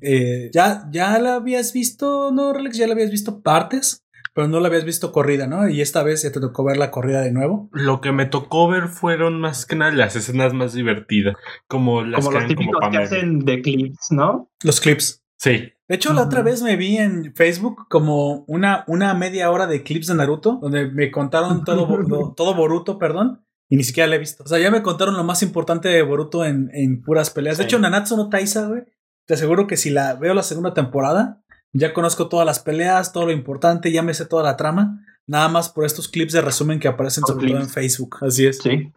[0.00, 2.76] eh, ya, ya la habías visto, ¿no, Ralex?
[2.76, 4.04] Ya la habías visto partes,
[4.34, 5.68] pero no la habías visto corrida, ¿no?
[5.68, 7.68] Y esta vez ya te tocó ver la corrida de nuevo.
[7.72, 11.36] Lo que me tocó ver fueron más que nada las escenas más divertidas,
[11.66, 14.50] como las Como que los como típicos que hacen de clips, ¿no?
[14.62, 15.22] Los clips.
[15.36, 19.66] Sí, De hecho, la otra vez me vi en Facebook como una, una media hora
[19.66, 21.86] de clips de Naruto, donde me contaron todo,
[22.36, 24.44] todo Boruto, perdón, y ni siquiera la he visto.
[24.44, 27.56] O sea, ya me contaron lo más importante de Boruto en, en puras peleas.
[27.56, 28.82] De hecho, Nanatsu no Taisa, güey,
[29.30, 31.40] te aseguro que si la veo la segunda temporada,
[31.72, 35.48] ya conozco todas las peleas, todo lo importante, ya me sé toda la trama, nada
[35.48, 37.68] más por estos clips de resumen que aparecen Por sobre todo en.
[37.68, 38.16] Facebook.
[38.22, 38.58] Así es.
[38.58, 38.92] Sí.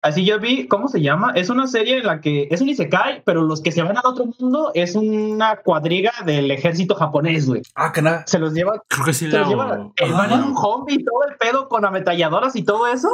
[0.00, 1.32] Así yo vi, ¿cómo se llama?
[1.34, 4.06] Es una serie en la que es un Isekai, pero los que se van al
[4.06, 7.60] otro mundo es una cuadriga del ejército japonés, güey.
[7.74, 8.24] Ah, que nada.
[8.26, 9.40] Se los lleva, creo que sí se la.
[9.40, 12.86] los lleva, eh, van en un zombie y todo el pedo con ametralladoras y todo
[12.86, 13.10] eso.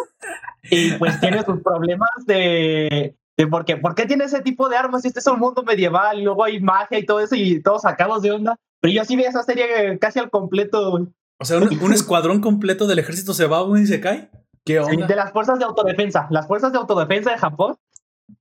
[0.70, 3.16] Y pues tiene sus problemas de
[3.50, 6.18] por, qué, por qué tiene ese tipo de armas si este es un mundo medieval
[6.18, 8.56] y luego hay magia y todo eso y todos sacados de onda.
[8.80, 11.06] Pero yo sí vi esa serie casi al completo, güey.
[11.38, 14.30] O sea, un, un escuadrón completo del ejército se va y se cae.
[14.64, 15.06] ¿Qué Sí, onda?
[15.06, 16.26] de las fuerzas de autodefensa.
[16.30, 17.76] Las fuerzas de autodefensa de Japón,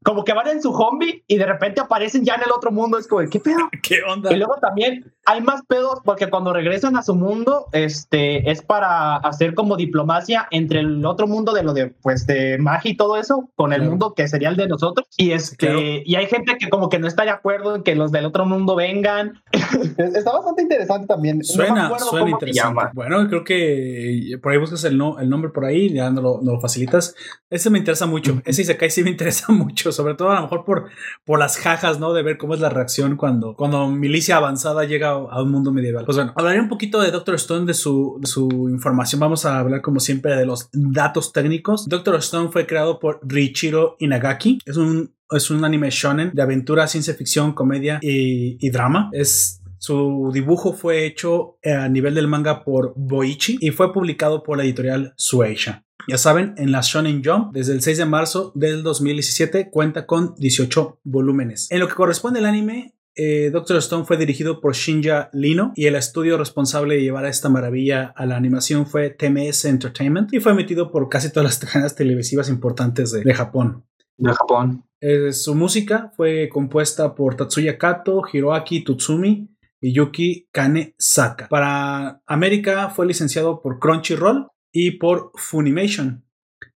[0.03, 2.97] como que van en su zombie y de repente aparecen ya en el otro mundo.
[2.97, 3.69] Es como, ¿qué pedo?
[3.83, 4.31] ¿Qué onda?
[4.33, 9.17] Y luego también hay más pedos porque cuando regresan a su mundo, este, es para
[9.17, 13.17] hacer como diplomacia entre el otro mundo de lo de, pues, de magia y todo
[13.17, 13.89] eso, con el Claro.
[13.91, 15.07] mundo que sería el de nosotros.
[15.17, 15.79] Y este, claro.
[15.81, 18.45] y hay gente que como que no está de acuerdo en que los del otro
[18.45, 19.41] mundo vengan.
[19.97, 21.37] está bastante interesante también.
[21.39, 22.83] No Suena, acuerdo suena interesante.
[22.93, 26.39] Bueno, creo que por ahí buscas el, no- el nombre por ahí, ya no lo,
[26.41, 27.15] no lo facilitas.
[27.49, 28.41] Ese me interesa mucho.
[28.45, 30.89] Ese Isekai sí me interesa mucho, sobre todo a lo mejor por,
[31.25, 32.13] por las jajas, ¿no?
[32.13, 36.05] De ver cómo es la reacción cuando, cuando milicia avanzada llega a, un mundo medieval.
[36.05, 39.19] Pues bueno, hablaré un poquito de Doctor Stone, de su, de su información.
[39.19, 41.87] Vamos a hablar como siempre de los datos técnicos.
[41.87, 44.59] Doctor Stone fue creado por Riichiro Inagaki.
[44.65, 49.09] Es un es un anime shonen de aventura, ciencia ficción, comedia y, y drama.
[49.13, 54.57] Es su dibujo fue hecho a nivel del manga por Boichi y fue publicado por
[54.57, 55.85] la editorial Sueisha.
[56.07, 60.35] Ya saben, en la Shonen Jump, desde el 6 de marzo del 2017, cuenta con
[60.35, 61.71] 18 volúmenes.
[61.71, 65.85] En lo que corresponde al anime, eh, Doctor Stone fue dirigido por Shinja Lino y
[65.85, 70.39] el estudio responsable de llevar a esta maravilla a la animación fue TMS Entertainment y
[70.39, 73.85] fue emitido por casi todas las cadenas televisivas importantes de, de Japón.
[74.17, 74.83] De Japón.
[75.01, 79.49] Eh, su música fue compuesta por Tatsuya Kato, Hiroaki Tutsumi
[79.81, 81.47] Yuki Kanesaka.
[81.47, 86.25] Para América fue licenciado por Crunchyroll y por Funimation.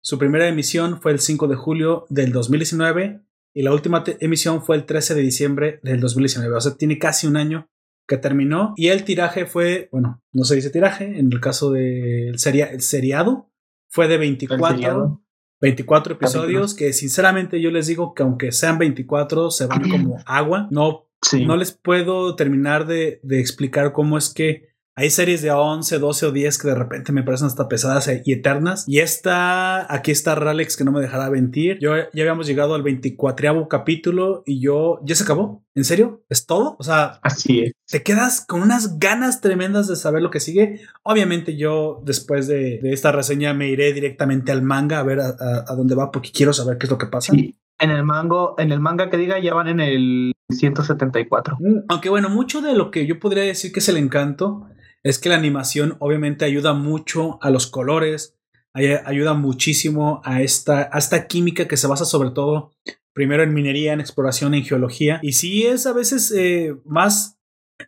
[0.00, 3.22] Su primera emisión fue el 5 de julio del 2019
[3.54, 6.54] y la última emisión fue el 13 de diciembre del 2019.
[6.54, 7.68] O sea, tiene casi un año
[8.08, 12.38] que terminó y el tiraje fue, bueno, no se dice tiraje, en el caso del
[12.38, 13.50] seria, el seriado
[13.88, 15.22] fue de 24 seriado.
[15.60, 20.66] 24 episodios que sinceramente yo les digo que aunque sean 24 se van como agua.
[20.70, 21.46] No, Sí.
[21.46, 26.26] no les puedo terminar de, de explicar cómo es que hay series de 11, 12
[26.26, 28.84] o 10 que de repente me parecen hasta pesadas y eternas.
[28.86, 31.78] Y esta, aquí está Ralex que no me dejará mentir.
[31.80, 35.64] Yo ya habíamos llegado al 24 capítulo y yo, ¿ya se acabó?
[35.74, 36.22] ¿En serio?
[36.28, 36.76] ¿Es todo?
[36.78, 37.72] O sea, Así es.
[37.88, 40.80] te quedas con unas ganas tremendas de saber lo que sigue.
[41.04, 45.28] Obviamente yo después de, de esta reseña me iré directamente al manga a ver a,
[45.28, 47.32] a- a dónde va porque quiero saber qué es lo que pasa.
[47.32, 47.56] Sí.
[47.82, 51.56] En el mango, en el manga que diga ya van en el 174.
[51.60, 54.66] Mm, Aunque bueno, mucho de lo que yo podría decir que es el encanto
[55.02, 58.36] es que la animación obviamente ayuda mucho a los colores,
[58.72, 62.70] ay- ayuda muchísimo a esta, a esta química que se basa sobre todo
[63.12, 65.18] primero en minería, en exploración, en geología.
[65.22, 67.36] Y sí es a veces eh, más,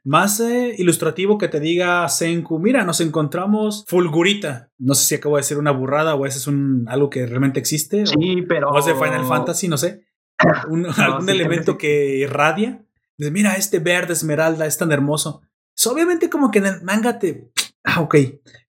[0.02, 4.70] más eh, ilustrativo que te diga Senku, mira, nos encontramos Fulgurita.
[4.78, 7.60] No sé si acabo de decir una burrada o ese es un, algo que realmente
[7.60, 8.02] existe.
[8.02, 8.70] o- Sí, pero.
[8.70, 10.04] o es de Final Fantasy, no sé.
[10.68, 12.84] Un- algún sí, elemento que irradia.
[13.18, 15.42] Mira, este verde esmeralda es tan hermoso.
[15.86, 17.50] Obviamente como que en el manga te,
[17.86, 18.16] Ah, ok.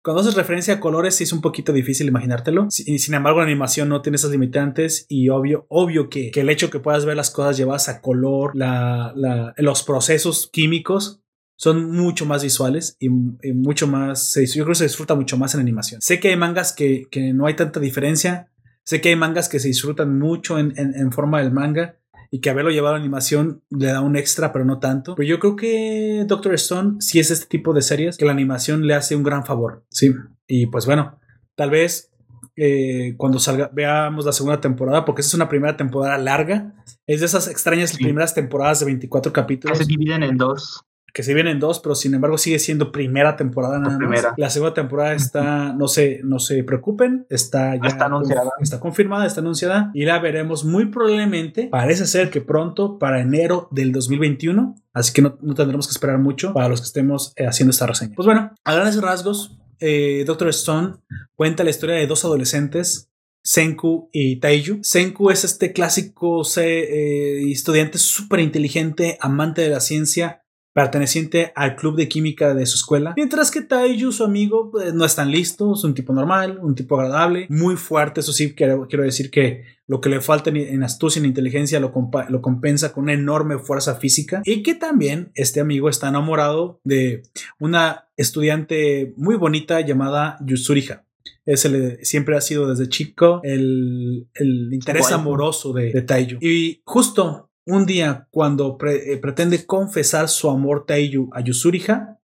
[0.04, 2.68] Cuando haces referencia a colores, sí es un poquito difícil imaginártelo.
[2.70, 6.70] Si- Sin embargo, la animación no tiene esas limitantes y obvio, obvio que, el hecho
[6.70, 11.22] que puedas ver las cosas llevadas a color, la, la- los procesos químicos
[11.58, 13.08] son mucho más visuales y,
[13.54, 14.36] mucho más.
[14.36, 16.02] yo creo que se disfruta mucho más en animación.
[16.02, 18.52] Sé que hay mangas que, que no hay tanta diferencia.
[18.84, 21.98] Sé que hay mangas que se disfrutan mucho en, en- en forma del manga
[22.32, 25.16] y que haberlo llevado a animación le da un extra, pero no tanto.
[25.16, 28.88] Pero yo creo que Doctor Stone sí es este tipo de series que la animación
[28.88, 29.86] le hace un gran favor.
[29.90, 30.14] Sí.
[30.48, 31.20] Y pues bueno,
[31.56, 32.12] tal vez
[32.58, 36.74] eh, cuando salga, veamos la segunda temporada, porque esta es una primera temporada larga.
[37.06, 37.98] Es de esas extrañas Sí.
[38.04, 40.84] primeras temporadas de 24 Que capítulos se dividen en dos.
[41.16, 43.98] Que se vienen dos, pero sin embargo sigue siendo primera temporada nada más.
[43.98, 44.34] primera.
[44.36, 48.52] La segunda temporada está, no se, no se preocupen, está ya Está anunciada.
[48.60, 51.70] está confirmada, está anunciada y la veremos muy probablemente.
[51.72, 56.20] Parece ser que pronto para enero del 2021, así que no, no tendremos que esperar
[56.20, 58.14] mucho para los que estemos eh, haciendo esta reseña.
[58.14, 60.96] Pues bueno, a grandes rasgos, eh, Doctor Stone
[61.34, 63.10] cuenta la historia de dos adolescentes
[63.42, 64.80] Senku y Taiju.
[64.82, 70.42] Senku es este clásico eh, estudiante súper inteligente, amante de la ciencia,
[70.76, 73.14] perteneciente al club de química de su escuela.
[73.16, 76.76] Mientras que Taiju, su amigo, pues, no es tan listo, es un tipo normal, un
[76.76, 78.20] tipo agradable, muy fuerte.
[78.20, 81.80] Eso sí, quiero, quiero decir que lo que le falta en, astucia y en inteligencia
[81.80, 81.94] lo,
[82.28, 84.42] lo compensa con una enorme fuerza física.
[84.44, 87.24] Y que también este amigo está enamorado de
[87.58, 91.06] una estudiante muy bonita llamada Yusuriha.
[91.46, 96.38] Ese le- siempre ha sido desde chico el, el interés amoroso de, de Taiju.
[96.42, 102.20] Y justo un día cuando pre- eh, pretende confesar su amor Taiju a Yusuriha,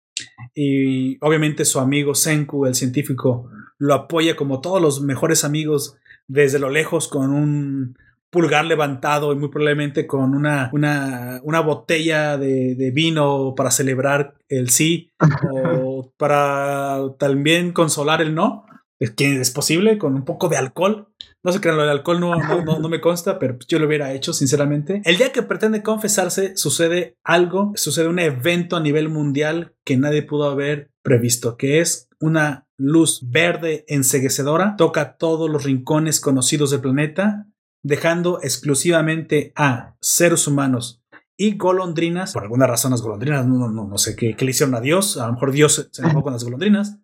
[0.54, 5.98] y obviamente su amigo Senku, el científico, lo apoya como todos los mejores amigos
[6.28, 7.98] desde lo lejos con un
[8.30, 14.36] pulgar levantado y muy probablemente con una, una, una botella de, de vino para celebrar
[14.48, 15.12] el sí
[15.52, 18.66] o para también consolar el no.
[19.00, 21.08] Es que es posible con un poco de alcohol.
[21.44, 23.88] No sé crean, lo del alcohol no, no, no, no me consta, pero yo lo
[23.88, 25.02] hubiera hecho, sinceramente.
[25.06, 30.22] El día que pretende confesarse, sucede algo, sucede un evento a nivel mundial que nadie
[30.22, 36.82] pudo haber previsto, que es una luz verde enseguecedora, toca todos los rincones conocidos del
[36.82, 37.48] planeta,
[37.84, 41.02] dejando exclusivamente a seres humanos
[41.36, 44.76] y golondrinas, por alguna razón las golondrinas, no, no, no sé qué, qué le hicieron
[44.76, 47.00] a Dios, a lo mejor Dios se- enojó con las golondrinas,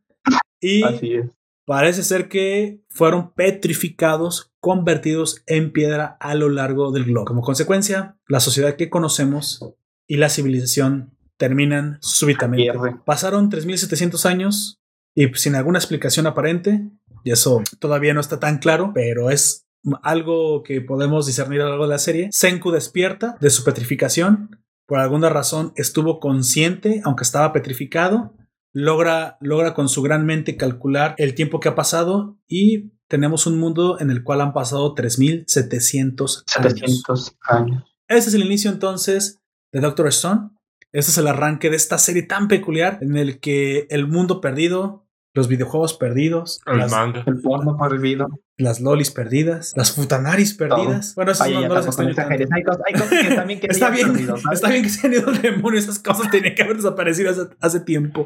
[0.62, 1.26] y Así es.
[1.68, 7.26] Parece ser que fueron petrificados, convertidos en piedra a lo largo del globo.
[7.26, 9.76] Como consecuencia, la sociedad que conocemos
[10.08, 12.72] y la civilización terminan súbitamente.
[13.06, 14.80] Pasaron 3.700 años
[15.14, 16.90] y sin alguna explicación aparente,
[17.26, 19.68] y eso todavía no está tan claro, pero es
[20.04, 22.30] algo que podemos discernir a lo largo de la serie.
[22.32, 24.64] Senku despierta de su petrificación.
[24.86, 28.34] Por alguna razón estuvo consciente, aunque estaba petrificado,
[28.74, 33.58] logra, logra con su gran mente calcular el tiempo que ha pasado y tenemos un
[33.58, 36.72] mundo en el cual han pasado 3700 años.
[36.74, 37.84] 700 años.
[38.08, 39.42] Ese es el inicio entonces
[39.72, 40.50] de Doctor Stone.
[40.92, 45.07] Este es el arranque de esta serie tan peculiar en el que el mundo perdido,
[45.38, 47.24] los videojuegos perdidos, El las, manga.
[47.26, 48.28] El porno prohibido.
[48.58, 51.14] las lolis perdidas, las futanaris perdidas.
[51.16, 52.16] Bueno, eso no, no las exageres.
[52.16, 52.34] tanto.
[52.56, 55.14] Hay cosas, hay cosas que también que Está bien, perdido, está bien que se han
[55.14, 58.26] ido al demonio, esas cosas tenían que haber desaparecido hace, hace tiempo.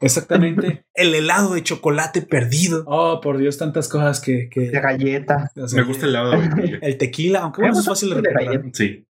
[0.00, 0.84] Exactamente.
[0.94, 2.84] El helado de chocolate perdido.
[2.86, 4.48] Oh, por Dios, tantas cosas que.
[4.50, 5.50] que De galleta.
[5.56, 6.78] o sea, Me gusta el lado de vainilla.
[6.80, 8.46] El tequila, aunque bueno, es fácil de De recuperar.
[8.56, 8.70] galleta.
[8.72, 9.06] Sí.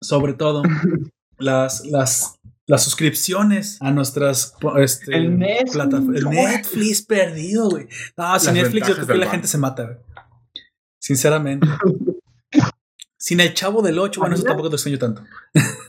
[0.00, 0.62] Sobre todo,
[1.38, 2.37] las, las,
[2.68, 5.72] las suscripciones a nuestras este, El Netflix.
[5.72, 6.16] plataformas.
[6.16, 7.88] El Netflix perdido, güey.
[8.16, 9.30] No, sin Las Netflix yo creo que la banco.
[9.32, 9.96] gente se mata, güey.
[11.00, 11.66] Sinceramente.
[13.16, 15.22] sin el chavo del 8, bueno, eso tampoco te extraño tanto.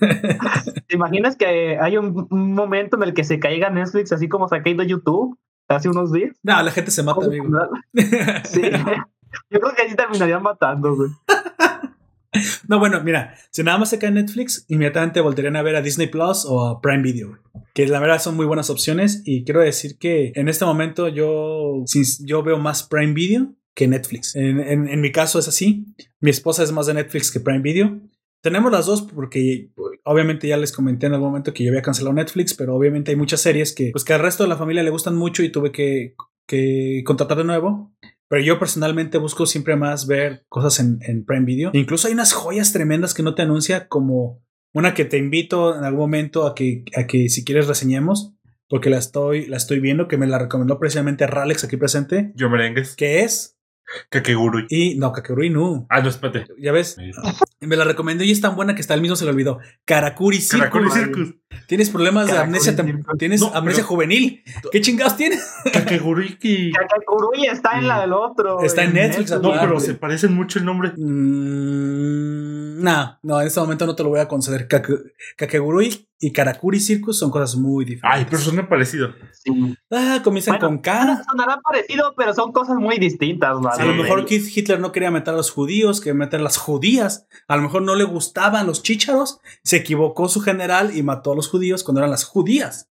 [0.88, 4.47] ¿Te imaginas que hay un, un momento en el que se caiga Netflix así como
[4.47, 5.38] se ha caído YouTube
[5.68, 6.35] hace unos días?
[6.43, 7.45] No, la gente se mata, amigo.
[8.45, 8.61] Sí.
[9.51, 11.11] Yo creo que ahí terminarían matando, güey.
[12.68, 16.07] No, bueno, mira, si nada más se cae Netflix, inmediatamente volverían a ver a Disney
[16.07, 17.39] Plus o a Prime Video,
[17.73, 21.84] que la verdad son muy buenas opciones y quiero decir que en este momento yo,
[22.26, 24.35] yo veo más Prime Video que Netflix.
[24.35, 25.85] En mi caso es así,
[26.19, 27.99] mi esposa es más de Netflix que Prime Video.
[28.41, 29.72] Tenemos las dos porque
[30.03, 33.18] obviamente ya les comenté en algún momento que yo había cancelado Netflix, pero obviamente hay
[33.18, 35.72] muchas series que pues que al resto de la familia le gustan mucho y tuve
[35.72, 36.15] que,
[36.47, 37.93] que contratar de nuevo.
[38.30, 41.72] Pero yo personalmente busco siempre más ver cosas en, en Prime Video.
[41.73, 44.43] Incluso hay unas joyas tremendas que no te anuncia, como
[44.73, 48.35] una que te invito en algún momento a que, a que si quieres reseñemos,
[48.69, 52.49] porque la estoy, la estoy viendo, que me la recomendó precisamente Ralex aquí presente, Yo
[52.49, 52.95] merengues.
[52.95, 53.59] que es,
[54.09, 54.65] Kakegurui.
[54.69, 55.85] y no, Kakerui no.
[55.89, 56.45] Ah, no, espérate.
[56.59, 56.97] Ya ves,
[57.59, 59.59] me la recomendó y es tan buena que hasta él mismo se le olvidó.
[59.85, 60.59] Karakuri Circus.
[60.69, 61.33] Karakuri Circus.
[61.67, 63.17] Tienes problemas de amnesia, Circus.
[63.17, 64.43] tienes No, amnesia pero- juvenil.
[64.71, 65.43] ¿Qué chingados tienes?
[65.73, 66.71] Kakeguriki.
[66.89, 68.61] Kakegurui está en la del otro.
[68.61, 70.91] Está en Netflix, No, Ah, pero se parecen mucho el nombre.
[70.95, 74.67] Mm, no, no, en este momento no te lo voy a conceder.
[74.67, 78.19] Kake- Kakegurui y Karakuri Circus son cosas muy diferentes.
[78.19, 79.13] Ay, pero suena parecido.
[79.31, 79.75] Sí.
[79.89, 81.23] Ah, comienzan Bueno, con K.
[81.29, 83.51] Sonará parecido, pero son cosas muy distintas.
[83.51, 83.85] A ¿vale?
[83.85, 87.25] lo mejor Keith Hitler no quería meter a los judíos, quería meter a las judías.
[87.47, 89.39] A lo mejor no le gustaban los chícharos.
[89.63, 92.89] Se equivocó su general y mató a los judíos cuando eran las judías.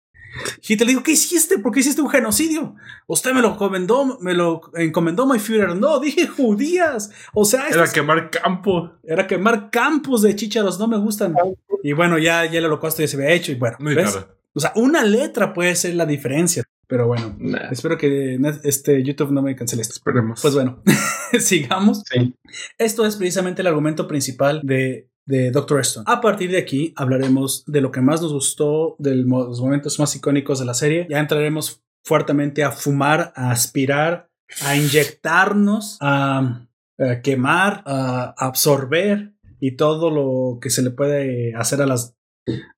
[0.66, 1.58] Hitler dijo, ¿qué hiciste?
[1.58, 2.74] ¿Por qué hiciste un genocidio?
[3.06, 5.76] Usted me lo encomendó, me lo encomendó, my Führer.
[5.76, 7.10] No, dije judías.
[7.32, 8.92] O sea, Era quemar campo.
[9.04, 11.34] era quemar campos de chícharos, no me gustan.
[11.82, 13.52] Y bueno, ya, ya el holocausto ya se había hecho.
[13.52, 14.18] Y bueno, Muy ¿ves?
[14.54, 16.64] O sea, una letra puede ser la diferencia.
[16.88, 19.94] Pero bueno, Nah, espero que este YouTube no me cancele esto.
[19.94, 20.40] esperemos.
[20.40, 20.82] Pues bueno,
[21.40, 22.02] sigamos.
[22.10, 22.34] Sí.
[22.78, 26.04] Esto es precisamente el argumento principal de, de Doctor Stone.
[26.08, 30.14] A partir de aquí hablaremos de lo que más nos gustó, de los momentos más
[30.16, 31.06] icónicos de la serie.
[31.10, 34.30] Ya entraremos fuertemente a fumar, a aspirar,
[34.62, 36.66] a inyectarnos, a,
[37.22, 41.94] quemar, a absorber y todo lo que se le puede hacer a,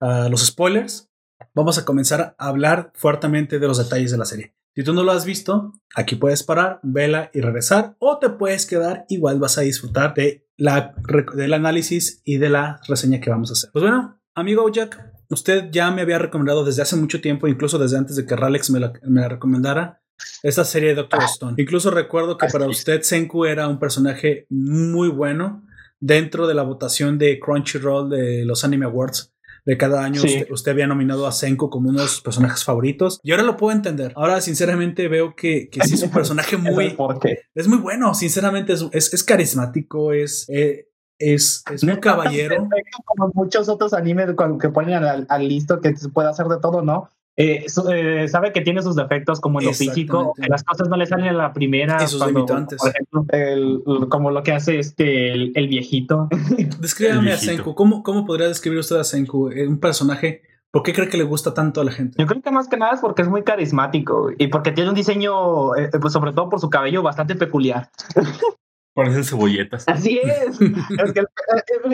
[0.01, 1.11] a los spoilers.
[1.55, 4.55] Vamos a comenzar a hablar fuertemente de los detalles de la serie.
[4.75, 8.65] Si tú no lo has visto, aquí puedes parar, vela y regresar, o te puedes
[8.67, 10.95] quedar, igual vas a disfrutar de la,
[11.35, 13.71] del análisis y de la reseña que vamos a hacer.
[13.73, 15.01] Pues bueno, amigo Jack,
[15.31, 18.71] usted ya me había recomendado desde hace mucho tiempo, incluso desde antes de que Ralex
[18.71, 20.01] me la, me la recomendara,
[20.43, 21.55] esta serie de Doctor Stone.
[21.59, 25.65] Incluso recuerdo que para usted Senku era un personaje muy bueno
[26.01, 29.33] dentro de la votación de Crunchyroll de los Anime Awards
[29.69, 30.29] de cada año Sí.
[30.29, 33.59] usted, usted había nominado a Senku como uno de sus personajes favoritos y ahora lo
[33.59, 34.15] puedo entender.
[34.17, 37.41] Ahora sinceramente veo que, que sí es un personaje muy ¿Por qué?
[37.55, 40.87] es muy bueno, sinceramente es, es, es carismático, es eh,
[41.19, 42.67] es, es muy caballero.
[42.67, 46.61] Perfecto, como muchos otros animes que ponen al, al listo que se puede hacer de
[46.61, 47.11] todo, ¿no?
[47.41, 50.89] Eh, su- eh, sabe que tiene sus defectos como en lo físico, que las cosas
[50.89, 52.05] no le salen a la primera.
[52.07, 52.79] Sus limitantes.
[52.81, 56.29] Por ejemplo, el- como lo que hace este el, el viejito.
[56.81, 57.39] Descríbame El a.
[57.39, 57.77] Senku.
[57.77, 59.51] ¿Cómo, ¿Cómo podría describir usted a Senku?
[59.51, 60.43] Eh, Un personaje.
[60.71, 62.17] ¿Por qué cree que le gusta tanto a la gente?
[62.19, 64.97] Yo creo que más que nada es porque es muy carismático y porque tiene un
[64.97, 67.89] diseño, eh, pues sobre todo por su cabello, bastante peculiar.
[68.95, 69.85] Parecen cebolletas.
[69.87, 70.61] Así es.
[71.05, 71.25] Es que, eh,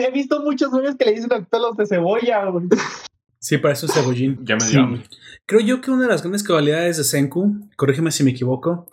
[0.07, 2.51] he visto muchos memes que le dicen pelos de cebolla.
[3.45, 4.39] Sí, parece un cebollín.
[4.43, 5.03] Ya me dio.
[5.45, 8.87] Creo yo que una de las grandes cualidades de Senku, corrígeme si me equivoco,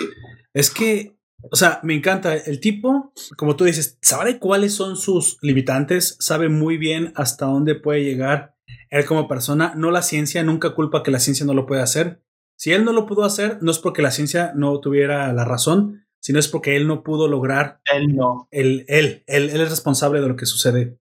[0.53, 1.16] es que,
[1.51, 2.35] o sea, me encanta.
[2.37, 7.77] El tipo, como tú dices, sabe cuáles son sus limitantes, sabe muy bien hasta dónde
[7.77, 8.55] puede llegar
[8.91, 9.73] él como persona.
[9.74, 12.23] No la ciencia, nunca culpa que la ciencia no lo pueda hacer.
[12.55, 16.02] Si él no lo pudo hacer, no es porque la ciencia no tuviera la razón,
[16.23, 18.47] sino es porque él no pudo lograr Él no.
[18.53, 20.97] el, él, él, él es responsable de lo que sucede.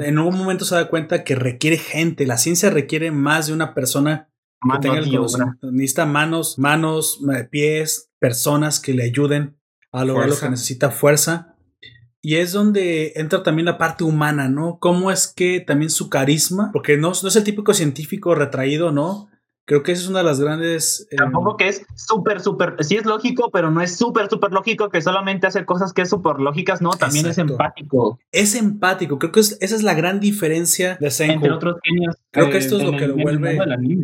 [0.00, 2.26] En un momento se da cuenta que requiere gente.
[2.26, 4.30] La ciencia requiere más de una persona
[4.62, 5.70] que Mano tenga el conocimiento.
[5.70, 7.20] Necesita manos, manos,
[7.50, 9.58] pies, personas que le ayuden
[9.92, 11.54] a lograr lo que necesita, fuerza.
[12.22, 14.78] Y es donde entra también la parte humana, ¿no?
[14.78, 19.28] Cómo es que también su carisma, porque no, no es el típico científico retraído, ¿no?
[19.64, 21.06] Creo que esa es una de las grandes...
[21.12, 24.88] eh, Tampoco que es súper, súper, sí es lógico, pero no es súper, súper lógico
[24.90, 27.52] que solamente hace cosas que es súper lógicas, no, también Exacto.
[27.54, 29.18] es empático, es empático.
[29.20, 31.34] Creo que es- esa es la gran diferencia de Senku.
[31.34, 32.16] entre otros genios.
[32.32, 33.58] Creo que eh, esto es lo que lo vuelve-.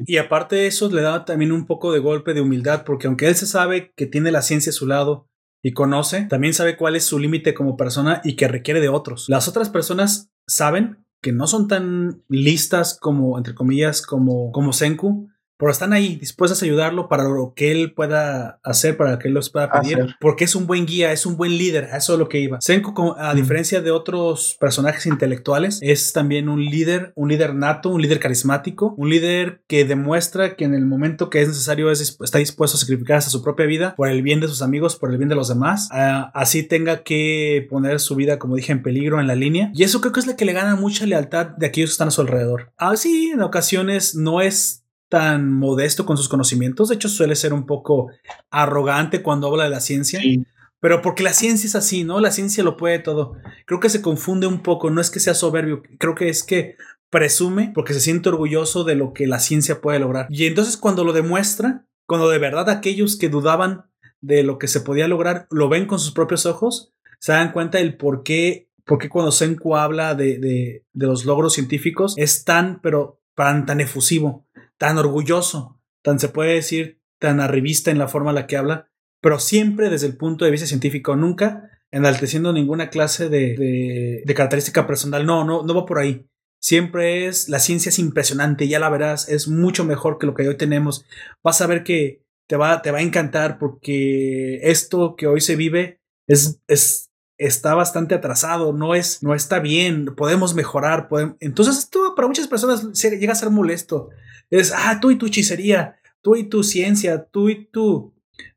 [0.06, 3.26] Y aparte de eso, le da también un poco de golpe de humildad, porque aunque
[3.26, 5.26] él se sabe que tiene la ciencia a su lado
[5.60, 9.24] y conoce, también sabe cuál es su límite como persona y que requiere de otros.
[9.28, 15.28] Las otras personas saben que no son tan listas como, entre comillas, como, como Senku,
[15.58, 19.34] pero están ahí dispuestas a ayudarlo para lo que él pueda hacer, para que él
[19.34, 20.16] los pueda pedir, Hacer.
[20.20, 22.60] porque es un buen guía, es un buen líder, a eso es lo que iba.
[22.60, 27.90] Senku, como- a diferencia de otros personajes intelectuales, es también un líder, un líder nato,
[27.90, 32.16] un líder carismático, un líder que demuestra que en el momento que es necesario es,
[32.22, 35.10] está dispuesto a sacrificar hasta su propia vida por el bien de sus amigos, por
[35.10, 38.82] el bien de los demás, ah, así tenga que poner su vida, como dije, en
[38.82, 39.70] peligro en la línea.
[39.74, 42.08] Y eso creo que es lo que le gana mucha lealtad de aquellos que están
[42.08, 42.72] a su alrededor.
[42.76, 47.66] Así, en ocasiones no es tan modesto con sus conocimientos, de hecho suele ser un
[47.66, 48.10] poco
[48.50, 50.20] arrogante cuando habla de la ciencia.
[50.20, 50.44] Sí.
[50.80, 52.20] Pero porque la ciencia es así, ¿no?
[52.20, 53.34] La ciencia lo puede todo.
[53.66, 56.76] Creo que se confunde un poco, no es que sea soberbio, creo que es que
[57.10, 60.26] presume porque se siente orgulloso de lo que la ciencia puede lograr.
[60.30, 63.86] Y entonces cuando lo demuestra, cuando de verdad aquellos que dudaban
[64.20, 67.78] de lo que se podía lograr lo ven con sus propios ojos, se dan cuenta
[67.78, 72.44] del por qué, por qué cuando Senku habla de, de, de los logros científicos es
[72.44, 74.48] tan, pero tan, tan efusivo,
[74.78, 78.90] tan orgulloso, tan se puede decir, tan arribista en la forma en la que habla,
[79.20, 84.34] pero siempre desde el punto de vista científico, nunca enalteciendo ninguna clase de, de, de
[84.34, 85.24] característica personal.
[85.24, 86.26] No, no, no va por ahí.
[86.60, 90.48] siempre es, la ciencia es impresionante, ya la verás, es mucho mejor que lo que
[90.48, 91.06] hoy tenemos.
[91.44, 95.54] Vas a ver que te va, te va a encantar porque esto que hoy se
[95.54, 97.07] vive es, es,
[97.38, 101.36] está bastante atrasado, no es, no está bien, podemos mejorar, podemos...
[101.40, 104.10] entonces esto para muchas personas llega a ser molesto.
[104.50, 108.14] Es, ah, tú y tu hechicería, tú y tu ciencia, tú y tu,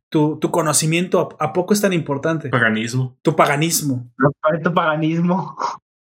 [0.09, 2.49] tu, tu conocimiento, ¿a, a poco es tan importante?
[2.49, 3.17] Paganismo.
[3.21, 4.11] Tu paganismo.
[4.63, 5.55] Tu paganismo.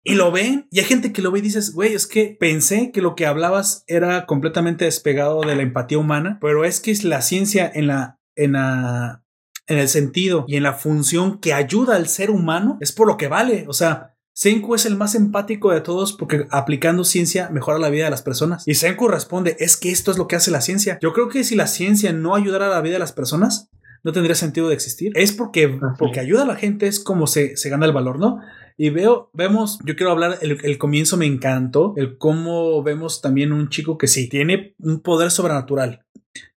[0.05, 2.91] Y lo ven, y hay gente que lo ve y dices, güey, es que pensé
[2.91, 7.05] que lo que hablabas era completamente despegado de la empatía humana, pero es que es
[7.05, 9.22] la ciencia en la, en la,
[9.67, 13.17] en el sentido y en la función que ayuda al ser humano, es por lo
[13.17, 13.65] que vale.
[13.67, 18.05] O sea, Senku es el más empático de todos porque aplicando ciencia mejora la vida
[18.05, 18.67] de las personas.
[18.67, 20.97] Y Senku responde, es que esto es lo que hace la ciencia.
[21.01, 23.69] Yo creo que si la ciencia no ayudara a la vida de las personas,
[24.03, 25.11] no tendría sentido de existir.
[25.15, 28.39] Es porque, porque ayuda a la gente, es como se, se gana el valor, ¿no?
[28.75, 33.53] Y veo, vemos, yo quiero hablar, el, el, comienzo me encantó, el cómo vemos también
[33.53, 36.05] un chico que sí, tiene un poder sobrenatural.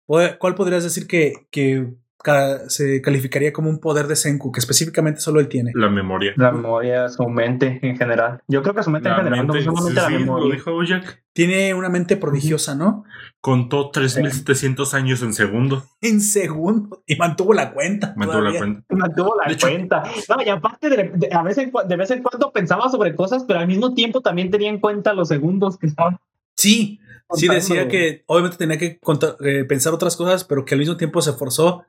[0.05, 1.91] ¿Cuál podrías decir que, que
[2.23, 5.71] ca se calificaría como un poder de Senku, que específicamente solo él tiene?
[5.75, 6.33] La memoria.
[6.37, 8.41] La memoria, su mente en general.
[8.47, 10.47] Yo creo que su mente La en general, mente, no solamente sí, la sí, memoria.
[10.47, 11.23] lo dijo Bojack.
[11.33, 13.03] Tiene una mente prodigiosa, ¿no?
[13.41, 15.83] Contó 3700 años en segundo.
[16.01, 17.03] En segundo.
[17.05, 18.13] Y mantuvo la cuenta.
[18.15, 18.83] Mantuvo la cuenta.
[18.89, 20.03] Mantuvo la De hecho- cuenta.
[20.29, 23.43] No, y aparte, de, de- a vez en, de vez en cuando pensaba sobre cosas,
[23.47, 26.17] pero al mismo tiempo también tenía en cuenta los segundos que estaban.
[26.55, 26.99] Sí,
[27.33, 30.97] sí decía que obviamente tenía que contar- eh, pensar otras cosas, pero que al mismo
[30.97, 31.83] tiempo se forzó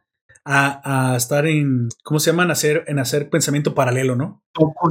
[0.44, 2.44] a, a estar en, ¿cómo se llama?
[2.44, 4.42] En hacer, en hacer pensamiento paralelo, ¿no?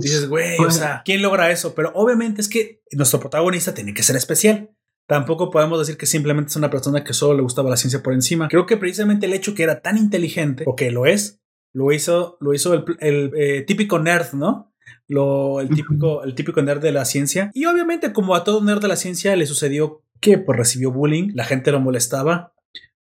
[0.01, 1.75] Dices, güey, o Pues- sea, ¿quién logra eso?
[1.75, 4.71] Pero obviamente es que nuestro protagonista tiene que ser especial.
[5.07, 8.13] Tampoco podemos decir que simplemente es una persona que solo le gustaba la ciencia por
[8.13, 8.47] encima.
[8.47, 11.41] Creo que precisamente el hecho que era tan inteligente, o que lo es,
[11.73, 14.73] lo hizo, lo hizo el, el, eh, típico nerd, ¿no?
[15.07, 17.51] Lo, el, típico, el típico nerd de la ciencia.
[17.53, 21.31] Y obviamente, como a todo nerd de la ciencia, le sucedió que pues, recibió bullying,
[21.35, 22.52] la gente lo molestaba.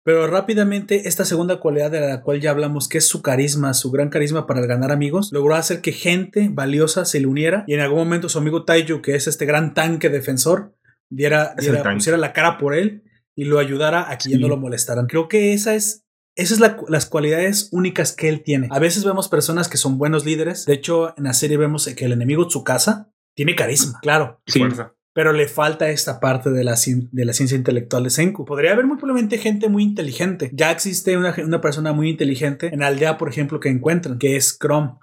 [0.05, 3.91] Pero rápidamente, esta segunda cualidad de la cual ya hablamos, que es su carisma, su
[3.91, 7.81] gran carisma para ganar amigos, logró hacer que gente valiosa se le uniera y en
[7.81, 10.75] algún momento su amigo Taiju, que es este gran tanque defensor,
[11.09, 11.55] diera,
[11.95, 13.05] pusiera la cara por él
[13.37, 15.07] y lo ayudara a que ya no lo molestaran.
[15.07, 16.05] Creo que esa es,
[16.37, 18.69] esas son las cualidades únicas que él tiene.
[18.71, 20.67] A veces vemos personas que son buenos líderes.
[20.67, 24.43] De hecho, en la serie vemos que el enemigo Tsukasa tiene carisma, claro.
[24.47, 24.59] Sí.
[24.59, 24.95] fuerza.
[25.15, 28.45] Pero le falta esta parte de la, de la ciencia intelectual de Senku.
[28.45, 30.51] Podría haber muy probablemente gente muy inteligente.
[30.55, 34.37] Ya existe una, una persona muy inteligente en la aldea, por ejemplo, que encuentran, que
[34.37, 34.95] es Chrome.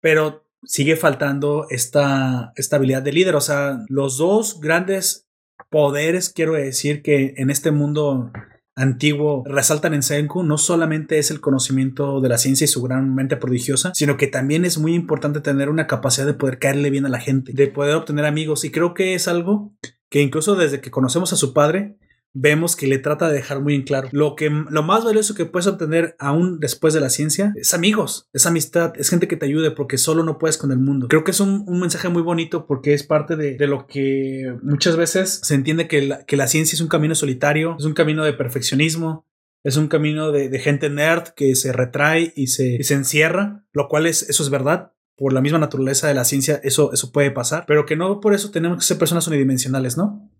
[0.00, 3.36] Pero sigue faltando esta, esta habilidad de líder.
[3.36, 5.26] O sea, los dos grandes
[5.70, 8.30] poderes, quiero decir, que en este mundo
[8.76, 13.14] antiguo resaltan en Senku no solamente es el conocimiento de la ciencia y su gran
[13.14, 17.06] mente prodigiosa, sino que también es muy importante tener una capacidad de poder caerle bien
[17.06, 19.72] a la gente, de poder obtener amigos y creo que es algo
[20.10, 21.96] que incluso desde que conocemos a su padre
[22.38, 25.46] vemos que le trata de dejar muy en claro lo que lo más valioso que
[25.46, 29.46] puedes obtener aún después de la ciencia es amigos, es amistad, es gente que te
[29.46, 31.08] ayude porque solo no puedes con el mundo.
[31.08, 34.54] Creo que es un, un mensaje muy bonito porque es parte de, de lo que
[34.62, 37.94] muchas veces se entiende que la, que la ciencia es un camino solitario, es un
[37.94, 39.26] camino de perfeccionismo,
[39.64, 43.64] es un camino de, de gente nerd que se retrae y se, y se encierra,
[43.72, 44.92] lo cual es, eso es verdad.
[45.16, 48.34] Por la misma naturaleza de la ciencia, eso, eso puede pasar, pero que no por
[48.34, 50.30] eso tenemos que ser personas unidimensionales, ¿no?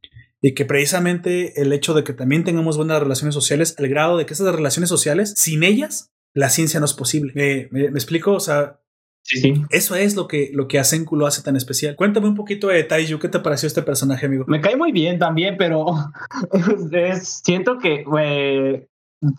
[0.42, 4.26] Y que precisamente el hecho de que también tengamos buenas relaciones sociales, al grado de
[4.26, 7.32] que esas relaciones sociales, sin ellas, la ciencia no es posible.
[7.34, 8.32] ¿Me, me, me explico?
[8.32, 8.80] O sea,
[9.28, 9.54] Sí, sí.
[9.70, 11.96] eso es lo que, lo que a Senku lo hace tan especial.
[11.96, 14.44] Cuéntame un poquito de Taiju, ¿qué te pareció este personaje, amigo?
[14.46, 15.86] Me cae muy bien también, pero
[16.92, 18.86] es- siento que eh,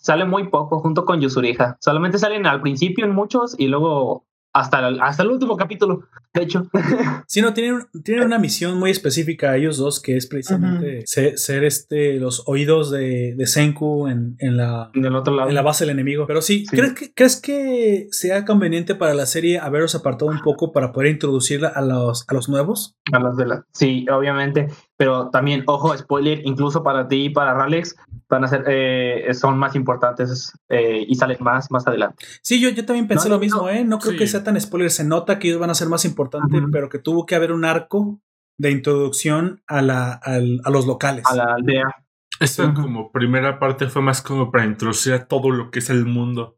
[0.01, 1.77] sale muy poco junto con Yusuriha.
[1.79, 4.26] Solamente salen al principio en muchos y luego
[4.59, 6.03] hasta el, hasta el último capítulo,
[6.33, 6.69] de hecho.
[7.27, 11.63] Sí, no, tienen, tienen una misión muy específica ellos dos, que es precisamente ser, ser,
[11.65, 15.49] este, los oídos de, de Senku en, en, la, en el otro lado.
[15.49, 16.25] en la base del enemigo.
[16.27, 16.75] Pero sí, Sí.
[16.77, 21.11] ¿crees, que, ¿crees que sea conveniente para la serie haberos apartado un poco para poder
[21.11, 22.95] introducirla a los, a los nuevos?
[23.11, 24.67] A las de la- Sí, obviamente.
[24.97, 27.95] Pero también, ojo, spoiler, incluso para ti y para Ralex,
[28.27, 32.25] van a ser, eh, son más importantes eh, y salen más más adelante.
[32.41, 33.69] Sí, yo, yo también pensé No, lo no, mismo, no.
[33.69, 33.83] ¿eh?
[33.85, 34.17] No creo Sí.
[34.17, 34.89] que sea tan spoiler.
[34.89, 37.63] Se nota que ellos van a ser más importantes, pero que tuvo que haber un
[37.63, 38.19] arco
[38.57, 41.23] de introducción a, la, al- a los locales.
[41.27, 41.85] A la aldea.
[42.39, 42.81] Esta Ujú.
[42.81, 46.56] como primera parte fue más como para introducir a todo lo que es el mundo.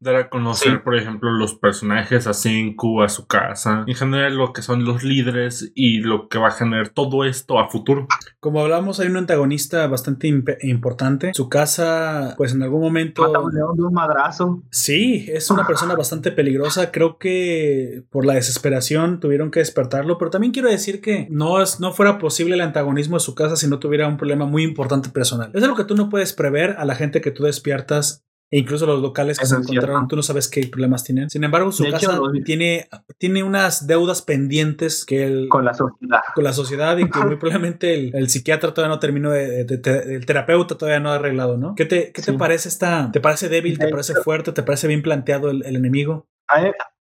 [0.00, 0.78] Dar a conocer, Sí.
[0.82, 5.04] por ejemplo, los personajes a Senku, a su casa, en general lo que son los
[5.04, 8.08] líderes y lo que va a generar todo esto a futuro.
[8.40, 11.30] Como hablamos, hay un antagonista bastante imp- importante.
[11.34, 13.22] Su casa, pues en algún momento.
[13.22, 14.62] Mata a un león de un madrazo.
[14.70, 16.90] Sí, es una persona bastante peligrosa.
[16.90, 21.78] Creo que por la desesperación tuvieron que despertarlo, pero también quiero decir que no, es,
[21.80, 25.10] no fuera posible el antagonismo de su casa si no tuviera un problema muy importante
[25.10, 25.50] personal.
[25.54, 28.24] Es algo que tú no puedes prever a la gente que tú despiertas.
[28.54, 30.06] E incluso los locales que Eso se encontraron, cierto.
[30.10, 31.28] tú no sabes qué problemas tienen.
[31.28, 32.86] Sin embargo, su De casa tiene,
[33.18, 36.20] tiene unas deudas pendientes que el, Con la sociedad.
[36.36, 40.24] con la sociedad y que muy probablemente el, el psiquiatra todavía no terminó de, el
[40.24, 41.74] terapeuta todavía no ha arreglado, ¿no?
[41.74, 43.10] ¿Qué te, qué te parece esta?
[43.12, 43.76] ¿Te parece débil?
[43.76, 44.52] ¿Te parece fuerte?
[44.52, 46.28] ¿Te parece bien planteado el, el enemigo?
[46.46, 46.68] A mí,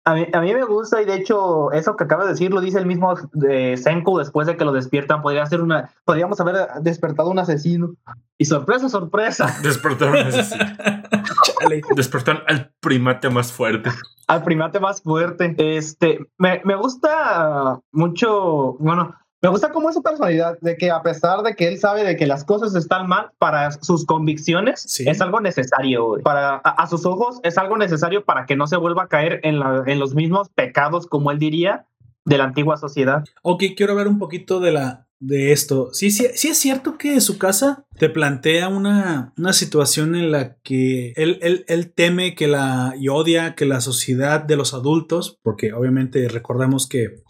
[0.05, 2.59] a, mí, a mí me gusta y de hecho eso que acabas de decir lo
[2.61, 5.21] dice el mismo de Senku después de que lo despiertan.
[5.21, 7.93] Podría ser una, podríamos haber despertado un asesino.
[8.37, 10.57] Y sorpresa, sorpresa, Despertaron, a ese-
[11.59, 11.81] Chale.
[11.95, 13.91] despertaron al primate más fuerte.
[14.27, 15.53] al primate más fuerte.
[15.57, 21.01] Este, me, me gusta mucho, bueno, me gusta cómo es su personalidad, de que a
[21.01, 25.03] pesar de que él sabe de que las cosas están mal, para sus convicciones Sí.
[25.07, 26.05] es algo necesario.
[26.05, 26.23] güey.
[26.23, 29.39] Para, a, a sus ojos es algo necesario para que no se vuelva a caer
[29.43, 31.85] en, la, en los mismos pecados, como él diría,
[32.25, 33.23] de la antigua sociedad.
[33.41, 35.89] Ok, quiero ver un poquito de la de esto.
[35.93, 40.55] Sí, sí, sí es cierto que su casa te plantea una, una situación en la
[40.63, 45.37] que él, él, él teme que la y odia que la sociedad de los adultos,
[45.43, 47.21] porque obviamente recordamos que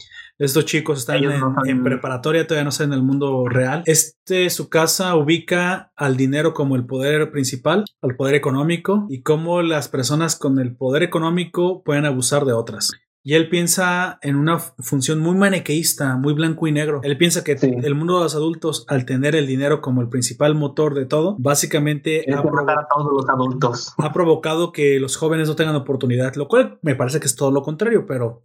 [0.44, 3.82] estos chicos están en, no son- en preparatoria, todavía no están en el mundo real.
[3.86, 9.62] Este, su casa ubica al dinero como el poder principal, al poder económico, y cómo
[9.62, 12.90] las personas con el poder económico pueden abusar de otras.
[13.24, 17.00] Y él piensa en una función muy maniqueísta, muy blanco y negro.
[17.04, 17.72] Él piensa que Sí.
[17.84, 21.36] el mundo de los adultos, al tener el dinero como el principal motor de todo,
[21.38, 23.94] básicamente ha, de provo- matar a todos los adultos.
[23.98, 27.52] ha provocado que los jóvenes no tengan oportunidad, lo cual me parece que es todo
[27.52, 28.42] lo contrario, pero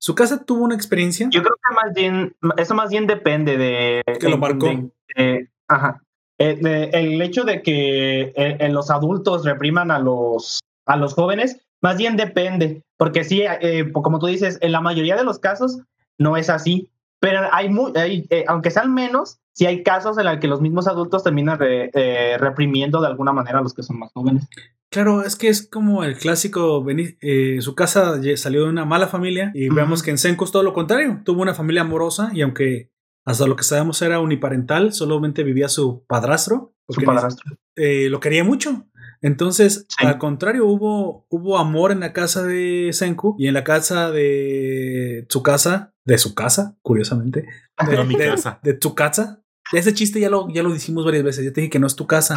[0.00, 1.28] su casa tuvo una experiencia.
[1.30, 4.02] Yo creo que más bien, eso más bien depende de...
[4.18, 4.66] Que lo marcó.
[4.66, 6.02] de- de- ajá.
[6.38, 11.98] Eh, el hecho de que eh, los adultos repriman a los, a los jóvenes, más
[11.98, 15.80] bien depende, porque sí, eh, po- como tú dices, en la mayoría de los casos
[16.16, 20.24] no es así, pero hay, mu- hay eh, aunque sean menos, sí hay casos en
[20.24, 23.82] los que los mismos adultos terminan re- eh, reprimiendo de alguna manera a los que
[23.82, 24.48] son más jóvenes.
[24.90, 26.84] Claro, es que es como el clásico,
[27.20, 30.64] eh, su casa salió de una mala familia y vemos que en Senku es todo
[30.64, 32.90] lo contrario, tuvo una familia amorosa y aunque
[33.24, 37.56] hasta lo que sabemos era uniparental, solamente vivía su padrastro, Su padrastro.
[37.76, 38.86] eh, lo quería mucho.
[39.22, 40.06] Entonces, Sí.
[40.06, 45.26] al contrario, hubo, hubo amor en la casa de Senku y en la casa de
[45.28, 47.46] su casa, de su casa, curiosamente,
[47.86, 48.58] de, No mi de- casa.
[48.64, 49.44] de tu casa.
[49.72, 51.44] Ese chiste ya lo, ya lo dijimos varias veces.
[51.44, 52.36] Ya te dije que no es tu casa.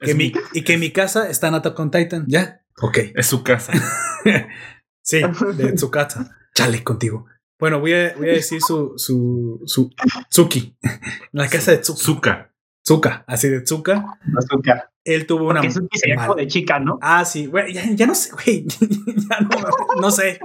[0.00, 2.24] Que mi, y que mi casa está en Attack on Titan.
[2.28, 2.62] ¿Ya?
[2.80, 2.98] Ok.
[3.14, 3.72] Es su casa.
[5.02, 5.20] sí,
[5.56, 6.36] de Tsukasa.
[6.54, 7.26] Chale contigo.
[7.58, 9.90] Bueno, voy a, voy a decir su, su, su,
[10.30, 10.76] Tsuki.
[10.82, 10.90] En
[11.32, 12.00] la casa de Tsuki.
[12.00, 12.54] Zuka.
[12.84, 14.18] Tsuka, así de Tsuka.
[14.36, 14.90] Azúcar.
[15.04, 15.60] Él tuvo una.
[15.60, 16.98] Porque Suki sería mal- como de chica, ¿no?
[17.02, 18.66] Ah, sí, güey, ya, ya no sé, güey.
[19.30, 20.38] Ya no, no sé.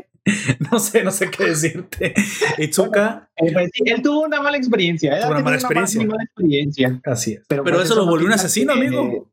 [0.71, 2.13] No sé, no sé qué decirte.
[2.57, 5.19] Y Tsuka, Eh, pues sí, él tuvo una mala experiencia.
[5.21, 5.99] Tuvo una mala experiencia.
[5.99, 7.01] muy mala experiencia.
[7.05, 7.43] así es.
[7.47, 9.29] Pero, Pero, pues eso lo volvió un asesino, que- amigo.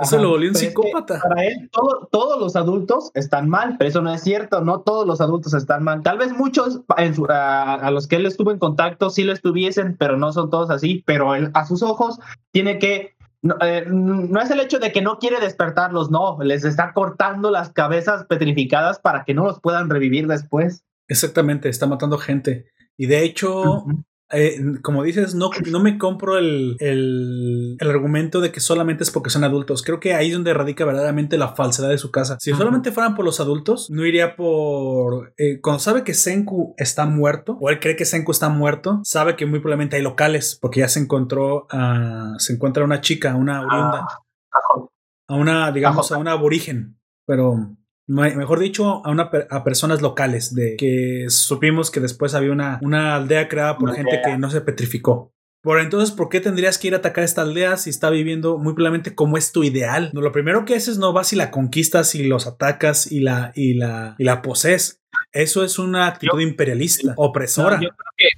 [0.00, 0.22] Eso Ajá.
[0.22, 1.20] lo volvió un Pero es que psicópata.
[1.20, 4.60] Para él, todo- todos los adultos están mal, pero eso no es cierto.
[4.60, 6.02] No todos los adultos están mal.
[6.02, 9.32] Tal vez muchos en su- a, a los que él estuvo en contacto sí lo
[9.32, 11.02] estuviesen, pero no son todos así.
[11.06, 12.18] Pero él, a sus ojos,
[12.52, 13.14] tiene que.
[13.42, 16.38] No, eh, no es el hecho de que no quiere despertarlos, no.
[16.42, 20.84] Les está cortando las cabezas petrificadas para que no los puedan revivir después.
[21.08, 22.66] Exactamente, está matando gente.
[22.96, 23.84] Y de hecho.
[24.30, 29.10] Eh, como dices, no, no me compro el, el, el argumento de que solamente es
[29.10, 29.82] porque son adultos.
[29.82, 32.36] Creo que ahí es donde radica verdaderamente la falsedad de su casa.
[32.40, 35.32] Si solamente fueran por los adultos, no iría por...
[35.38, 39.36] eh, cuando sabe que Senku está muerto, o él cree que Senku está muerto, sabe
[39.36, 42.34] que muy probablemente hay locales, porque ya se encontró a...
[42.38, 44.00] Se encuentra una chica, una oriunda,
[44.50, 44.88] Ajá.
[45.28, 47.76] a una, digamos, a una aborigen, pero
[48.08, 53.14] mejor dicho, a, una, a personas locales, de que supimos que después había una, una
[53.14, 54.32] aldea creada por Una gente aldea.
[54.32, 55.32] que no se petrificó.
[55.62, 58.74] Por entonces, ¿por qué tendrías que ir a atacar esta aldea si está viviendo muy
[58.74, 60.10] probablemente como es tu ideal?
[60.14, 63.52] No, lo primero que haces no vas y la conquistas y los atacas y la,
[63.54, 65.02] y la, y la posees.
[65.32, 67.76] Eso es una actitud imperialista, opresora.
[67.76, 68.28] No, yo creo que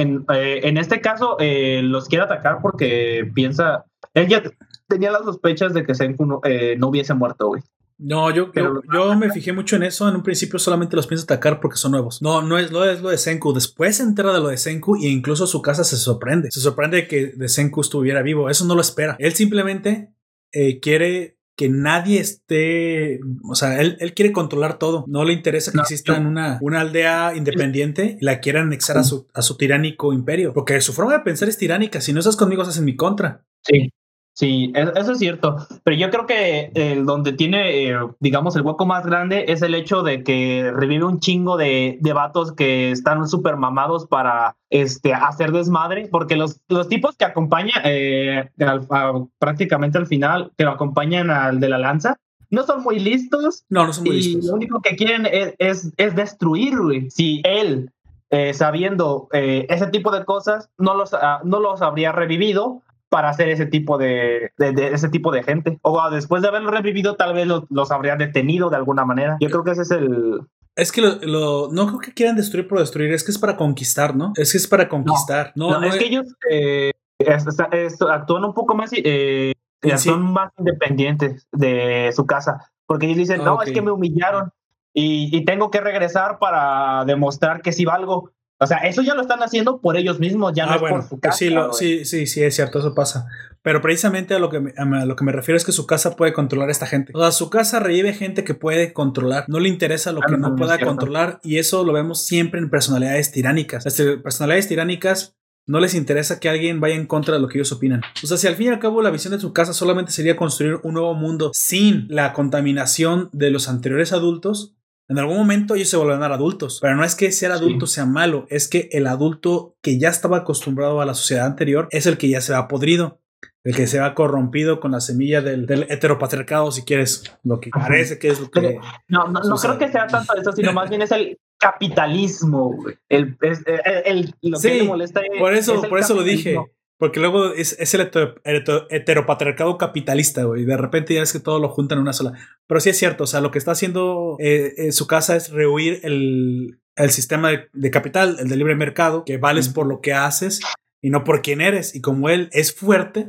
[0.00, 3.84] en, eh, en este caso eh, los quiere atacar porque piensa.
[4.14, 4.42] Él ya
[4.88, 7.62] tenía las sospechas de que Senku no, eh, no hubiese muerto, güey.
[7.96, 10.08] No, yo, yo, yo me fijé mucho en eso.
[10.08, 12.20] En un principio solamente los pienso atacar porque son nuevos.
[12.22, 13.52] No, no es lo, es lo de Senku.
[13.52, 16.50] Después se entera de lo de Senku e incluso su casa se sorprende.
[16.50, 18.50] Se sorprende de que de Senku estuviera vivo.
[18.50, 19.16] Eso no lo espera.
[19.18, 20.12] Él simplemente
[20.52, 25.70] eh, quiere que nadie esté, o sea, él, él quiere controlar todo, no le interesa
[25.70, 29.56] que No, exista una, una aldea independiente y la quiera anexar a su, a su
[29.56, 32.84] tiránico imperio, porque su forma de pensar es tiránica, si no estás conmigo estás en
[32.84, 33.44] mi contra.
[33.62, 33.88] Sí,
[34.34, 35.56] sí, es- eso es cierto.
[35.84, 39.74] Pero yo creo que el donde tiene, eh, digamos, el hueco más grande es el
[39.74, 45.14] hecho de que revive un chingo de, de vatos que están súper mamados para este,
[45.14, 50.64] hacer desmadre, porque los, los tipos que acompañan eh, al- a- prácticamente al final, que
[50.64, 52.16] lo acompañan al de la lanza,
[52.50, 54.44] no son muy listos No, no son muy y listos.
[54.46, 57.10] lo único que quieren es, es, es destruir, güey.
[57.10, 57.90] Si él,
[58.30, 62.82] eh, sabiendo eh, ese tipo de cosas, no los, ah, no los habría revivido
[63.14, 65.78] para hacer ese tipo de, de- de- ese tipo de gente.
[65.82, 69.36] O ah, después de haberlo revivido, tal vez los, los habría detenido de alguna manera.
[69.40, 70.40] Yo creo que ese es el...
[70.74, 73.56] Es que lo, lo- no creo que quieran destruir por destruir, es que es para
[73.56, 74.32] conquistar, ¿no?
[74.34, 75.52] Es que es para conquistar.
[75.54, 78.90] No, No, no es que ellos eh, es- es- es- actúan un poco más...
[78.92, 80.08] Eh, En sí.
[80.08, 82.72] son más independientes de su casa.
[82.86, 84.50] Porque ellos dicen, no, es que me humillaron
[84.92, 88.32] y, y tengo que regresar para demostrar que sí valgo.
[88.60, 90.96] O sea, eso ya lo están haciendo por ellos mismos, ya no Ah, es bueno,
[90.98, 91.36] por su pues casa.
[91.38, 93.26] sí, lo- sí, sí, sí, es cierto, eso pasa.
[93.62, 96.16] Pero precisamente a lo, que me, a lo que me refiero es que su casa
[96.16, 97.12] puede controlar a esta gente.
[97.14, 99.44] O sea, su casa revive gente que puede controlar.
[99.48, 102.24] No le interesa lo Ah, que no, no no, pueda controlar y eso lo vemos
[102.24, 103.84] siempre en personalidades tiránicas.
[103.86, 105.34] Las te- personalidades tiránicas
[105.66, 108.02] no les interesa que alguien vaya en contra de lo que ellos opinan.
[108.22, 110.36] O sea, si al fin y al cabo la visión de su casa solamente sería
[110.36, 114.73] construir un nuevo mundo sin la contaminación de los anteriores adultos,
[115.08, 118.46] en algún momento ellos se volverán adultos, pero no es que ser adulto sea malo,
[118.48, 122.28] es que el adulto que ya estaba acostumbrado a la sociedad anterior es el que
[122.28, 123.20] ya se va podrido,
[123.64, 127.70] el que se va corrompido con la semilla del, del heteropatriarcado, si quieres, lo que
[127.70, 128.78] parece que es lo que...
[129.08, 132.96] No, no, no creo que sea tanto eso, sino más bien es el capitalismo, güey.
[133.08, 136.22] El, el- el- lo Sí, que le molesta es- Por eso, es por eso lo
[136.22, 136.58] dije.
[136.98, 140.62] Porque luego es, es el heter- heter- heteropatriarcado capitalista, güey.
[140.62, 142.32] y De repente ya es que todo lo juntan en una sola.
[142.66, 145.50] Pero sí es cierto, o sea, lo que está haciendo eh, en su casa es
[145.50, 150.00] rehuir el, el sistema de, de capital, el de libre mercado, que vales por lo
[150.00, 150.60] que haces
[151.02, 151.94] y no por quién eres.
[151.94, 153.26] Y como él es fuerte,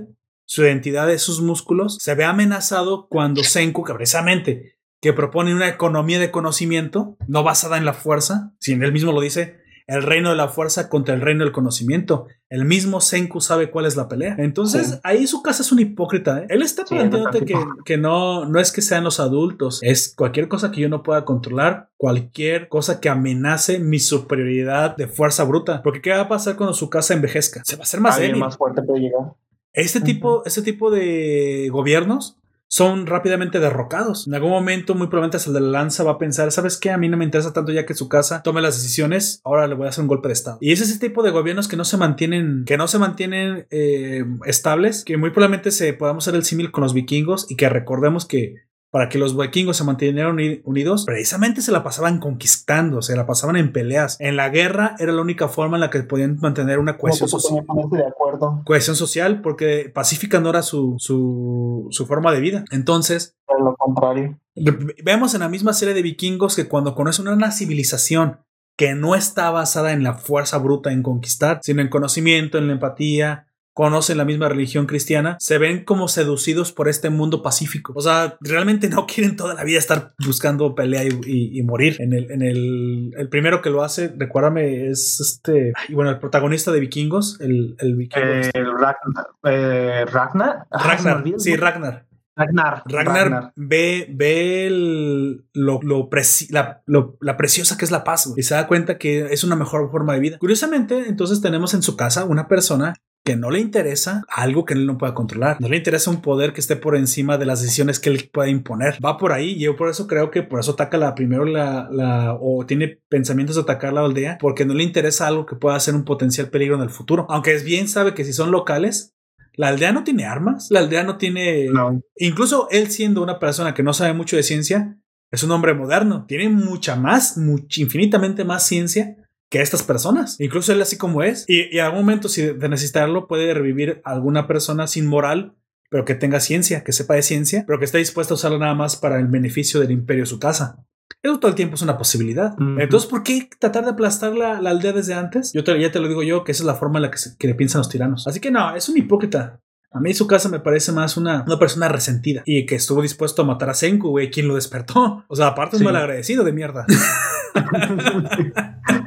[0.48, 5.68] su identidad de sus músculos se ve amenazado cuando Senku, que precisamente que propone una
[5.68, 10.30] economía de conocimiento no basada en la fuerza, si él mismo lo dice, el reino
[10.32, 12.28] de la fuerza contra el reino del conocimiento.
[12.50, 14.36] El mismo Senku sabe cuál es la pelea.
[14.40, 15.00] Entonces, Sí.
[15.04, 16.40] ahí su casa es un hipócrita.
[16.40, 16.48] ¿eh?
[16.50, 17.56] Él está planteándote que,
[17.86, 21.24] que no, no es que sean los adultos, es cualquier cosa que yo no pueda
[21.26, 25.82] controlar, cualquier cosa que amenace mi superioridad de fuerza bruta.
[25.84, 27.62] Porque ¿qué va a pasar cuando su casa envejezca?
[27.64, 28.38] Se va a hacer más débil.
[28.38, 29.34] más fuerte puede llegar.
[29.74, 32.38] Este tipo, este tipo de gobiernos
[32.76, 34.28] son rápidamente derrocados.
[34.28, 36.92] En algún momento, muy probablemente el de la lanza va a pensar, ¿sabes qué?
[36.92, 39.76] A mí no me interesa tanto ya que su casa tome las decisiones, ahora le
[39.76, 40.58] voy a hacer un golpe de estado.
[40.60, 44.26] Y es ese tipo de gobiernos que no se mantienen, que no se mantienen eh,
[44.46, 48.26] estables, que muy probablemente se podamos hacer el símil con los vikingos y que recordemos
[48.26, 48.56] que
[48.92, 53.26] para que los vikingos se mantuvieran uni- unidos, precisamente se la pasaban conquistando, se la
[53.26, 54.16] pasaban en peleas.
[54.22, 57.66] En la guerra era la única forma en la que podían mantener una cohesión social
[57.92, 58.62] de acuerdo.
[58.66, 62.64] cohesión social porque pacífica no era su, su, su forma de vida.
[62.72, 64.40] Entonces, Por lo contrario.
[64.56, 68.40] ve- vemos en la misma serie de vikingos que cuando conocen una civilización
[68.78, 72.74] que no está basada en la fuerza bruta en conquistar, sino en conocimiento, en la
[72.74, 73.45] empatía,
[73.76, 77.92] conocen la misma religión cristiana, se ven como seducidos por este mundo pacífico.
[77.96, 81.98] O sea, realmente no quieren toda la vida estar buscando pelea y, y- y morir.
[82.00, 86.20] En el, en el, el primero que lo hace, recuérdame, es este, y bueno, el
[86.20, 88.26] protagonista de vikingos, el, el vikingo.
[88.26, 89.28] Eh, Ragnar.
[89.44, 90.68] Eh, Ragnar.
[90.72, 91.56] Ah, Ragnar, sí.
[91.58, 92.06] Ragnar.
[92.38, 92.84] Ragnar.
[92.86, 98.28] Ragnar, ve, ve el- lo, lo, preci- la, lo- la preciosa que es la paz
[98.28, 100.38] güey, y se da cuenta que es una mejor forma de vida.
[100.38, 102.94] Curiosamente, entonces tenemos en su casa una persona
[103.26, 105.60] que no le interesa algo que él no pueda controlar.
[105.60, 108.48] No le interesa un poder que esté por encima de las decisiones que él pueda
[108.50, 109.00] imponer.
[109.04, 111.90] Va por ahí y yo por eso creo que por eso ataca la primero la,
[111.92, 115.80] la o tiene pensamientos de atacar la aldea porque no le interesa algo que pueda
[115.80, 117.26] ser un potencial peligro en el futuro.
[117.30, 119.16] Aunque es bien sabe que si son locales,
[119.56, 122.00] la aldea no tiene armas, la aldea no tiene No.
[122.18, 125.00] Incluso él siendo una persona que no sabe mucho de ciencia,
[125.32, 126.26] es un hombre moderno.
[126.28, 129.18] Tiene mucha más, much- infinitamente más ciencia
[129.56, 130.40] que estas personas.
[130.40, 131.46] Incluso él así como es.
[131.48, 135.56] Y, y en algún momento, si de necesitarlo, puede revivir a alguna persona sin moral,
[135.90, 138.76] pero que tenga ciencia, que sepa de ciencia, pero que esté dispuesta a usarlo nada
[138.76, 140.84] más para el beneficio del imperio de su casa.
[141.24, 142.54] Eso todo el tiempo es una posibilidad.
[142.54, 142.80] Ujú.
[142.80, 145.54] Entonces, ¿por qué tratar de aplastar la, la aldea desde antes?
[145.54, 147.18] Yo te- ya te lo digo yo, que esa es la forma en la que,
[147.18, 148.28] se- que le piensan los tiranos.
[148.28, 149.60] Así que no, es un hipócrita.
[149.92, 153.44] A mí su casa me parece más una, una persona resentida y que estuvo dispuesto
[153.44, 155.24] a matar a Senku, güey, quien lo despertó.
[155.30, 155.86] O sea, aparte un Sí.
[155.86, 156.86] malagradecido de mierda.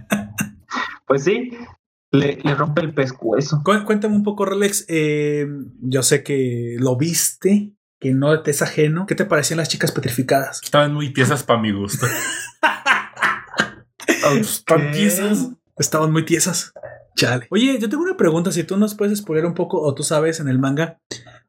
[1.09, 1.51] Pues sí,
[2.13, 3.63] le, le rompe el pescuezo.
[3.65, 4.85] Cu- Cuéntame un poco, Rolex.
[4.89, 5.47] eh,
[5.81, 9.91] yo sé que lo viste que no te es ajeno, ¿qué te parecían las chicas
[9.91, 10.61] petrificadas?
[10.63, 12.07] Estaban muy tiesas para mi gusto.
[14.41, 15.49] Estaban tiesas.
[15.79, 16.73] Estaban muy tiesas.
[17.17, 17.47] Chale.
[17.51, 18.53] Oye, yo tengo una pregunta.
[18.53, 21.01] Si tú nos puedes spoiler un poco o tú sabes en el manga,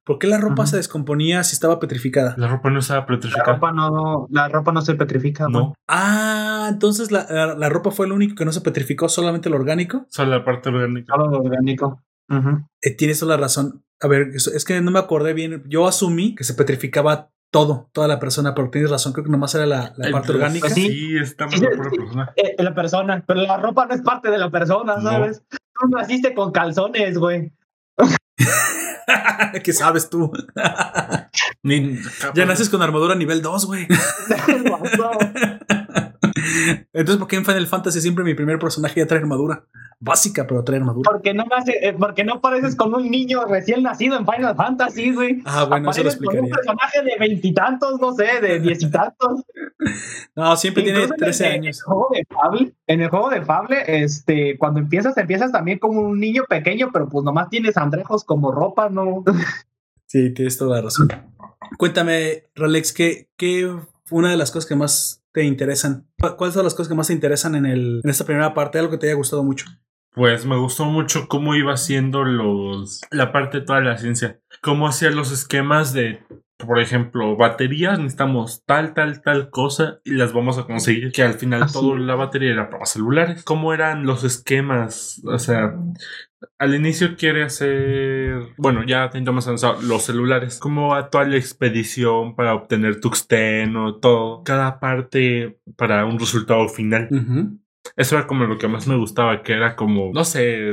[0.09, 2.33] ¿por qué la ropa se descomponía si estaba petrificada?
[2.37, 3.53] La ropa no estaba La petrificada.
[3.53, 5.45] ropa no, la ropa no se petrifica.
[5.47, 9.51] No, Ah, entonces la, la- la ropa fue lo único que no se petrificó, solamente
[9.51, 10.07] lo orgánico.
[10.09, 11.13] solo la parte orgánica.
[11.15, 12.01] Todo lo orgánico.
[12.81, 13.83] Eh, tienes toda la razón.
[14.01, 15.63] A ver, es, es que no me acordé bien.
[15.67, 19.13] Yo asumí que se petrificaba todo, toda la persona, pero tienes razón.
[19.13, 20.61] Creo que nomás era la, la parte orgánica.
[20.69, 20.87] pues sí.
[20.89, 21.77] Sí, está Sí, la sí.
[21.77, 22.33] persona.
[22.35, 25.01] Eh, la persona, pero la ropa no es parte de la persona, No.
[25.09, 25.43] ¿sabes?
[25.49, 27.51] Tú naciste con calzones, güey.
[29.63, 30.31] ¿Qué sabes tú?
[31.63, 31.97] Ni-
[32.35, 33.87] ya naces con armadura nivel 2, güey.
[36.93, 39.65] Entonces, ¿por qué en Final Fantasy siempre mi primer personaje ya trae armadura?
[40.01, 41.09] Básica, pero trae armadura.
[41.11, 45.13] porque no nace, eh, porque no pareces con un niño recién nacido en Final Fantasy,
[45.13, 45.41] güey.
[45.45, 46.55] Ah, bueno, eso lo Apareces con un explicaría.
[46.55, 49.43] personaje de veintitantos, no sé, de diez y tantos.
[50.35, 51.77] No, siempre tiene Incluso en el- 13 en años.
[51.79, 55.99] El juego de Fable, en el juego de Fable, este, cuando empiezas, empiezas también como
[56.01, 59.23] un niño pequeño, pero pues nomás tienes andrejos como ropa, ¿no?
[60.05, 61.09] Sí, tienes toda la razón.
[61.77, 63.71] Cuéntame, Rolex, ¿qué, qué
[64.11, 66.07] una de las cosas que más te interesan?
[66.19, 68.79] ¿Cu- ¿Cuáles son las cosas que más te interesan en, el, en esta primera parte?
[68.79, 69.65] Algo que te haya gustado mucho.
[70.13, 74.39] Pues me gustó mucho cómo iba haciendo los la parte de toda la ciencia.
[74.61, 76.23] Cómo hacía los esquemas de,
[76.57, 81.11] por ejemplo, baterías, necesitamos tal, tal, tal cosa y las vamos a conseguir.
[81.11, 82.01] Que al final Así toda es.
[82.01, 83.43] la batería era para celulares.
[83.43, 85.21] ¿Cómo eran los esquemas?
[85.25, 85.75] O sea,
[86.57, 90.59] al inicio quiere hacer, bueno, ya tentamos avanzar los celulares.
[90.59, 94.43] ¿Cómo va toda la expedición para obtener tuxteno, todo?
[94.43, 97.07] Cada parte para un resultado final.
[97.11, 97.59] Ujú.
[97.95, 100.71] Eso era como lo que más me gustaba, que era como, no sé,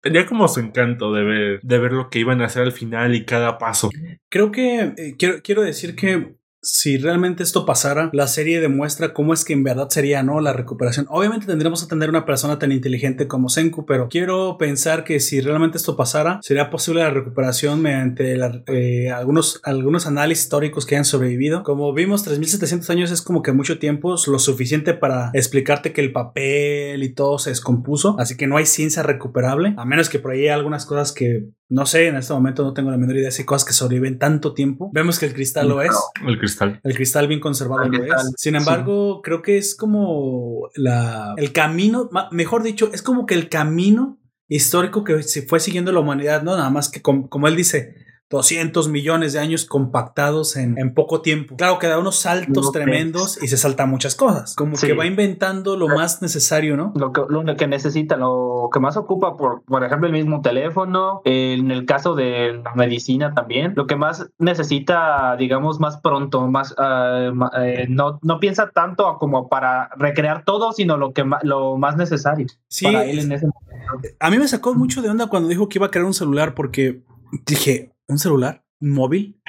[0.00, 3.14] tenía como su encanto de ver, de ver lo que iban a hacer al final
[3.14, 3.90] y cada paso.
[4.28, 6.37] Creo que eh, quiero, quiero decir que
[6.68, 10.40] si realmente esto pasara, la serie demuestra cómo es que en verdad sería, ¿no?
[10.40, 11.06] La recuperación.
[11.08, 15.40] Obviamente tendremos que tener una persona tan inteligente como Senku, pero quiero pensar que si
[15.40, 21.04] realmente esto pasara, sería posible la recuperación mediante eh, algunos, algunos análisis históricos que hayan
[21.04, 21.62] sobrevivido.
[21.62, 26.02] Como vimos, 3700 años es como que mucho tiempo, es lo suficiente para explicarte que
[26.02, 30.18] el papel y todo se descompuso, así que no hay ciencia recuperable, a menos que
[30.18, 33.16] por ahí hay algunas cosas que no sé, en este momento no tengo la menor
[33.16, 34.90] idea si hay cosas que sobreviven tanto tiempo.
[34.92, 35.94] Vemos que el cristal lo es.
[36.26, 36.80] El cristal.
[36.82, 38.34] El cristal bien conservado El lo cristal, es.
[38.38, 43.48] Sin embargo, creo que es como la, el camino, mejor dicho, es como que el
[43.48, 44.18] camino
[44.48, 46.56] histórico que se fue siguiendo la humanidad, ¿no?
[46.56, 47.94] Nada más que, com- como él dice,
[48.30, 51.56] 200 millones de años compactados en, en poco tiempo.
[51.56, 54.54] Claro que da unos saltos No, tremendos y se saltan muchas cosas.
[54.54, 54.86] Como Sí.
[54.86, 56.92] que va inventando lo más necesario, ¿no?
[56.94, 61.22] Lo que, lo que necesita, lo que más ocupa, por, por ejemplo, el mismo teléfono,
[61.24, 66.74] en el caso de la medicina también, lo que más necesita, digamos, más pronto, más
[66.76, 67.30] ah,
[67.62, 72.46] eh, no, no piensa tanto como para recrear todo, sino lo que lo más necesario
[72.68, 74.08] Sí, para él en ese momento.
[74.20, 76.54] a mí me sacó mucho de onda cuando dijo que iba a crear un celular
[76.54, 77.02] porque
[77.46, 78.62] dije, ¿un celular?
[78.80, 79.40] ¿Un móvil?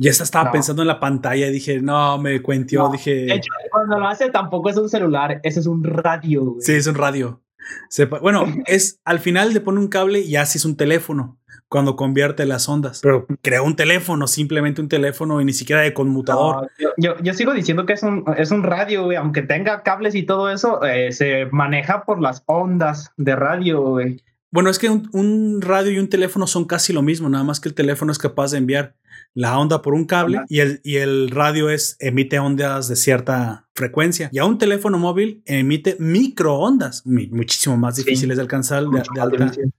[0.00, 0.52] Ya estaba No.
[0.52, 4.06] pensando en la pantalla y dije, no, me cuentió, No, dije, De hecho, cuando lo
[4.06, 6.44] hace tampoco es un celular, ese es un radio.
[6.44, 6.60] güey.
[6.60, 7.42] sí, es un radio.
[7.90, 11.38] Sepa- bueno, es al final le pone un cable y así es un teléfono
[11.68, 13.00] cuando convierte las ondas.
[13.02, 16.62] Pero creó un teléfono, simplemente un teléfono y ni siquiera de conmutador.
[16.62, 19.82] No, yo, yo, yo sigo diciendo que es un, es un radio, güey, aunque tenga
[19.82, 24.22] cables y todo eso, eh, se maneja por las ondas de radio, güey.
[24.50, 27.60] Bueno, es que un, un radio y un teléfono son casi lo mismo, nada más
[27.60, 28.94] que el teléfono es capaz de enviar
[29.34, 33.68] la onda por un cable y el, y el radio es emite ondas de cierta
[33.74, 34.30] frecuencia.
[34.32, 38.04] Y a un teléfono móvil emite microondas, mi- muchísimo más Sí.
[38.04, 39.72] difíciles de alcanzar, de, alta, difícil.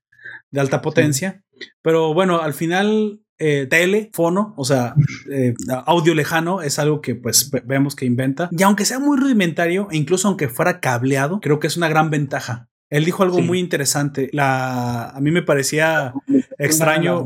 [0.52, 1.44] de alta potencia.
[1.82, 4.94] Pero bueno, al final, eh, telefono, o sea,
[5.32, 5.56] eh,
[5.86, 8.50] audio lejano es algo que pues ve- vemos que inventa.
[8.52, 12.10] Y aunque sea muy rudimentario, e incluso aunque fuera cableado, creo que es una gran
[12.10, 12.69] ventaja.
[12.90, 13.44] Él dijo algo Sí.
[13.44, 14.30] muy interesante.
[14.34, 16.14] La, a mí me parecía
[16.58, 17.26] extraño.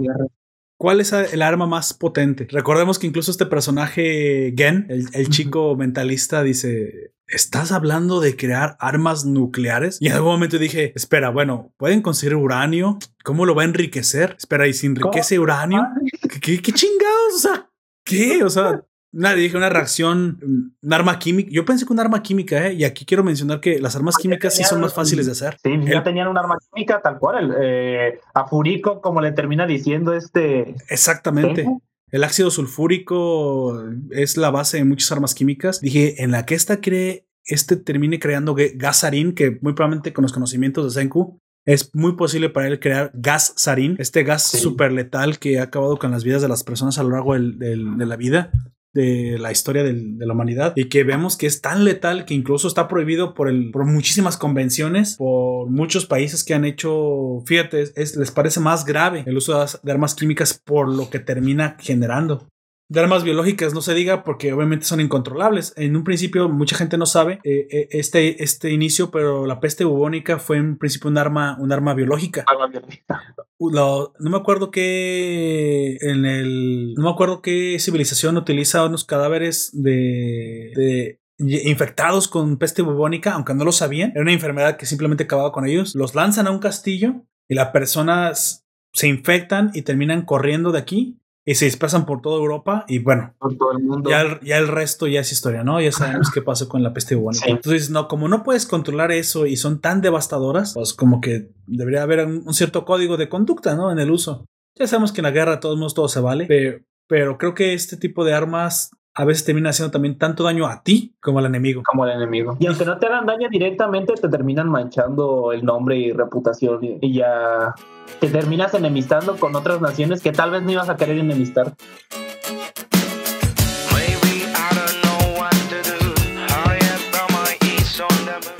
[0.77, 2.47] ¿Cuál es el arma más potente?
[2.51, 8.75] Recordemos que incluso este personaje, Gen, el, el chico mentalista, dice: ¿Estás hablando de crear
[8.79, 9.97] armas nucleares?
[10.01, 12.97] Y en algún momento dije: Espera, bueno, ¿pueden conseguir uranio?
[13.23, 14.35] ¿Cómo lo va a enriquecer?
[14.37, 15.87] Espera, ¿y si enriquece uranio?
[16.29, 17.35] ¿Qué, qué, qué chingados?
[17.35, 17.69] O sea,
[18.03, 18.43] ¿qué?
[18.43, 18.83] O sea,
[19.13, 21.49] Nadie dije una reacción, mm, un arma química.
[21.51, 22.73] Yo pensé que un arma química, ¿eh?
[22.73, 25.57] Y aquí quiero mencionar que las armas químicas sí son más fáciles de hacer.
[25.63, 27.45] Sí, ya El- tenían un arma química tal cual.
[27.45, 30.75] el, eh, a Furico, como le termina diciendo este.
[30.89, 31.65] Exactamente.
[32.11, 33.81] El ácido sulfúrico
[34.11, 35.79] es la base de muchas armas químicas.
[35.81, 40.23] Dije, en la que esta cree, este termine creando ge- gasarín, que muy probablemente con
[40.23, 44.57] los conocimientos de Senku es muy posible para él crear gas sarín, este gas Sí.
[44.57, 47.57] súper letal que ha acabado con las vidas de las personas a lo largo del-
[47.57, 48.51] del- de la vida,
[48.93, 52.67] de la historia de la humanidad, y que vemos que es tan letal que incluso
[52.67, 58.15] está prohibido por, el, por muchísimas convenciones, por muchos países que han hecho, fíjate, es,
[58.15, 62.47] les parece más grave el uso de armas químicas por lo que termina generando.
[62.93, 65.73] De armas biológicas no se diga porque obviamente son incontrolables.
[65.77, 69.83] En un principio mucha gente no sabe eh, eh, este, este inicio, pero la peste
[69.83, 72.45] bubónica fue en principio un arma, un arma biológica.
[72.45, 73.19] Algo biológica.
[73.59, 79.71] Lo- no me acuerdo qué en el no me acuerdo qué civilización utiliza unos cadáveres
[79.73, 84.11] de, de infectados con peste bubónica, aunque no lo sabían.
[84.11, 85.95] Era una enfermedad que simplemente acababa con ellos.
[85.95, 91.19] Los lanzan a un castillo y las personas se infectan y terminan corriendo de aquí
[91.45, 94.09] y se dispersan por toda Europa y bueno, Por todo el mundo.
[94.09, 95.81] ya el, ya el resto ya es historia, ¿no?
[95.81, 97.45] Ya sabemos qué pasó con la peste bubónica.
[97.45, 97.51] Sí.
[97.51, 102.03] Entonces, no, como no puedes controlar eso y son tan devastadoras, pues como que debería
[102.03, 103.91] haber un, un cierto código de conducta, ¿no?
[103.91, 104.45] En el uso.
[104.79, 107.53] Ya sabemos que en la guerra de todos modos todo se vale, pero, pero creo
[107.53, 111.37] que este tipo de armas a veces termina haciendo también tanto daño a ti como
[111.39, 111.83] al enemigo.
[111.85, 112.57] como el enemigo.
[112.59, 116.97] Y aunque no te hagan daño directamente, te terminan manchando el nombre y reputación y,
[117.01, 117.75] y ya
[118.19, 121.73] te terminas enemistando con otras naciones que tal vez no ibas a querer enemistar.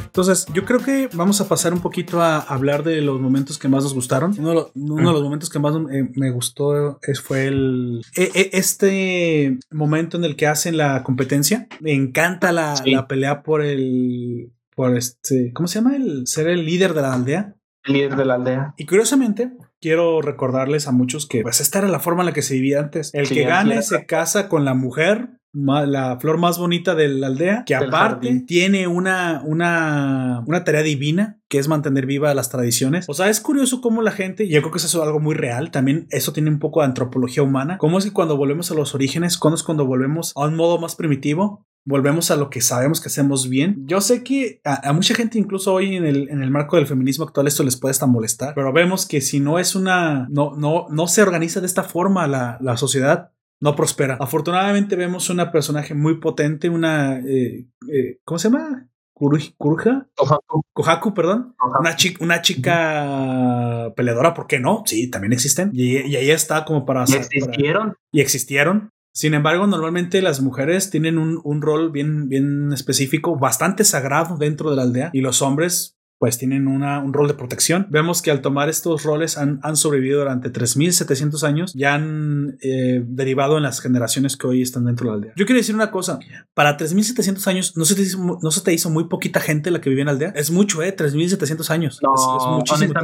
[0.06, 3.68] Entonces, yo creo que vamos a pasar un poquito a hablar de los momentos que
[3.68, 4.36] más nos gustaron.
[4.38, 8.02] Uno de, lo- uno de los momentos que más eh, me gustó es, fue el
[8.16, 11.68] e- e- este momento en el que hacen la competencia.
[11.80, 12.92] Me encanta la, Sí.
[12.92, 15.96] la pelea por el por este, ¿cómo se llama?
[15.96, 17.56] El ser el líder de la aldea.
[17.86, 18.74] Líder de la aldea.
[18.78, 19.52] Y curiosamente,
[19.82, 22.80] quiero recordarles a muchos que pues esta era la forma en la que se vivía
[22.80, 23.14] antes.
[23.14, 27.28] El Sí, que gane se casa con la mujer, la flor más bonita de la
[27.28, 28.46] aldea, que aparte jardín.
[28.46, 33.06] tiene una, una, una tarea divina que es mantener viva las tradiciones.
[33.08, 35.36] O sea, es curioso cómo la gente, y yo creo que eso es algo muy
[35.36, 38.74] real, también eso tiene un poco de antropología humana, cómo es que cuando volvemos a
[38.74, 42.62] los orígenes, cómo es cuando volvemos a un modo más primitivo, volvemos a lo que
[42.62, 43.84] sabemos que hacemos bien.
[43.86, 46.88] Yo sé que a, a mucha gente, incluso hoy en el, en el marco del
[46.88, 50.56] feminismo actual, esto les puede hasta molestar, pero vemos que si no es una, no,
[50.58, 53.33] no, no se organiza de esta forma la, la sociedad,
[53.64, 54.18] no prospera.
[54.20, 58.90] Afortunadamente vemos una personaje muy potente, una, eh, eh, ¿cómo se llama?
[59.14, 61.56] Kuruja, Ojaku, Kohaku, perdón.
[61.80, 64.84] Una, chi- una chica peleadora, ¿por qué no?
[64.86, 65.70] Sí, también existen.
[65.74, 67.04] Y, y ahí está como para...
[67.04, 67.96] Y para- existieron.
[68.12, 68.90] y existieron.
[69.14, 74.72] Sin embargo, normalmente las mujeres tienen un, un rol bien, bien específico, bastante sagrado dentro
[74.72, 77.86] de la aldea, y los hombres pues tienen una, un rol de protección.
[77.90, 83.04] Vemos que al tomar estos roles han, han sobrevivido durante 3.700 años y han eh,
[83.06, 85.34] derivado en las generaciones que hoy están dentro de la aldea.
[85.36, 86.20] Yo quiero decir una cosa,
[86.54, 89.82] para 3.700 años no se, te hizo, no se te hizo muy poquita gente la
[89.82, 90.30] que vivía en la aldea.
[90.34, 90.96] Es mucho, ¿eh?
[90.96, 92.00] 3.700 años.
[92.02, 93.00] No, Es- es tiempo.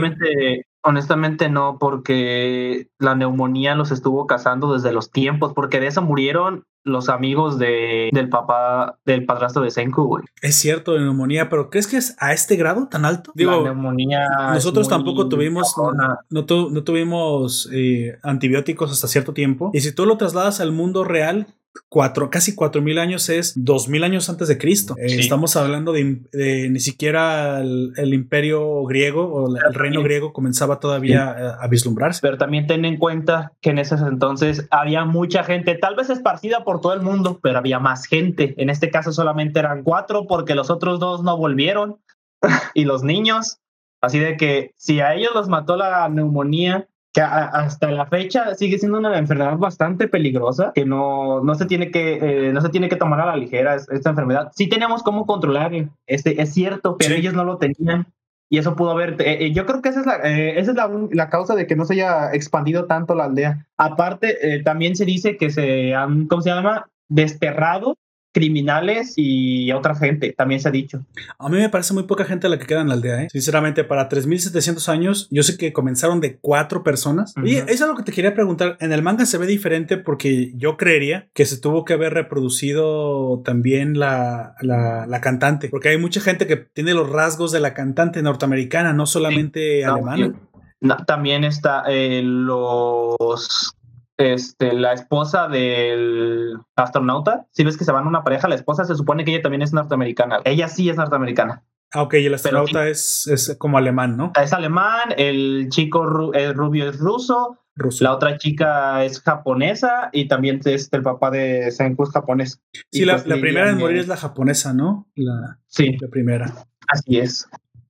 [0.84, 6.64] Honestamente, no, porque la neumonía los estuvo cazando desde los tiempos, porque de eso murieron
[6.86, 10.24] los amigos de, del papá, del padrastro de Senku, güey.
[10.42, 13.32] Es cierto, de neumonía, pero ¿crees que es a este grado tan alto?
[13.36, 14.28] la neumonía.
[14.54, 16.20] Nosotros tampoco tuvimos, cabrona.
[16.30, 19.72] no, tu- no tuvimos eh, antibióticos hasta cierto tiempo.
[19.74, 21.48] Y si tú lo trasladas al mundo real,
[21.88, 24.96] cuatro, casi cuatro mil años es dos mil años antes de Cristo.
[24.98, 25.20] Eh, Sí.
[25.20, 31.36] Estamos hablando de, ni siquiera el, el imperio griego o el reino griego comenzaba todavía
[31.38, 32.20] eh, a vislumbrarse.
[32.22, 36.64] Pero también ten en cuenta que en esos entonces había mucha gente, tal vez esparcida
[36.64, 38.54] por todo el mundo, pero había más gente.
[38.58, 42.00] En este caso solamente eran cuatro porque los otros dos no volvieron
[42.74, 43.60] y los niños.
[44.02, 46.88] Así de que si a ellos los mató la neumonía,
[47.20, 51.66] que a- hasta la fecha sigue siendo una enfermedad bastante peligrosa, que no, no, se,
[51.66, 54.52] tiene que, eh, no se tiene que tomar a la ligera es- esta enfermedad.
[54.56, 55.72] Sí tenemos cómo controlar,
[56.08, 57.22] este, es cierto, pero Sí.
[57.22, 58.08] ellos no lo tenían.
[58.52, 59.12] Y eso pudo haber.
[59.22, 61.68] eh, eh, yo creo que esa es, la, eh, esa es la, la causa de
[61.68, 63.68] que no se haya expandido tanto la aldea.
[63.78, 66.88] Aparte, eh, también se dice que se han, ¿cómo se llama?
[67.10, 67.96] Desterrado
[68.32, 70.34] criminales y otra gente.
[70.34, 71.06] También se ha dicho.
[71.38, 73.28] A mí me parece muy poca gente la que queda en la aldea, ¿eh?
[73.32, 77.34] Sinceramente, para 3700 años, yo sé que comenzaron de cuatro personas.
[77.44, 78.78] Y eso es algo que te quería preguntar.
[78.80, 83.42] En el manga se ve diferente porque yo creería que se tuvo que haber reproducido
[83.44, 85.70] también la, la, la cantante.
[85.70, 89.96] Porque hay mucha gente que tiene los rasgos de la cantante norteamericana, no solamente No,
[89.96, 90.34] alemana.
[90.82, 93.76] No, también está eh, los.
[94.20, 98.96] Este, la esposa del astronauta, si ves que se van una pareja, la esposa se
[98.96, 100.40] supone que ella también es norteamericana.
[100.44, 101.64] Ella sí es norteamericana.
[101.94, 104.34] Ah, ok, y el astronauta es, es como alemán, ¿no?
[104.40, 108.04] Es alemán, el chico ru- el rubio es ruso, Ruso.
[108.04, 112.62] La otra chica es japonesa y también es el papá de Senku es japonés.
[112.92, 115.08] sí, Y la, pues la primera en morir es- es la japonesa, ¿no?
[115.16, 116.54] La, Sí, la primera.
[116.90, 117.48] así es.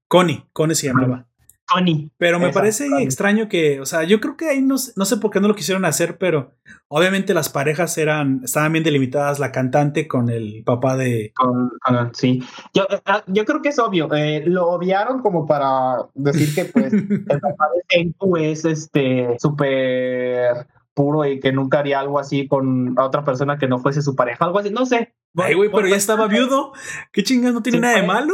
[0.07, 1.25] Connie, Connie se llamaba.
[1.71, 2.09] Connie.
[2.17, 3.03] Pero me Esa, parece Connie.
[3.05, 5.47] extraño que, o sea, yo creo que ahí no, sé- no sé por qué no
[5.47, 6.51] lo quisieron hacer, pero
[6.87, 11.31] obviamente las parejas eran, estaban bien delimitadas, la cantante con el papá de...
[11.35, 12.43] Con- con- sí.
[12.73, 14.13] Yo, eh, ah, yo creo que es obvio.
[14.13, 20.67] eh, lo obviaron como para decir que pues el papá de Senku es este súper
[20.99, 24.43] puro y que nunca haría algo así con otra persona que no fuese su pareja.
[24.43, 25.13] Algo así, no sé.
[25.37, 26.73] Ay, güey, pero ya estaba viudo.
[27.13, 27.53] ¿Qué chingas?
[27.53, 28.33] No tiene Sí, nada de malo.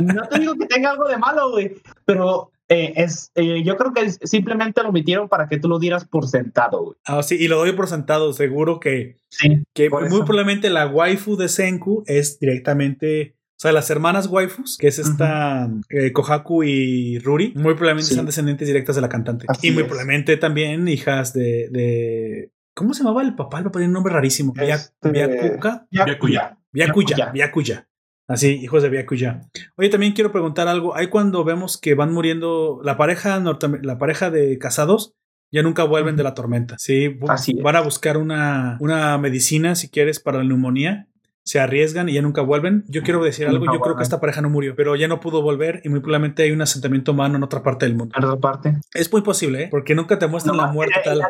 [0.00, 1.74] No te digo que tenga algo de malo, güey.
[2.06, 6.06] Pero eh, es, eh, yo creo que simplemente lo omitieron para que tú lo dieras
[6.06, 6.96] por sentado, güey.
[7.04, 9.62] Ah, sí, y lo doy por sentado, seguro que, Sí.
[9.74, 10.24] que Por muy eso.
[10.24, 13.36] probablemente la waifu de Senku es directamente...
[13.62, 18.14] O sea, las hermanas waifus, que es esta eh, Kohaku y Ruri, muy probablemente Sí.
[18.14, 19.46] sean descendientes directas de la cantante.
[19.48, 19.88] Así y muy es.
[19.88, 22.50] probablemente también hijas de, de...
[22.74, 23.58] ¿Cómo se llamaba el papá?
[23.58, 24.52] El papá tiene un nombre rarísimo.
[24.56, 25.10] Este-.
[25.10, 25.86] Byakuya.
[25.92, 27.30] Byakuya, Byakuya.
[27.32, 27.88] Byakuya.
[28.26, 29.42] Así, hijos de Byakuya.
[29.76, 30.96] Oye, también quiero preguntar algo.
[30.96, 33.40] Ahí cuando vemos que van muriendo la pareja
[33.82, 35.14] la pareja de casados,
[35.52, 36.76] ya nunca vuelven de la tormenta.
[36.78, 37.62] Sí, Así es.
[37.62, 41.06] van a buscar una, una medicina, si quieres, para la neumonía.
[41.44, 42.84] Se arriesgan y ya nunca vuelven.
[42.88, 43.64] Yo quiero decir algo.
[43.72, 46.44] Yo creo que esta pareja no murió, pero ya no pudo volver y muy probablemente
[46.44, 48.14] hay un asentamiento humano en otra parte del mundo.
[48.16, 48.76] En otra parte.
[48.94, 49.68] Es muy posible, ¿eh?
[49.70, 51.20] Porque nunca te muestran la muerte en, tal.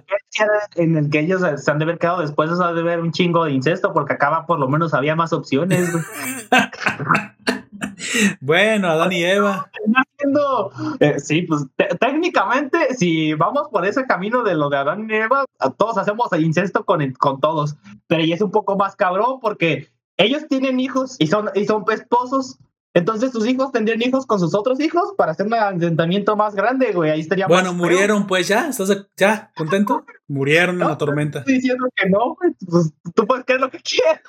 [0.76, 3.44] en- el que ellos se han de haber quedado después se de ver un chingo
[3.47, 5.90] de incesto porque acaba por lo menos había más opciones.
[8.40, 9.70] Bueno, Adán y Eva.
[10.16, 10.70] Haciendo-
[11.01, 15.14] eh, sí pues te- técnicamente si vamos por ese camino de lo de Adán y
[15.14, 15.44] Eva
[15.76, 17.76] todos hacemos incesto con, el- con todos
[18.06, 19.89] pero y es un poco más cabrón porque
[20.24, 22.59] ellos tienen hijos y son y son esposos
[22.94, 26.93] entonces sus hijos tendrían hijos con sus otros hijos para hacer un asentamiento más grande
[26.93, 27.90] güey ahí estaría Bueno, más feo.
[27.90, 28.69] murieron, pues ya.
[28.69, 30.05] ¿Estás ya contento?
[30.28, 31.39] Murieron en la tormenta.
[31.40, 32.53] estoy diciendo que no, güey.
[32.69, 34.20] Pues, tú puedes creer lo que quieras.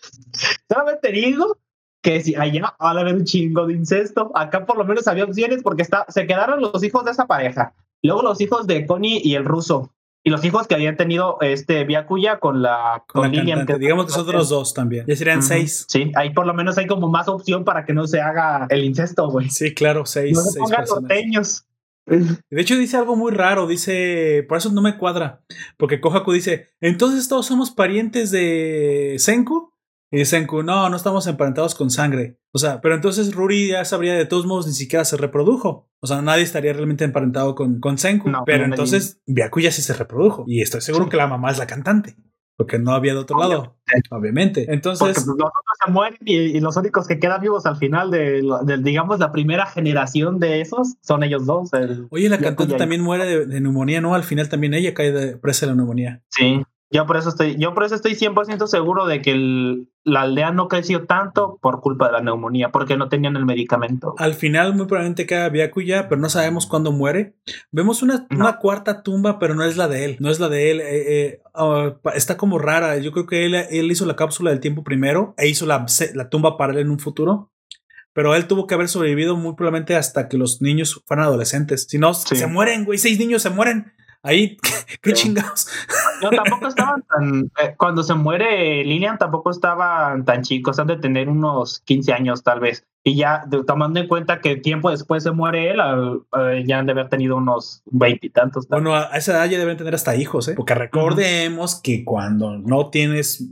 [0.69, 1.57] Solamente digo
[2.01, 5.23] que si allá va a haber un chingo de incesto, acá por lo menos había
[5.23, 9.21] opciones porque está, se quedaron los hijos de esa pareja, luego los hijos de Connie
[9.23, 13.21] y el ruso, y los hijos que habían tenido este Byakuya con la Con con,
[13.23, 13.59] la Lilian.
[13.59, 13.73] cantante.
[13.73, 15.05] que- Digamos que son otros dos también.
[15.07, 15.85] Ya serían seis.
[15.89, 18.83] Sí, ahí por lo menos hay como más opción para que no se haga el
[18.85, 19.49] incesto, güey.
[19.49, 21.01] Sí, claro, seis, No se seis pongan personas.
[21.03, 21.65] norteños.
[22.05, 23.65] De hecho, dice algo muy raro.
[23.67, 25.41] Dice, por eso no me cuadra.
[25.77, 29.72] Porque Kohaku dice, entonces todos somos parientes de Senku.
[30.13, 32.37] Y Senku, no, no estamos emparentados con sangre.
[32.53, 35.89] O sea, pero entonces Ruri ya sabría de todos modos ni siquiera se reprodujo.
[36.01, 38.29] O sea, nadie estaría realmente emparentado con, con Senku.
[38.29, 40.43] No, pero entonces Byakuya sí se reprodujo.
[40.47, 41.09] Y estoy seguro Sí.
[41.11, 42.15] que la mamá es la cantante.
[42.55, 43.79] Porque no había de otro lado.
[44.11, 44.71] Obviamente.
[44.71, 45.51] Entonces, pues, los otros
[45.83, 48.43] se mueren y, y los únicos que quedan vivos al final de,
[48.83, 51.73] digamos, la primera generación de esos son ellos dos.
[51.73, 54.13] el- oye, la cantante también muere de, de neumonía, ¿no?
[54.13, 56.21] Al final también ella cae de presa de la neumonía.
[56.29, 56.61] Sí,
[56.93, 60.51] yo por eso estoy, yo por eso estoy 100% seguro de que el- la aldea
[60.51, 64.13] no creció tanto por culpa de la neumonía, porque no tenían el medicamento.
[64.17, 67.35] Al final, muy probablemente queda Byakuya, pero no sabemos cuándo muere.
[67.71, 68.37] Vemos una, No.
[68.45, 70.17] una cuarta tumba, pero no es la de él.
[70.19, 70.81] No es la de él.
[70.81, 71.41] eh, eh,
[72.01, 72.97] pa- está como rara.
[72.97, 76.29] Yo creo que él, él hizo la cápsula del tiempo primero e hizo la, la
[76.29, 77.49] tumba para él en un futuro.
[78.15, 81.87] Pero él tuvo que haber sobrevivido muy probablemente hasta que los niños fueran adolescentes.
[81.89, 82.35] Si no, Sí.
[82.35, 82.99] se mueren, güey.
[82.99, 83.91] Seis niños se mueren.
[84.23, 84.57] Ahí,
[85.01, 85.23] qué Sí.
[85.23, 85.67] chingados.
[86.21, 87.51] No, tampoco estaban tan.
[87.61, 92.41] eh, cuando se muere Lilian, tampoco estaban tan chicos, han de tener unos 15 años
[92.43, 92.85] tal vez.
[93.05, 95.79] Y ya, de- tomando en cuenta que tiempo después se muere él,
[96.39, 98.65] eh, ya han de haber tenido unos veintitantos.
[98.69, 100.53] Bueno, a esa edad ya deben tener hasta hijos, ¿eh?
[100.55, 103.45] Porque recordemos que cuando no tienes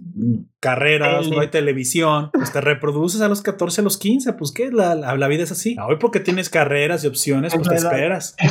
[0.61, 4.71] carreras, no hay televisión, pues te reproduces a los 14, a los 15, pues qué,
[4.71, 5.75] la, la, la vida es así.
[5.85, 8.35] Hoy porque tienes carreras y opciones, Es pues te esperas.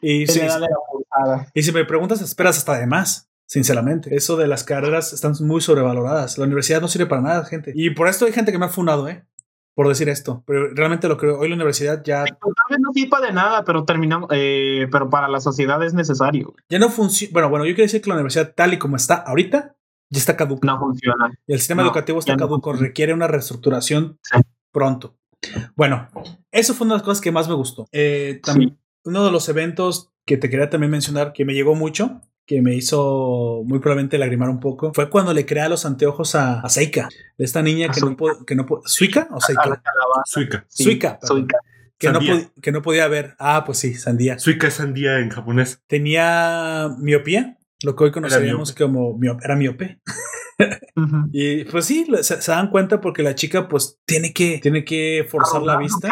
[0.00, 0.22] Y
[1.54, 3.28] y si me preguntas, esperas hasta de más.
[3.46, 6.38] Sinceramente, eso de las carreras están muy sobrevaloradas.
[6.38, 7.72] La universidad no sirve para nada, gente.
[7.74, 9.26] Y por esto hay gente que me ha fundado, ¿eh?
[9.74, 10.42] Por decir esto.
[10.46, 11.38] Pero realmente lo creo.
[11.38, 12.38] Hoy la universidad ya, Tal
[12.70, 16.54] vez no sirva de nada, pero terminamos, eh, pero para la sociedad es necesario.
[16.70, 17.32] ya no funciona.
[17.32, 19.76] Bueno, bueno, yo quiero decir que la universidad tal y como está ahorita,
[20.08, 20.66] ya está caduca.
[20.66, 21.30] No funciona.
[21.46, 24.40] Y el sistema No, educativo está no caduco, requiere una reestructuración Sí.
[24.72, 25.16] pronto.
[25.74, 26.08] Bueno,
[26.50, 27.86] eso fue una de las cosas que más me gustó.
[27.92, 32.20] Eh, también, Uno de los eventos que te quería también mencionar, que me llegó mucho,
[32.46, 36.60] que me hizo muy probablemente lagrimar un poco, fue cuando le crea los anteojos a,
[36.60, 37.08] a Seika,
[37.38, 38.16] esta niña que no,
[38.46, 39.82] que no ¿Suika o Seika?
[40.24, 40.64] Suika.
[40.68, 41.38] Sí, Suika, perdón.
[41.38, 41.58] Suika.
[41.98, 42.18] Que no,
[42.60, 43.36] que podía ver.
[43.38, 44.36] Ah, pues sí, sandía.
[44.38, 45.82] Suika es sandía en japonés.
[45.86, 50.00] Tenía miopía, lo que hoy conoceríamos como mio- era miope.
[51.32, 55.26] Y pues sí, se, se dan cuenta porque la chica pues tiene que, tiene que
[55.28, 56.08] forzar la vista.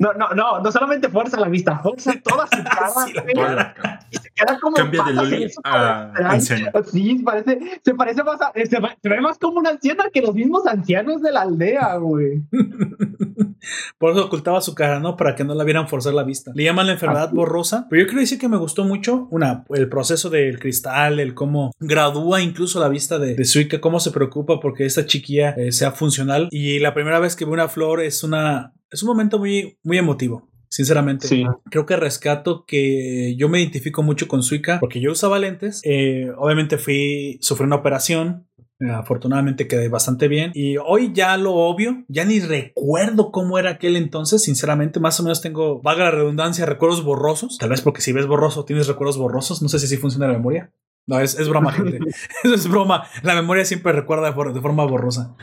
[0.00, 2.90] No, no, no, no solamente fuerza la vista, fuerza toda su cara.
[3.06, 4.00] Sí, la güey, Toda la cara.
[4.10, 6.70] y se queda como Cambia de Loli a anciana.
[6.90, 10.20] Sí, parece, se parece más a, se, ve- se ve más como una anciana que
[10.22, 12.42] los mismos ancianos de la aldea, güey.
[13.98, 15.16] Por eso ocultaba su cara, ¿no?
[15.16, 16.52] Para que no la vieran forzar la vista.
[16.54, 17.86] Le llaman la enfermedad borrosa.
[17.90, 21.72] Pero yo quiero decir que me gustó mucho, una, el proceso del cristal, el cómo
[21.80, 25.90] gradúa incluso la vista de, de Suika, cómo se preocupa porque esta chiquilla eh, sea
[25.92, 26.48] funcional.
[26.50, 29.98] Y la primera vez que ve una flor es una, es un momento muy, muy
[29.98, 30.48] emotivo.
[30.70, 31.44] Sinceramente, Sí.
[31.70, 35.80] creo que rescato que yo me identifico mucho con Suika porque yo usaba lentes.
[35.84, 38.46] Eh, obviamente fui, sufrí una operación.
[38.80, 40.52] eh, Afortunadamente quedé bastante bien.
[40.54, 44.42] Y hoy ya lo obvio, ya ni recuerdo cómo era aquel entonces.
[44.44, 47.56] Sinceramente, más o menos tengo, vaga la redundancia, recuerdos borrosos.
[47.58, 49.62] Tal vez porque si ves borroso, tienes recuerdos borrosos.
[49.62, 50.70] No sé si así funciona la memoria.
[51.06, 51.98] No, es, es broma, gente.
[52.44, 53.04] Eso es broma.
[53.22, 55.34] La memoria siempre recuerda de, de forma borrosa.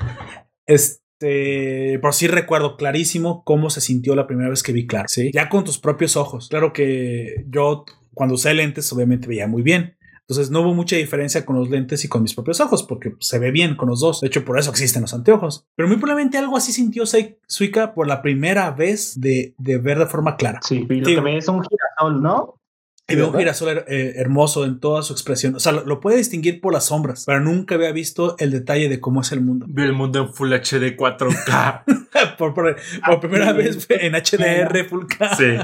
[1.19, 5.31] Este, pero sí recuerdo clarísimo cómo se sintió la primera vez que vi Clark, ¿sí?
[5.33, 6.49] Ya con tus propios ojos.
[6.49, 9.95] Claro que yo cuando usé lentes obviamente veía muy bien.
[10.21, 13.37] Entonces no hubo mucha diferencia con los lentes y con mis propios ojos porque se
[13.37, 14.21] ve bien con los dos.
[14.21, 15.67] De hecho, por eso existen los anteojos.
[15.75, 17.03] Pero muy probablemente algo así sintió
[17.47, 20.59] Suika por la primera vez de, de ver de forma clara.
[20.63, 21.15] Sí, y lo Sí.
[21.15, 22.59] que ve es un girasol, ¿no?
[23.07, 25.53] Y ve un girasol her- eh, hermoso en toda su expresión.
[25.55, 28.89] O sea, lo, lo puede distinguir por las sombras, pero nunca había visto el detalle
[28.89, 29.65] de cómo es el mundo.
[29.69, 31.83] Vi el mundo en Full HD 4K.
[32.37, 32.75] por, por-
[33.05, 35.35] por primera vez en HDR Full K.
[35.35, 35.57] Sí.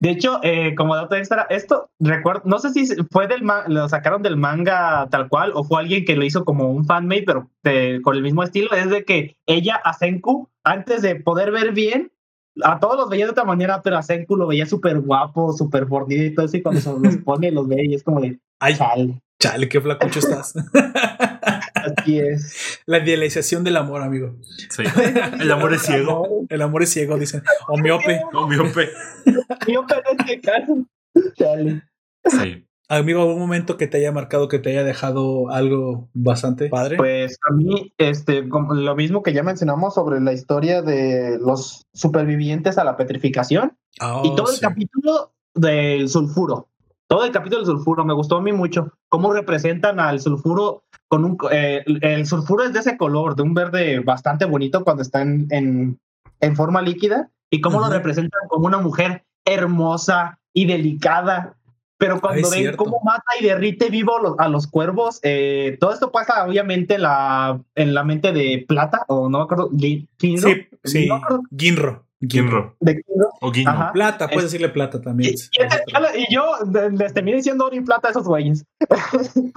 [0.00, 4.20] De hecho, eh, como dato extra, esto recuerdo, no sé si fue del lo sacaron
[4.22, 8.00] del manga tal cual o fue alguien que lo hizo como un fanmade, pero de-
[8.02, 12.10] con el mismo estilo, es de que ella a Senku, antes de poder ver bien,
[12.62, 15.86] a todos los veía de otra manera, pero a Senku lo veía súper guapo, súper
[15.86, 18.38] fornido y todo eso, y cuando se los pone, los ve y es como de,
[18.60, 20.54] Ay, chale, chale, qué flacucho estás.
[21.74, 22.80] así es.
[22.86, 24.36] La idealización del amor, amigo.
[24.70, 24.84] sí.
[25.40, 26.44] El amor es ciego.
[26.48, 27.42] El amor es ciego, dicen.
[27.68, 28.20] O miope.
[28.32, 28.90] No, miope.
[29.24, 30.86] Pero en este caso,
[31.34, 31.82] chale.
[32.24, 32.64] Sí.
[32.98, 36.98] Amigo, ¿algún momento que te haya marcado, que te haya dejado algo bastante padre?
[36.98, 41.86] Pues a mí, este, como lo mismo que ya mencionamos sobre la historia de los
[41.94, 43.78] supervivientes a la petrificación
[44.22, 46.68] y todo el capítulo del sulfuro.
[47.06, 48.92] Todo el capítulo del sulfuro me gustó a mí mucho.
[49.08, 51.38] Cómo representan al sulfuro con un.
[51.50, 55.46] eh, el sulfuro es de ese color, de un verde bastante bonito cuando está en,
[55.48, 55.98] en,
[56.40, 57.30] en forma líquida.
[57.48, 57.86] Y cómo Ujú.
[57.86, 61.56] lo representan como una mujer hermosa y delicada.
[62.04, 62.84] Pero cuando es ven cierto.
[62.84, 67.02] cómo mata y derrite vivo los- a los cuervos, eh, todo esto pasa obviamente en
[67.02, 71.06] la, en la mente de Plata, o no me acuerdo, Gi- Kinro, Sí, sí.
[71.06, 72.06] No me acuerdo Ginro.
[72.28, 72.76] Ginro.
[72.80, 73.02] de.
[73.40, 73.52] O.
[73.66, 73.92] Ajá.
[73.92, 75.34] Plata, puedes Es- decirle plata también.
[75.34, 76.44] Y, y- y yo
[76.92, 78.64] les terminé diciendo oro y plata a esos güeyes.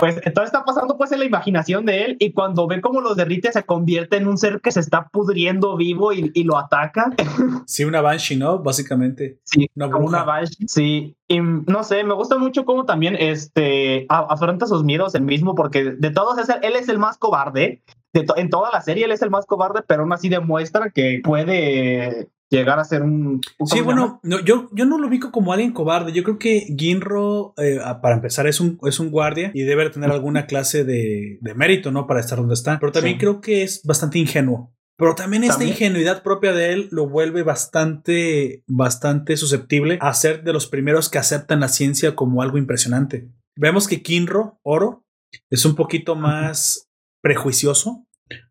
[0.00, 3.16] pues todo está pasando pues en la imaginación de él y cuando ve cómo los
[3.16, 7.12] derrite se convierte en un ser que se está pudriendo vivo y, y lo ataca.
[7.66, 8.58] Sí, una Banshee, ¿no?
[8.58, 9.38] Básicamente.
[9.44, 10.04] Sí, Una bruja.
[10.04, 10.66] una Banshee.
[10.66, 15.54] Sí, y no sé, me gusta mucho cómo también este, afronta sus miedos el mismo,
[15.54, 17.82] porque de todos es el- él es el más cobarde.
[18.12, 20.90] De to- en toda la serie él es el más cobarde, pero aún así demuestra
[20.90, 23.40] que puede llegar a ser un...
[23.58, 26.12] ¿cómo Sí, bueno, no, yo, yo no lo ubico como alguien cobarde.
[26.12, 30.10] Yo creo que Ginro, eh, para empezar, es un, es un guardia y debe tener
[30.10, 32.06] alguna clase de, de mérito, ¿no?
[32.06, 32.78] Para estar donde está.
[32.80, 33.20] Pero también Sí.
[33.20, 34.74] creo que es bastante ingenuo.
[34.98, 35.70] Pero también esta También.
[35.72, 41.16] ingenuidad propia de él lo vuelve bastante, bastante susceptible a ser de los primeros que
[41.18, 43.30] aceptan la ciencia como algo impresionante.
[43.56, 45.06] Vemos que Kinro, Oro,
[45.48, 46.90] es un poquito más
[47.22, 48.06] prejuicioso,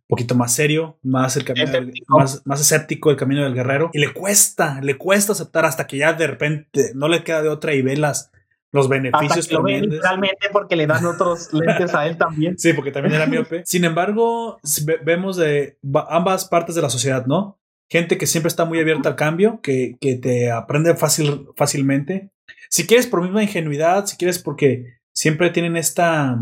[0.10, 2.18] poquito más serio, más el camino del- Escéptico.
[2.20, 3.92] más, más escéptico el camino del guerrero.
[3.94, 7.50] Y le cuesta, le cuesta aceptar hasta que ya de repente no le queda de
[7.50, 8.32] otra y ve las,
[8.72, 12.58] los beneficios que lo literalmente porque le dan otros lentes a él también.
[12.58, 13.62] Sí, porque también era miope.
[13.66, 14.58] Sin embargo,
[15.06, 17.60] vemos de ba- ambas partes de la sociedad, ¿no?
[17.92, 22.30] Gente que siempre está muy abierta al cambio, que, que te aprende fácil, fácilmente.
[22.70, 26.38] Si quieres por misma ingenuidad, si quieres porque siempre tienen esta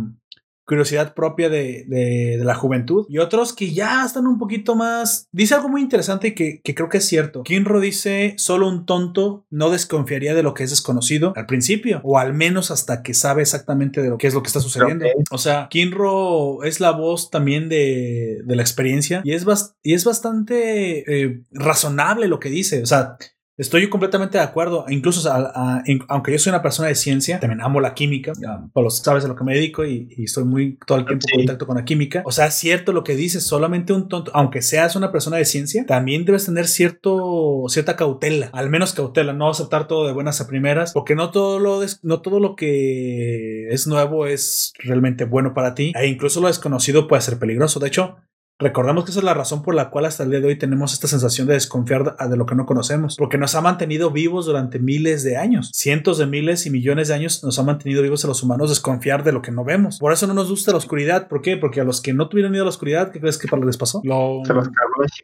[0.68, 3.06] curiosidad propia de, de- de la juventud.
[3.10, 5.28] Y otros que ya están un poquito más...
[5.32, 7.44] Dice algo muy interesante que, que creo que es cierto.
[7.44, 12.20] Kinro dice, solo un tonto no desconfiaría de lo que es desconocido al principio, o
[12.20, 15.06] al menos hasta que sabe exactamente de lo que es lo que está sucediendo.
[15.32, 19.94] O sea, Kinro es la voz también de, de la experiencia y es, bas- y
[19.94, 22.82] es bastante eh, razonable lo que dice.
[22.82, 23.18] O sea,
[23.58, 24.86] Estoy completamente de acuerdo.
[24.88, 28.34] Incluso, a- a- aunque yo soy una persona de ciencia, también amo la química.
[28.72, 31.26] Por los sabes a lo que me dedico y, y estoy muy todo el tiempo
[31.26, 31.38] en Sí.
[31.38, 32.22] contacto con la química.
[32.24, 33.44] O sea, es cierto lo que dices.
[33.44, 38.50] Solamente un tonto, aunque seas una persona de ciencia, también debes tener cierto, cierta cautela.
[38.54, 42.22] Al menos cautela, no aceptar todo de buenas a primeras, porque no todo lo, no
[42.22, 45.94] todo lo que es nuevo es realmente bueno para ti.
[46.00, 47.80] E incluso lo desconocido puede ser peligroso.
[47.80, 48.18] De hecho,
[48.60, 50.92] Recordemos que esa es la razón por la cual hasta el día de hoy tenemos
[50.92, 54.80] esta sensación de desconfiar de, lo que no conocemos, porque nos ha mantenido vivos durante
[54.80, 58.28] miles de años, cientos de miles y millones de años nos ha mantenido vivos a
[58.28, 60.00] los humanos desconfiar de lo que no vemos.
[60.00, 61.28] Por eso no nos gusta la oscuridad.
[61.28, 61.56] ¿Por qué?
[61.58, 63.78] Porque a los que no tuvieron miedo a la oscuridad, ¿qué crees que para les
[63.78, 64.02] pasó?
[64.04, 64.70] Lo, Se los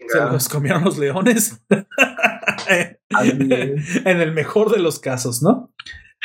[0.09, 1.59] se los comieron los leones.
[4.05, 5.71] En el mejor de los casos, ¿no?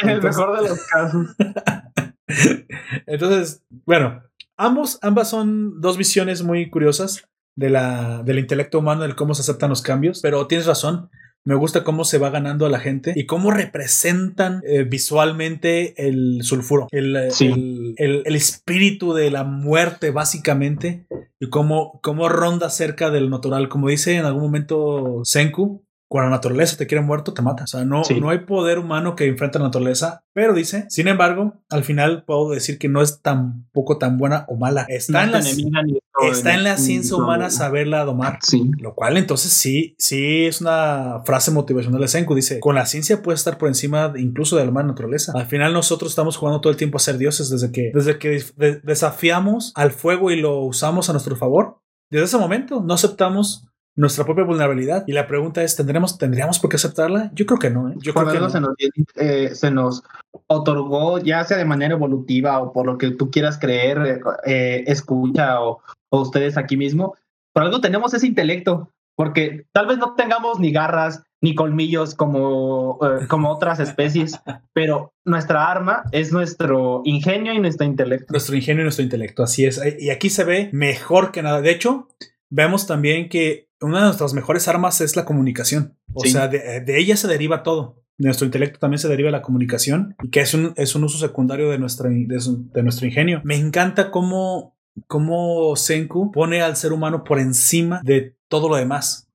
[0.01, 1.27] En el Entonces- mejor de los casos.
[3.07, 4.23] Entonces, bueno,
[4.59, 7.25] ambos, ambas son dos visiones muy curiosas
[7.57, 11.09] de la, del intelecto humano, del cómo se aceptan los cambios, pero tienes razón.
[11.45, 16.41] Me gusta cómo se va ganando a la gente y cómo representan eh, visualmente el
[16.43, 17.47] sulfuro, el, eh, Sí.
[17.47, 21.07] el, el- el espíritu de la muerte, básicamente,
[21.41, 23.69] y cómo, cómo ronda cerca del natural.
[23.69, 27.65] Como dice en algún momento Senku, cuando la naturaleza te quiere muerto, te mata.
[27.65, 28.19] O sea, no, Sí.
[28.21, 30.23] no hay poder humano que enfrente a la naturaleza.
[30.33, 34.57] Pero dice, sin embargo, al final puedo decir que no es tampoco tan buena o
[34.57, 34.87] mala.
[34.89, 38.39] Está, en, No la, enemiga ni todo está en la ciencia humana saberla domar.
[38.43, 38.71] Sí.
[38.79, 42.35] Lo cual entonces sí, sí es una frase motivacional de Senku.
[42.35, 45.33] Dice, con la ciencia puede estar por encima de- incluso de la humana naturaleza.
[45.35, 48.43] Al final nosotros estamos jugando todo el tiempo a ser dioses desde que, desde que
[48.57, 51.81] de- desafiamos al fuego y lo usamos a nuestro favor.
[52.11, 53.68] Desde ese momento no aceptamos
[53.99, 55.03] nuestra propia vulnerabilidad.
[55.09, 57.33] Y la pregunta es, ¿tendremos, ¿tendríamos por qué aceptarla?
[57.35, 57.89] Yo creo que no.
[57.89, 57.95] ¿eh?
[57.99, 58.53] Yo Por creo que algo no.
[58.53, 58.75] se, nos,
[59.17, 60.05] eh, se nos
[60.47, 65.61] otorgó, ya sea de manera evolutiva o por lo que tú quieras creer, eh, escucha
[65.61, 67.17] o, o ustedes aquí mismo,
[67.53, 73.01] por algo tenemos ese intelecto, porque tal vez no tengamos ni garras ni colmillos como,
[73.03, 74.39] eh, como otras especies,
[74.73, 78.27] pero nuestra arma es nuestro ingenio y nuestro intelecto.
[78.31, 79.81] Nuestro ingenio y nuestro intelecto, así es.
[79.99, 81.61] Y aquí se ve mejor que nada.
[81.61, 82.07] De hecho,
[82.51, 85.97] vemos también que una de nuestras mejores armas es la comunicación.
[86.13, 86.31] O Sí.
[86.31, 88.03] sea, de, de ella se deriva todo.
[88.17, 91.19] De nuestro intelecto también se deriva la comunicación y que es un, es un uso
[91.19, 93.41] secundario de, nuestra, de, su- de nuestro ingenio.
[93.45, 94.77] Me encanta cómo,
[95.07, 99.28] cómo Senku pone al ser humano por encima de todo lo demás.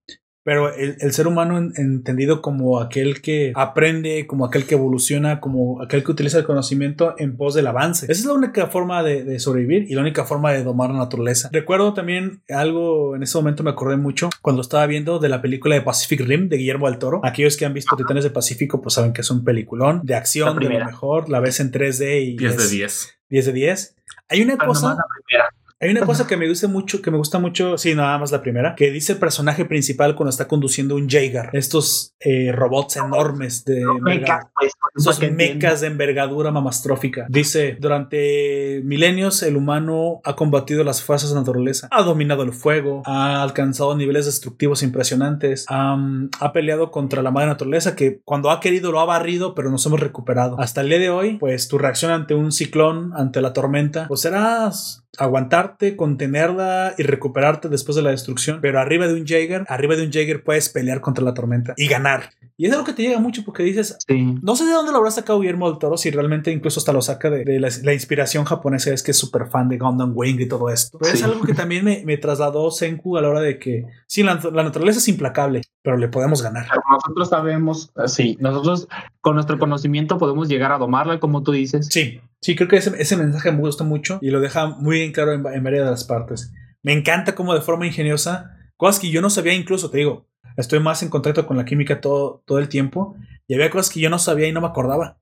[0.46, 5.40] Pero el, el ser humano en- entendido como aquel que aprende, como aquel que evoluciona,
[5.40, 8.06] como aquel que utiliza el conocimiento en pos del avance.
[8.06, 10.98] Esa es la única forma de, de sobrevivir y la única forma de domar la
[10.98, 11.50] naturaleza.
[11.54, 15.76] Recuerdo también algo, en ese momento me acordé mucho cuando estaba viendo de la película
[15.76, 17.22] de Pacific Rim de Guillermo del Toro.
[17.24, 20.50] Aquellos que han visto Titanes del Pacífico pues saben que es un peliculón de acción,
[20.60, 21.30] de lo mejor.
[21.30, 23.20] La ves en 3D y 10 de es 10.
[23.30, 23.96] 10 de 10.
[24.30, 24.88] Hay una cosa...
[24.98, 25.46] la primera.
[25.84, 28.42] Hay una cosa que me gusta mucho, que me gusta mucho, sí, nada más la
[28.42, 33.66] primera, que dice el personaje principal cuando está conduciendo un Jaeger, estos eh, robots enormes
[33.66, 37.26] de Mecas, pues, esos mecas de envergadura mamastrófica.
[37.28, 42.54] Dice, durante milenios el humano ha combatido las fuerzas de la naturaleza, ha dominado el
[42.54, 48.62] fuego, ha alcanzado niveles destructivos impresionantes, ha peleado contra la madre naturaleza que cuando ha
[48.62, 50.58] querido lo ha barrido, pero nos hemos recuperado.
[50.62, 54.22] Hasta el día de hoy, pues tu reacción ante un ciclón, ante la tormenta, pues
[54.22, 54.72] será
[55.18, 58.60] aguantarte, contenerla y recuperarte después de la destrucción.
[58.62, 61.88] Pero arriba de un Jaeger, arriba de un Jaeger puedes pelear contra la tormenta y
[61.88, 62.30] ganar.
[62.56, 64.36] Y es algo que te llega mucho porque dices, Sí.
[64.42, 67.02] no sé de dónde lo habrá sacado Guillermo del Toro, si realmente incluso hasta lo
[67.02, 70.40] saca de, de la, la inspiración japonesa, es que es súper fan de Gundam Wing
[70.40, 71.00] y todo esto.
[71.00, 74.22] Pero es algo que también me, me trasladó Senku a la hora de que, sí,
[74.24, 76.68] la, la naturaleza es implacable, pero le podemos ganar.
[76.92, 78.88] Nosotros sabemos, eh, sí, nosotros
[79.22, 81.88] con nuestro conocimiento podemos llegar a domarla, como tú dices.
[81.90, 85.12] Sí, sí, creo que ese, ese mensaje me gusta mucho y lo deja muy en
[85.12, 86.54] claro en, en varias de las partes.
[86.84, 90.80] Me encanta cómo de forma ingeniosa, cosas que yo no sabía incluso, te digo, estoy
[90.80, 93.16] más en contacto con la química todo, todo el tiempo
[93.48, 95.18] y había cosas que yo no sabía y no me acordaba.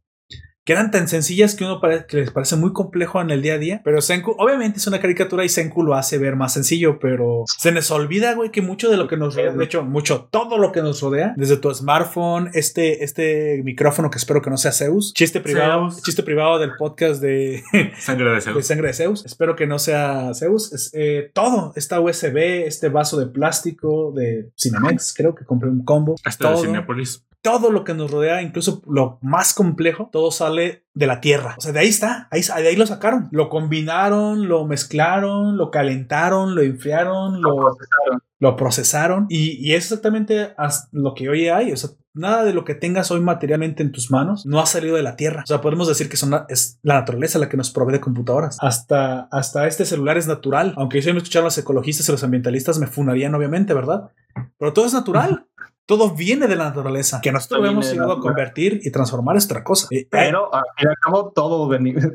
[0.72, 3.56] Que eran tan sencillas que uno pare- que les parece muy complejo en el día
[3.56, 3.82] a día.
[3.84, 7.74] Pero Senku, obviamente es una caricatura y Senku lo hace ver más sencillo, pero se
[7.74, 10.72] nos olvida, güey, que mucho de lo que nos rodea, de hecho, mucho, todo lo
[10.72, 15.14] que nos rodea, desde tu smartphone, este, este micrófono que espero que no sea Zeus,
[15.14, 16.04] chiste privado, Zeus.
[16.04, 17.62] chiste privado del podcast de,
[18.00, 18.66] Sangre de de Zeus.
[18.66, 19.26] sangre de Zeus.
[19.26, 20.72] Espero que no sea Zeus.
[20.72, 25.84] Es, eh, todo, esta USB, este vaso de plástico de Cinemex, creo que compré un
[25.84, 26.16] combo.
[26.24, 27.26] Hasta de todo, Cinepolis.
[27.42, 31.56] Todo lo que nos rodea, incluso lo más complejo, todo sale de la tierra.
[31.58, 33.30] O sea, de ahí está, ahí, de ahí lo sacaron.
[33.32, 38.22] Lo combinaron, lo mezclaron, lo calentaron, lo enfriaron, lo, procesaron.
[38.40, 40.54] lo procesaron y, y es exactamente
[40.92, 41.72] lo que hoy hay.
[41.72, 44.96] O sea, nada de lo que tengas hoy materialmente en tus manos no ha salido
[44.98, 45.44] de la tierra.
[45.44, 48.02] O sea, podemos decir que son la- es la naturaleza la que nos provee de
[48.02, 48.58] computadoras.
[48.62, 50.74] Hasta, hasta este celular es natural.
[50.78, 54.12] Aunque yo me escucharon los ecologistas y los ambientalistas me funarían, obviamente, ¿verdad?
[54.60, 55.48] Pero todo es natural.
[55.92, 57.20] Todo viene de la naturaleza.
[57.22, 59.88] Que nosotros hemos llegado a convertir y transformar es otra cosa.
[59.92, 61.70] Eh, Pero al fin y al cabo, todo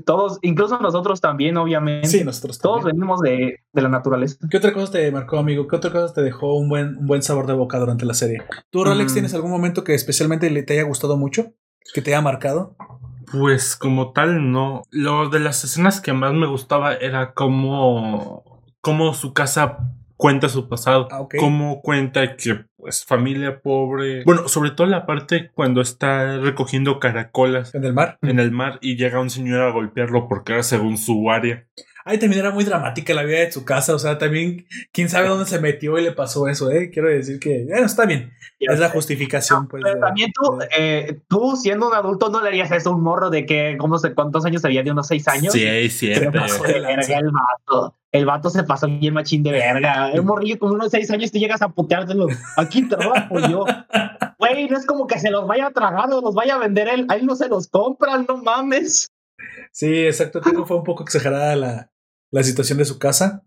[0.07, 2.97] todos, incluso nosotros también, obviamente, sí, nosotros todos también.
[2.97, 4.39] venimos de, de la naturaleza.
[4.51, 5.69] ¿Qué otra cosa te marcó, amigo?
[5.69, 8.43] ¿Qué otra cosa te dejó un buen, un buen sabor de boca durante la serie?
[8.71, 9.15] ¿Tú, Rolex, Mm.
[9.15, 11.53] tienes algún momento que especialmente le te haya gustado mucho?
[11.93, 12.77] ¿Que te haya marcado?
[13.31, 14.85] Pues como tal, no.
[14.91, 19.79] Lo de las escenas que más me gustaba era cómo, cómo su casa
[20.17, 21.09] cuenta su pasado.
[21.11, 21.27] Ah.
[21.39, 24.25] Cómo cuenta que, pues, familia pobre.
[24.25, 28.19] Bueno, sobre todo la parte cuando está recogiendo caracolas En el mar.
[28.23, 31.65] en el mar y llega un señor a golpearlo porque era según su área.
[32.09, 33.95] Ahí también era muy dramática la vida de su casa.
[33.95, 36.89] O sea, también, quién sabe dónde se metió y le pasó eso, ¿eh?
[36.91, 38.33] Quiero decir que, bueno, está bien.
[38.61, 39.83] Es la justificación, pues.
[39.83, 42.95] Pero de- también tú, de- eh, tú siendo un adulto no le harías eso a
[42.95, 44.83] un morro de que, ¿cómo sé cuántos años había?
[44.85, 45.53] De unos seis años.
[45.53, 46.27] Sí, siete.
[46.27, 46.31] el
[47.33, 47.95] vato.
[48.13, 50.11] El vato se pasó bien machín de verga.
[50.13, 52.29] El morrillo con unos seis años te llegas a puteártelo.
[52.57, 53.65] Aquí trabajo yo.
[54.39, 56.89] Güey, no es como que se los vaya a tragar o los vaya a vender
[56.89, 57.07] él.
[57.09, 59.11] A él no se los compran, no mames.
[59.73, 60.41] Sí, exacto.
[60.43, 61.91] Creo que fue un poco exagerada la,
[62.31, 63.43] la situación de su casa.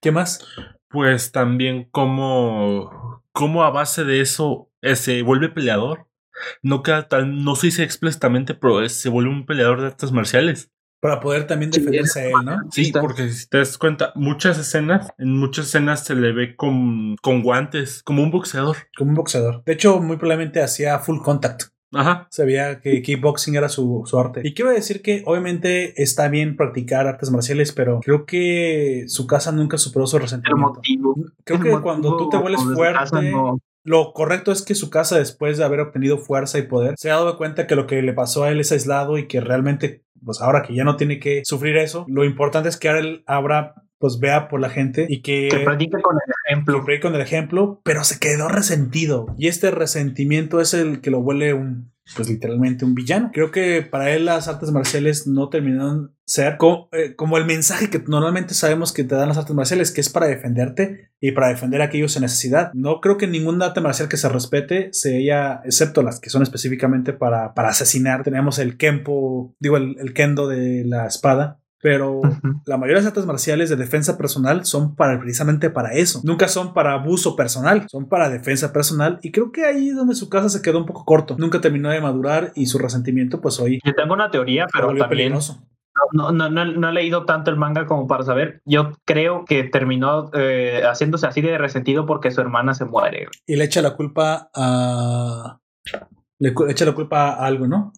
[0.00, 0.44] ¿Qué más?
[0.88, 6.06] Pues también como, como a base de eso eh, se vuelve peleador.
[6.62, 10.70] No queda tan, no se dice explícitamente, pero se vuelve un peleador de artes marciales.
[11.00, 12.58] Para poder también Sí, defenderse a él, ¿no?
[12.70, 13.00] Sí, Está.
[13.00, 17.42] porque si te das cuenta, muchas escenas, en muchas escenas se le ve con, con
[17.42, 18.76] guantes, como un boxeador.
[18.96, 19.64] Como un boxeador.
[19.64, 21.71] De hecho, muy probablemente hacía full contact.
[21.92, 22.26] Ajá.
[22.30, 24.40] Sabía que kickboxing era su, su arte.
[24.44, 29.52] Y quiero decir que obviamente está bien practicar artes marciales, pero creo que su casa
[29.52, 30.74] nunca superó su El resentimiento.
[30.74, 31.14] motivo.
[31.44, 34.90] Creo el que motivo cuando tú te vuelves fuerte, no- lo correcto es que su
[34.90, 38.00] casa, después de haber obtenido fuerza y poder, se ha dado cuenta que lo que
[38.00, 41.18] le pasó a él es aislado y que realmente, pues ahora que ya no tiene
[41.18, 45.06] que sufrir eso, lo importante es que ahora él abra, pues vea por la gente
[45.08, 46.74] y que que practique con el ejemplo.
[46.78, 49.32] cumplí con el ejemplo, pero se quedó resentido.
[49.38, 53.30] Y este resentimiento es el que lo vuelve un, pues literalmente un villano.
[53.32, 57.90] Creo que para él las artes marciales no terminaron ser como, eh, como el mensaje
[57.90, 61.50] que normalmente sabemos que te dan las artes marciales, que es para defenderte y para
[61.50, 62.72] defender a aquellos en necesidad.
[62.74, 66.42] No creo que ningún arte marcial que se respete se haya, excepto las que son
[66.42, 68.24] específicamente para, para asesinar.
[68.24, 71.60] Tenemos el Kempo, digo, el, el Kendo de la espada.
[71.82, 72.62] Pero Ujú.
[72.64, 76.20] la mayoría de las artes marciales de defensa personal son para precisamente para eso.
[76.22, 79.18] Nunca son para abuso personal, son para defensa personal.
[79.20, 81.34] Y creo que ahí es donde su casa se quedó un poco corto.
[81.38, 85.08] Nunca terminó de madurar y su resentimiento, pues hoy Yo tengo una teoría, pero también
[85.08, 85.60] peligroso.
[86.12, 88.62] no, no, no, no he leído tanto el manga como para saber.
[88.64, 93.26] Yo creo que terminó eh, haciéndose así de resentido porque su hermana se muere.
[93.44, 95.58] Y le echa la culpa a.
[96.38, 97.92] Le echa la culpa a algo, ¿no?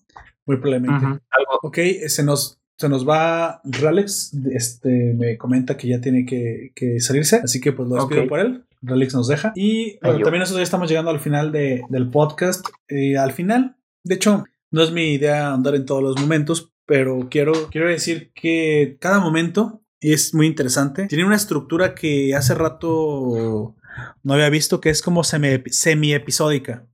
[0.46, 1.04] Muy probablemente.
[1.06, 4.32] Algo- Ok, se nos, se nos va Ralex.
[4.52, 8.40] Este me comenta que ya tiene que, que salirse, así que pues lo despido por
[8.40, 8.64] él.
[8.82, 9.52] Ralex nos deja.
[9.56, 12.66] Y bueno, también nosotros ya estamos llegando al final de- del podcast.
[12.88, 17.28] Eh, al final, de hecho, no es mi idea andar en todos los momentos, pero
[17.30, 21.06] quiero, quiero decir que cada momento es muy interesante.
[21.06, 23.74] Tiene una estructura que hace rato
[24.22, 26.86] no había visto, que es como semi- semi-episódica.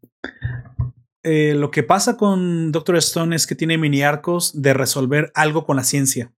[1.23, 5.67] Eh, lo que pasa con Doctor Stone es que tiene mini arcos de resolver algo
[5.67, 6.33] con la ciencia.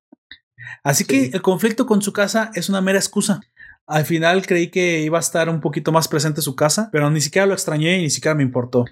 [0.83, 3.41] Así que el conflicto con su casa es una mera excusa.
[3.87, 7.21] Al final creí que iba a estar un poquito más presente su casa, pero ni
[7.21, 8.85] siquiera lo extrañé y ni siquiera me importó.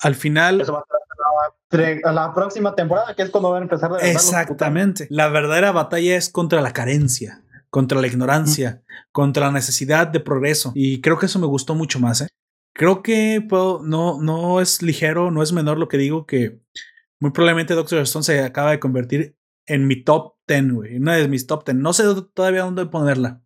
[0.00, 3.64] Al final, Eso va a la, a la próxima temporada, que es cuando van a
[3.64, 9.52] empezar de exactamente, la verdadera batalla es contra la carencia, contra la ignorancia, contra la
[9.52, 10.72] necesidad de progreso.
[10.74, 12.22] Y creo que eso me gustó mucho más.
[12.22, 12.28] ¿eh?
[12.78, 16.60] Creo que puedo- no, no es ligero, no es menor lo que digo que
[17.20, 20.96] muy probablemente Doctor Stone se acaba de convertir en mi top 10, güey.
[20.96, 21.76] Una de mis top 10.
[21.76, 23.42] No sé todavía dónde ponerla,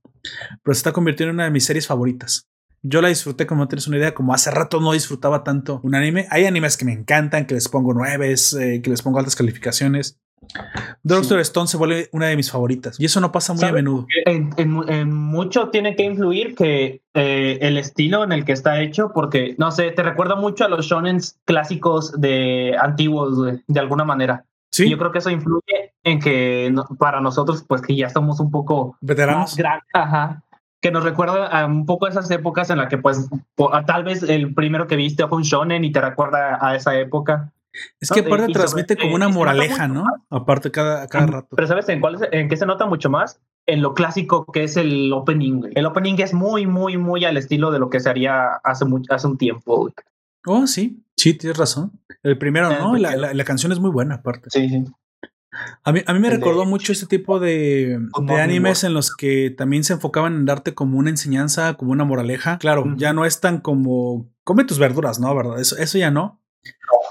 [0.63, 2.51] pero se está convirtiendo en una de mis series favoritas.
[2.83, 5.95] Yo la disfruté, como no tienes una idea, como hace rato no disfrutaba tanto un
[5.95, 6.27] anime.
[6.31, 10.21] Hay animes que me encantan, que les pongo nueves, eh, que les pongo altas calificaciones.
[11.03, 12.99] Doctor Stone se vuelve una de mis favoritas.
[13.01, 14.07] Y eso no pasa muy a menudo.
[14.27, 18.81] En, en- en mucho tiene que influir que eh, el estilo en el que está
[18.81, 24.05] hecho, porque no sé, te recuerda mucho a los shonens clásicos de antiguos, de alguna
[24.05, 24.45] manera.
[24.71, 28.07] Sí, Y Yo creo que eso influye en que no- para nosotros, pues que ya
[28.07, 29.43] estamos un poco veteranos.
[29.43, 30.43] más grandes, ajá,
[30.81, 34.03] que nos recuerda a un poco esas épocas en las que, pues, po- a tal
[34.03, 37.52] vez el primero que viste fue un shonen y te recuerda a esa época.
[38.01, 40.05] Es que aparte y sobre- transmite como eh, una moraleja, ¿no?
[40.05, 40.15] más.
[40.31, 41.49] Aparte cada, cada rato.
[41.57, 43.41] Pero ¿sabes en cuál es- en qué se nota mucho más?
[43.67, 45.61] En lo clásico que es el opening.
[45.61, 45.73] güey.
[45.75, 49.27] El opening es muy, muy, muy al estilo de lo que se haría hace, hace
[49.27, 49.77] un tiempo.
[49.79, 49.93] güey.
[50.45, 51.93] Oh, sí, sí, tienes razón.
[52.23, 52.97] El primero, El ¿no?
[52.97, 54.49] La, la- la canción es muy buena, aparte.
[54.51, 54.85] Sí, sí.
[55.85, 58.95] A mí, a mí me El de- recordó mucho este tipo de, de animes en
[58.95, 62.59] los que también se enfocaban en darte como una enseñanza, como una moraleja.
[62.59, 65.35] Claro, ya no es tan como come tus verduras, ¿no?
[65.35, 65.61] ¿Verdad?
[65.61, 66.41] Eso, eso ya no.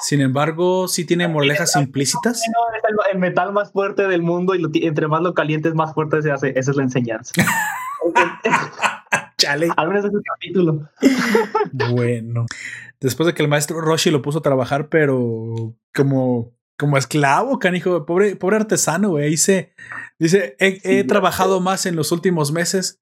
[0.01, 2.37] Sin embargo, sí tiene moralejas implícitas.
[2.37, 2.43] Es
[2.89, 6.21] el, el metal más fuerte del mundo y lo entre más lo calientes, más fuerte
[6.21, 6.49] se hace.
[6.57, 7.33] Esa es la enseñanza.
[9.37, 9.69] Chale.
[9.75, 10.89] Al menos ese capítulo.
[11.91, 12.45] Bueno.
[12.99, 18.05] Después de que el maestro Roshi lo puso a trabajar, pero como, como esclavo, canijo,
[18.05, 19.37] pobre, pobre artesano, güey.
[19.37, 19.73] Se
[20.19, 23.01] dice, he, he Sí, trabajado más en los últimos meses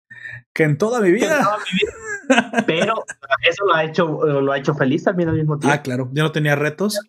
[0.54, 1.44] que en toda mi vida.
[1.44, 1.92] toda mi vida.
[2.66, 3.04] Pero
[3.48, 4.08] eso lo ha hecho,
[4.42, 5.74] lo ha hecho feliz también al mismo tiempo.
[5.78, 7.00] Ah, claro, yo no tenía retos.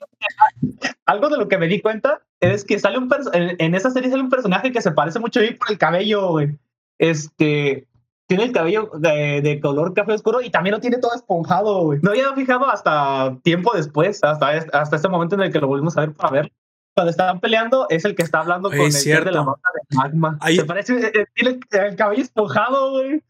[1.07, 4.11] Algo de lo que me di cuenta es que sale un en, en esa serie
[4.11, 6.57] sale un personaje que se parece mucho a mí por el cabello, güey.
[6.99, 7.87] Este
[8.27, 11.99] tiene el cabello de, de color café oscuro y también lo tiene todo esponjado, güey.
[12.03, 15.97] No había fijado hasta tiempo después, hasta, hasta este momento en el que lo volvimos
[15.97, 16.53] a ver para ver.
[16.95, 19.31] Cuando estaban peleando, es el que está hablando Es con el dios de cierto.
[19.33, 20.39] la banda de magma.
[20.41, 23.23] Ahí- Se parece, eh, eh, tiene el cabello esponjado, güey.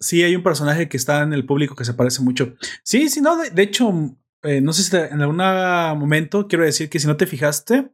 [0.00, 2.54] Sí, hay un personaje que está en el público que se parece mucho.
[2.82, 3.92] Sí, sí, no, de, hecho,
[4.42, 5.36] eh, no sé si en algún
[5.98, 7.90] momento quiero decir que si no te fijaste,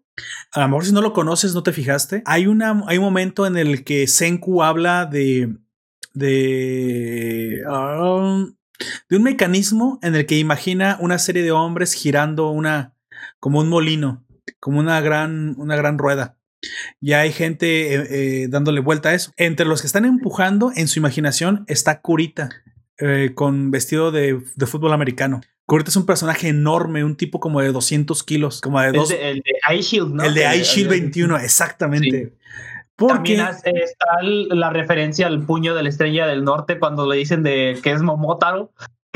[0.52, 2.22] a lo mejor si no lo conoces, no te fijaste.
[2.26, 5.56] Hay, una, hay un momento en el que Senku habla de.
[6.12, 7.62] de.
[7.68, 8.54] um,
[9.08, 12.94] de un mecanismo en el que imagina una serie de hombres girando una.
[13.40, 14.24] como un molino,
[14.60, 16.38] como una gran, una gran rueda.
[17.00, 19.32] Y hay gente eh, eh, dándole vuelta a eso.
[19.36, 22.50] Entre los que están empujando, en su imaginación, está Kurita,
[22.98, 25.40] eh, con vestido de, de fútbol americano.
[25.66, 29.10] Kurita es un personaje enorme, un tipo como de 200 kilos, como de dos.
[29.10, 30.22] el de Ice Shield, ¿no?
[30.24, 32.34] el de Que- Ice Shield 21, exactamente.
[32.96, 37.42] Porque También está la referencia al puño de la estrella del norte cuando le dicen
[37.42, 38.70] de que es Momotaro.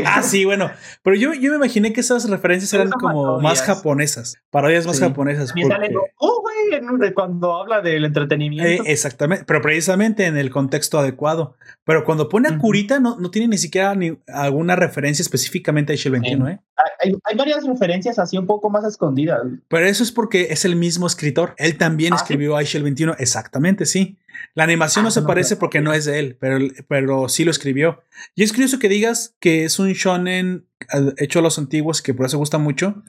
[0.06, 0.70] Ah, sí, bueno.
[1.02, 3.62] Pero yo, yo me imaginé que esas referencias eran como más parodias.
[3.62, 4.36] japonesas.
[4.50, 5.02] Parodias más Sí.
[5.02, 5.48] japonesas.
[5.50, 6.74] Sale porque- Goku, güey,
[7.06, 8.84] en- cuando habla del Eh, entretenimiento.
[8.86, 11.56] exactamente, pero precisamente en el contexto adecuado.
[11.84, 12.60] Pero cuando pone a Ujú.
[12.60, 16.60] Kurita, no, no tiene ni siquiera ni alguna referencia específicamente a Ishii 21, ¿eh?
[17.00, 19.40] hay, hay varias referencias así un poco más escondidas.
[19.68, 21.54] Pero eso es porque es el mismo escritor.
[21.58, 22.22] Él también Ah, ¿sí?
[22.24, 24.16] escribió a Ishii 21, exactamente, sí.
[24.54, 26.58] La animación Ah, no se no, parece pero- porque no es de él, pero,
[26.88, 28.02] pero sí lo escribió.
[28.34, 32.14] Y es curioso que digas que es un shonen eh, hecho a los antiguos, que
[32.14, 33.02] por eso gusta mucho.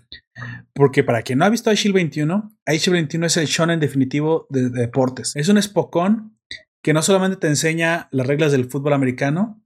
[0.73, 4.69] Porque para quien no ha visto Aishil 21, Aishil 21 es el shonen definitivo de,
[4.69, 5.35] de deportes.
[5.35, 6.37] Es un espocón
[6.83, 9.61] que no solamente te enseña las reglas del fútbol americano,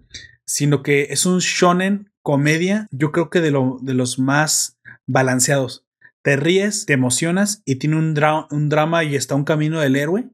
[0.46, 5.86] sino que es un shonen comedia, yo creo que de, lo, de los más balanceados.
[6.24, 9.96] Te ríes, te emocionas y tiene un, dra- un drama y está un camino del
[9.98, 10.30] héroe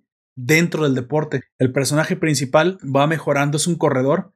[0.45, 1.42] dentro del deporte.
[1.58, 4.34] El personaje principal va mejorando, es un corredor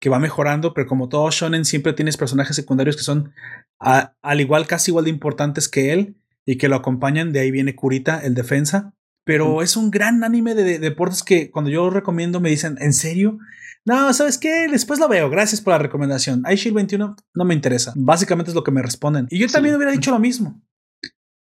[0.00, 3.32] que va mejorando, pero como todo shonen siempre tienes personajes secundarios que son
[3.80, 7.32] a- al igual, casi igual de importantes que él y que lo acompañan.
[7.32, 8.94] De ahí viene Kurita, el defensa.
[9.24, 12.78] Pero es un gran anime de, de deportes que cuando yo lo recomiendo me dicen,
[12.80, 13.38] ¿en serio?
[13.84, 14.66] No, ¿sabes qué?
[14.70, 15.28] Después lo veo.
[15.30, 16.42] Gracias por la recomendación.
[16.50, 17.92] iShield 21 no me interesa.
[17.96, 19.26] Básicamente es lo que me responden.
[19.30, 20.60] Y yo también hubiera dicho lo mismo.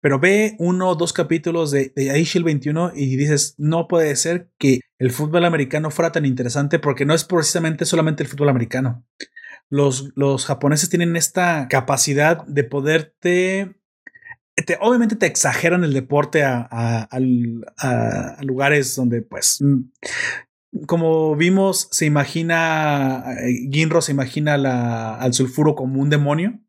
[0.02, 4.50] Pero ve uno o dos capítulos de, de iShield 21 y dices, no puede ser
[4.58, 9.04] que el fútbol americano fuera tan interesante porque no es precisamente solamente el fútbol americano.
[9.70, 13.76] Los, los japoneses tienen esta capacidad de poderte...
[14.66, 17.18] te- obviamente te exageran el deporte a, a-
[18.42, 19.58] lugares donde pues...
[19.60, 19.82] mm,
[20.86, 24.54] Como vimos, se imagina, eh, Ginro se imagina
[25.16, 26.60] al sulfuro como un demonio.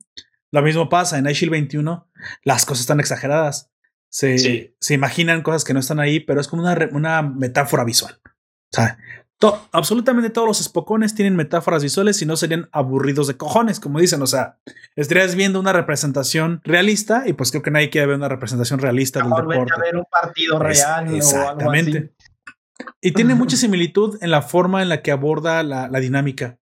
[0.53, 2.07] Lo mismo pasa en iShield 21
[2.43, 3.72] las cosas están exageradas.
[4.09, 4.75] Se, Sí.
[4.80, 8.19] se imaginan cosas que no están ahí, pero es como una, una metáfora visual.
[8.23, 8.99] O sea,
[9.40, 13.99] to- absolutamente todos los espocones tienen metáforas visuales y no serían aburridos de cojones, como
[13.99, 14.22] dicen.
[14.22, 14.59] O sea,
[14.95, 19.19] estarías viendo una representación realista y pues creo que nadie quiere ver una representación realista
[19.22, 19.73] del deporte.
[19.75, 21.98] a ver un partido Es- real algo exactamente.
[21.98, 22.90] así.
[23.01, 26.59] Y tiene mucha similitud en la forma en la que aborda la, la dinámica.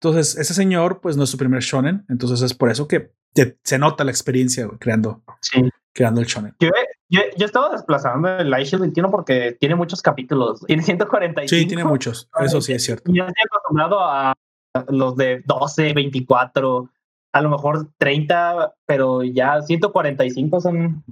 [0.00, 2.04] Entonces, ese señor, pues no es su primer shonen.
[2.08, 5.62] Entonces, es por eso que te- se nota la experiencia creando, Sí.
[5.92, 6.54] creando el shonen.
[6.58, 6.70] Yo,
[7.08, 10.60] yo, yo estaba desplazando el iShield 21 porque tiene muchos capítulos.
[10.66, 11.48] Tiene 145.
[11.48, 12.28] Sí, tiene muchos.
[12.40, 13.12] Eso sí es cierto.
[13.12, 14.34] Yo estoy acostumbrado a
[14.88, 16.90] los de 12, 24,
[17.32, 21.04] a lo mejor 30, pero ya 145 son.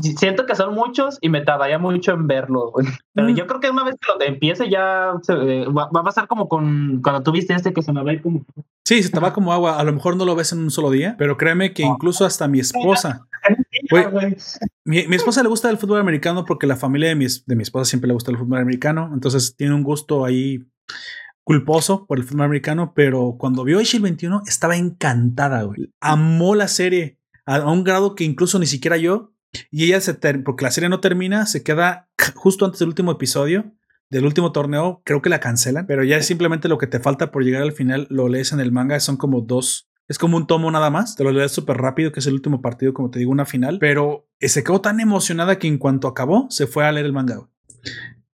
[0.00, 2.70] Siento que son muchos y me tardaría mucho en verlo.
[2.72, 2.86] güey.
[3.14, 3.34] Pero Mm.
[3.34, 6.28] yo creo que una vez que lo empiece ya se- eh, va, va a pasar
[6.28, 8.44] como con cuando tú viste este que se me va a ir como.
[8.84, 9.78] Sí, se te va como agua.
[9.78, 12.46] A lo mejor no lo ves en un solo día, pero créeme que incluso hasta
[12.48, 13.26] mi esposa,
[13.90, 14.36] Güey.
[14.84, 17.62] Mi, mi esposa le gusta el fútbol americano porque la familia de mi, de mi
[17.62, 19.10] esposa siempre le gusta el fútbol americano.
[19.12, 20.64] Entonces tiene un gusto ahí
[21.44, 25.90] culposo por el fútbol americano, pero cuando vio Shield 21 estaba encantada, güey.
[26.00, 29.32] Amó la serie a, a un grado que incluso ni siquiera yo.
[29.70, 33.72] Y ella se porque la serie no termina, se queda justo antes del último episodio
[34.10, 37.30] del último torneo, creo que la cancelan, pero ya es simplemente lo que te falta
[37.30, 40.46] por llegar al final, lo lees en el manga, son como dos, es como un
[40.46, 43.18] tomo nada más, te lo lees súper rápido, que es el último partido, como te
[43.18, 46.92] digo, una final, pero se quedó tan emocionada que en cuanto acabó, se fue a
[46.92, 47.36] leer el manga.
[47.36, 47.48] güey.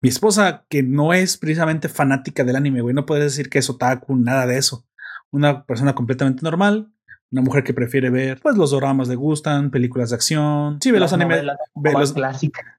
[0.02, 3.70] Mi esposa, que no es precisamente fanática del anime, güey, no puedes decir que es
[3.70, 4.86] otaku, nada de eso.
[5.30, 6.92] Una persona completamente normal,
[7.32, 10.78] Una mujer que prefiere ver, pues los doramas le gustan, películas de acción.
[10.82, 11.42] Sí, ve los animes.
[11.76, 12.14] Ve los,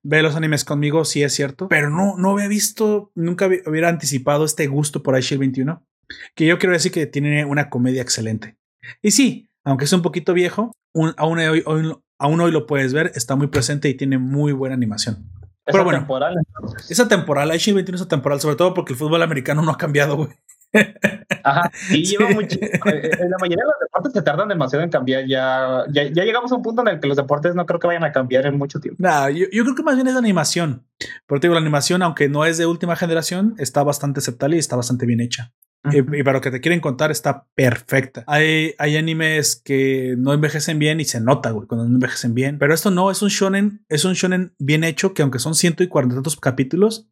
[0.04, 1.70] ve los animes conmigo, sí es cierto.
[1.70, 5.86] Pero no, no había visto, nunca hubi- hubiera anticipado este gusto por Aishil 21.
[6.36, 8.58] Que yo quiero decir que tiene una comedia excelente.
[9.02, 12.92] Y sí, aunque es un poquito viejo, un- aún, hoy, hoy- aún hoy lo puedes
[12.94, 15.30] ver, está muy presente y tiene muy buena animación.
[15.66, 16.00] Es Pero bueno.
[16.00, 16.92] atemporal, entonces.
[16.92, 20.18] Esa temporal, Aishil 21 es temporal, sobre todo porque el fútbol americano no ha cambiado,
[20.18, 20.30] güey.
[21.44, 21.72] Ajá.
[21.90, 22.58] Y lleva mucho.
[22.62, 25.26] eh, la mayoría de los deportes se tardan demasiado en cambiar.
[25.28, 27.88] Ya, ya, ya llegamos a un punto en el que los deportes no creo que
[27.88, 29.02] vayan a cambiar en mucho tiempo.
[29.02, 30.86] Nah, yo, yo creo que más bien es la animación.
[31.28, 34.60] Pero te digo, la animación, aunque no es de última generación, está bastante aceptable y
[34.60, 35.54] está bastante bien hecha.
[35.92, 38.24] Y, y para lo que te quieren contar, está perfecta.
[38.28, 42.60] Hay, hay animes que no envejecen bien y se nota, güey, cuando no envejecen bien.
[42.60, 46.14] Pero esto no, es un shonen, es un shonen bien hecho que aunque son 140
[46.14, 47.10] y tantos capítulos,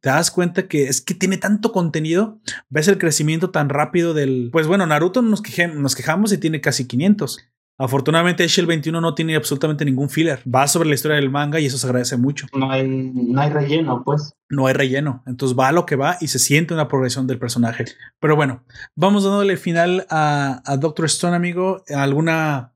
[0.00, 2.40] te das cuenta que es que tiene tanto contenido.
[2.68, 4.50] Ves el crecimiento tan rápido del.
[4.52, 7.38] Pues bueno, Naruto nos, queje- nos quejamos y tiene casi 500.
[7.80, 10.42] Afortunadamente, Shell 21 no tiene absolutamente ningún filler.
[10.52, 12.46] Va sobre la historia del manga y eso se agradece mucho.
[12.52, 14.34] No hay, no hay relleno, pues.
[14.48, 15.22] No hay relleno.
[15.28, 17.84] Entonces va a lo que va y se siente una progresión del personaje.
[18.18, 18.64] Pero bueno,
[18.96, 21.84] vamos dándole final a, a Doctor Stone, amigo.
[21.94, 22.72] ¿Alguna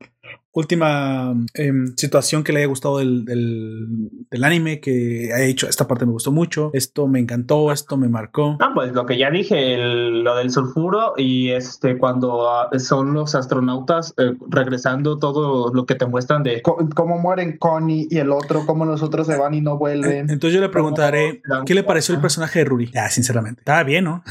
[0.53, 3.87] última em, situación que le haya gustado del, del,
[4.31, 4.79] del anime?
[4.79, 8.57] Que haya dicho, esta parte me gustó mucho, esto me encantó, esto me marcó.
[8.61, 13.13] Ah, pues lo que ya dije, el- lo del sulfuro y este cuando ah, son
[13.13, 18.31] los astronautas eh, regresando todo lo que te muestran de cómo mueren Connie y el
[18.31, 20.29] otro, cómo los otros se van y no vuelven.
[20.29, 21.41] Entonces yo le preguntaré.
[21.65, 22.91] ¿qué le pareció el personaje de Ruri?
[22.95, 23.61] Ah, sinceramente.
[23.61, 24.23] Estaba bien, ¿no?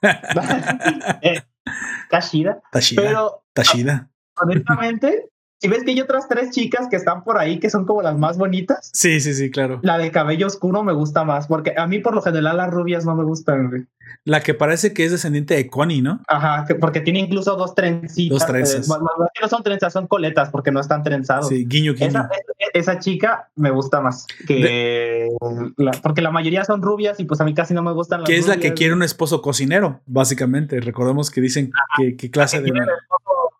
[1.22, 1.42] eh,
[2.10, 2.60] Tashida.
[2.96, 4.08] pero Tashida.
[4.40, 5.28] honestamente,
[5.60, 8.16] si ves que hay otras tres chicas que están por ahí que son como las
[8.16, 9.80] más bonitas, Sí, sí, sí, claro.
[9.82, 13.04] la de cabello oscuro me gusta más, porque a mí por lo general las rubias
[13.04, 13.68] no me gustan.
[13.70, 13.86] güey.
[14.24, 16.20] La que parece que es descendiente de Connie, ¿no?
[16.28, 18.38] Ajá, que- porque tiene incluso dos trencitas.
[18.38, 18.86] Dos trenzas.
[18.86, 21.48] eh, bueno, no, que son trenzas, son coletas porque no están trenzados.
[21.48, 22.26] Sí, guiño, guiño.
[22.74, 25.28] Esa, chica me gusta más que
[25.76, 28.28] la- porque la mayoría son rubias y pues a mí casi no me gustan las
[28.28, 30.80] que es la que quiere un esposo cocinero, básicamente.
[30.80, 32.70] Recordemos que dicen que, que clase de.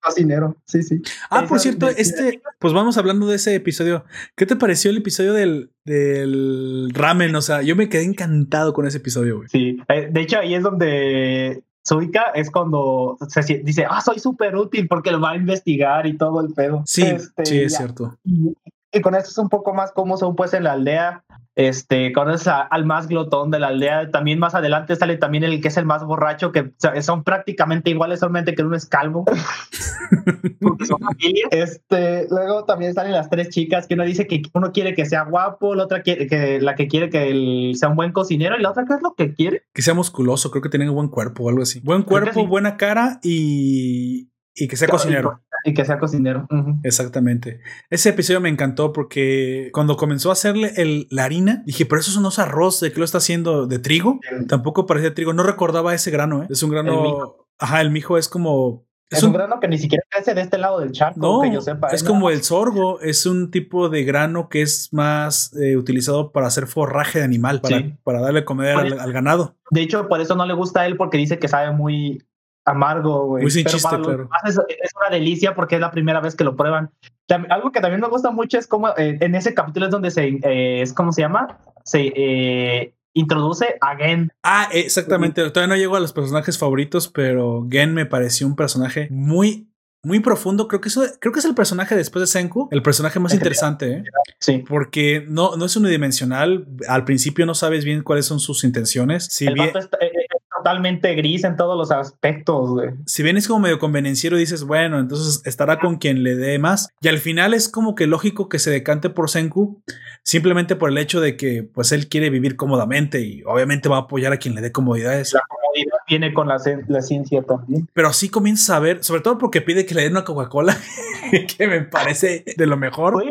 [0.08, 1.00] Cocinero, sí, sí.
[1.30, 4.04] Ah, por cierto, de- este, pues vamos hablando de ese episodio.
[4.36, 7.34] ¿Qué te pareció el episodio del, del ramen?
[7.36, 9.48] O sea, yo me quedé encantado con ese episodio, güey.
[9.48, 14.56] Sí, eh, de hecho ahí es donde Suika es cuando se dice, ah, soy súper
[14.56, 16.82] útil porque lo va a investigar y todo el pedo.
[16.86, 17.78] Sí, Este, sí, es ya.
[17.78, 18.18] cierto.
[18.24, 18.54] Y,
[18.92, 21.24] y con esto es un poco más cómo son pues en la aldea.
[21.54, 24.10] Este, conoces a- al más glotón de la aldea.
[24.12, 28.20] También más adelante sale también el que es el más borracho, que son prácticamente iguales,
[28.20, 29.24] solamente que uno es calvo.
[30.60, 31.46] Porque son familia.
[31.50, 35.24] Este, luego también salen las tres chicas que uno dice que uno quiere que sea
[35.24, 38.62] guapo, la otra quiere que la que quiere que él sea un buen cocinero y
[38.62, 39.62] la otra qué es lo que quiere.
[39.74, 41.80] Que sea musculoso, creo que tiene un buen cuerpo o algo así.
[41.80, 42.46] Buen que cuerpo, sí.
[42.46, 45.40] buena cara y, y que sea cocinero.
[45.64, 46.46] Y que sea cocinero.
[46.82, 47.60] Exactamente.
[47.90, 52.20] Ese episodio me encantó porque cuando comenzó a hacerle el, la harina, dije, pero eso
[52.20, 53.66] no es arroz, ¿de qué lo está haciendo?
[53.66, 54.20] ¿De trigo?
[54.48, 55.32] Tampoco parecía trigo.
[55.32, 56.46] No recordaba ese grano, ¿eh?
[56.50, 56.92] Es un grano.
[56.92, 57.46] El mijo.
[57.58, 58.86] Ajá, el mijo es como.
[59.10, 61.62] Es, un, grano que ni siquiera crece de este lado del charco, No, que yo
[61.62, 61.88] sepa.
[61.88, 66.30] es nada como el sorgo, es un tipo de grano que es más eh, utilizado
[66.30, 67.94] para hacer forraje de animal, para, Sí.
[68.04, 69.56] para darle comer al, al ganado.
[69.70, 72.22] De hecho, por eso no le gusta a él, porque dice que sabe muy
[72.68, 73.42] amargo, güey.
[73.42, 74.28] Muy sin Pero chiste, claro.
[74.46, 76.90] Es, es una delicia porque es la primera vez que lo prueban.
[77.28, 80.10] Tam- Algo que también me gusta mucho es como eh, en ese capítulo es donde
[80.10, 84.30] se, eh, es como se llama, se eh, introduce a Gen.
[84.42, 85.48] Ah, exactamente.
[85.50, 89.68] Todavía no llego a los personajes favoritos, pero Gen me pareció un personaje muy,
[90.04, 90.68] muy profundo.
[90.68, 93.90] Creo que, eso, creo que es el personaje después de Senku, el personaje más interesante,
[93.92, 94.04] ¿eh?
[94.40, 94.64] Sí.
[94.68, 96.66] porque no, no es unidimensional.
[96.88, 99.26] Al principio no sabes bien cuáles son sus intenciones.
[99.26, 100.37] Si el bien, vato está- eh, eh,
[100.68, 102.90] totalmente gris en todos los aspectos, güey.
[103.06, 106.88] si bien es como medio convenenciero, dices, bueno, entonces estará con quien le dé más.
[107.00, 109.80] Y al final es como que lógico que se decante por Senku,
[110.22, 114.00] simplemente por el hecho de que pues él quiere vivir cómodamente y obviamente va a
[114.00, 115.32] apoyar a quien le dé comodidades.
[115.32, 117.88] La comodidad viene con la, cien- la ciencia también.
[117.94, 120.76] Pero así comienzas a ver, sobre todo porque pide que le den una Coca-Cola,
[121.56, 123.14] que me parece de lo mejor.
[123.14, 123.30] Güey,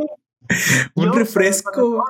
[0.96, 2.04] un refresco.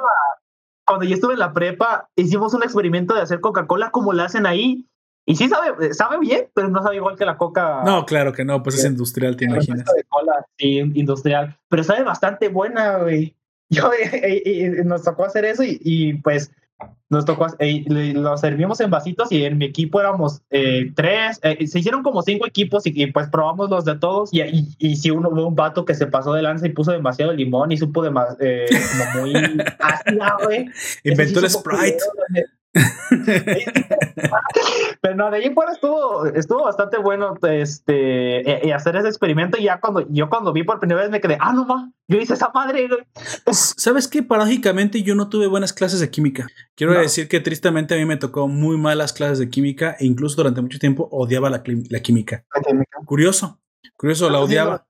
[0.86, 4.46] Cuando yo estuve en la prepa, hicimos un experimento de hacer Coca-Cola como la hacen
[4.46, 4.86] ahí.
[5.30, 7.84] Y sí sabe, sabe bien, pero no sabe igual que la coca.
[7.84, 9.86] No, claro que no, pues es industrial, te imaginas.
[9.94, 11.58] de cola, sí, industrial.
[11.68, 13.36] Pero sabe bastante buena, güey.
[13.70, 16.50] Yo, eh, eh, eh, nos tocó hacer eso y, y, pues
[17.10, 21.66] nos tocó, eh, lo servimos en vasitos y en mi equipo éramos eh, tres, eh,
[21.66, 24.96] se hicieron como cinco equipos y, y, pues probamos los de todos y, y, y
[24.98, 27.78] si uno hubo un vato que se pasó de lanza y puso demasiado limón y
[27.78, 29.34] supo eh, como muy
[29.80, 30.70] ácida, güey.
[31.04, 31.98] Inventó el Sprite.
[32.28, 32.48] culero.
[35.02, 39.58] Pero no, de ahí fuera estuvo, estuvo bastante bueno este, eh, eh, hacer ese experimento.
[39.58, 42.18] Y ya cuando yo cuando vi por primera vez me quedé, ah, no ma, yo
[42.20, 42.88] hice esa madre.
[42.88, 43.00] güey".
[43.52, 44.24] ¿Sabes qué?
[44.24, 46.48] Paradójicamente yo no tuve buenas clases de química.
[46.76, 47.00] Quiero No.
[47.00, 50.62] decir que tristemente a mí me tocó muy malas clases de química e incluso durante
[50.62, 52.46] mucho tiempo odiaba la, química.
[53.06, 53.60] Curioso,
[53.96, 54.86] curioso, la Ah, sí, odiaba.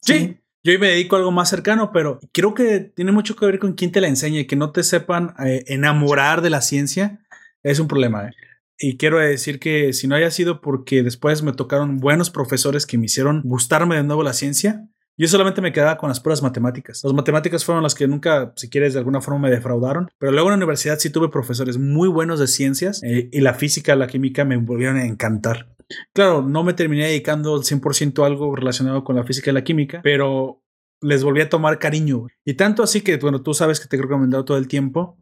[0.00, 0.38] Sí,
[0.72, 3.74] yo me dedico a algo más cercano, pero creo que tiene mucho que ver con
[3.74, 7.20] quién te la enseña y que no te sepan eh, enamorar de la ciencia
[7.62, 8.28] es un problema.
[8.28, 8.32] ¿eh?
[8.78, 12.98] Y quiero decir que si no haya sido porque después me tocaron buenos profesores que
[12.98, 17.00] me hicieron gustarme de nuevo la ciencia, yo solamente me quedaba con las puras matemáticas.
[17.02, 20.10] Las matemáticas fueron las que nunca, si quieres, de alguna forma me defraudaron.
[20.18, 23.54] Pero luego en la universidad sí tuve profesores muy buenos de ciencias eh, y la
[23.54, 25.75] física, la química me volvieron a encantar.
[26.12, 29.64] Claro, no me terminé dedicando al 100% a algo relacionado con la física y la
[29.64, 30.62] química, pero
[31.00, 32.26] les volví a tomar cariño.
[32.44, 35.18] Y tanto así que, bueno, tú sabes que te he recomendado todo el tiempo,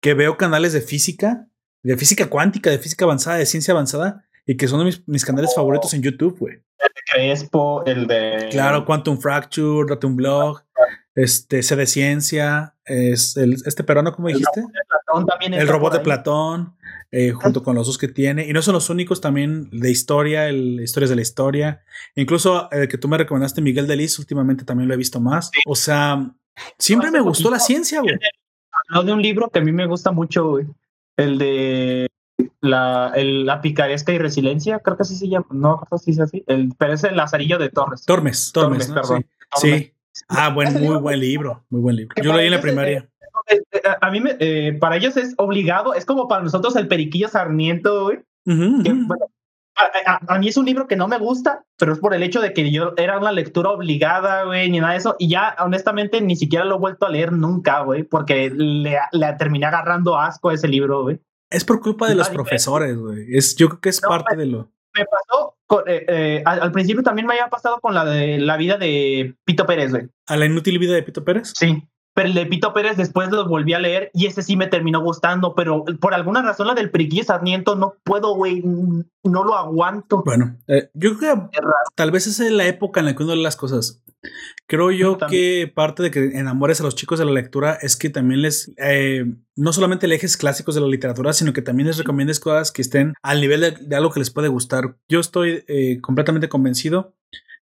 [0.00, 1.48] que veo canales de física,
[1.82, 5.24] de física cuántica, de física avanzada, de ciencia avanzada, y que son de mis, mis
[5.24, 6.62] canales favoritos en YouTube, güey.
[7.12, 8.48] Crespo, el de.
[8.50, 10.62] Claro, Quantum Fracture, Datum Blog,
[11.14, 14.64] este, C de Ciencia, es el, este peruano, ¿cómo dijiste?
[14.88, 16.00] Platón también El robot de.
[16.00, 16.76] Platón,
[17.14, 18.48] eh, junto con los dos que tiene.
[18.48, 21.84] Y no son los únicos, también de historia, el historias de la historia.
[22.14, 25.50] Incluso el que tú me recomendaste, Miguel Delis, últimamente también lo he visto más.
[25.66, 26.32] O sea,
[26.78, 28.14] siempre me gustó la ciencia, güey.
[28.88, 30.66] Habló de un libro que a mí me gusta mucho, güey.
[31.18, 32.08] El de
[32.62, 35.46] la, el, la picaresca y resiliencia, creo que así se llama.
[35.50, 36.42] No, creo que sí es así.
[36.46, 38.06] El, pero es el Lazarillo de Torres.
[38.06, 38.94] Tormes, Tormes, Tormes, ¿no?
[38.94, 39.26] perdón.
[39.56, 39.68] Sí.
[39.68, 39.92] Tormes.
[40.14, 40.24] Sí.
[40.28, 42.14] Ah, buen, muy buen libro, muy buen libro.
[42.22, 43.08] Yo lo leí en la primaria.
[43.48, 46.88] Eh, eh, A mí, me, eh, para ellos es obligado, es como para nosotros el
[46.88, 48.18] Periquillo Sarmiento, güey.
[48.46, 49.06] Ujú, que, ujú.
[49.06, 49.26] bueno,
[49.76, 52.22] a, a- a mí es un libro que no me gusta, pero es por el
[52.22, 55.16] hecho de que yo era una lectura obligada, güey, ni nada de eso.
[55.18, 59.32] Y ya, honestamente, ni siquiera lo he vuelto a leer nunca, güey, porque le, le
[59.34, 61.20] terminé agarrando asco a ese libro, güey.
[61.50, 63.26] Es por culpa de los Nadie- profesores, güey.
[63.36, 64.70] Es, yo creo que es No, parte de lo.
[64.94, 68.38] Me pasó, con- eh, eh, al, al principio también me había pasado con la de
[68.38, 70.08] la vida de Pito Pérez, güey.
[70.26, 71.52] A la inútil vida de Pito Pérez.
[71.56, 71.82] Sí.
[72.14, 75.00] Pero el de Pito Pérez después lo volví a leer y ese sí me terminó
[75.00, 80.22] gustando, pero por alguna razón la del Periquillo Sarmiento no puedo, güey, no lo aguanto.
[80.24, 81.58] Bueno, eh, yo creo que
[81.94, 84.02] tal vez es la época en la que uno lee las cosas.
[84.66, 88.08] Creo yo que parte de que enamores a los chicos de la lectura es que
[88.08, 89.24] también les, eh,
[89.56, 93.14] no solamente lees clásicos de la literatura, sino que también les recomiendes cosas que estén
[93.22, 94.96] al nivel de, de algo que les puede gustar.
[95.08, 97.14] Yo estoy eh, completamente convencido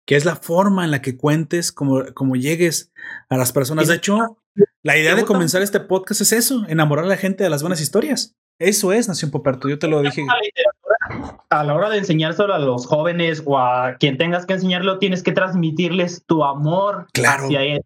[0.05, 2.91] que es la forma en la que cuentes, como, como llegues
[3.29, 3.87] a las personas.
[3.87, 4.37] De hecho,
[4.83, 7.81] la idea de comenzar este podcast es eso, enamorar a la gente de las buenas
[7.81, 8.35] historias.
[8.59, 10.25] Eso es Nación Poperto, yo te lo dije.
[11.49, 15.23] a la hora de enseñárselo a los jóvenes o a quien tengas que enseñarlo, tienes
[15.23, 17.45] que transmitirles tu amor Claro.
[17.45, 17.81] hacia, hacia,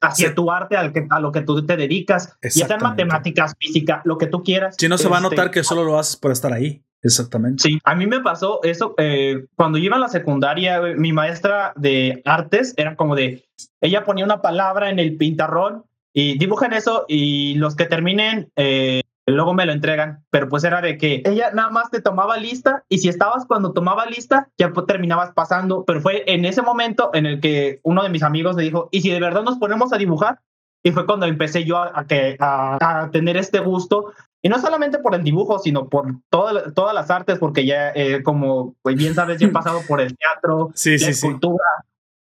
[0.00, 0.34] hacia Sí.
[0.34, 3.04] tu arte, al que, a lo que tú te dedicas, ya Exactamente.
[3.04, 4.76] matemáticas, física, lo que tú quieras.
[4.78, 6.82] Si no se va a Este, notar que solo lo haces por estar ahí.
[7.06, 7.62] Exactamente.
[7.62, 12.20] Sí, a mí me pasó eso eh, cuando iba a la secundaria, mi maestra de
[12.24, 13.44] artes era como de,
[13.80, 19.02] ella ponía una palabra en el pintarrón y dibujan eso y los que terminen eh,
[19.24, 22.82] luego me lo entregan, pero pues era de que ella nada más te tomaba lista
[22.88, 27.26] y si estabas cuando tomaba lista ya terminabas pasando, pero fue en ese momento en
[27.26, 29.98] el que uno de mis amigos me dijo, ¿y si de verdad nos ponemos a
[29.98, 30.40] dibujar?
[30.82, 32.06] Y fue cuando empecé yo a,
[32.38, 36.94] a, a tener este gusto y no solamente por el dibujo, sino por toda- todas
[36.94, 40.70] las artes, porque ya, eh, como pues, bien sabes, yo he pasado por el teatro,
[40.74, 41.10] Sí, la sí, sí.
[41.10, 41.64] escultura,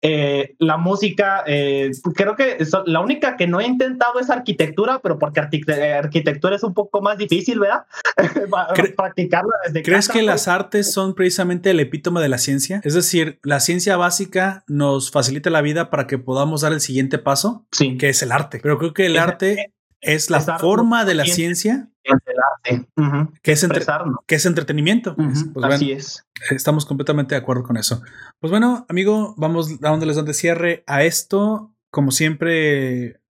[0.00, 1.42] eh, la música.
[1.46, 5.92] eh, creo que so- la única que no he intentado es arquitectura, pero porque eh,
[5.92, 7.84] arquitectura es un poco más difícil, ¿verdad?
[8.96, 10.26] Practicarla desde ¿Crees casa, que pues.
[10.26, 12.80] las artes son precisamente el epítome de la ciencia?
[12.84, 17.18] Es decir, la ciencia básica nos facilita la vida para que podamos dar el siguiente
[17.18, 18.60] paso, Sí, que es el arte.
[18.62, 21.72] Pero creo que el Es- arte es la forma de la ciencia.
[21.74, 22.36] ciencia es el
[22.76, 22.88] arte.
[22.96, 24.16] Ujú, que es, entre- expresarnos.
[24.26, 25.14] que es entretenimiento.
[25.16, 26.24] Pues bueno, Así es.
[26.50, 28.00] estamos completamente de acuerdo con eso.
[28.40, 31.74] Pues bueno, amigo, vamos dándoles donde cierre a esto.
[31.90, 33.20] Como siempre,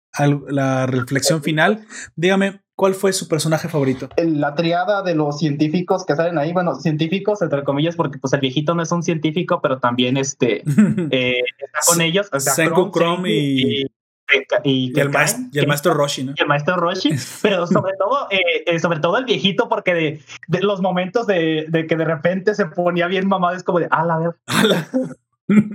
[0.49, 1.87] la reflexión final.
[2.17, 4.09] Dígame, ¿cuál fue su personaje favorito?
[4.17, 8.41] la triada de los científicos que salen ahí, bueno, científicos entre comillas, porque pues el
[8.41, 10.63] viejito no es un científico, pero también este
[11.11, 12.29] eh, está con ellos.
[12.33, 13.87] o sea, Senku, Chrome y,
[14.65, 16.33] y, y, el maestro, y el que- maestro Roshi, ¿no?
[16.37, 17.11] y el maestro Roshi,
[17.43, 21.67] pero sobre todo, eh, eh, sobre todo el viejito, porque de, de los momentos de,
[21.69, 24.37] de que de repente se ponía bien mamado, es como de, ah, la verdad.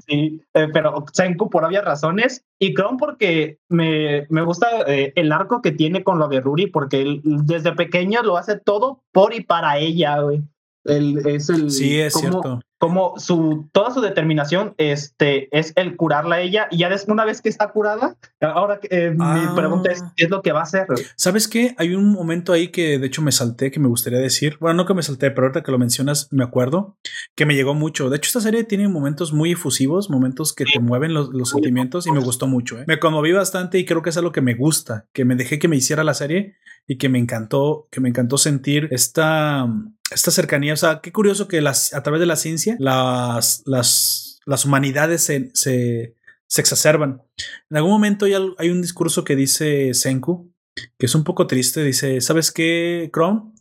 [0.07, 5.31] Sí, eh, pero Senku por obvias razones y Chrome porque me, me gusta eh, el
[5.31, 9.33] arco que tiene con lo de Ruri porque él desde pequeño lo hace todo por
[9.33, 10.43] y para ella, güey.
[10.85, 12.59] El, es el, Sí, es cómo- cierto.
[12.77, 17.23] como su toda su determinación este es el curarla a ella y ya des- una
[17.23, 19.47] vez que está curada ahora eh, Ah.
[19.49, 21.73] mi pregunta es qué es lo que va a hacer ¿Sabes qué?
[21.77, 24.57] Hay un momento ahí que de hecho me salté que me gustaría decir.
[24.59, 26.97] Bueno, no que me salté, pero ahorita que lo mencionas me acuerdo
[27.35, 28.09] que me llegó mucho.
[28.09, 32.05] De hecho, esta serie tiene momentos muy efusivos, momentos que te mueven los, los sentimientos
[32.07, 32.77] y me gustó mucho.
[32.79, 32.83] ¿eh?
[32.87, 35.69] Me conmoví bastante y creo que es algo que me gusta, que me dejé que
[35.69, 36.55] me hiciera la serie
[36.87, 39.67] y que me encantó, que me encantó sentir esta,
[40.11, 40.73] esta cercanía.
[40.73, 45.23] O sea, qué curioso que las, a través de la ciencia las, las, las humanidades
[45.23, 46.15] se, se,
[46.47, 47.21] se exacerban.
[47.69, 50.51] En algún momento hay, hay un discurso que dice Senku,
[50.97, 51.83] que es un poco triste.
[51.83, 53.53] Dice, ¿sabes qué, Chrome?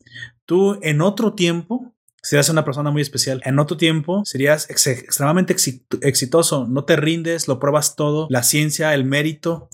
[0.44, 3.41] Tú en otro tiempo serías una persona muy especial.
[3.44, 6.67] En otro tiempo serías ex- extremadamente exit- exitoso.
[6.68, 8.26] No te rindes, lo pruebas todo.
[8.31, 9.68] La ciencia, el mérito.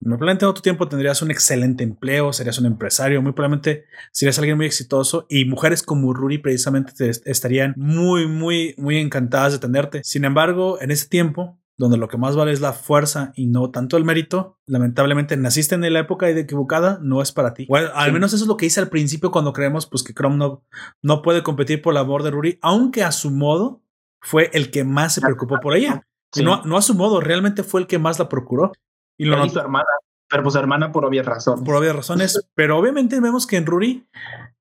[0.00, 4.38] Muy probablemente en otro tiempo tendrías un excelente empleo, serías un empresario, muy probablemente serías
[4.38, 9.52] alguien muy exitoso y mujeres como Ruri precisamente te est- estarían muy, muy, muy encantadas
[9.52, 10.00] de tenerte.
[10.04, 13.70] Sin embargo, en ese tiempo, donde lo que más vale es la fuerza y no
[13.70, 17.66] tanto el mérito, lamentablemente naciste en la época equivocada, no es para ti.
[17.68, 18.12] Bueno, al Sí.
[18.12, 20.64] menos eso es lo que hice al principio cuando creemos pues que Chrome no,
[21.02, 23.82] no puede competir por el amor de Ruri, aunque a su modo
[24.20, 26.06] fue el que más se preocupó por ella.
[26.32, 26.42] Sí.
[26.44, 28.72] No, no a su modo, realmente fue el que más la procuró.
[29.20, 29.84] Y lo y su hermana
[30.30, 33.66] pero pues su hermana por obvias razones por obvias razones, pero obviamente vemos que en
[33.66, 34.08] Ruri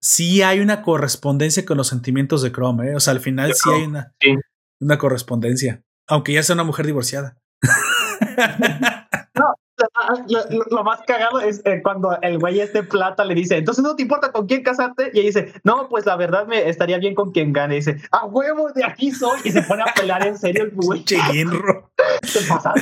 [0.02, 2.96] sí hay una correspondencia con los sentimientos de Chrome, ¿eh?
[2.96, 4.36] o sea, al final sí hay una, sí.
[4.82, 7.38] una correspondencia, aunque ya sea una mujer divorciada.
[10.28, 13.84] Lo, lo- lo más cagado es eh, cuando el güey este plata le dice, entonces
[13.84, 15.12] no te importa con quién casarte.
[15.14, 17.76] Y ella dice, no, pues la verdad me estaría bien con quien gane.
[17.76, 19.40] Y dice, a huevo, de aquí soy.
[19.44, 21.04] Y se pone a pelear en serio el güey.
[21.04, 21.92] Che, Ginro.
[22.24, 22.74] Se pasa.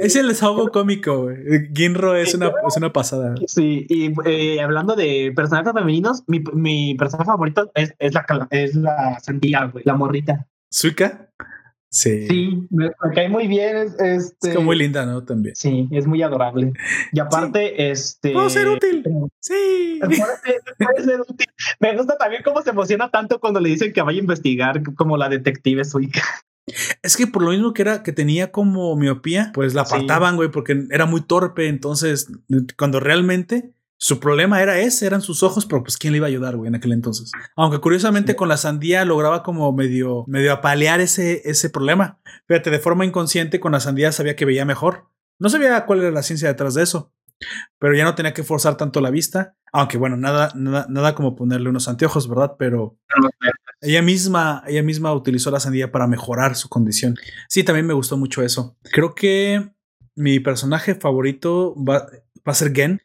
[0.00, 1.36] Es el desahogo cómico, güey.
[1.74, 3.34] Ginro es una, es una pasada.
[3.46, 8.74] Sí, y eh, hablando de personajes femeninos, mi, mi personaje favorito es, es la es
[8.74, 10.46] la sandía, güey, la morrita.
[10.70, 11.28] ¿Suika?
[11.94, 12.26] Sí.
[12.26, 13.76] Sí, me, me cae muy bien.
[13.76, 15.22] Es, este, Es como muy linda, ¿no?
[15.22, 15.54] También.
[15.54, 16.72] Sí, es muy adorable.
[17.12, 18.32] Y aparte, este.
[18.32, 19.04] ¿Puedo ser útil?
[19.38, 20.00] Sí.
[20.00, 20.26] Puede ser-
[20.76, 21.46] puede ser útil.
[21.78, 25.16] Me gusta también cómo se emociona tanto cuando le dicen que vaya a investigar como
[25.16, 26.20] la detective Suica.
[27.02, 29.94] Es que por lo mismo que era que tenía como miopía, pues la Sí.
[29.94, 31.68] apartaban, güey, porque era muy torpe.
[31.68, 32.26] Entonces,
[32.76, 33.70] cuando realmente
[34.04, 36.68] su problema era ese, eran sus ojos, pero pues quién le iba a ayudar, güey,
[36.68, 37.32] en aquel entonces.
[37.56, 42.20] Aunque curiosamente con la sandía lograba como medio, medio apalear ese, ese problema.
[42.46, 45.08] Fíjate, de forma inconsciente con la sandía sabía que veía mejor.
[45.38, 47.14] No sabía cuál era la ciencia detrás de eso.
[47.78, 49.56] Pero ya no tenía que forzar tanto la vista.
[49.72, 52.56] Aunque bueno, nada, nada, nada como ponerle unos anteojos, ¿verdad?
[52.58, 52.98] Pero
[53.80, 57.14] ella misma, ella misma utilizó la sandía para mejorar su condición.
[57.48, 58.76] Sí, también me gustó mucho eso.
[58.82, 59.70] Creo que
[60.14, 62.06] mi personaje favorito va,
[62.46, 63.00] va a ser Gen.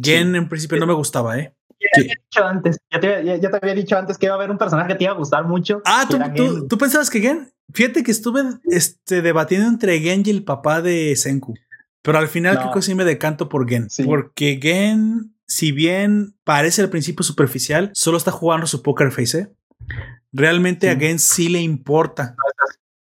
[0.00, 1.54] Gen en principio no me gustaba, ¿eh?
[1.80, 4.34] Ya te había dicho antes, ya te, ya- ya te había dicho antes que iba
[4.34, 5.82] a haber un personaje que te iba a gustar mucho.
[5.84, 6.06] Ah,
[6.36, 7.52] ¿tú, tú, pensabas que Gen.
[7.74, 11.54] Fíjate que estuve este, debatiendo entre Gen y el papá de Senku.
[12.02, 12.60] Pero al final No.
[12.62, 13.90] creo que sí me decanto por Gen.
[13.90, 14.04] Sí.
[14.04, 19.38] Porque Gen, si bien parece al principio superficial, solo está jugando su poker face.
[19.38, 19.48] ¿eh?
[20.32, 20.96] Realmente a.
[20.96, 22.36] Gen sí le importa.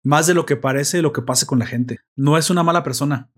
[0.04, 2.00] Más de lo que parece lo que pasa con la gente.
[2.16, 3.30] No es una mala persona.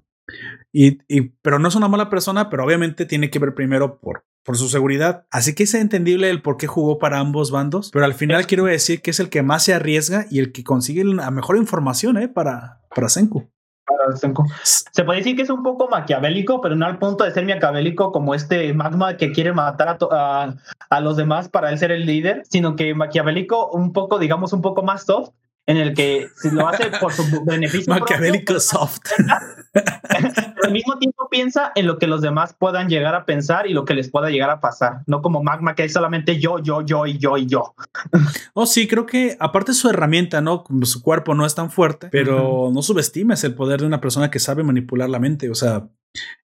[0.71, 4.25] Y, y- pero no es una mala persona, pero obviamente tiene que ver primero por,
[4.43, 5.25] por su seguridad.
[5.31, 8.65] Así que es entendible el por qué jugó para ambos bandos, pero al final quiero
[8.65, 12.17] decir que es el que más se arriesga y el que consigue la mejor información
[12.17, 12.27] ¿eh?
[12.27, 13.49] para, para Senku.
[13.85, 14.43] Para Senku.
[14.63, 18.11] Se puede decir que es un poco maquiavélico, pero no al punto de ser maquiavélico
[18.11, 20.55] como este magma que quiere matar a, a,
[20.89, 24.61] a los demás para él ser el líder, sino que maquiavélico un poco, digamos, un
[24.63, 25.29] poco más soft,
[25.67, 27.85] en el que si lo hace por su beneficio.
[27.85, 28.99] propio, Maquiavélico soft.
[29.17, 30.29] pero
[30.63, 33.83] al mismo tiempo piensa en lo que los demás puedan llegar a pensar y lo
[33.85, 37.05] que les pueda llegar a pasar, no como magma que es solamente yo, yo, yo
[37.07, 37.73] y yo y yo.
[38.57, 40.63] Oh, sí, creo que aparte su herramienta, ¿no?
[40.83, 44.39] Su cuerpo no es tan fuerte, pero no subestimes el poder de una persona que
[44.39, 45.49] sabe manipular la mente.
[45.49, 45.89] O sea,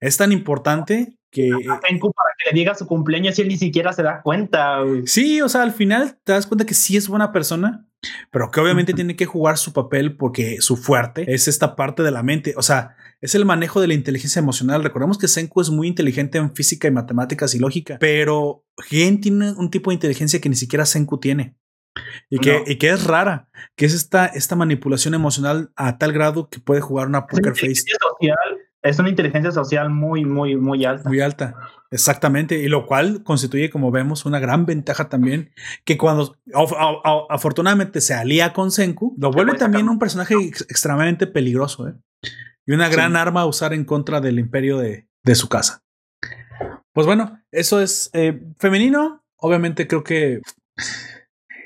[0.01, 3.57] es tan importante que A Senku para que le diga su cumpleaños y él ni
[3.57, 4.81] siquiera se da cuenta.
[4.81, 5.07] güey.
[5.07, 7.87] Sí, o sea, al final te das cuenta que sí es buena persona,
[8.31, 12.11] pero que obviamente tiene que jugar su papel porque su fuerte es esta parte de
[12.11, 12.53] la mente.
[12.57, 14.83] O sea, es el manejo de la inteligencia emocional.
[14.83, 19.51] Recordemos que Senku es muy inteligente en física y matemáticas y lógica, pero Gen tiene
[19.51, 21.55] un tipo de inteligencia que ni siquiera Senku tiene.
[22.29, 22.63] Y que, No.
[22.65, 26.79] y que es rara, que es esta, esta manipulación emocional a tal grado que puede
[26.79, 28.37] jugar una poker face social,
[28.83, 31.07] es una inteligencia social muy, muy, muy alta.
[31.07, 31.55] muy alta.
[31.91, 35.51] Exactamente, y lo cual constituye, como vemos, una gran ventaja también,
[35.83, 41.27] que cuando af- afortunadamente se alía con Senku, lo vuelve también un personaje ex- extremadamente
[41.27, 41.93] peligroso, ¿eh?
[42.65, 43.17] Y una gran Sí.
[43.17, 45.83] arma a usar en contra del imperio de, de su casa.
[46.93, 49.23] Pues bueno, eso es eh, femenino.
[49.37, 50.41] Obviamente creo que...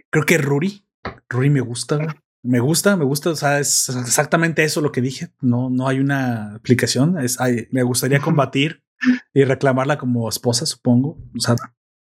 [0.09, 0.85] creo que Ruri.
[1.29, 2.07] Ruri me gusta, güey.
[2.45, 3.31] Me gusta, me gusta.
[3.31, 5.29] O sea, es exactamente eso lo que dije.
[5.41, 7.17] No, no hay una aplicación.
[7.19, 8.83] Es, hay- me gustaría combatir
[9.33, 11.17] y reclamarla como esposa, supongo.
[11.35, 11.55] O sea,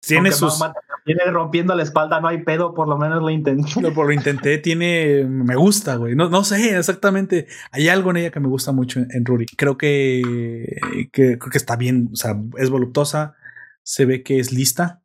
[0.01, 0.61] tiene Aunque sus.
[1.05, 3.81] viene rompiendo la espalda, no hay pedo, por lo menos lo intenté.
[3.81, 5.25] Lo, lo intenté, tiene.
[5.25, 6.15] Me gusta, güey.
[6.15, 7.47] No, no sé exactamente.
[7.73, 9.47] Hay algo en ella que me gusta mucho en, en Ruri.
[9.57, 10.77] Creo que,
[11.13, 12.11] que creo que está bien.
[12.13, 13.35] O sea, es voluptuosa.
[13.83, 15.03] Se ve que es lista.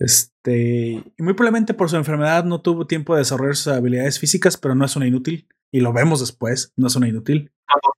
[0.00, 1.04] Este.
[1.16, 4.74] Y muy probablemente por su enfermedad no tuvo tiempo de desarrollar sus habilidades físicas, pero
[4.74, 5.46] no es una inútil.
[5.70, 6.72] Y lo vemos después.
[6.76, 7.52] No es una inútil.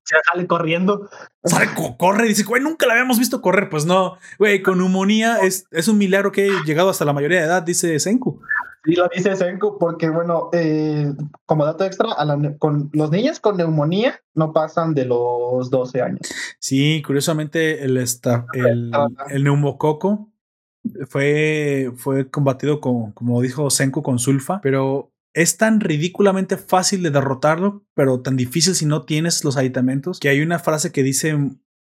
[0.05, 1.09] Se sale corriendo.
[1.45, 3.71] Sale, co- corre dice, güey, nunca la habíamos visto correr.
[3.71, 7.39] Pues no, güey, con neumonía es, es un milagro que haya llegado hasta la mayoría
[7.41, 8.41] de edad, dice Senku.
[8.85, 11.13] Y lo dice Senko porque, bueno, eh,
[11.47, 15.71] como dato extra, a la ne- con los niños con neumonía no pasan de los
[15.71, 16.21] 12 años.
[16.59, 18.91] Sí, curiosamente el, esta, el,
[19.31, 20.32] el neumococo
[21.09, 27.11] fue, fue combatido con, como dijo Senku, con sulfa, pero es tan ridículamente fácil de
[27.11, 31.37] derrotarlo, pero tan difícil si no tienes los aditamentos, que hay una frase que dice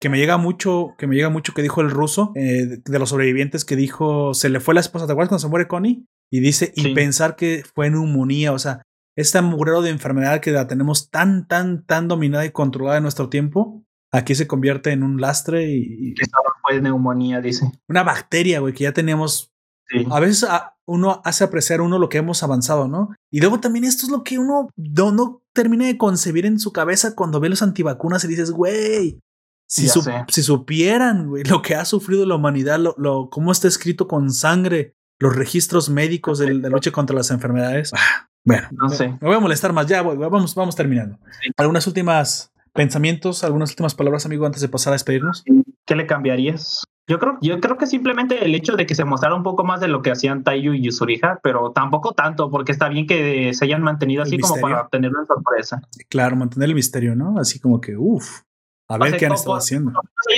[0.01, 3.09] que me llega mucho, que me llega mucho que dijo el ruso eh, de los
[3.09, 6.05] sobrevivientes que dijo se le fue la esposa, ¿te acuerdas cuando se muere Connie?
[6.31, 8.83] Y dice, y pensar que fue neumonía, o sea,
[9.17, 13.29] esta mugrero de enfermedad que la tenemos tan, tan, tan dominada y controlada en nuestro
[13.29, 17.71] tiempo, aquí se convierte en un lastre y, y Que solo fue neumonía, dice.
[17.87, 19.51] una bacteria, güey, que ya teníamos.
[19.87, 20.05] Sí.
[20.11, 23.09] A veces a- uno hace apreciar uno lo que hemos avanzado, ¿no?
[23.31, 26.71] Y luego también esto es lo que uno no, no termina de concebir en su
[26.73, 29.19] cabeza cuando ve los antivacunas y dices, güey,
[29.67, 30.13] si, Ya su- sé.
[30.29, 34.31] si supieran, güey, lo que ha sufrido la humanidad, lo, lo, cómo está escrito con
[34.31, 37.91] sangre, los registros médicos de la lucha contra las enfermedades.
[37.93, 39.09] Ah, Bueno, No sé.
[39.09, 39.85] Me voy a molestar más.
[39.85, 41.19] Ya, voy, vamos, vamos terminando.
[41.41, 41.51] Sí.
[41.57, 45.43] Algunas últimas pensamientos, algunas últimas palabras, amigo, antes de pasar a despedirnos.
[45.85, 46.83] ¿Qué le cambiarías?
[47.07, 49.79] Yo creo, yo creo que simplemente el hecho de que se mostrara un poco más
[49.79, 53.65] de lo que hacían Taiyu y Yuzuriha, pero tampoco tanto, porque está bien que se
[53.65, 55.81] hayan mantenido así como para tener una sorpresa.
[56.07, 57.39] Claro, mantener el misterio, ¿no?
[57.39, 58.41] Así como que, uff,
[58.87, 59.91] a ver sea, qué han estado haciendo.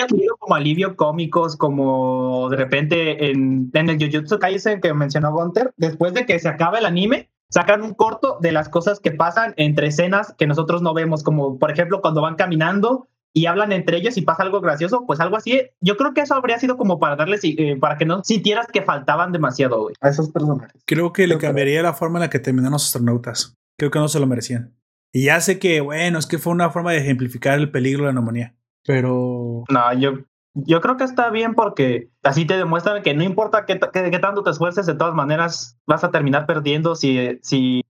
[0.07, 5.73] Tenido como alivio cómicos, como de repente en, en el Jujutsu Kaisen que mencionó Gunter,
[5.75, 9.53] después de que se acaba el anime, sacan un corto de las cosas que pasan
[9.57, 13.97] entre escenas que nosotros no vemos, como por ejemplo cuando van caminando y hablan entre
[13.97, 15.61] ellos y pasa algo gracioso, pues algo así.
[15.79, 18.81] Yo creo que eso habría sido como para darles, eh, para que no sintieras que
[18.81, 19.95] faltaban demasiado, güey.
[20.01, 20.81] A esos personajes.
[20.85, 23.55] Creo que le que- cambiaría la forma en la que terminaron los astronautas.
[23.77, 24.73] Creo que no se lo merecían.
[25.13, 28.07] Y ya sé que, bueno, es que fue una forma de ejemplificar el peligro de
[28.07, 28.55] la neumonía.
[28.85, 30.11] Pero No, yo,
[30.53, 34.19] yo creo que está bien porque así te demuestran que no importa qué, qué- qué
[34.19, 37.81] tanto te esfuerces, de todas maneras vas a terminar perdiendo si, si,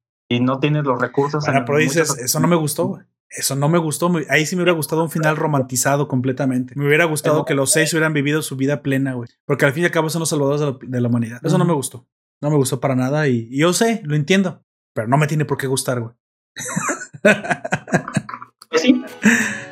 [0.41, 1.43] no tienes los recursos.
[1.43, 3.03] Bueno, en pero dices, muchas- eso no me gustó, güey.
[3.33, 4.11] Eso no me gustó.
[4.29, 6.73] Ahí sí me hubiera gustado un final romantizado completamente.
[6.75, 9.29] Me hubiera gustado Pero- que los seis hubieran vivido su vida plena, güey.
[9.45, 11.39] Porque al fin y al cabo son los salvadores de la, de la humanidad.
[11.41, 12.05] Eso no me gustó.
[12.41, 13.27] No me gustó para nada.
[13.29, 14.63] Y, y yo sé, lo entiendo.
[14.93, 16.13] Pero no me tiene por qué gustar, güey.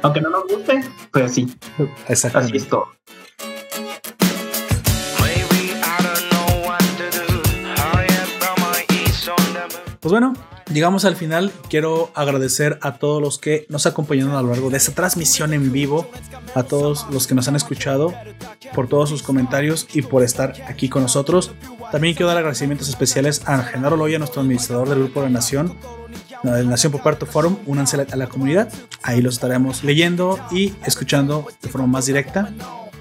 [0.02, 1.48] Aunque no nos guste, pues sí,
[1.78, 2.58] así Exactamente.
[2.58, 2.88] es todo.
[10.00, 10.34] Pues bueno,
[10.72, 11.52] llegamos al final.
[11.70, 15.74] Quiero agradecer a todos los que nos acompañaron a lo largo de esta transmisión en
[15.74, 16.10] vivo,
[16.56, 18.14] a todos los que nos han escuchado,
[18.74, 21.52] por todos sus comentarios y por estar aquí con nosotros.
[21.92, 25.76] También quiero dar agradecimientos especiales a Genaro Loya, nuestro administrador del Grupo de la Nación,
[26.44, 27.58] Nación Poparto Forum.
[27.66, 28.72] Únanse a la comunidad.
[29.02, 32.54] Ahí los estaremos leyendo y escuchando de forma más directa.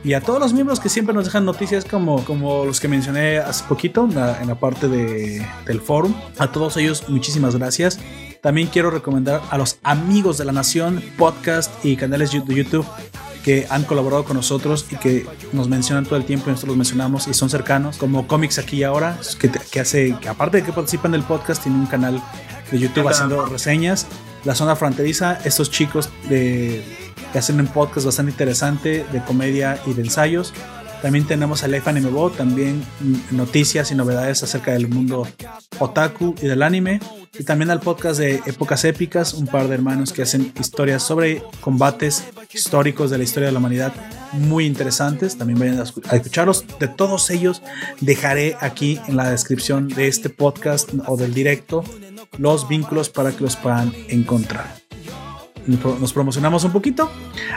[0.04, 3.38] Y a todos los miembros que siempre nos dejan noticias como, como los que mencioné
[3.38, 6.14] hace poquito en la, en la parte de, del forum.
[6.38, 7.98] A todos ellos, muchísimas gracias.
[8.40, 12.86] También quiero recomendar a los amigos de la Nación, podcast y canales de YouTube
[13.48, 16.76] que han colaborado con nosotros y que nos mencionan todo el tiempo y nosotros los
[16.76, 20.64] mencionamos y son cercanos, como Comics Aquí y Ahora, que, que hace, que aparte de
[20.64, 22.22] que participan del podcast, tiene un canal
[22.70, 24.06] de YouTube haciendo reseñas.
[24.44, 26.84] La zona fronteriza, estos chicos de,
[27.32, 30.52] que hacen un podcast bastante interesante de comedia y de ensayos.
[31.00, 32.84] También tenemos a Life Anime Bot, también
[33.30, 35.26] noticias y novedades acerca del mundo
[35.78, 37.00] otaku y del anime.
[37.38, 41.42] Y también al podcast de Épocas Épicas, un par de hermanos que hacen historias sobre
[41.62, 43.92] combates históricos de la historia de la humanidad
[44.32, 45.36] muy interesantes.
[45.36, 46.64] También vayan a escu- a escucharlos.
[46.78, 47.62] De todos ellos
[48.00, 51.84] dejaré aquí en la descripción de este podcast o del directo
[52.38, 54.66] los vínculos para que los puedan encontrar.
[56.00, 57.10] Nos promocionamos un poquito.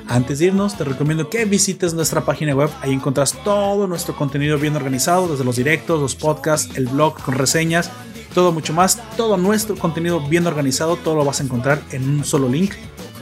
[0.07, 2.69] Antes de irnos, te recomiendo que visites nuestra página web.
[2.81, 7.35] Ahí encontrás todo nuestro contenido bien organizado, desde los directos, los podcasts, el blog con
[7.35, 7.89] reseñas,
[8.33, 8.99] todo mucho más.
[9.15, 12.73] Todo nuestro contenido bien organizado, todo lo vas a encontrar en un solo link.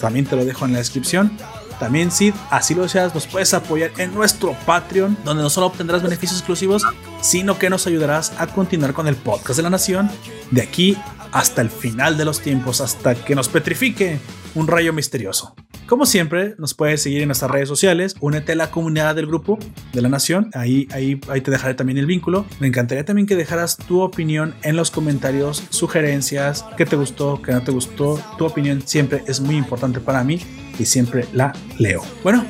[0.01, 1.37] También te lo dejo en la descripción.
[1.79, 6.03] También si así lo deseas, nos puedes apoyar en nuestro Patreon, donde no solo obtendrás
[6.03, 6.83] beneficios exclusivos,
[7.21, 10.11] sino que nos ayudarás a continuar con el podcast de la nación
[10.51, 10.97] de aquí
[11.31, 14.19] hasta el final de los tiempos, hasta que nos petrifique
[14.55, 15.55] un rayo misterioso.
[15.87, 19.57] Como siempre, nos puedes seguir en nuestras redes sociales, únete a la comunidad del grupo
[19.91, 22.45] de la Nación, ahí, ahí, ahí te dejaré también el vínculo.
[22.59, 27.53] Me encantaría también que dejaras tu opinión en los comentarios, sugerencias, qué te gustó, qué
[27.53, 28.21] no te gustó.
[28.37, 30.39] Tu opinión siempre es muy importante para mí
[30.77, 32.03] y siempre la leo.
[32.23, 32.45] Bueno,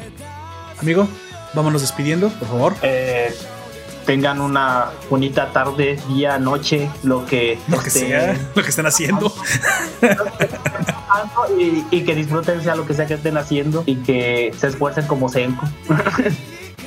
[0.79, 1.07] amigo,
[1.53, 2.75] vámonos despidiendo, por favor.
[2.81, 3.33] Eh,
[4.09, 8.87] tengan una bonita tarde, día, noche, lo que, Lo que estén sea, lo que estén
[8.87, 9.31] haciendo.
[11.91, 15.29] y que disfruten sea lo que sea que estén haciendo y que se esfuercen como
[15.29, 15.63] Senko.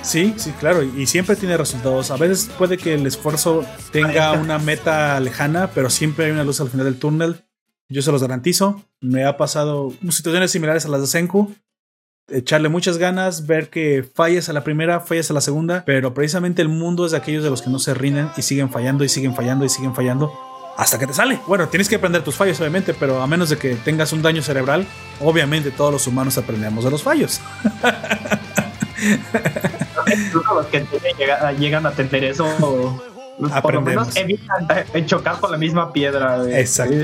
[0.02, 2.10] Sí, sí, claro, y siempre tiene resultados.
[2.10, 6.60] A veces puede que el esfuerzo tenga una meta lejana, pero siempre hay una luz
[6.60, 7.44] al final del túnel.
[7.88, 8.82] Yo se los garantizo.
[9.00, 11.54] Me ha pasado situaciones similares a las de Senku.
[12.28, 16.62] Echarle muchas ganas, ver que fallas a la primera, fallas a la segunda, pero precisamente
[16.62, 19.08] el mundo es de aquellos de los que no se rinden y siguen fallando y
[19.08, 20.32] siguen fallando y siguen fallando
[20.76, 21.40] hasta que te sale.
[21.46, 24.42] Bueno, tienes que aprender tus fallos, obviamente, pero a menos de que tengas un daño
[24.42, 24.86] cerebral,
[25.20, 27.40] obviamente todos los humanos aprendemos de los fallos.
[30.06, 30.86] Incluso los que
[31.58, 32.46] llegan a tener eso,
[33.62, 36.38] por lo menos evitan eh, chocar con la misma piedra.
[36.38, 36.54] güey.
[36.54, 36.94] Exacto.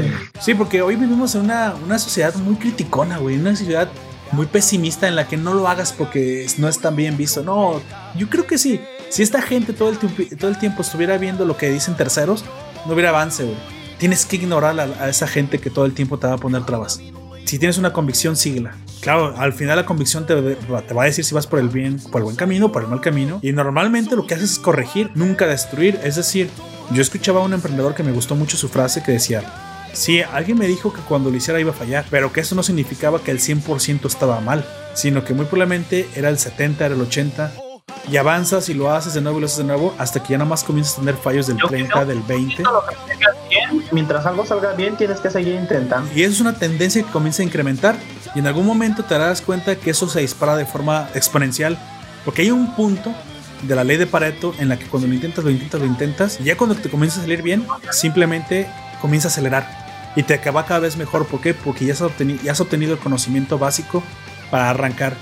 [0.41, 3.39] Sí, porque hoy vivimos en una, una sociedad muy criticona, güey.
[3.39, 3.89] Una sociedad
[4.33, 7.43] muy pesimista en la que no lo hagas porque no es tan bien visto.
[7.43, 7.81] No,
[8.17, 8.81] yo creo que sí.
[9.11, 12.45] Si esta gente todo el, tiempo, todo el tiempo estuviera viendo lo que dicen terceros,
[12.87, 13.57] no hubiera avance, güey.
[13.99, 17.01] Tienes que ignorar a, esa gente que todo el tiempo te va a poner trabas.
[17.45, 18.75] Si tienes una convicción, síguela.
[19.01, 21.99] Claro, al final la convicción te, te va a decir si vas por el bien,
[21.99, 23.41] por el buen camino o por el mal camino.
[23.43, 25.99] Y normalmente lo que haces es corregir, nunca destruir.
[26.05, 26.51] Es decir,
[26.93, 29.43] yo escuchaba a un emprendedor que me gustó mucho su frase que decía,
[29.93, 32.63] Sí, alguien me dijo que cuando lo hiciera iba a fallar, pero que eso no
[32.63, 37.01] significaba que el 100% estaba mal, sino que muy probablemente era el 70, era el
[37.01, 37.53] 80,
[38.11, 40.39] y avanzas y lo haces de nuevo y lo haces de nuevo hasta que ya
[40.39, 42.63] nada más comienzas a tener fallos del Yo 30, creo- del 20.
[42.63, 46.11] Lo que tengas bien, Mientras algo salga bien, tienes que seguir intentando.
[46.15, 47.97] Y eso es una tendencia que comienza a incrementar
[48.35, 51.79] y en algún momento te darás cuenta que eso se dispara de forma exponencial,
[52.25, 53.13] porque hay un punto
[53.63, 56.39] de la ley de Pareto en la que cuando lo intentas, lo intentas, lo intentas,
[56.41, 58.69] y ya cuando te comienza a salir bien, simplemente
[59.03, 59.78] comienza a acelerar
[60.17, 61.27] y te acaba cada vez mejor.
[61.27, 61.55] ¿Por qué?
[61.55, 64.03] Porque ya has, obtenido, ya has obtenido el conocimiento básico
[64.51, 65.15] para arrancar.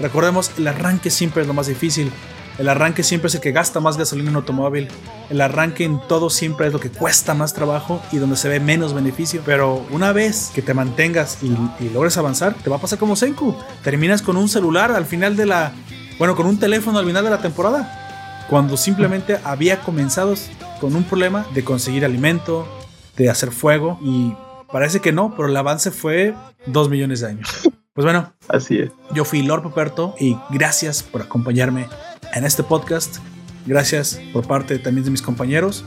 [0.00, 2.10] Recordemos, el arranque siempre es lo más difícil.
[2.58, 4.88] El arranque siempre es el que gasta más gasolina en automóvil.
[5.30, 8.60] El arranque en todo siempre es lo que cuesta más trabajo y donde se ve
[8.60, 9.42] menos beneficio.
[9.44, 13.56] Pero una vez que te mantengas y, logres avanzar, te va a pasar como Senku.
[13.82, 15.72] Terminas con un celular al final de la...
[16.18, 18.46] Bueno, con un teléfono al final de la temporada.
[18.50, 20.34] Cuando simplemente había comenzado
[20.78, 22.68] con un problema de conseguir alimento,
[23.16, 24.34] de hacer fuego y
[24.70, 26.34] parece que no, pero el avance fue
[26.66, 27.48] 2 millones de años.
[27.94, 28.90] Pues bueno, así es.
[29.12, 31.88] Yo fui Lord Poperto y gracias por acompañarme
[32.32, 33.18] en este podcast.
[33.66, 35.84] Gracias por parte también de mis compañeros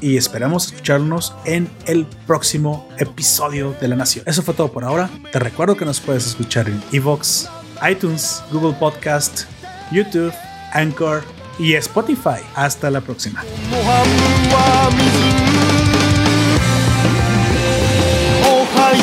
[0.00, 4.24] y esperamos escucharnos en el próximo episodio de La Nación.
[4.26, 5.08] Eso fue todo por ahora.
[5.30, 7.48] Te recuerdo que nos puedes escuchar en Evox,
[7.88, 9.44] iTunes, Google Podcast,
[9.92, 10.32] YouTube,
[10.72, 11.22] Anchor
[11.58, 12.40] y Spotify.
[12.54, 13.44] Hasta la próxima.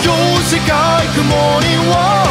[0.02, 0.14] 常
[0.44, 0.74] 世界
[1.16, 2.29] 雲には